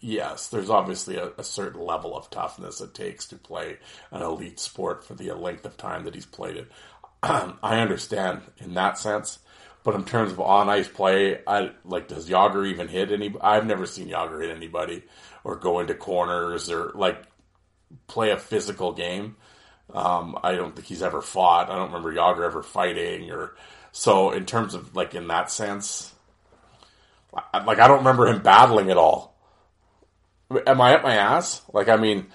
yes, 0.00 0.48
there's 0.48 0.70
obviously 0.70 1.16
a, 1.16 1.32
a, 1.38 1.44
certain 1.44 1.80
level 1.80 2.16
of 2.16 2.30
toughness 2.30 2.80
it 2.80 2.94
takes 2.94 3.26
to 3.26 3.36
play 3.36 3.78
an 4.10 4.22
elite 4.22 4.60
sport 4.60 5.04
for 5.04 5.14
the 5.14 5.32
length 5.32 5.64
of 5.64 5.76
time 5.76 6.04
that 6.04 6.14
he's 6.14 6.26
played 6.26 6.56
it. 6.56 6.70
I 7.22 7.80
understand 7.80 8.42
in 8.58 8.74
that 8.74 8.98
sense, 8.98 9.38
but 9.82 9.94
in 9.94 10.04
terms 10.04 10.32
of 10.32 10.40
on 10.40 10.68
ice 10.68 10.88
play, 10.88 11.40
I 11.46 11.70
like 11.84 12.08
does 12.08 12.28
Jagr 12.28 12.66
even 12.68 12.88
hit 12.88 13.12
any? 13.12 13.34
I've 13.40 13.66
never 13.66 13.86
seen 13.86 14.08
Jagr 14.08 14.40
hit 14.40 14.54
anybody 14.54 15.02
or 15.44 15.56
go 15.56 15.80
into 15.80 15.94
corners 15.94 16.70
or 16.70 16.92
like 16.94 17.22
play 18.06 18.30
a 18.30 18.38
physical 18.38 18.92
game. 18.92 19.36
Um, 19.92 20.38
I 20.42 20.52
don't 20.52 20.74
think 20.74 20.86
he's 20.86 21.02
ever 21.02 21.20
fought. 21.20 21.70
I 21.70 21.76
don't 21.76 21.92
remember 21.92 22.14
Jagr 22.14 22.44
ever 22.44 22.62
fighting 22.62 23.30
or 23.30 23.54
so. 23.92 24.30
In 24.30 24.46
terms 24.46 24.74
of 24.74 24.96
like 24.96 25.14
in 25.14 25.28
that 25.28 25.50
sense, 25.50 26.14
like 27.32 27.78
I 27.78 27.88
don't 27.88 27.98
remember 27.98 28.26
him 28.26 28.42
battling 28.42 28.90
at 28.90 28.96
all. 28.96 29.33
Am 30.66 30.80
I 30.80 30.94
at 30.94 31.02
my 31.02 31.14
ass? 31.14 31.62
Like 31.72 31.88
I 31.88 31.96
mean, 31.96 32.26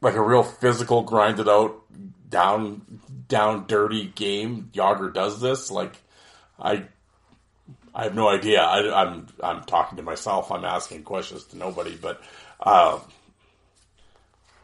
like 0.00 0.14
a 0.14 0.22
real 0.22 0.42
physical, 0.42 1.02
grinded 1.02 1.48
out, 1.48 1.82
down 2.28 3.00
down 3.28 3.66
dirty 3.66 4.06
game. 4.06 4.70
Jagr 4.72 5.12
does 5.12 5.40
this. 5.40 5.70
Like 5.70 5.96
I, 6.58 6.86
I 7.94 8.04
have 8.04 8.14
no 8.14 8.28
idea. 8.28 8.60
I, 8.60 9.02
am 9.02 9.26
I'm, 9.42 9.56
I'm 9.58 9.64
talking 9.64 9.96
to 9.96 10.02
myself. 10.02 10.52
I'm 10.52 10.64
asking 10.64 11.04
questions 11.04 11.44
to 11.46 11.58
nobody. 11.58 11.96
But 11.96 12.20
uh, 12.60 12.98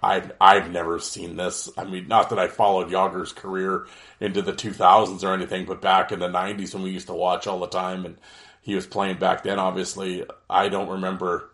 I've 0.02 0.32
I've 0.40 0.70
never 0.70 0.98
seen 0.98 1.36
this. 1.36 1.70
I 1.76 1.84
mean, 1.84 2.08
not 2.08 2.30
that 2.30 2.38
I 2.38 2.48
followed 2.48 2.90
Jagr's 2.90 3.32
career 3.32 3.86
into 4.20 4.42
the 4.42 4.52
2000s 4.52 5.22
or 5.24 5.34
anything, 5.34 5.66
but 5.66 5.80
back 5.80 6.12
in 6.12 6.18
the 6.18 6.28
90s 6.28 6.74
when 6.74 6.82
we 6.82 6.90
used 6.90 7.08
to 7.08 7.14
watch 7.14 7.46
all 7.46 7.60
the 7.60 7.66
time 7.66 8.04
and 8.04 8.16
he 8.62 8.74
was 8.74 8.86
playing 8.86 9.18
back 9.18 9.42
then. 9.42 9.58
Obviously, 9.58 10.24
I 10.50 10.68
don't 10.68 10.88
remember 10.88 11.50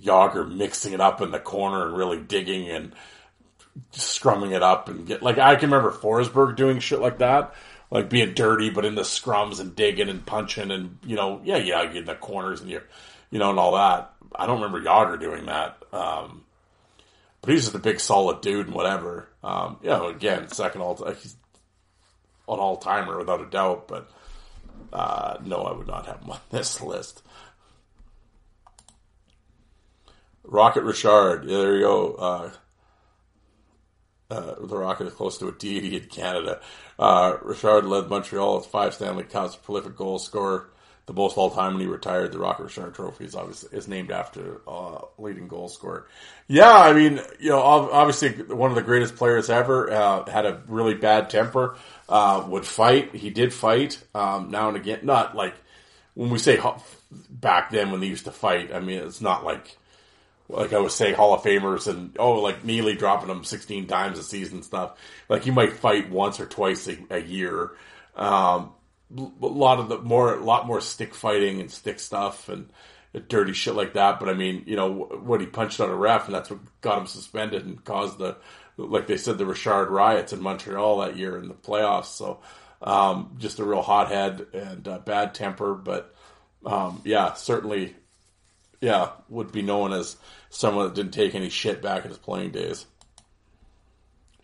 Jagr 0.00 0.50
mixing 0.50 0.92
it 0.92 1.00
up 1.00 1.20
in 1.20 1.30
the 1.30 1.38
corner 1.38 1.86
and 1.86 1.96
really 1.96 2.18
digging 2.18 2.68
and 2.68 2.94
scrumming 3.92 4.52
it 4.52 4.62
up 4.62 4.88
and 4.88 5.06
get 5.06 5.22
like 5.22 5.38
I 5.38 5.56
can 5.56 5.70
remember 5.70 5.96
Forsberg 5.96 6.56
doing 6.56 6.78
shit 6.78 7.00
like 7.00 7.18
that, 7.18 7.54
like 7.90 8.08
being 8.08 8.34
dirty 8.34 8.70
but 8.70 8.84
in 8.84 8.94
the 8.94 9.02
scrums 9.02 9.60
and 9.60 9.74
digging 9.74 10.08
and 10.08 10.24
punching 10.24 10.70
and 10.70 10.98
you 11.04 11.16
know 11.16 11.40
yeah 11.44 11.56
yeah 11.56 11.90
in 11.90 12.04
the 12.04 12.14
corners 12.14 12.60
and 12.60 12.70
you 12.70 12.80
you 13.30 13.38
know 13.38 13.50
and 13.50 13.58
all 13.58 13.74
that. 13.74 14.12
I 14.34 14.46
don't 14.46 14.60
remember 14.60 14.82
Jagr 14.82 15.20
doing 15.20 15.46
that. 15.46 15.76
Um, 15.92 16.44
but 17.42 17.50
he's 17.50 17.64
just 17.64 17.74
a 17.74 17.80
big 17.80 18.00
solid 18.00 18.40
dude 18.40 18.66
and 18.66 18.74
whatever. 18.74 19.28
Um, 19.42 19.78
you 19.82 19.90
know, 19.90 20.06
again, 20.06 20.48
second 20.48 20.80
all 20.80 20.94
he's 21.20 21.36
an 22.48 22.58
all 22.58 22.76
timer 22.76 23.18
without 23.18 23.40
a 23.40 23.46
doubt. 23.46 23.88
But 23.88 24.08
uh, 24.92 25.38
no, 25.44 25.62
I 25.62 25.72
would 25.72 25.88
not 25.88 26.06
have 26.06 26.20
him 26.20 26.30
on 26.30 26.40
this 26.50 26.80
list. 26.80 27.22
Rocket 30.44 30.82
Richard, 30.82 31.44
yeah, 31.44 31.58
there 31.58 31.74
you 31.76 31.82
go. 31.82 32.14
Uh, 32.14 32.50
uh, 34.30 34.54
the 34.66 34.76
Rocket 34.76 35.06
is 35.06 35.12
close 35.12 35.38
to 35.38 35.48
a 35.48 35.52
deity 35.52 35.96
in 36.02 36.04
Canada. 36.04 36.60
Uh, 36.98 37.36
Richard 37.42 37.84
led 37.84 38.08
Montreal 38.08 38.56
with 38.56 38.66
five 38.66 38.94
Stanley 38.94 39.24
Cups, 39.24 39.56
prolific 39.56 39.96
goal 39.96 40.18
scorer, 40.18 40.70
the 41.06 41.12
most 41.12 41.36
all 41.36 41.50
time 41.50 41.74
when 41.74 41.82
he 41.82 41.86
retired. 41.86 42.32
The 42.32 42.38
Rocket 42.38 42.64
Richard 42.64 42.94
Trophy 42.94 43.24
is 43.24 43.34
obviously 43.34 43.76
is 43.76 43.88
named 43.88 44.10
after 44.10 44.62
uh, 44.66 45.00
leading 45.18 45.48
goal 45.48 45.68
scorer. 45.68 46.06
Yeah, 46.48 46.72
I 46.72 46.92
mean, 46.92 47.20
you 47.40 47.50
know, 47.50 47.60
obviously 47.60 48.30
one 48.54 48.70
of 48.70 48.76
the 48.76 48.82
greatest 48.82 49.16
players 49.16 49.50
ever. 49.50 49.90
Uh, 49.90 50.30
had 50.30 50.46
a 50.46 50.62
really 50.66 50.94
bad 50.94 51.28
temper. 51.28 51.76
Uh, 52.08 52.44
would 52.48 52.66
fight. 52.66 53.14
He 53.14 53.30
did 53.30 53.52
fight 53.52 54.02
um, 54.14 54.50
now 54.50 54.68
and 54.68 54.76
again. 54.76 55.00
Not 55.02 55.34
like 55.34 55.54
when 56.14 56.30
we 56.30 56.38
say 56.38 56.60
back 57.30 57.70
then 57.70 57.90
when 57.90 58.00
they 58.00 58.06
used 58.06 58.26
to 58.26 58.32
fight. 58.32 58.72
I 58.72 58.80
mean, 58.80 58.98
it's 59.00 59.20
not 59.20 59.44
like 59.44 59.76
like 60.52 60.72
I 60.72 60.78
was 60.78 60.94
saying, 60.94 61.14
Hall 61.14 61.34
of 61.34 61.42
Famers 61.42 61.88
and 61.88 62.16
oh, 62.18 62.34
like 62.34 62.64
Neely 62.64 62.94
dropping 62.94 63.28
them 63.28 63.44
sixteen 63.44 63.86
times 63.86 64.18
a 64.18 64.22
season 64.22 64.62
stuff. 64.62 64.98
Like 65.28 65.46
you 65.46 65.52
might 65.52 65.72
fight 65.72 66.10
once 66.10 66.38
or 66.38 66.46
twice 66.46 66.88
a, 66.88 66.96
a 67.10 67.20
year. 67.20 67.72
Um, 68.14 68.72
a 69.16 69.46
lot 69.46 69.78
of 69.78 69.88
the 69.88 69.98
more, 69.98 70.34
a 70.34 70.42
lot 70.42 70.66
more 70.66 70.80
stick 70.80 71.14
fighting 71.14 71.60
and 71.60 71.70
stick 71.70 72.00
stuff 72.00 72.48
and 72.48 72.70
dirty 73.28 73.52
shit 73.52 73.74
like 73.74 73.94
that. 73.94 74.18
But 74.18 74.28
I 74.28 74.34
mean, 74.34 74.64
you 74.66 74.76
know, 74.76 74.90
what 74.90 75.40
he 75.40 75.46
punched 75.46 75.80
on 75.80 75.90
a 75.90 75.94
ref 75.94 76.26
and 76.26 76.34
that's 76.34 76.50
what 76.50 76.60
got 76.80 76.98
him 76.98 77.06
suspended 77.06 77.66
and 77.66 77.84
caused 77.84 78.18
the, 78.18 78.36
like 78.78 79.06
they 79.06 79.18
said, 79.18 79.36
the 79.36 79.44
Richard 79.44 79.90
riots 79.90 80.32
in 80.32 80.40
Montreal 80.40 81.00
that 81.00 81.16
year 81.18 81.36
in 81.36 81.48
the 81.48 81.54
playoffs. 81.54 82.06
So, 82.06 82.40
um, 82.80 83.36
just 83.38 83.58
a 83.58 83.64
real 83.64 83.82
hothead 83.82 84.46
and 84.54 84.88
uh, 84.88 84.98
bad 84.98 85.34
temper, 85.34 85.74
but, 85.74 86.14
um, 86.64 87.02
yeah, 87.04 87.34
certainly 87.34 87.94
yeah, 88.82 89.10
would 89.28 89.52
be 89.52 89.62
known 89.62 89.92
as 89.92 90.16
someone 90.50 90.86
that 90.86 90.94
didn't 90.94 91.12
take 91.12 91.34
any 91.34 91.48
shit 91.48 91.80
back 91.80 92.04
in 92.04 92.10
his 92.10 92.18
playing 92.18 92.50
days. 92.50 92.84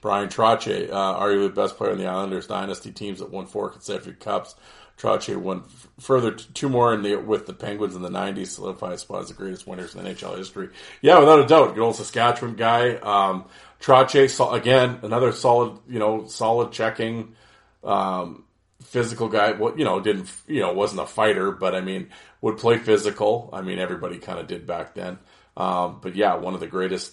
Bryan 0.01 0.28
Trottier, 0.28 0.90
uh, 0.90 1.19
arguably 1.19 1.48
the 1.48 1.60
best 1.60 1.77
player 1.77 1.90
in 1.90 1.98
the 1.98 2.06
Islanders 2.06 2.47
dynasty 2.47 2.93
teams 2.93 3.19
that 3.19 3.31
won 3.31 3.47
four 3.47 3.69
consecutive 3.69 4.20
cups. 4.20 4.55
Trottier 4.97 5.36
won 5.36 5.65
f- 5.66 5.89
further 5.98 6.32
t- 6.32 6.47
two 6.55 6.69
more 6.69 6.94
in 6.94 7.02
the, 7.02 7.16
with 7.16 7.47
the 7.47 7.52
Penguins 7.52 7.97
in 7.97 8.02
the 8.02 8.09
90s, 8.09 8.47
solidified 8.47 9.01
spot 9.01 9.23
as 9.23 9.28
the 9.28 9.35
greatest 9.35 9.66
winners 9.66 9.97
in 9.97 10.05
NHL 10.05 10.39
history. 10.39 10.69
Yeah, 11.02 11.19
without 11.19 11.40
a 11.40 11.47
doubt. 11.47 11.74
Good 11.74 11.82
old 11.82 11.97
Saskatchewan 11.97 12.55
guy. 12.55 12.94
Um, 12.94 13.47
so, 13.81 14.51
again, 14.52 15.01
another 15.02 15.32
solid, 15.32 15.78
you 15.89 15.98
know, 15.98 16.27
solid 16.27 16.70
checking, 16.70 17.35
um, 17.82 18.44
physical 18.82 19.28
guy. 19.28 19.52
What, 19.52 19.78
you 19.78 19.84
know, 19.84 20.00
didn't, 20.00 20.30
you 20.46 20.60
know, 20.60 20.72
wasn't 20.72 21.00
a 21.02 21.06
fighter, 21.06 21.50
but 21.50 21.74
I 21.74 21.80
mean, 21.80 22.10
would 22.40 22.59
play 22.59 22.78
physical. 22.78 23.50
I 23.52 23.62
mean, 23.62 23.78
everybody 23.78 24.18
kind 24.18 24.38
of 24.38 24.46
did 24.46 24.66
back 24.66 24.94
then. 24.94 25.18
Um, 25.56 25.98
but 26.02 26.14
yeah, 26.14 26.36
one 26.36 26.55
of 26.55 26.60
the 26.60 26.66
greatest. 26.66 27.12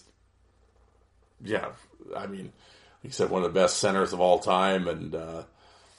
Yeah, 1.44 1.70
I 2.16 2.28
mean, 2.28 2.46
like 2.46 3.04
you 3.04 3.10
said, 3.12 3.30
one 3.30 3.44
of 3.44 3.54
the 3.54 3.60
best 3.60 3.78
centers 3.78 4.14
of 4.14 4.22
all 4.22 4.40
time, 4.40 4.88
and 4.88 5.14
uh, 5.16 5.44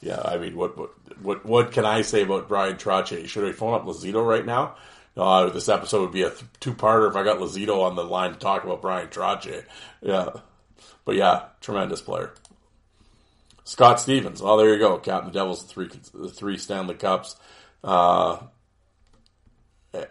Yeah, 0.01 0.21
I 0.25 0.39
mean, 0.39 0.57
what 0.57 0.77
what 0.77 0.91
what, 1.21 1.47
what 1.47 1.73
can 1.73 1.85
I 1.85 2.03
say 2.03 2.23
about 2.23 2.49
Bryan 2.49 2.77
Trottier? 2.77 3.27
Should 3.27 3.49
I 3.49 3.53
phone 3.53 3.75
up 3.75 3.85
Lazito 3.85 4.25
right 4.27 4.45
now? 4.45 4.77
Uh, 5.17 5.49
this 5.49 5.69
episode 5.69 6.03
would 6.03 6.13
be 6.13 6.23
a 6.23 6.31
th- 6.31 6.45
two-parter 6.61 7.09
if 7.09 7.17
I 7.17 7.25
got 7.25 7.39
Lazito 7.39 7.83
on 7.83 7.97
the 7.97 8.05
line 8.05 8.33
to 8.33 8.39
talk 8.39 8.65
about 8.65 8.83
Bryan 8.83 9.09
Trottier. 9.09 9.65
Yeah, 10.03 10.31
but 11.05 11.15
yeah, 11.17 11.47
tremendous 11.61 12.03
player. 12.03 12.35
Scott 13.67 13.99
Stevens. 14.01 14.41
Well, 14.41 14.57
there 14.57 14.73
you 14.73 14.79
go. 14.79 14.97
Captain 14.97 15.33
the 15.33 15.39
Devils 15.39 15.65
three 15.65 15.89
three 15.89 16.57
Stanley 16.57 16.95
Cups. 16.95 17.37
Uh, 17.83 18.39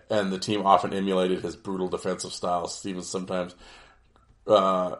and 0.10 0.32
the 0.32 0.40
team 0.40 0.65
often 0.65 0.94
emulated 0.94 1.41
his 1.41 1.56
brutal 1.56 1.88
defensive 1.88 2.34
style. 2.34 2.68
Stevens 2.68 3.07
sometimes 3.07 3.56
uh, 4.45 4.98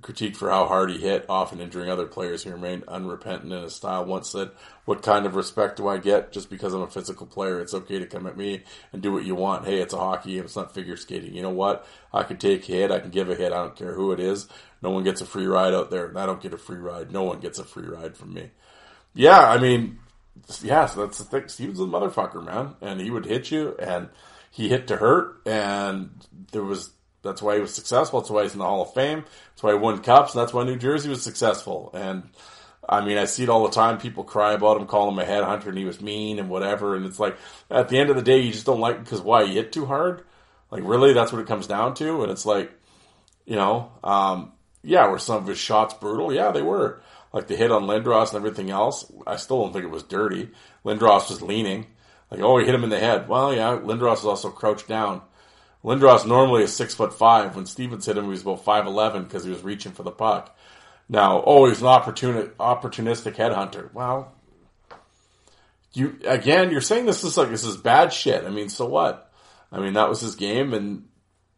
critiqued 0.00 0.36
for 0.36 0.50
how 0.50 0.66
hard 0.66 0.90
he 0.90 0.98
hit, 0.98 1.26
often 1.28 1.60
injuring 1.60 1.90
other 1.90 2.06
players. 2.06 2.44
He 2.44 2.50
remained 2.50 2.84
unrepentant 2.88 3.52
in 3.52 3.62
his 3.62 3.74
style. 3.74 4.04
Once 4.04 4.30
said, 4.30 4.50
"What 4.84 5.02
kind 5.02 5.26
of 5.26 5.34
respect 5.34 5.76
do 5.76 5.88
I 5.88 5.98
get 5.98 6.32
just 6.32 6.50
because 6.50 6.74
I'm 6.74 6.82
a 6.82 6.88
physical 6.88 7.26
player? 7.26 7.60
It's 7.60 7.74
okay 7.74 7.98
to 7.98 8.06
come 8.06 8.26
at 8.26 8.36
me 8.36 8.62
and 8.92 9.02
do 9.02 9.12
what 9.12 9.24
you 9.24 9.34
want. 9.34 9.66
Hey, 9.66 9.80
it's 9.80 9.94
a 9.94 9.98
hockey 9.98 10.34
game. 10.34 10.44
It's 10.44 10.56
not 10.56 10.74
figure 10.74 10.96
skating. 10.96 11.34
You 11.34 11.42
know 11.42 11.50
what? 11.50 11.86
I 12.12 12.22
can 12.22 12.36
take 12.36 12.68
a 12.68 12.72
hit. 12.72 12.90
I 12.90 13.00
can 13.00 13.10
give 13.10 13.30
a 13.30 13.34
hit. 13.34 13.52
I 13.52 13.62
don't 13.62 13.76
care 13.76 13.94
who 13.94 14.12
it 14.12 14.20
is. 14.20 14.48
No 14.82 14.90
one 14.90 15.04
gets 15.04 15.20
a 15.20 15.26
free 15.26 15.46
ride 15.46 15.74
out 15.74 15.90
there, 15.90 16.06
and 16.06 16.18
I 16.18 16.26
don't 16.26 16.42
get 16.42 16.54
a 16.54 16.58
free 16.58 16.78
ride. 16.78 17.10
No 17.10 17.24
one 17.24 17.40
gets 17.40 17.58
a 17.58 17.64
free 17.64 17.86
ride 17.86 18.16
from 18.16 18.34
me. 18.34 18.50
Yeah, 19.14 19.40
I 19.40 19.58
mean, 19.58 19.98
yeah, 20.62 20.86
so 20.86 21.04
that's 21.04 21.18
the 21.18 21.24
thing. 21.24 21.48
Steven's 21.48 21.80
a 21.80 21.84
motherfucker, 21.84 22.44
man, 22.44 22.74
and 22.80 23.00
he 23.00 23.10
would 23.10 23.26
hit 23.26 23.50
you, 23.50 23.74
and 23.78 24.08
he 24.50 24.68
hit 24.68 24.86
to 24.88 24.96
hurt, 24.96 25.40
and 25.46 26.10
there 26.52 26.64
was 26.64 26.90
that's 27.22 27.42
why 27.42 27.56
he 27.56 27.60
was 27.60 27.74
successful. 27.74 28.20
That's 28.20 28.30
why 28.30 28.44
he's 28.44 28.52
in 28.52 28.58
the 28.58 28.64
Hall 28.64 28.82
of 28.82 28.94
Fame. 28.94 29.24
That's 29.50 29.62
why 29.62 29.72
he 29.72 29.78
won 29.78 30.02
cups, 30.02 30.34
and 30.34 30.40
that's 30.40 30.52
why 30.52 30.64
New 30.64 30.76
Jersey 30.76 31.08
was 31.08 31.22
successful. 31.22 31.90
And 31.94 32.30
I 32.88 33.04
mean, 33.04 33.18
I 33.18 33.26
see 33.26 33.42
it 33.42 33.48
all 33.48 33.64
the 33.64 33.74
time. 33.74 33.98
People 33.98 34.24
cry 34.24 34.52
about 34.52 34.80
him, 34.80 34.86
call 34.86 35.08
him 35.10 35.18
a 35.18 35.24
headhunter, 35.24 35.66
and 35.66 35.78
he 35.78 35.84
was 35.84 36.00
mean 36.00 36.38
and 36.38 36.48
whatever. 36.48 36.94
And 36.94 37.04
it's 37.04 37.20
like 37.20 37.36
at 37.70 37.88
the 37.88 37.98
end 37.98 38.10
of 38.10 38.16
the 38.16 38.22
day, 38.22 38.40
you 38.40 38.52
just 38.52 38.66
don't 38.66 38.80
like 38.80 39.02
because 39.02 39.20
why 39.20 39.44
he 39.46 39.54
hit 39.54 39.72
too 39.72 39.86
hard. 39.86 40.24
Like 40.70 40.82
really, 40.84 41.12
that's 41.12 41.32
what 41.32 41.40
it 41.40 41.46
comes 41.46 41.66
down 41.66 41.94
to. 41.94 42.22
And 42.22 42.30
it's 42.30 42.46
like, 42.46 42.72
you 43.44 43.56
know, 43.56 43.92
um, 44.04 44.52
yeah, 44.82 45.08
were 45.08 45.18
some 45.18 45.36
of 45.36 45.46
his 45.46 45.58
shots 45.58 45.94
brutal? 45.94 46.32
Yeah, 46.32 46.50
they 46.50 46.62
were. 46.62 47.02
Like 47.32 47.46
the 47.46 47.56
hit 47.56 47.70
on 47.70 47.84
Lindros 47.84 48.28
and 48.28 48.36
everything 48.36 48.70
else, 48.70 49.10
I 49.26 49.36
still 49.36 49.62
don't 49.62 49.72
think 49.72 49.84
it 49.84 49.90
was 49.90 50.02
dirty. 50.02 50.50
Lindros 50.84 51.28
was 51.28 51.42
leaning. 51.42 51.86
Like, 52.30 52.40
oh, 52.40 52.58
he 52.58 52.66
hit 52.66 52.74
him 52.74 52.84
in 52.84 52.90
the 52.90 52.98
head. 52.98 53.28
Well, 53.28 53.54
yeah, 53.54 53.78
Lindros 53.78 54.18
is 54.18 54.24
also 54.24 54.50
crouched 54.50 54.88
down. 54.88 55.22
Lindros 55.84 56.26
normally 56.26 56.64
is 56.64 56.72
six 56.72 56.94
foot 56.94 57.14
five. 57.14 57.54
When 57.54 57.66
Stevens 57.66 58.06
hit 58.06 58.16
him, 58.16 58.24
he 58.24 58.30
was 58.30 58.42
about 58.42 58.64
five 58.64 58.86
eleven 58.86 59.24
because 59.24 59.44
he 59.44 59.50
was 59.50 59.62
reaching 59.62 59.92
for 59.92 60.02
the 60.02 60.10
puck. 60.10 60.56
Now, 61.08 61.42
oh, 61.46 61.66
he's 61.68 61.80
an 61.80 61.86
opportuni- 61.86 62.50
opportunistic 62.56 63.36
headhunter. 63.36 63.92
Well, 63.94 64.32
you 65.92 66.18
again, 66.26 66.70
you're 66.70 66.80
saying 66.80 67.06
this 67.06 67.24
is 67.24 67.36
like 67.36 67.50
this 67.50 67.64
is 67.64 67.76
bad 67.76 68.12
shit. 68.12 68.44
I 68.44 68.50
mean, 68.50 68.68
so 68.68 68.86
what? 68.86 69.32
I 69.70 69.80
mean, 69.80 69.94
that 69.94 70.08
was 70.08 70.20
his 70.20 70.34
game, 70.34 70.74
and 70.74 71.08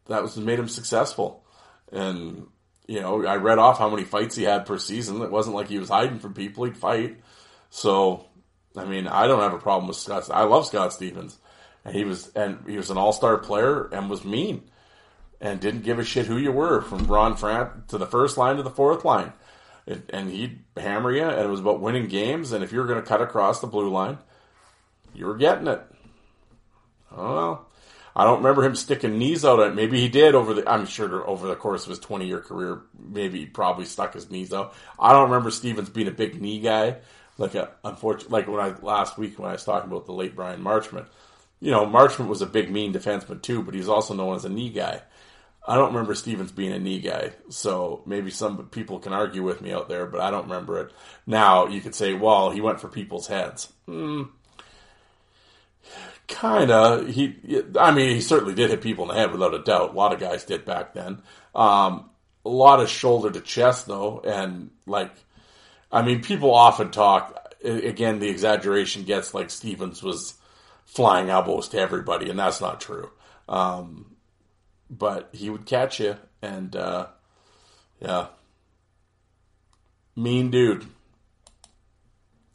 that 0.07 0.21
was 0.21 0.37
made 0.37 0.59
him 0.59 0.67
successful. 0.67 1.45
And 1.91 2.47
you 2.87 3.01
know, 3.01 3.25
I 3.25 3.35
read 3.37 3.57
off 3.57 3.77
how 3.77 3.89
many 3.89 4.03
fights 4.03 4.35
he 4.35 4.43
had 4.43 4.65
per 4.65 4.77
season. 4.77 5.21
It 5.21 5.31
wasn't 5.31 5.55
like 5.55 5.67
he 5.67 5.79
was 5.79 5.89
hiding 5.89 6.19
from 6.19 6.33
people; 6.33 6.65
he'd 6.65 6.77
fight. 6.77 7.17
So, 7.69 8.27
I 8.75 8.85
mean, 8.85 9.07
I 9.07 9.27
don't 9.27 9.41
have 9.41 9.53
a 9.53 9.59
problem 9.59 9.87
with 9.87 9.97
Scott. 9.97 10.29
I 10.31 10.43
love 10.43 10.67
Scott 10.67 10.93
Stevens, 10.93 11.37
and 11.83 11.95
he 11.95 12.03
was 12.03 12.29
and 12.35 12.59
he 12.67 12.77
was 12.77 12.89
an 12.89 12.97
all 12.97 13.13
star 13.13 13.37
player 13.37 13.87
and 13.91 14.09
was 14.09 14.23
mean, 14.23 14.63
and 15.39 15.59
didn't 15.59 15.83
give 15.83 15.99
a 15.99 16.03
shit 16.03 16.27
who 16.27 16.37
you 16.37 16.51
were 16.51 16.81
from 16.81 17.07
Ron 17.07 17.35
Frank 17.35 17.87
to 17.87 17.97
the 17.97 18.05
first 18.05 18.37
line 18.37 18.57
to 18.57 18.63
the 18.63 18.69
fourth 18.69 19.03
line, 19.03 19.33
and 19.87 20.29
he'd 20.29 20.59
hammer 20.77 21.11
you. 21.11 21.23
And 21.23 21.41
it 21.41 21.49
was 21.49 21.59
about 21.59 21.81
winning 21.81 22.07
games. 22.07 22.51
And 22.51 22.63
if 22.63 22.71
you 22.71 22.79
were 22.79 22.87
going 22.87 23.01
to 23.01 23.07
cut 23.07 23.21
across 23.21 23.59
the 23.59 23.67
blue 23.67 23.89
line, 23.89 24.19
you 25.13 25.25
were 25.25 25.37
getting 25.37 25.67
it. 25.67 25.81
I 27.11 27.15
don't 27.15 27.35
know. 27.35 27.65
I 28.15 28.25
don't 28.25 28.39
remember 28.39 28.63
him 28.63 28.75
sticking 28.75 29.17
knees 29.17 29.45
out. 29.45 29.61
At, 29.61 29.75
maybe 29.75 29.99
he 29.99 30.09
did 30.09 30.35
over 30.35 30.53
the. 30.53 30.69
I'm 30.69 30.85
sure 30.85 31.27
over 31.27 31.47
the 31.47 31.55
course 31.55 31.83
of 31.83 31.89
his 31.89 31.99
20 31.99 32.27
year 32.27 32.41
career, 32.41 32.81
maybe 32.97 33.39
he 33.39 33.45
probably 33.45 33.85
stuck 33.85 34.13
his 34.13 34.29
knees 34.29 34.53
out. 34.53 34.75
I 34.99 35.13
don't 35.13 35.29
remember 35.29 35.49
Stevens 35.49 35.89
being 35.89 36.07
a 36.07 36.11
big 36.11 36.41
knee 36.41 36.59
guy. 36.59 36.97
Like 37.37 37.55
a 37.55 37.71
unfortunate, 37.83 38.29
like 38.29 38.47
when 38.47 38.59
I 38.59 38.75
last 38.81 39.17
week 39.17 39.39
when 39.39 39.49
I 39.49 39.53
was 39.53 39.63
talking 39.63 39.89
about 39.89 40.05
the 40.05 40.11
late 40.11 40.35
Bryan 40.35 40.61
Marchment. 40.61 41.07
You 41.61 41.71
know, 41.71 41.85
Marchment 41.85 42.27
was 42.27 42.41
a 42.41 42.47
big 42.47 42.71
mean 42.71 42.93
defenseman 42.93 43.41
too, 43.41 43.61
but 43.63 43.75
he's 43.75 43.87
also 43.87 44.13
known 44.13 44.35
as 44.35 44.45
a 44.45 44.49
knee 44.49 44.69
guy. 44.69 45.01
I 45.65 45.75
don't 45.75 45.93
remember 45.93 46.15
Stevens 46.15 46.51
being 46.51 46.71
a 46.71 46.79
knee 46.79 46.99
guy, 46.99 47.33
so 47.49 48.01
maybe 48.07 48.31
some 48.31 48.67
people 48.69 48.99
can 48.99 49.13
argue 49.13 49.43
with 49.43 49.61
me 49.61 49.71
out 49.71 49.87
there, 49.87 50.07
but 50.07 50.19
I 50.19 50.31
don't 50.31 50.49
remember 50.49 50.79
it. 50.81 50.91
Now 51.27 51.67
you 51.67 51.81
could 51.81 51.93
say, 51.93 52.13
well, 52.13 52.49
he 52.49 52.61
went 52.61 52.81
for 52.81 52.87
people's 52.87 53.27
heads. 53.27 53.71
Hmm. 53.85 54.23
Kinda. 56.25 57.05
He, 57.07 57.35
I 57.77 57.91
mean, 57.91 58.15
he 58.15 58.21
certainly 58.21 58.55
did 58.55 58.71
hit 58.71 58.81
people 58.81 59.03
in 59.03 59.09
the 59.09 59.21
head 59.21 59.31
without 59.31 59.53
a 59.53 59.61
doubt. 59.61 59.91
A 59.91 59.97
lot 59.97 60.13
of 60.13 60.19
guys 60.19 60.45
did 60.45 60.65
back 60.65 60.93
then. 60.93 61.21
Um, 61.53 62.09
a 62.43 62.49
lot 62.49 62.79
of 62.79 62.89
shoulder 62.89 63.29
to 63.29 63.41
chest 63.41 63.85
though, 63.85 64.21
and 64.21 64.71
like, 64.87 65.11
I 65.91 66.01
mean, 66.01 66.23
people 66.23 66.53
often 66.53 66.89
talk. 66.89 67.37
Again, 67.63 68.19
the 68.19 68.29
exaggeration 68.29 69.03
gets 69.03 69.35
like 69.35 69.51
Stevens 69.51 70.01
was 70.01 70.33
flying 70.91 71.29
elbows 71.29 71.69
to 71.69 71.79
everybody, 71.79 72.29
and 72.29 72.37
that's 72.37 72.61
not 72.61 72.81
true. 72.81 73.09
Um, 73.47 74.15
but 74.89 75.29
he 75.31 75.49
would 75.49 75.65
catch 75.65 75.99
you, 75.99 76.17
and 76.41 76.75
uh, 76.75 77.07
yeah, 77.99 78.27
mean 80.15 80.51
dude. 80.51 80.85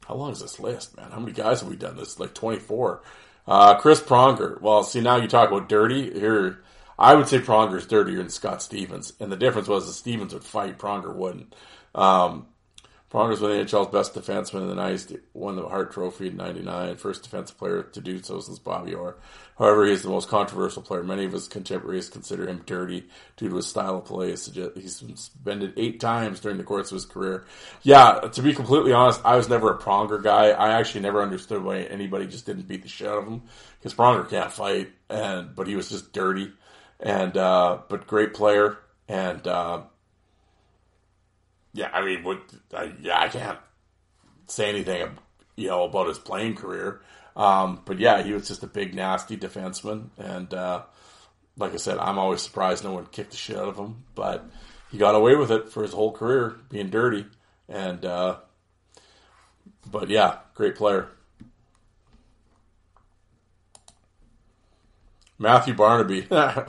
How 0.06 0.14
long 0.14 0.30
is 0.30 0.40
this 0.40 0.60
list, 0.60 0.96
man? 0.96 1.10
How 1.10 1.18
many 1.18 1.32
guys 1.32 1.60
have 1.60 1.68
we 1.68 1.76
done 1.76 1.96
this? 1.96 2.20
Like 2.20 2.34
twenty 2.34 2.58
four. 2.58 3.02
Uh, 3.46 3.76
Chris 3.76 4.00
Pronger. 4.00 4.60
Well, 4.60 4.82
see 4.82 5.00
now 5.00 5.16
you 5.16 5.28
talk 5.28 5.50
about 5.50 5.68
dirty. 5.68 6.12
Here, 6.12 6.62
I 6.98 7.14
would 7.14 7.28
say 7.28 7.38
Pronger's 7.38 7.86
dirtier 7.86 8.18
than 8.18 8.28
Scott 8.28 8.62
Stevens, 8.62 9.12
and 9.20 9.30
the 9.32 9.36
difference 9.36 9.68
was 9.68 9.86
that 9.86 9.92
Stevens 9.92 10.34
would 10.34 10.44
fight, 10.44 10.78
Pronger 10.78 11.14
wouldn't. 11.14 11.54
Um, 11.94 12.46
Pronger's 13.10 13.40
one 13.40 13.52
of 13.52 13.56
the 13.56 13.64
NHL's 13.64 13.92
best 13.92 14.14
defensemen 14.14 14.62
in 14.62 14.68
the 14.68 14.74
90s, 14.74 15.20
won 15.32 15.54
the 15.54 15.68
Hart 15.68 15.92
Trophy 15.92 16.26
in 16.26 16.36
99, 16.36 16.96
first 16.96 17.22
defensive 17.22 17.56
player 17.56 17.84
to 17.84 18.00
do 18.00 18.20
so 18.20 18.40
since 18.40 18.58
Bobby 18.58 18.94
Orr. 18.94 19.16
However, 19.56 19.86
he 19.86 19.92
is 19.92 20.02
the 20.02 20.08
most 20.08 20.28
controversial 20.28 20.82
player. 20.82 21.04
Many 21.04 21.24
of 21.24 21.32
his 21.32 21.46
contemporaries 21.46 22.08
consider 22.08 22.48
him 22.48 22.64
dirty 22.66 23.08
due 23.36 23.48
to 23.48 23.56
his 23.56 23.66
style 23.66 23.98
of 23.98 24.06
play. 24.06 24.30
He's 24.30 24.48
been 24.48 25.16
suspended 25.16 25.74
eight 25.76 26.00
times 26.00 26.40
during 26.40 26.58
the 26.58 26.64
course 26.64 26.90
of 26.90 26.96
his 26.96 27.06
career. 27.06 27.44
Yeah, 27.82 28.20
to 28.32 28.42
be 28.42 28.52
completely 28.52 28.92
honest, 28.92 29.20
I 29.24 29.36
was 29.36 29.48
never 29.48 29.70
a 29.72 29.78
Pronger 29.78 30.20
guy. 30.20 30.48
I 30.48 30.72
actually 30.72 31.02
never 31.02 31.22
understood 31.22 31.62
why 31.62 31.82
anybody 31.82 32.26
just 32.26 32.44
didn't 32.44 32.66
beat 32.66 32.82
the 32.82 32.88
shit 32.88 33.06
out 33.06 33.18
of 33.18 33.28
him 33.28 33.42
because 33.78 33.94
Pronger 33.94 34.28
can't 34.28 34.52
fight, 34.52 34.90
and 35.08 35.54
but 35.54 35.68
he 35.68 35.76
was 35.76 35.88
just 35.88 36.12
dirty, 36.12 36.52
and 36.98 37.36
uh, 37.36 37.78
but 37.88 38.08
great 38.08 38.34
player, 38.34 38.78
and 39.08 39.46
uh, 39.46 39.82
yeah, 41.76 41.90
I 41.92 42.04
mean, 42.04 42.24
what? 42.24 42.40
I, 42.74 42.92
yeah, 43.02 43.20
I 43.20 43.28
can't 43.28 43.58
say 44.46 44.70
anything, 44.70 45.18
you 45.56 45.68
know, 45.68 45.84
about 45.84 46.08
his 46.08 46.18
playing 46.18 46.54
career. 46.54 47.02
Um, 47.36 47.82
but 47.84 47.98
yeah, 47.98 48.22
he 48.22 48.32
was 48.32 48.48
just 48.48 48.62
a 48.62 48.66
big, 48.66 48.94
nasty 48.94 49.36
defenseman, 49.36 50.08
and 50.16 50.52
uh, 50.54 50.82
like 51.58 51.74
I 51.74 51.76
said, 51.76 51.98
I'm 51.98 52.18
always 52.18 52.40
surprised 52.40 52.82
no 52.82 52.92
one 52.92 53.06
kicked 53.06 53.32
the 53.32 53.36
shit 53.36 53.56
out 53.56 53.68
of 53.68 53.76
him. 53.76 54.04
But 54.14 54.46
he 54.90 54.96
got 54.96 55.14
away 55.14 55.36
with 55.36 55.50
it 55.50 55.68
for 55.68 55.82
his 55.82 55.92
whole 55.92 56.12
career, 56.12 56.56
being 56.70 56.88
dirty, 56.88 57.26
and 57.68 58.02
uh, 58.06 58.38
but 59.90 60.08
yeah, 60.08 60.38
great 60.54 60.76
player. 60.76 61.08
Matthew 65.38 65.74
Barnaby. 65.74 66.20
there 66.30 66.66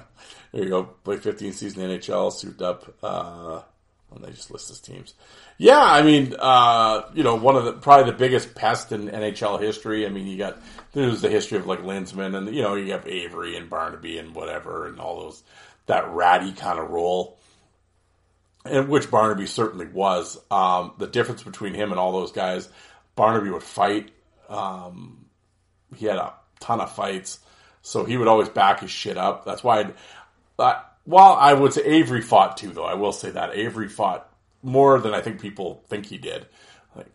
you 0.52 0.68
go. 0.68 0.84
Played 0.84 1.24
15 1.24 1.54
seasons 1.54 1.76
season 1.76 1.90
NHL, 1.90 2.34
suited 2.34 2.62
up. 2.62 2.94
Uh, 3.02 3.62
and 4.14 4.24
they 4.24 4.32
just 4.32 4.52
list 4.52 4.70
his 4.70 4.80
teams. 4.80 5.14
Yeah, 5.58 5.82
I 5.82 6.02
mean, 6.02 6.36
uh, 6.38 7.04
you 7.14 7.24
know, 7.24 7.36
one 7.36 7.56
of 7.56 7.66
the 7.66 7.74
probably 7.74 8.12
the 8.12 8.18
biggest 8.18 8.56
pest 8.56 8.92
in 8.92 9.10
NHL 9.10 9.60
history. 9.60 10.06
I 10.06 10.10
mean, 10.10 10.28
you 10.28 10.38
got 10.38 10.62
there's 10.94 11.22
the 11.22 11.30
history 11.30 11.58
of 11.58 11.68
like 11.68 11.80
Linseman, 11.80 12.36
and 12.36 12.54
you 12.54 12.62
know, 12.62 12.76
you 12.76 12.92
have 12.92 13.08
Avery 13.08 13.58
and 13.58 13.70
Barnaby 13.70 14.18
and 14.18 14.34
whatever, 14.34 14.88
and 14.88 15.00
all 15.00 15.20
those 15.22 15.44
that 15.88 16.10
ratty 16.10 16.54
kind 16.54 16.80
of 16.80 16.90
role, 16.90 17.38
and 18.66 18.88
which 18.88 19.12
Barnaby 19.12 19.46
certainly 19.46 19.88
was. 19.88 20.40
Um, 20.52 20.94
the 20.98 21.08
difference 21.08 21.44
between 21.44 21.74
him 21.74 21.92
and 21.92 22.00
all 22.00 22.12
those 22.12 22.32
guys, 22.32 22.70
Barnaby 23.16 23.50
would 23.50 23.64
fight. 23.64 24.12
Um, 24.50 25.26
he 25.96 26.06
had 26.06 26.18
a 26.18 26.34
ton 26.60 26.82
of 26.82 26.92
fights, 26.92 27.40
so 27.82 28.06
he 28.06 28.18
would 28.18 28.28
always 28.28 28.50
back 28.50 28.82
his 28.82 28.92
shit 28.92 29.18
up. 29.18 29.44
That's 29.46 29.64
why. 29.64 29.80
I'd, 29.80 29.94
well, 31.08 31.34
I 31.34 31.54
would 31.54 31.74
say 31.74 31.84
Avery 31.84 32.22
fought 32.22 32.58
too, 32.58 32.72
though. 32.72 32.86
I 32.86 32.96
will 32.96 33.14
say 33.14 33.32
that 33.32 33.56
Avery 33.56 33.88
fought 33.88 34.30
more 34.62 35.00
than 35.00 35.14
I 35.14 35.22
think 35.22 35.40
people 35.40 35.84
think 35.88 36.06
he 36.06 36.18
did. 36.18 36.46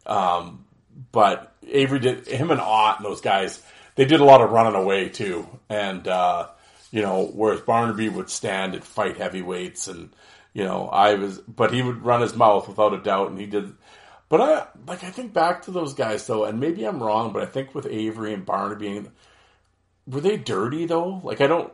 Um, 0.06 0.64
but 1.12 1.54
Avery 1.68 1.98
did 1.98 2.26
him 2.26 2.50
and 2.50 2.60
Ott 2.60 2.98
and 2.98 3.06
those 3.06 3.20
guys. 3.20 3.62
They 3.94 4.06
did 4.06 4.20
a 4.20 4.24
lot 4.24 4.40
of 4.40 4.50
running 4.50 4.74
away 4.74 5.10
too, 5.10 5.46
and 5.68 6.08
uh, 6.08 6.48
you 6.90 7.02
know, 7.02 7.30
whereas 7.34 7.60
Barnaby 7.60 8.08
would 8.08 8.30
stand 8.30 8.74
and 8.74 8.82
fight 8.82 9.18
heavyweights, 9.18 9.88
and 9.88 10.10
you 10.54 10.64
know, 10.64 10.88
I 10.88 11.14
was, 11.14 11.38
but 11.40 11.72
he 11.72 11.82
would 11.82 12.04
run 12.04 12.22
his 12.22 12.34
mouth 12.34 12.68
without 12.68 12.94
a 12.94 12.98
doubt, 12.98 13.30
and 13.30 13.38
he 13.38 13.46
did. 13.46 13.74
But 14.30 14.40
I 14.40 14.66
like 14.86 15.04
I 15.04 15.10
think 15.10 15.34
back 15.34 15.62
to 15.62 15.70
those 15.70 15.92
guys 15.92 16.26
though, 16.26 16.44
and 16.44 16.58
maybe 16.60 16.84
I'm 16.84 17.02
wrong, 17.02 17.32
but 17.32 17.42
I 17.42 17.46
think 17.46 17.74
with 17.74 17.86
Avery 17.86 18.32
and 18.32 18.46
Barnaby, 18.46 19.04
were 20.06 20.20
they 20.22 20.38
dirty 20.38 20.86
though? 20.86 21.20
Like 21.22 21.42
I 21.42 21.46
don't. 21.46 21.70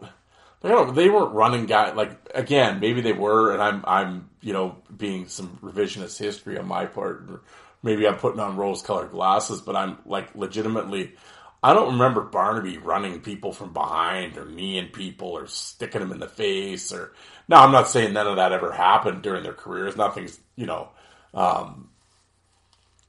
They 0.60 1.08
weren't 1.08 1.34
running 1.34 1.66
guys. 1.66 1.94
like 1.94 2.30
again. 2.34 2.80
Maybe 2.80 3.00
they 3.00 3.12
were, 3.12 3.52
and 3.52 3.62
I'm 3.62 3.84
I'm 3.86 4.30
you 4.40 4.52
know 4.52 4.76
being 4.96 5.28
some 5.28 5.58
revisionist 5.62 6.18
history 6.18 6.58
on 6.58 6.66
my 6.66 6.86
part. 6.86 7.42
Maybe 7.82 8.08
I'm 8.08 8.16
putting 8.16 8.40
on 8.40 8.56
rose-colored 8.56 9.12
glasses, 9.12 9.60
but 9.60 9.76
I'm 9.76 9.98
like 10.04 10.34
legitimately. 10.34 11.14
I 11.62 11.74
don't 11.74 11.92
remember 11.92 12.22
Barnaby 12.22 12.78
running 12.78 13.20
people 13.20 13.52
from 13.52 13.72
behind 13.72 14.36
or 14.36 14.46
kneeing 14.46 14.88
people 14.88 15.28
or 15.28 15.46
sticking 15.46 16.00
them 16.00 16.12
in 16.12 16.20
the 16.20 16.28
face 16.28 16.92
or. 16.92 17.12
Now 17.48 17.64
I'm 17.64 17.72
not 17.72 17.88
saying 17.88 18.12
none 18.12 18.26
of 18.26 18.36
that 18.36 18.52
ever 18.52 18.72
happened 18.72 19.22
during 19.22 19.42
their 19.42 19.54
careers. 19.54 19.96
Nothing's 19.96 20.38
you 20.54 20.66
know, 20.66 20.90
um, 21.32 21.88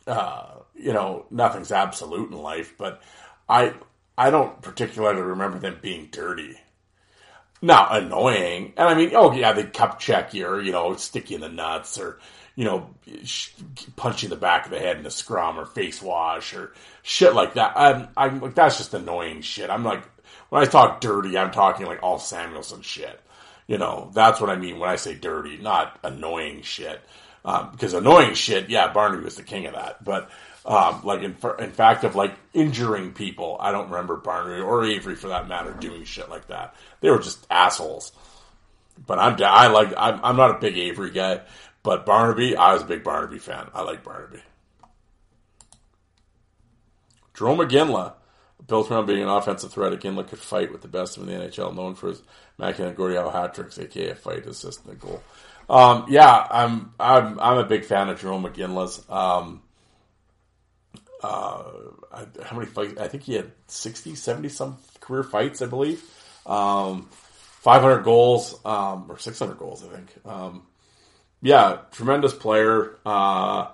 uh, 0.07 0.59
you 0.75 0.93
know, 0.93 1.25
nothing's 1.31 1.71
absolute 1.71 2.31
in 2.31 2.37
life, 2.37 2.75
but 2.77 3.01
I 3.49 3.73
I 4.17 4.29
don't 4.29 4.61
particularly 4.61 5.21
remember 5.21 5.59
them 5.59 5.79
being 5.81 6.09
dirty. 6.11 6.57
Not 7.61 7.97
annoying, 7.97 8.73
and 8.77 8.87
I 8.87 8.95
mean, 8.95 9.11
oh 9.13 9.33
yeah, 9.33 9.51
they 9.51 9.65
cup 9.65 9.99
check 9.99 10.33
you, 10.33 10.47
or 10.47 10.61
you 10.61 10.71
know, 10.71 10.95
stick 10.95 11.29
you 11.29 11.35
in 11.35 11.41
the 11.41 11.49
nuts, 11.49 11.99
or 11.99 12.19
you 12.55 12.65
know, 12.65 12.89
punch 13.95 14.23
you 14.23 14.27
in 14.27 14.29
the 14.29 14.35
back 14.35 14.65
of 14.65 14.71
the 14.71 14.79
head 14.79 14.97
in 14.97 15.05
a 15.05 15.11
scrum, 15.11 15.59
or 15.59 15.65
face 15.65 16.01
wash, 16.01 16.53
or 16.53 16.73
shit 17.03 17.33
like 17.33 17.55
that. 17.55 17.73
I'm, 17.75 18.07
I'm 18.15 18.39
like, 18.39 18.55
that's 18.55 18.77
just 18.77 18.93
annoying 18.93 19.41
shit. 19.41 19.69
I'm 19.69 19.83
like, 19.83 20.03
when 20.49 20.61
I 20.61 20.65
talk 20.65 21.01
dirty, 21.01 21.37
I'm 21.37 21.51
talking 21.51 21.85
like 21.85 22.03
all 22.03 22.17
Samuelsson 22.17 22.81
shit. 22.83 23.19
You 23.67 23.77
know, 23.77 24.09
that's 24.13 24.41
what 24.41 24.49
I 24.49 24.55
mean 24.55 24.79
when 24.79 24.89
I 24.89 24.95
say 24.95 25.13
dirty, 25.15 25.57
not 25.57 25.99
annoying 26.03 26.63
shit. 26.63 27.01
Um, 27.45 27.69
because 27.71 27.93
annoying 27.93 28.33
shit, 28.33 28.69
yeah, 28.69 28.91
Barnaby 28.91 29.23
was 29.23 29.35
the 29.35 29.43
king 29.43 29.65
of 29.65 29.73
that. 29.73 30.03
But 30.03 30.29
um, 30.65 31.01
like 31.03 31.21
in, 31.21 31.35
in 31.59 31.71
fact 31.71 32.03
of 32.03 32.15
like 32.15 32.35
injuring 32.53 33.13
people, 33.13 33.57
I 33.59 33.71
don't 33.71 33.89
remember 33.89 34.17
Barnaby 34.17 34.61
or 34.61 34.85
Avery 34.85 35.15
for 35.15 35.29
that 35.29 35.47
matter 35.47 35.73
doing 35.73 36.03
shit 36.03 36.29
like 36.29 36.47
that. 36.47 36.75
They 37.01 37.09
were 37.09 37.19
just 37.19 37.45
assholes. 37.49 38.11
But 39.05 39.19
I'm 39.19 39.41
I 39.41 39.67
like 39.67 39.93
I'm, 39.95 40.19
I'm 40.23 40.35
not 40.35 40.51
a 40.51 40.59
big 40.59 40.77
Avery 40.77 41.11
guy, 41.11 41.41
but 41.83 42.05
Barnaby, 42.05 42.55
I 42.55 42.73
was 42.73 42.83
a 42.83 42.85
big 42.85 43.03
Barnaby 43.03 43.39
fan. 43.39 43.69
I 43.73 43.81
like 43.83 44.03
Barnaby. 44.03 44.41
Jerome 47.33 47.59
Iginla, 47.59 48.15
built 48.67 48.91
around 48.91 49.05
being 49.05 49.23
an 49.23 49.29
offensive 49.29 49.71
threat, 49.71 49.93
Iginla 49.93 50.27
could 50.27 50.39
fight 50.39 50.73
with 50.73 50.81
the 50.81 50.89
best 50.89 51.15
of 51.15 51.25
the 51.25 51.31
NHL, 51.31 51.73
known 51.73 51.95
for 51.95 52.09
his 52.09 52.21
Mackin 52.57 52.85
and 52.85 52.97
Gordie 52.97 53.15
Howe 53.15 53.29
hat 53.29 53.55
tricks, 53.55 53.79
aka 53.79 54.13
fight, 54.13 54.45
assist, 54.45 54.85
and 54.85 54.99
goal. 54.99 55.23
Um, 55.69 56.05
yeah, 56.09 56.45
I'm 56.49 56.93
I'm 56.99 57.39
I'm 57.39 57.57
a 57.59 57.63
big 57.63 57.85
fan 57.85 58.09
of 58.09 58.19
Jerome 58.19 58.43
Iginla's. 58.43 59.05
Um, 59.09 59.61
uh, 61.21 61.63
how 62.43 62.55
many 62.55 62.65
fights? 62.65 62.99
I 62.99 63.07
think 63.07 63.23
he 63.23 63.33
had 63.33 63.51
60, 63.67 64.15
70 64.15 64.49
some 64.49 64.77
career 65.01 65.23
fights, 65.23 65.61
I 65.61 65.65
believe. 65.65 66.03
Um, 66.45 67.09
500 67.11 68.03
goals, 68.03 68.59
um, 68.65 69.05
or 69.09 69.17
600 69.17 69.57
goals, 69.57 69.83
I 69.83 69.95
think. 69.95 70.13
Um, 70.25 70.63
yeah, 71.41 71.79
tremendous 71.91 72.33
player. 72.33 72.97
Uh, 73.05 73.67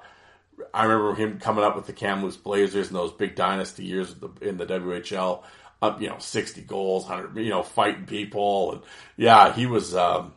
I 0.74 0.84
remember 0.84 1.14
him 1.16 1.40
coming 1.40 1.64
up 1.64 1.76
with 1.76 1.86
the 1.86 1.94
Kamloops 1.94 2.38
Blazers 2.38 2.88
in 2.88 2.94
those 2.94 3.12
big 3.12 3.36
dynasty 3.36 3.86
years 3.86 4.16
in 4.42 4.58
the 4.58 4.66
WHL. 4.66 5.44
Up, 5.82 6.02
you 6.02 6.08
know, 6.08 6.18
60 6.18 6.62
goals, 6.62 7.06
100, 7.06 7.38
you 7.44 7.50
know, 7.50 7.62
fighting 7.62 8.06
people. 8.06 8.72
And 8.72 8.82
yeah, 9.18 9.54
he 9.54 9.66
was, 9.66 9.94
um, 9.94 10.34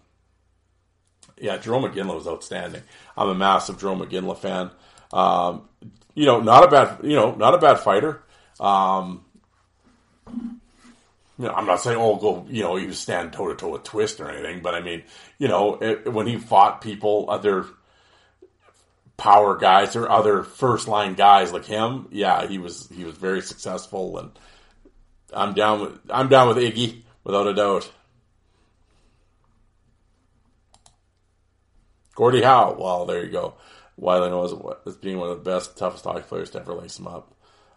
yeah, 1.38 1.56
Jerome 1.56 1.84
Iginla 1.84 2.14
was 2.14 2.26
outstanding. 2.26 2.82
I'm 3.16 3.28
a 3.28 3.34
massive 3.34 3.78
Jerome 3.78 4.00
Iginla 4.00 4.36
fan. 4.36 4.70
Um, 5.12 5.68
you 6.18 6.26
know, 6.26 6.40
not 6.40 6.64
a 6.64 6.68
bad, 6.68 6.98
you 7.04 7.14
know, 7.14 7.36
not 7.36 7.54
a 7.54 7.58
bad 7.58 7.78
fighter. 7.78 8.20
Um, 8.58 9.24
you 10.26 11.44
know, 11.46 11.52
I'm 11.52 11.64
not 11.64 11.80
saying, 11.80 11.96
oh, 11.96 12.16
go, 12.16 12.44
you 12.50 12.64
know, 12.64 12.74
he 12.74 12.86
was 12.86 12.98
stand 12.98 13.32
toe 13.32 13.46
to 13.46 13.54
toe 13.54 13.70
with 13.70 13.84
Twist 13.84 14.18
or 14.18 14.28
anything, 14.28 14.60
but 14.60 14.74
I 14.74 14.80
mean, 14.80 15.04
you 15.38 15.46
know, 15.46 15.76
it, 15.76 16.12
when 16.12 16.26
he 16.26 16.36
fought 16.36 16.80
people, 16.80 17.26
other 17.28 17.66
power 19.16 19.56
guys 19.56 19.94
or 19.94 20.10
other 20.10 20.42
first 20.42 20.88
line 20.88 21.14
guys 21.14 21.52
like 21.52 21.66
him, 21.66 22.08
yeah, 22.10 22.48
he 22.48 22.58
was 22.58 22.88
he 22.88 23.04
was 23.04 23.14
very 23.14 23.40
successful, 23.40 24.18
and 24.18 24.30
I'm 25.32 25.54
down 25.54 25.80
with 25.80 26.00
I'm 26.10 26.28
down 26.28 26.48
with 26.48 26.56
Iggy 26.56 27.02
without 27.22 27.46
a 27.46 27.54
doubt. 27.54 27.88
Gordie 32.16 32.42
Howe. 32.42 32.76
Well, 32.76 33.06
there 33.06 33.24
you 33.24 33.30
go. 33.30 33.54
Wiley 33.98 34.30
knows 34.30 34.54
as 34.86 34.96
being 34.96 35.18
one 35.18 35.28
of 35.28 35.42
the 35.42 35.50
best, 35.50 35.76
toughest 35.76 36.04
hockey 36.04 36.22
players 36.22 36.50
to 36.50 36.60
ever 36.60 36.72
lace 36.72 36.98
him 36.98 37.08
up. 37.08 37.34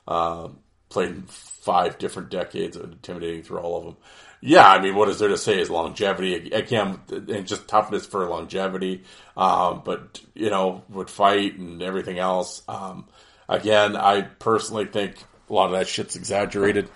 Um, 0.07 0.59
played 0.89 1.29
five 1.29 1.97
different 1.97 2.29
decades 2.29 2.75
and 2.77 2.93
intimidating 2.93 3.41
through 3.41 3.59
all 3.59 3.77
of 3.77 3.83
them. 3.85 3.97
Yeah, 4.41 4.67
I 4.69 4.81
mean, 4.81 4.95
what 4.95 5.09
is 5.09 5.19
there 5.19 5.29
to 5.29 5.37
say? 5.37 5.59
Is 5.59 5.69
longevity 5.69 6.51
again 6.51 6.99
and 7.09 7.47
just 7.47 7.67
toughness 7.67 8.05
for 8.05 8.27
longevity. 8.27 9.03
Um, 9.37 9.81
but 9.83 10.21
you 10.33 10.49
know, 10.49 10.83
would 10.89 11.09
fight 11.09 11.57
and 11.57 11.81
everything 11.81 12.19
else. 12.19 12.61
Um, 12.67 13.07
again, 13.47 13.95
I 13.95 14.21
personally 14.21 14.85
think 14.85 15.15
a 15.49 15.53
lot 15.53 15.65
of 15.65 15.71
that 15.73 15.87
shit's 15.87 16.15
exaggerated. 16.15 16.89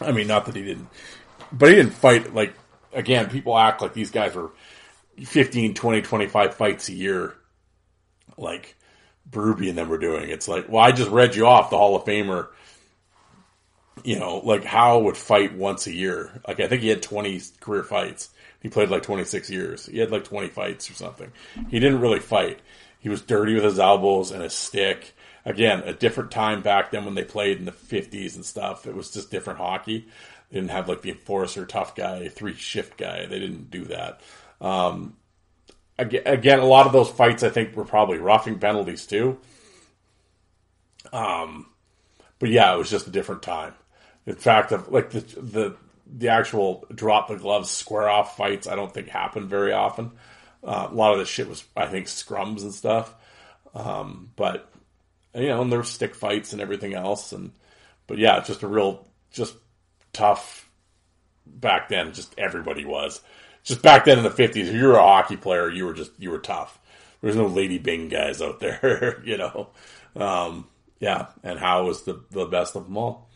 I 0.00 0.12
mean, 0.12 0.26
not 0.26 0.46
that 0.46 0.56
he 0.56 0.62
didn't, 0.62 0.88
but 1.52 1.68
he 1.70 1.76
didn't 1.76 1.92
fight 1.92 2.34
like. 2.34 2.54
Again, 2.92 3.28
people 3.28 3.56
act 3.56 3.82
like 3.82 3.92
these 3.92 4.10
guys 4.10 4.34
were 4.34 4.50
15, 5.22 5.74
20, 5.74 6.02
25 6.02 6.54
fights 6.54 6.88
a 6.88 6.94
year, 6.94 7.36
like 8.38 8.76
Berube 9.30 9.68
and 9.68 9.78
them 9.78 9.88
were 9.88 9.98
doing. 9.98 10.30
It's 10.30 10.48
like, 10.48 10.68
well, 10.68 10.84
I 10.84 10.92
just 10.92 11.10
read 11.10 11.34
you 11.34 11.46
off 11.46 11.70
the 11.70 11.76
Hall 11.76 11.96
of 11.96 12.04
Famer. 12.04 12.48
You 14.04 14.18
know, 14.18 14.38
like 14.38 14.64
Howe 14.64 15.00
would 15.00 15.16
fight 15.16 15.56
once 15.56 15.86
a 15.86 15.92
year. 15.92 16.40
Like 16.46 16.60
I 16.60 16.68
think 16.68 16.82
he 16.82 16.88
had 16.88 17.02
twenty 17.02 17.40
career 17.60 17.82
fights. 17.82 18.30
He 18.60 18.68
played 18.68 18.90
like 18.90 19.02
twenty 19.02 19.24
six 19.24 19.50
years. 19.50 19.86
He 19.86 19.98
had 19.98 20.10
like 20.10 20.24
twenty 20.24 20.48
fights 20.48 20.90
or 20.90 20.94
something. 20.94 21.32
He 21.68 21.80
didn't 21.80 22.00
really 22.00 22.20
fight. 22.20 22.60
He 23.00 23.08
was 23.08 23.22
dirty 23.22 23.54
with 23.54 23.64
his 23.64 23.78
elbows 23.78 24.30
and 24.30 24.42
his 24.42 24.54
stick. 24.54 25.14
Again, 25.44 25.82
a 25.84 25.92
different 25.92 26.30
time 26.30 26.62
back 26.62 26.90
then 26.90 27.04
when 27.04 27.14
they 27.14 27.24
played 27.24 27.58
in 27.58 27.64
the 27.64 27.72
fifties 27.72 28.36
and 28.36 28.44
stuff. 28.44 28.86
It 28.86 28.94
was 28.94 29.10
just 29.10 29.30
different 29.30 29.58
hockey. 29.58 30.06
They 30.50 30.58
didn't 30.58 30.70
have 30.70 30.88
like 30.88 31.02
the 31.02 31.10
enforcer, 31.10 31.66
tough 31.66 31.94
guy, 31.94 32.28
three 32.28 32.54
shift 32.54 32.96
guy. 32.96 33.26
They 33.26 33.38
didn't 33.38 33.70
do 33.70 33.84
that. 33.86 34.20
Um, 34.60 35.16
again, 35.98 36.58
a 36.60 36.64
lot 36.64 36.86
of 36.86 36.92
those 36.92 37.10
fights 37.10 37.42
I 37.42 37.50
think 37.50 37.76
were 37.76 37.84
probably 37.84 38.18
roughing 38.18 38.58
penalties 38.58 39.06
too. 39.06 39.38
Um, 41.12 41.66
but 42.38 42.50
yeah, 42.50 42.74
it 42.74 42.78
was 42.78 42.90
just 42.90 43.06
a 43.06 43.10
different 43.10 43.42
time. 43.42 43.74
In 44.26 44.36
fact, 44.36 44.72
like 44.90 45.10
the 45.10 45.20
the 45.40 45.76
the 46.06 46.28
actual 46.28 46.86
drop 46.94 47.28
the 47.28 47.36
gloves 47.36 47.70
square 47.70 48.08
off 48.08 48.36
fights, 48.36 48.66
I 48.66 48.76
don't 48.76 48.92
think 48.92 49.08
happened 49.08 49.50
very 49.50 49.72
often. 49.72 50.12
Uh, 50.62 50.88
a 50.90 50.94
lot 50.94 51.12
of 51.12 51.18
the 51.18 51.24
shit 51.24 51.48
was, 51.48 51.64
I 51.76 51.86
think, 51.86 52.06
scrums 52.06 52.62
and 52.62 52.74
stuff. 52.74 53.14
Um, 53.74 54.30
but 54.36 54.70
you 55.34 55.48
know, 55.48 55.62
and 55.62 55.70
there 55.70 55.78
were 55.78 55.84
stick 55.84 56.14
fights 56.14 56.52
and 56.52 56.62
everything 56.62 56.94
else, 56.94 57.32
and 57.32 57.52
but 58.06 58.18
yeah, 58.18 58.40
just 58.40 58.62
a 58.62 58.68
real, 58.68 59.06
just 59.30 59.54
tough 60.12 60.68
back 61.46 61.88
then. 61.88 62.12
Just 62.12 62.34
everybody 62.38 62.84
was 62.84 63.20
just 63.62 63.82
back 63.82 64.04
then 64.04 64.18
in 64.18 64.24
the 64.24 64.30
fifties, 64.30 64.68
if 64.68 64.74
you 64.74 64.86
were 64.86 64.96
a 64.96 65.02
hockey 65.02 65.36
player, 65.36 65.70
you 65.70 65.84
were 65.84 65.94
just 65.94 66.12
you 66.18 66.30
were 66.30 66.38
tough. 66.38 66.78
There's 67.20 67.36
no 67.36 67.46
Lady 67.46 67.78
Byng 67.78 68.08
guys 68.08 68.40
out 68.40 68.60
there, 68.60 69.22
you 69.24 69.36
know. 69.36 69.68
Um, 70.16 70.68
yeah, 71.00 71.28
and 71.42 71.58
Howe 71.58 71.84
was 71.84 72.02
the 72.02 72.22
the 72.30 72.46
best 72.46 72.76
of 72.76 72.84
them 72.84 72.96
all. 72.96 73.28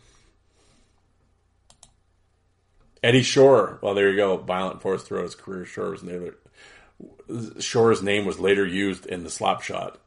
Eddie 3.01 3.23
Shore. 3.23 3.79
Well, 3.81 3.95
there 3.95 4.09
you 4.09 4.15
go. 4.15 4.37
Violent 4.37 4.81
force 4.81 5.03
throughout 5.03 5.23
his 5.23 5.35
career. 5.35 5.65
Shore 5.65 5.91
was. 5.91 6.33
Shore's 7.59 8.03
name 8.03 8.25
was 8.25 8.39
later 8.39 8.65
used 8.65 9.05
in 9.07 9.23
the 9.23 9.29
slap 9.29 9.61
shot 9.61 9.99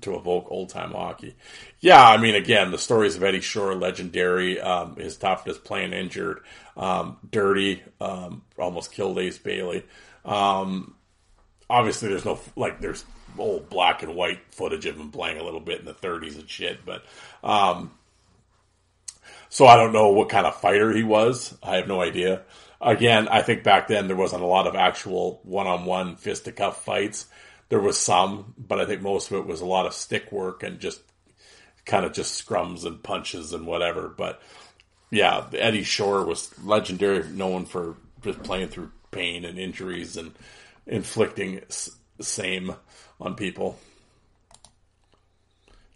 to 0.00 0.16
evoke 0.16 0.50
old 0.50 0.70
time 0.70 0.92
hockey. 0.92 1.36
Yeah, 1.80 2.02
I 2.02 2.16
mean, 2.16 2.34
again, 2.34 2.70
the 2.70 2.78
stories 2.78 3.16
of 3.16 3.22
Eddie 3.22 3.40
Shore, 3.40 3.74
legendary. 3.74 4.60
Um, 4.60 4.96
his 4.96 5.16
toughness 5.16 5.58
playing 5.58 5.92
injured, 5.92 6.40
um, 6.76 7.18
dirty, 7.30 7.82
um, 8.00 8.42
almost 8.58 8.92
killed 8.92 9.18
Ace 9.18 9.38
Bailey. 9.38 9.84
Um, 10.24 10.94
obviously, 11.68 12.08
there's 12.08 12.24
no 12.24 12.40
like 12.56 12.80
there's 12.80 13.04
old 13.38 13.68
black 13.68 14.02
and 14.02 14.14
white 14.14 14.40
footage 14.50 14.86
of 14.86 14.96
him 14.96 15.10
playing 15.10 15.38
a 15.38 15.44
little 15.44 15.60
bit 15.60 15.80
in 15.80 15.86
the 15.86 15.94
30s 15.94 16.38
and 16.38 16.48
shit, 16.48 16.84
but 16.84 17.04
um, 17.42 17.90
so 19.48 19.66
I 19.66 19.76
don't 19.76 19.92
know 19.92 20.08
what 20.08 20.28
kind 20.28 20.46
of 20.46 20.60
fighter 20.60 20.92
he 20.92 21.02
was. 21.02 21.56
I 21.62 21.76
have 21.76 21.88
no 21.88 22.00
idea. 22.00 22.42
Again, 22.80 23.28
I 23.28 23.42
think 23.42 23.62
back 23.62 23.86
then 23.86 24.06
there 24.06 24.16
wasn't 24.16 24.42
a 24.42 24.46
lot 24.46 24.66
of 24.66 24.74
actual 24.74 25.40
one-on-one 25.44 26.16
fisticuff 26.16 26.82
fights. 26.84 27.26
There 27.72 27.80
was 27.80 27.96
some, 27.96 28.52
but 28.58 28.78
I 28.78 28.84
think 28.84 29.00
most 29.00 29.30
of 29.30 29.38
it 29.38 29.46
was 29.46 29.62
a 29.62 29.64
lot 29.64 29.86
of 29.86 29.94
stick 29.94 30.30
work 30.30 30.62
and 30.62 30.78
just 30.78 31.00
kind 31.86 32.04
of 32.04 32.12
just 32.12 32.46
scrums 32.46 32.84
and 32.84 33.02
punches 33.02 33.54
and 33.54 33.66
whatever. 33.66 34.08
But 34.08 34.42
yeah, 35.10 35.46
Eddie 35.54 35.82
Shore 35.82 36.22
was 36.22 36.52
legendary, 36.62 37.26
known 37.30 37.64
for 37.64 37.96
just 38.20 38.42
playing 38.42 38.68
through 38.68 38.90
pain 39.10 39.46
and 39.46 39.58
injuries 39.58 40.18
and 40.18 40.34
inflicting 40.86 41.62
same 42.20 42.74
on 43.18 43.36
people. 43.36 43.78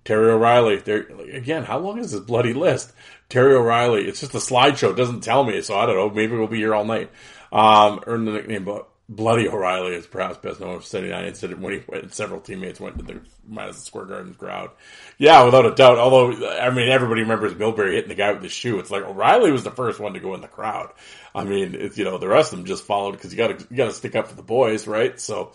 Terry 0.06 0.30
O'Reilly. 0.30 0.76
There 0.76 1.02
again. 1.30 1.64
How 1.64 1.76
long 1.76 1.98
is 1.98 2.12
this 2.12 2.22
bloody 2.22 2.54
list? 2.54 2.90
Terry 3.28 3.52
O'Reilly. 3.52 4.08
It's 4.08 4.20
just 4.20 4.34
a 4.34 4.38
slideshow. 4.38 4.92
It 4.92 4.96
doesn't 4.96 5.20
tell 5.20 5.44
me. 5.44 5.60
So 5.60 5.76
I 5.76 5.84
don't 5.84 5.96
know. 5.96 6.08
Maybe 6.08 6.38
we'll 6.38 6.46
be 6.46 6.56
here 6.56 6.74
all 6.74 6.86
night. 6.86 7.10
Um, 7.52 8.02
earned 8.06 8.26
the 8.26 8.32
nickname, 8.32 8.64
but 8.64 8.88
Bloody 9.08 9.48
O'Reilly 9.48 9.94
is 9.94 10.06
perhaps 10.06 10.38
best 10.38 10.58
known 10.60 10.80
for 10.80 10.84
79 10.84 11.26
incident 11.26 11.60
when 11.60 11.74
he 11.74 11.82
went, 11.86 12.12
several 12.12 12.40
teammates 12.40 12.80
went 12.80 12.98
to 12.98 13.04
the 13.04 13.20
Madison 13.46 13.82
Square 13.82 14.06
Garden 14.06 14.34
crowd. 14.34 14.70
Yeah, 15.16 15.44
without 15.44 15.64
a 15.64 15.74
doubt. 15.76 15.98
Although, 15.98 16.50
I 16.58 16.70
mean, 16.70 16.88
everybody 16.88 17.20
remembers 17.20 17.54
Milbury 17.54 17.94
hitting 17.94 18.08
the 18.08 18.16
guy 18.16 18.32
with 18.32 18.42
the 18.42 18.48
shoe. 18.48 18.80
It's 18.80 18.90
like 18.90 19.04
O'Reilly 19.04 19.52
was 19.52 19.62
the 19.62 19.70
first 19.70 20.00
one 20.00 20.14
to 20.14 20.20
go 20.20 20.34
in 20.34 20.40
the 20.40 20.48
crowd. 20.48 20.92
I 21.32 21.44
mean, 21.44 21.76
it's, 21.76 21.96
you 21.96 22.04
know, 22.04 22.18
the 22.18 22.26
rest 22.26 22.52
of 22.52 22.58
them 22.58 22.66
just 22.66 22.84
followed 22.84 23.12
because 23.12 23.32
you 23.32 23.38
gotta, 23.38 23.64
you 23.70 23.76
gotta 23.76 23.92
stick 23.92 24.16
up 24.16 24.26
for 24.26 24.34
the 24.34 24.42
boys, 24.42 24.88
right? 24.88 25.20
So, 25.20 25.52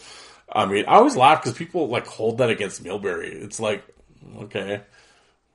I 0.49 0.65
mean, 0.65 0.85
I 0.87 0.95
always 0.95 1.17
laugh 1.17 1.43
because 1.43 1.57
people 1.57 1.89
like 1.89 2.07
hold 2.07 2.37
that 2.37 2.49
against 2.49 2.81
Milbury. 2.85 3.43
It's 3.43 3.59
like, 3.59 3.83
okay, 4.43 4.81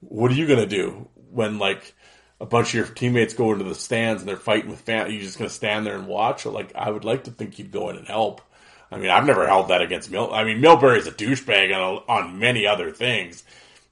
what 0.01 0.31
are 0.31 0.35
you 0.35 0.47
gonna 0.47 0.67
do 0.67 1.09
when 1.31 1.59
like, 1.59 1.95
a 2.41 2.47
bunch 2.47 2.69
of 2.69 2.75
your 2.75 2.87
teammates 2.87 3.35
go 3.35 3.53
into 3.53 3.65
the 3.65 3.75
stands 3.75 4.23
and 4.23 4.29
they're 4.29 4.37
fighting 4.37 4.71
with 4.71 4.81
fans, 4.81 5.13
You're 5.13 5.23
just 5.23 5.39
going 5.39 5.49
to 5.49 5.55
stand 5.55 5.87
there 5.87 5.97
and 5.97 6.07
watch? 6.07 6.45
Like, 6.47 6.75
I 6.75 6.91
would 6.91 7.05
like 7.05 7.25
to 7.25 7.31
think 7.31 7.59
you'd 7.59 7.73
go 7.73 7.89
in 7.91 7.97
and 7.97 8.07
help. 8.07 8.43
I 8.91 8.99
mean, 8.99 9.11
I've 9.11 9.27
never 9.27 9.47
held 9.47 9.69
that 9.69 9.83
against 9.83 10.11
Mil. 10.11 10.33
I 10.33 10.45
mean, 10.45 10.61
Milbury's 10.61 11.07
a 11.07 11.13
douchebag 11.13 11.75
on, 11.75 12.03
on 12.09 12.39
many 12.39 12.67
other 12.67 12.93
things. 12.93 13.43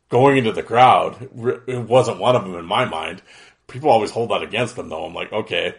Going 0.09 0.37
into 0.37 0.53
the 0.53 0.63
crowd, 0.63 1.31
it 1.67 1.81
wasn't 1.81 2.21
one 2.21 2.37
of 2.37 2.45
them 2.45 2.55
in 2.55 2.65
my 2.65 2.85
mind. 2.85 3.23
People 3.67 3.91
always 3.91 4.11
hold 4.11 4.31
that 4.31 4.43
against 4.43 4.77
them, 4.77 4.89
though. 4.89 5.05
I'm 5.05 5.15
like, 5.15 5.33
okay, 5.33 5.75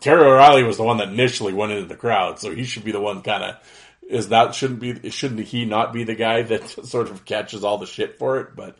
Terry 0.00 0.24
O'Reilly 0.24 0.62
was 0.62 0.76
the 0.76 0.82
one 0.82 0.98
that 0.98 1.08
initially 1.08 1.52
went 1.52 1.72
into 1.72 1.86
the 1.86 1.96
crowd, 1.96 2.38
so 2.38 2.54
he 2.54 2.64
should 2.64 2.84
be 2.84 2.92
the 2.92 3.00
one 3.00 3.22
kind 3.22 3.44
of. 3.44 3.56
Is 4.06 4.28
that 4.28 4.54
shouldn't 4.54 4.80
be 4.80 5.10
shouldn't 5.10 5.40
he 5.40 5.64
not 5.64 5.92
be 5.92 6.04
the 6.04 6.14
guy 6.14 6.42
that 6.42 6.68
sort 6.86 7.10
of 7.10 7.24
catches 7.24 7.64
all 7.64 7.78
the 7.78 7.86
shit 7.86 8.18
for 8.18 8.40
it? 8.40 8.54
But 8.54 8.76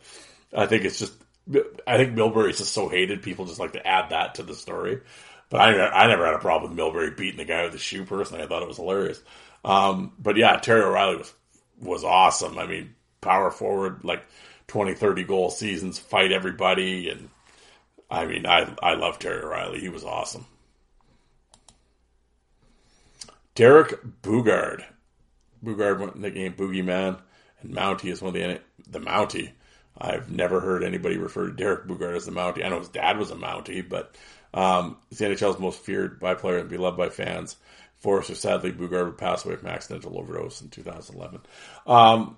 I 0.53 0.67
think 0.67 0.83
it's 0.85 0.99
just 0.99 1.13
I 1.47 1.97
think 1.97 2.15
Milbury 2.15 2.49
is 2.51 2.57
just 2.57 2.73
so 2.73 2.89
hated. 2.89 3.21
People 3.21 3.45
just 3.45 3.59
like 3.59 3.73
to 3.73 3.87
add 3.87 4.09
that 4.09 4.35
to 4.35 4.43
the 4.43 4.55
story. 4.55 5.01
But 5.49 5.61
I, 5.61 5.89
I 5.89 6.07
never 6.07 6.25
had 6.25 6.33
a 6.33 6.39
problem 6.39 6.71
with 6.71 6.79
Milbury 6.79 7.15
beating 7.15 7.37
the 7.37 7.45
guy 7.45 7.63
with 7.63 7.73
the 7.73 7.77
shoe. 7.77 8.03
Personally, 8.03 8.43
I 8.43 8.47
thought 8.47 8.63
it 8.63 8.67
was 8.67 8.77
hilarious. 8.77 9.21
Um, 9.63 10.13
but 10.17 10.37
yeah, 10.37 10.57
Terry 10.57 10.81
O'Reilly 10.81 11.17
was 11.17 11.33
was 11.79 12.03
awesome. 12.03 12.57
I 12.57 12.65
mean, 12.65 12.95
power 13.21 13.51
forward, 13.51 14.03
like 14.03 14.23
20, 14.67 14.93
30 14.93 15.23
goal 15.23 15.49
seasons, 15.49 15.99
fight 15.99 16.31
everybody, 16.31 17.09
and 17.09 17.29
I 18.09 18.25
mean, 18.25 18.45
I 18.45 18.73
I 18.81 18.95
love 18.95 19.19
Terry 19.19 19.43
O'Reilly. 19.43 19.79
He 19.79 19.89
was 19.89 20.03
awesome. 20.03 20.45
Derek 23.53 24.03
Boogaard, 24.21 24.83
Boogaard 25.63 25.99
went 25.99 26.17
nicknamed 26.17 26.57
Boogeyman, 26.57 27.19
and 27.61 27.73
Mountie 27.73 28.11
is 28.11 28.21
one 28.21 28.35
of 28.35 28.41
the 28.41 28.61
the 28.89 28.99
Mountie 28.99 29.51
I've 29.97 30.29
never 30.31 30.59
heard 30.59 30.83
anybody 30.83 31.17
refer 31.17 31.47
to 31.47 31.53
Derek 31.53 31.87
Boogaard 31.87 32.15
as 32.15 32.27
a 32.27 32.31
Mountie. 32.31 32.65
I 32.65 32.69
know 32.69 32.79
his 32.79 32.89
dad 32.89 33.17
was 33.17 33.31
a 33.31 33.35
Mountie, 33.35 33.87
but 33.87 34.15
um, 34.53 34.97
he's 35.09 35.19
the 35.19 35.25
NHL's 35.25 35.59
most 35.59 35.79
feared 35.79 36.19
by 36.19 36.33
player 36.33 36.59
and 36.59 36.69
beloved 36.69 36.97
by 36.97 37.09
fans. 37.09 37.55
Forrester, 37.99 38.35
sadly, 38.35 38.71
Boogaard 38.71 39.05
would 39.05 39.17
pass 39.17 39.45
away 39.45 39.55
from 39.55 39.69
accidental 39.69 40.17
overdose 40.19 40.61
in 40.61 40.69
2011. 40.69 41.41
Um, 41.87 42.37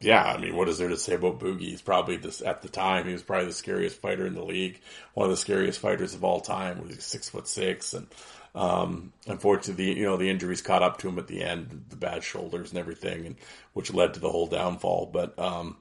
yeah, 0.00 0.24
I 0.24 0.38
mean, 0.38 0.56
what 0.56 0.68
is 0.68 0.78
there 0.78 0.88
to 0.88 0.96
say 0.96 1.14
about 1.14 1.38
Boogie? 1.38 1.60
He's 1.60 1.82
probably 1.82 2.16
this 2.16 2.42
at 2.42 2.62
the 2.62 2.68
time. 2.68 3.06
He 3.06 3.12
was 3.12 3.22
probably 3.22 3.46
the 3.46 3.52
scariest 3.52 4.00
fighter 4.00 4.26
in 4.26 4.34
the 4.34 4.44
league, 4.44 4.80
one 5.14 5.26
of 5.26 5.30
the 5.30 5.36
scariest 5.36 5.78
fighters 5.78 6.14
of 6.14 6.24
all 6.24 6.40
time. 6.40 6.82
He's 6.88 7.04
six 7.04 7.28
foot 7.28 7.46
six, 7.46 7.92
and 7.94 8.08
um, 8.54 9.12
unfortunately, 9.28 9.92
the, 9.92 10.00
you 10.00 10.06
know, 10.06 10.16
the 10.16 10.28
injuries 10.28 10.62
caught 10.62 10.82
up 10.82 10.98
to 10.98 11.08
him 11.08 11.18
at 11.18 11.28
the 11.28 11.42
end, 11.42 11.84
the 11.88 11.96
bad 11.96 12.24
shoulders 12.24 12.70
and 12.70 12.80
everything, 12.80 13.26
and 13.26 13.36
which 13.72 13.94
led 13.94 14.14
to 14.14 14.20
the 14.20 14.30
whole 14.30 14.48
downfall. 14.48 15.10
But 15.12 15.38
um, 15.38 15.76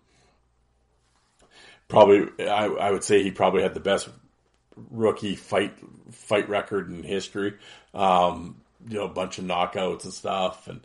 probably 1.90 2.48
I, 2.48 2.68
I 2.68 2.92
would 2.92 3.04
say 3.04 3.22
he 3.22 3.32
probably 3.32 3.64
had 3.64 3.74
the 3.74 3.82
best 3.82 4.08
rookie 4.90 5.36
fight 5.36 5.74
fight 6.12 6.48
record 6.48 6.90
in 6.90 7.04
history. 7.04 7.56
Um, 7.94 8.62
you 8.88 8.98
know, 8.98 9.06
a 9.06 9.10
bunch 9.10 9.38
of 9.40 9.44
knockouts 9.44 10.06
and 10.06 10.14
stuff, 10.14 10.70
and 10.70 10.80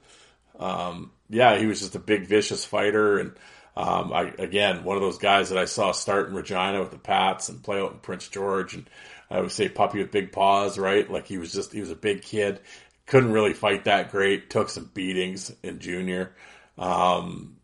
um, 0.58 1.12
yeah, 1.30 1.56
he 1.56 1.66
was 1.66 1.80
just 1.80 1.94
a 1.94 2.00
big 2.00 2.26
vicious 2.26 2.64
fighter. 2.64 3.18
And 3.18 3.32
um, 3.76 4.12
I 4.12 4.32
again 4.38 4.82
one 4.82 4.96
of 4.96 5.02
those 5.02 5.18
guys 5.18 5.50
that 5.50 5.58
I 5.58 5.66
saw 5.66 5.92
start 5.92 6.28
in 6.28 6.34
Regina 6.34 6.80
with 6.80 6.90
the 6.90 6.98
Pats 6.98 7.48
and 7.48 7.62
play 7.62 7.80
out 7.80 7.92
in 7.92 7.98
Prince 7.98 8.26
George, 8.28 8.74
and 8.74 8.88
I 9.30 9.40
would 9.40 9.52
say 9.52 9.68
puppy 9.68 9.98
with 9.98 10.10
big 10.10 10.32
paws, 10.32 10.78
right? 10.78 11.08
Like 11.08 11.26
he 11.26 11.38
was 11.38 11.52
just 11.52 11.72
he 11.72 11.80
was 11.80 11.90
a 11.90 11.96
big 11.96 12.22
kid, 12.22 12.60
couldn't 13.06 13.32
really 13.32 13.52
fight 13.52 13.84
that 13.84 14.10
great, 14.10 14.50
took 14.50 14.70
some 14.70 14.90
beatings 14.92 15.54
in 15.62 15.78
junior. 15.78 16.34
Um, 16.78 17.56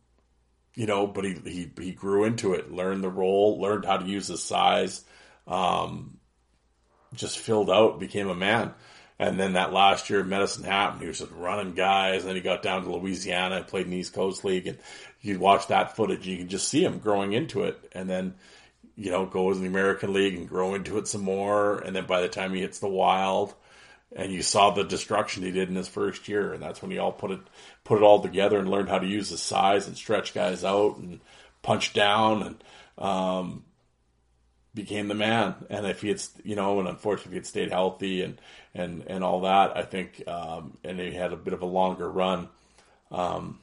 you 0.74 0.86
know, 0.86 1.06
but 1.06 1.24
he, 1.24 1.34
he, 1.44 1.70
he 1.78 1.92
grew 1.92 2.24
into 2.24 2.54
it, 2.54 2.72
learned 2.72 3.02
the 3.02 3.10
role, 3.10 3.60
learned 3.60 3.84
how 3.84 3.96
to 3.96 4.06
use 4.06 4.28
his 4.28 4.42
size, 4.42 5.04
um, 5.46 6.18
just 7.14 7.38
filled 7.38 7.70
out, 7.70 8.00
became 8.00 8.28
a 8.28 8.34
man. 8.34 8.72
And 9.18 9.38
then 9.38 9.52
that 9.52 9.74
last 9.74 10.08
year, 10.08 10.24
medicine 10.24 10.64
happened. 10.64 11.02
He 11.02 11.08
was 11.08 11.18
just 11.18 11.32
running 11.32 11.74
guys. 11.74 12.22
And 12.22 12.30
then 12.30 12.36
he 12.36 12.40
got 12.40 12.62
down 12.62 12.84
to 12.84 12.90
Louisiana 12.90 13.56
and 13.56 13.66
played 13.66 13.84
in 13.84 13.90
the 13.90 13.98
East 13.98 14.14
Coast 14.14 14.46
League. 14.46 14.66
And 14.66 14.78
you'd 15.20 15.40
watch 15.40 15.66
that 15.66 15.94
footage, 15.94 16.26
you 16.26 16.38
can 16.38 16.48
just 16.48 16.68
see 16.68 16.82
him 16.82 17.00
growing 17.00 17.34
into 17.34 17.64
it. 17.64 17.78
And 17.92 18.08
then, 18.08 18.34
you 18.96 19.10
know, 19.10 19.26
goes 19.26 19.56
in 19.56 19.62
the 19.62 19.68
American 19.68 20.14
League 20.14 20.36
and 20.36 20.48
grow 20.48 20.74
into 20.74 20.96
it 20.96 21.06
some 21.06 21.20
more. 21.20 21.80
And 21.80 21.94
then 21.94 22.06
by 22.06 22.22
the 22.22 22.30
time 22.30 22.54
he 22.54 22.62
hits 22.62 22.78
the 22.78 22.88
Wild, 22.88 23.54
and 24.14 24.32
you 24.32 24.42
saw 24.42 24.70
the 24.70 24.84
destruction 24.84 25.42
he 25.42 25.50
did 25.50 25.68
in 25.68 25.76
his 25.76 25.88
first 25.88 26.28
year, 26.28 26.52
and 26.52 26.62
that's 26.62 26.82
when 26.82 26.90
he 26.90 26.98
all 26.98 27.12
put 27.12 27.30
it 27.30 27.40
put 27.84 27.98
it 27.98 28.04
all 28.04 28.20
together 28.20 28.58
and 28.58 28.68
learned 28.70 28.88
how 28.88 28.98
to 28.98 29.06
use 29.06 29.30
his 29.30 29.40
size 29.40 29.86
and 29.86 29.96
stretch 29.96 30.34
guys 30.34 30.64
out 30.64 30.96
and 30.96 31.20
punch 31.62 31.92
down 31.92 32.42
and 32.42 32.64
um, 32.98 33.64
became 34.74 35.08
the 35.08 35.14
man. 35.14 35.54
And 35.68 35.86
if 35.86 36.02
he 36.02 36.08
had, 36.08 36.22
you 36.44 36.56
know, 36.56 36.80
and 36.80 36.88
unfortunately, 36.88 37.30
if 37.30 37.32
he 37.32 37.38
had 37.38 37.46
stayed 37.46 37.70
healthy 37.70 38.22
and 38.22 38.40
and 38.74 39.04
and 39.06 39.22
all 39.24 39.42
that, 39.42 39.76
I 39.76 39.82
think, 39.82 40.22
um, 40.26 40.76
and 40.84 40.98
he 40.98 41.12
had 41.12 41.32
a 41.32 41.36
bit 41.36 41.54
of 41.54 41.62
a 41.62 41.66
longer 41.66 42.10
run. 42.10 42.48
Um, 43.10 43.60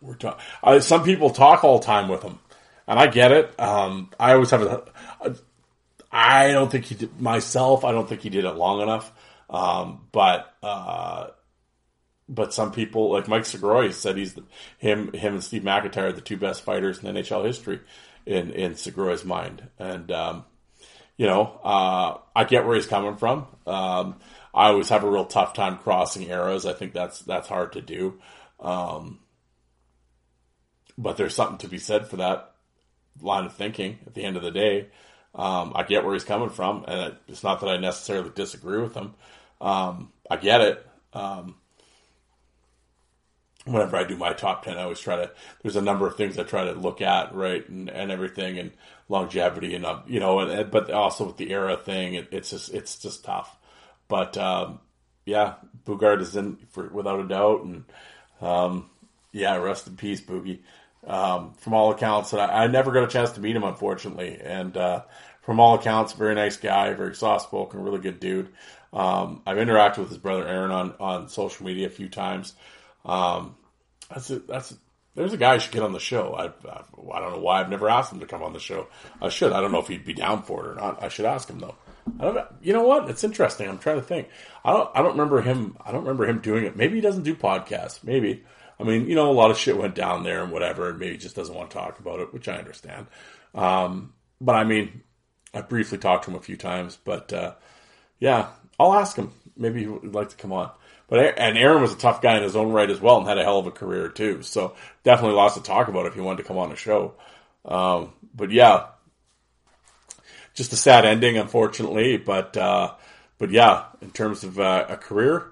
we're 0.00 0.14
talking. 0.14 0.80
Some 0.80 1.04
people 1.04 1.30
talk 1.30 1.64
all 1.64 1.78
time 1.78 2.08
with 2.08 2.22
him, 2.22 2.38
and 2.86 2.98
I 2.98 3.06
get 3.06 3.32
it. 3.32 3.58
Um, 3.60 4.10
I 4.18 4.32
always 4.32 4.50
have 4.50 4.62
a, 4.62 4.84
a 5.20 5.36
I 6.12 6.52
don't 6.52 6.70
think 6.70 6.86
he 6.86 6.94
did 6.94 7.20
myself. 7.20 7.84
I 7.84 7.92
don't 7.92 8.08
think 8.08 8.22
he 8.22 8.30
did 8.30 8.44
it 8.44 8.56
long 8.56 8.80
enough. 8.80 9.12
Um, 9.48 10.06
but 10.12 10.54
uh, 10.62 11.28
but 12.28 12.54
some 12.54 12.72
people 12.72 13.10
like 13.10 13.28
Mike 13.28 13.42
Segroy 13.42 13.92
said 13.92 14.16
he's 14.16 14.34
the, 14.34 14.44
him 14.78 15.12
him 15.12 15.34
and 15.34 15.44
Steve 15.44 15.62
McIntyre 15.62 16.08
are 16.08 16.12
the 16.12 16.20
two 16.20 16.36
best 16.36 16.62
fighters 16.62 17.02
in 17.02 17.14
NHL 17.14 17.44
history 17.44 17.80
in 18.26 18.50
in 18.52 18.72
Segroy's 18.72 19.24
mind. 19.24 19.68
And 19.78 20.10
um, 20.12 20.44
you 21.16 21.26
know, 21.26 21.60
uh, 21.62 22.18
I 22.34 22.44
get 22.44 22.64
where 22.64 22.76
he's 22.76 22.86
coming 22.86 23.16
from. 23.16 23.46
Um, 23.66 24.16
I 24.54 24.68
always 24.68 24.88
have 24.88 25.04
a 25.04 25.10
real 25.10 25.26
tough 25.26 25.52
time 25.54 25.78
crossing 25.78 26.28
eras. 26.28 26.66
I 26.66 26.72
think 26.72 26.92
that's 26.92 27.20
that's 27.20 27.48
hard 27.48 27.72
to 27.72 27.80
do. 27.80 28.20
Um, 28.58 29.20
but 30.96 31.16
there's 31.16 31.34
something 31.34 31.58
to 31.58 31.68
be 31.68 31.78
said 31.78 32.08
for 32.08 32.16
that 32.16 32.54
line 33.20 33.46
of 33.46 33.54
thinking. 33.54 33.98
At 34.06 34.14
the 34.14 34.24
end 34.24 34.36
of 34.36 34.42
the 34.42 34.50
day, 34.50 34.88
um, 35.34 35.72
I 35.74 35.84
get 35.84 36.04
where 36.04 36.14
he's 36.14 36.24
coming 36.24 36.50
from, 36.50 36.84
and 36.88 37.16
it's 37.28 37.42
not 37.42 37.60
that 37.60 37.68
I 37.68 37.76
necessarily 37.76 38.30
disagree 38.34 38.80
with 38.80 38.94
him. 38.94 39.14
Um, 39.60 40.12
I 40.30 40.36
get 40.36 40.60
it. 40.60 40.86
Um, 41.12 41.56
whenever 43.64 43.96
I 43.96 44.04
do 44.04 44.16
my 44.16 44.32
top 44.32 44.64
ten, 44.64 44.76
I 44.76 44.82
always 44.82 45.00
try 45.00 45.16
to. 45.16 45.30
There's 45.62 45.76
a 45.76 45.82
number 45.82 46.06
of 46.06 46.16
things 46.16 46.38
I 46.38 46.42
try 46.42 46.64
to 46.64 46.72
look 46.72 47.00
at, 47.00 47.34
right, 47.34 47.66
and, 47.68 47.88
and 47.88 48.10
everything, 48.10 48.58
and 48.58 48.72
longevity, 49.08 49.74
and 49.74 49.86
uh, 49.86 50.00
you 50.06 50.20
know, 50.20 50.40
and, 50.40 50.70
but 50.70 50.90
also 50.90 51.26
with 51.26 51.36
the 51.36 51.50
era 51.52 51.76
thing, 51.76 52.14
it, 52.14 52.28
it's 52.32 52.50
just 52.50 52.72
it's 52.74 52.96
just 52.98 53.24
tough. 53.24 53.56
But 54.08 54.36
um, 54.36 54.80
yeah, 55.24 55.54
Boogaard 55.86 56.20
is 56.20 56.34
in 56.36 56.56
for 56.70 56.88
without 56.88 57.20
a 57.20 57.28
doubt, 57.28 57.64
and 57.64 57.84
um, 58.40 58.90
yeah, 59.32 59.56
rest 59.56 59.86
in 59.86 59.96
peace, 59.96 60.20
Boogie. 60.20 60.60
Um, 61.06 61.54
from 61.54 61.72
all 61.72 61.90
accounts, 61.90 62.34
and 62.34 62.42
I, 62.42 62.64
I, 62.64 62.66
never 62.66 62.92
got 62.92 63.04
a 63.04 63.08
chance 63.08 63.30
to 63.32 63.40
meet 63.40 63.56
him, 63.56 63.64
unfortunately. 63.64 64.38
And 64.38 64.76
uh, 64.76 65.04
from 65.40 65.58
all 65.58 65.74
accounts, 65.74 66.12
very 66.12 66.34
nice 66.34 66.58
guy, 66.58 66.92
very 66.92 67.14
soft 67.14 67.44
spoken, 67.44 67.82
really 67.82 68.00
good 68.00 68.20
dude. 68.20 68.50
Um, 68.92 69.42
I've 69.46 69.56
interacted 69.56 69.98
with 69.98 70.10
his 70.10 70.18
brother 70.18 70.46
Aaron 70.46 70.70
on, 70.70 70.94
on 71.00 71.28
social 71.28 71.64
media 71.64 71.86
a 71.86 71.90
few 71.90 72.08
times. 72.08 72.54
Um, 73.04 73.56
that's 74.10 74.28
a, 74.30 74.40
that's 74.40 74.72
a, 74.72 74.74
there's 75.14 75.32
a 75.32 75.38
guy 75.38 75.54
I 75.54 75.58
should 75.58 75.72
get 75.72 75.82
on 75.82 75.92
the 75.92 76.00
show. 76.00 76.34
I, 76.34 76.46
I, 76.68 76.82
I 77.14 77.20
don't 77.20 77.32
know 77.32 77.40
why 77.40 77.60
I've 77.60 77.70
never 77.70 77.88
asked 77.88 78.12
him 78.12 78.20
to 78.20 78.26
come 78.26 78.42
on 78.42 78.52
the 78.52 78.60
show. 78.60 78.88
I 79.20 79.28
should. 79.28 79.52
I 79.52 79.60
don't 79.60 79.72
know 79.72 79.80
if 79.80 79.88
he'd 79.88 80.04
be 80.04 80.14
down 80.14 80.42
for 80.42 80.64
it 80.64 80.70
or 80.70 80.74
not. 80.74 81.02
I 81.02 81.08
should 81.08 81.24
ask 81.24 81.48
him 81.48 81.60
though. 81.60 81.76
I 82.18 82.24
don't. 82.24 82.46
You 82.62 82.72
know 82.72 82.84
what? 82.84 83.08
It's 83.08 83.24
interesting. 83.24 83.68
I'm 83.68 83.78
trying 83.78 83.96
to 83.96 84.06
think. 84.06 84.28
I 84.64 84.72
don't. 84.72 84.90
I 84.94 85.02
don't 85.02 85.12
remember 85.12 85.42
him. 85.42 85.76
I 85.84 85.92
don't 85.92 86.02
remember 86.02 86.26
him 86.26 86.40
doing 86.40 86.64
it. 86.64 86.76
Maybe 86.76 86.96
he 86.96 87.00
doesn't 87.00 87.24
do 87.24 87.34
podcasts. 87.34 88.02
Maybe. 88.02 88.44
I 88.80 88.84
mean, 88.84 89.08
you 89.08 89.14
know, 89.14 89.30
a 89.30 89.32
lot 89.32 89.50
of 89.50 89.58
shit 89.58 89.76
went 89.76 89.94
down 89.94 90.22
there 90.22 90.42
and 90.42 90.50
whatever, 90.50 90.88
and 90.88 90.98
maybe 90.98 91.12
he 91.12 91.18
just 91.18 91.36
doesn't 91.36 91.54
want 91.54 91.70
to 91.70 91.76
talk 91.76 91.98
about 91.98 92.20
it, 92.20 92.32
which 92.32 92.48
I 92.48 92.56
understand. 92.56 93.06
Um, 93.54 94.14
but 94.40 94.54
I 94.54 94.64
mean, 94.64 95.02
I 95.52 95.60
briefly 95.60 95.98
talked 95.98 96.24
to 96.24 96.30
him 96.30 96.36
a 96.36 96.42
few 96.42 96.56
times, 96.56 96.96
but 97.04 97.32
uh, 97.32 97.54
yeah, 98.18 98.48
I'll 98.78 98.94
ask 98.94 99.16
him. 99.16 99.32
Maybe 99.56 99.80
he 99.80 99.86
would 99.86 100.14
like 100.14 100.30
to 100.30 100.36
come 100.36 100.52
on. 100.52 100.70
but 101.08 101.38
and 101.38 101.58
Aaron 101.58 101.82
was 101.82 101.92
a 101.92 101.98
tough 101.98 102.22
guy 102.22 102.36
in 102.36 102.42
his 102.42 102.56
own 102.56 102.72
right 102.72 102.88
as 102.88 103.00
well, 103.00 103.18
and 103.18 103.28
had 103.28 103.38
a 103.38 103.44
hell 103.44 103.58
of 103.58 103.66
a 103.66 103.70
career 103.70 104.08
too. 104.08 104.42
So 104.42 104.74
definitely 105.04 105.36
lots 105.36 105.54
to 105.54 105.62
talk 105.62 105.88
about 105.88 106.06
if 106.06 106.16
you 106.16 106.22
wanted 106.22 106.42
to 106.42 106.48
come 106.48 106.58
on 106.58 106.72
a 106.72 106.76
show. 106.76 107.14
Um, 107.66 108.12
but 108.34 108.50
yeah, 108.50 108.86
just 110.54 110.72
a 110.72 110.76
sad 110.76 111.04
ending, 111.04 111.36
unfortunately. 111.36 112.16
But 112.16 112.56
uh, 112.56 112.94
but 113.36 113.50
yeah, 113.50 113.84
in 114.00 114.10
terms 114.10 114.44
of 114.44 114.58
uh, 114.58 114.86
a 114.88 114.96
career, 114.96 115.46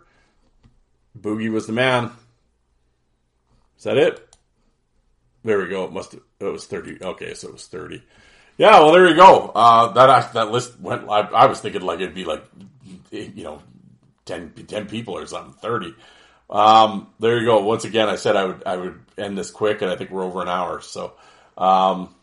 Boogie 1.18 1.50
was 1.50 1.66
the 1.66 1.72
man. 1.72 2.12
Is 3.78 3.84
that 3.84 3.96
it? 3.96 4.36
There 5.44 5.58
we 5.58 5.68
go. 5.68 5.84
It 5.84 5.92
must. 5.92 6.12
Have, 6.12 6.22
it 6.40 6.44
was 6.44 6.66
thirty. 6.66 6.98
Okay, 7.00 7.34
so 7.34 7.48
it 7.48 7.52
was 7.54 7.66
thirty. 7.66 8.02
Yeah, 8.58 8.80
well, 8.80 8.92
there 8.92 9.08
you 9.08 9.14
go. 9.14 9.52
Uh, 9.54 9.92
that 9.92 10.32
that 10.34 10.50
list 10.50 10.78
went. 10.80 11.08
I, 11.08 11.20
I, 11.20 11.46
was 11.46 11.60
thinking 11.60 11.82
like 11.82 12.00
it'd 12.00 12.12
be 12.12 12.24
like, 12.24 12.44
you 13.12 13.44
know, 13.44 13.62
10, 14.24 14.52
10 14.66 14.86
people 14.88 15.16
or 15.16 15.26
something. 15.26 15.54
Thirty. 15.54 15.94
Um, 16.50 17.08
there 17.20 17.38
you 17.38 17.46
go. 17.46 17.62
Once 17.62 17.84
again, 17.84 18.08
I 18.08 18.16
said 18.16 18.34
I 18.34 18.44
would 18.46 18.62
I 18.66 18.76
would 18.76 18.98
end 19.16 19.38
this 19.38 19.52
quick, 19.52 19.80
and 19.80 19.90
I 19.90 19.96
think 19.96 20.10
we're 20.10 20.24
over 20.24 20.42
an 20.42 20.48
hour. 20.48 20.80
So, 20.80 21.12
um, 21.56 22.14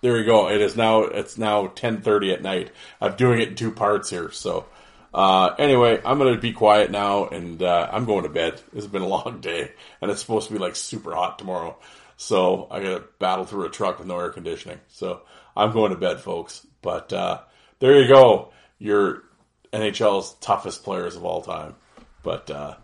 there 0.00 0.18
you 0.18 0.24
go. 0.24 0.48
It 0.48 0.60
is 0.60 0.76
now. 0.76 1.02
It's 1.02 1.38
now 1.38 1.68
ten 1.68 2.00
thirty 2.00 2.32
at 2.32 2.42
night. 2.42 2.72
I'm 3.00 3.14
doing 3.16 3.40
it 3.40 3.50
in 3.50 3.54
two 3.54 3.70
parts 3.70 4.10
here. 4.10 4.32
So, 4.32 4.66
uh, 5.14 5.54
anyway, 5.58 6.00
I'm 6.04 6.18
gonna 6.18 6.38
be 6.38 6.52
quiet 6.52 6.90
now, 6.90 7.28
and 7.28 7.62
uh, 7.62 7.88
I'm 7.90 8.04
going 8.04 8.24
to 8.24 8.28
bed. 8.28 8.60
It's 8.74 8.86
been 8.86 9.02
a 9.02 9.08
long 9.08 9.40
day, 9.40 9.72
and 10.02 10.10
it's 10.10 10.20
supposed 10.20 10.48
to 10.48 10.52
be 10.52 10.58
like 10.58 10.76
super 10.76 11.14
hot 11.14 11.38
tomorrow. 11.38 11.78
So 12.16 12.68
I 12.70 12.80
got 12.80 12.96
to 12.96 13.04
battle 13.18 13.44
through 13.44 13.66
a 13.66 13.70
truck 13.70 13.98
with 13.98 14.08
no 14.08 14.18
air 14.18 14.30
conditioning. 14.30 14.80
So 14.88 15.22
I'm 15.56 15.72
going 15.72 15.90
to 15.90 15.98
bed, 15.98 16.20
folks. 16.20 16.66
But 16.82 17.12
uh, 17.12 17.40
there 17.80 18.00
you 18.00 18.08
go. 18.08 18.52
Your 18.78 19.22
NHL's 19.72 20.34
toughest 20.34 20.84
players 20.84 21.16
of 21.16 21.24
all 21.24 21.42
time. 21.42 21.74
But 22.22 22.50
uh, 22.50 22.76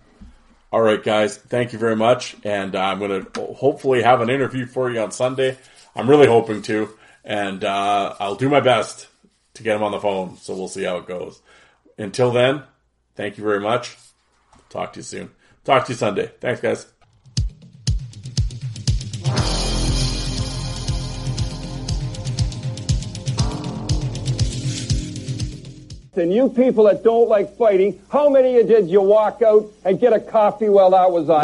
all 0.73 0.81
right, 0.81 1.03
guys, 1.03 1.37
thank 1.37 1.73
you 1.73 1.79
very 1.79 1.97
much. 1.97 2.37
And 2.45 2.75
I'm 2.75 3.01
to 3.01 3.55
hopefully 3.55 4.03
have 4.03 4.21
an 4.21 4.31
interview 4.31 4.67
for 4.67 4.91
you 4.91 5.01
on 5.01 5.13
Sunday. 5.13 5.57
I'm 5.95 6.09
really 6.09 6.27
hoping 6.27 6.63
to. 6.63 6.91
And 7.25 7.65
uh, 7.65 8.15
I'll 8.19 8.35
do 8.35 8.49
my 8.49 8.61
best 8.61 9.07
to 9.55 9.63
get 9.63 9.77
him 9.77 9.83
on 9.83 9.93
the 9.93 10.01
phone. 10.01 10.37
So 10.39 10.55
we'll 10.55 10.69
see 10.69 10.85
how 10.85 10.97
it 10.99 11.07
goes. 11.07 11.41
Until 12.01 12.31
then, 12.31 12.63
thank 13.15 13.37
you 13.37 13.45
very 13.45 13.61
much. 13.61 13.99
Talk 14.71 14.95
to 14.95 15.01
you 15.01 15.05
soon. 15.05 15.31
Talk 15.65 15.85
to 15.85 15.93
you 15.93 15.99
Sunday. 15.99 16.31
Thanks, 16.41 16.63
guys. 16.63 16.87
And 26.17 26.35
you 26.35 26.51
people 26.51 26.85
that 26.85 27.03
don't 27.03 27.29
like 27.29 27.57
fighting, 27.57 27.99
how 28.11 28.29
many 28.29 28.59
of 28.59 28.69
you 28.69 28.77
did 28.77 28.91
you 28.91 29.01
walk 29.01 29.41
out 29.43 29.71
and 29.85 29.99
get 29.99 30.13
a 30.13 30.21
coffee 30.21 30.69
while 30.69 30.91
that 30.91 31.11
was 31.11 31.31
on? 31.31 31.39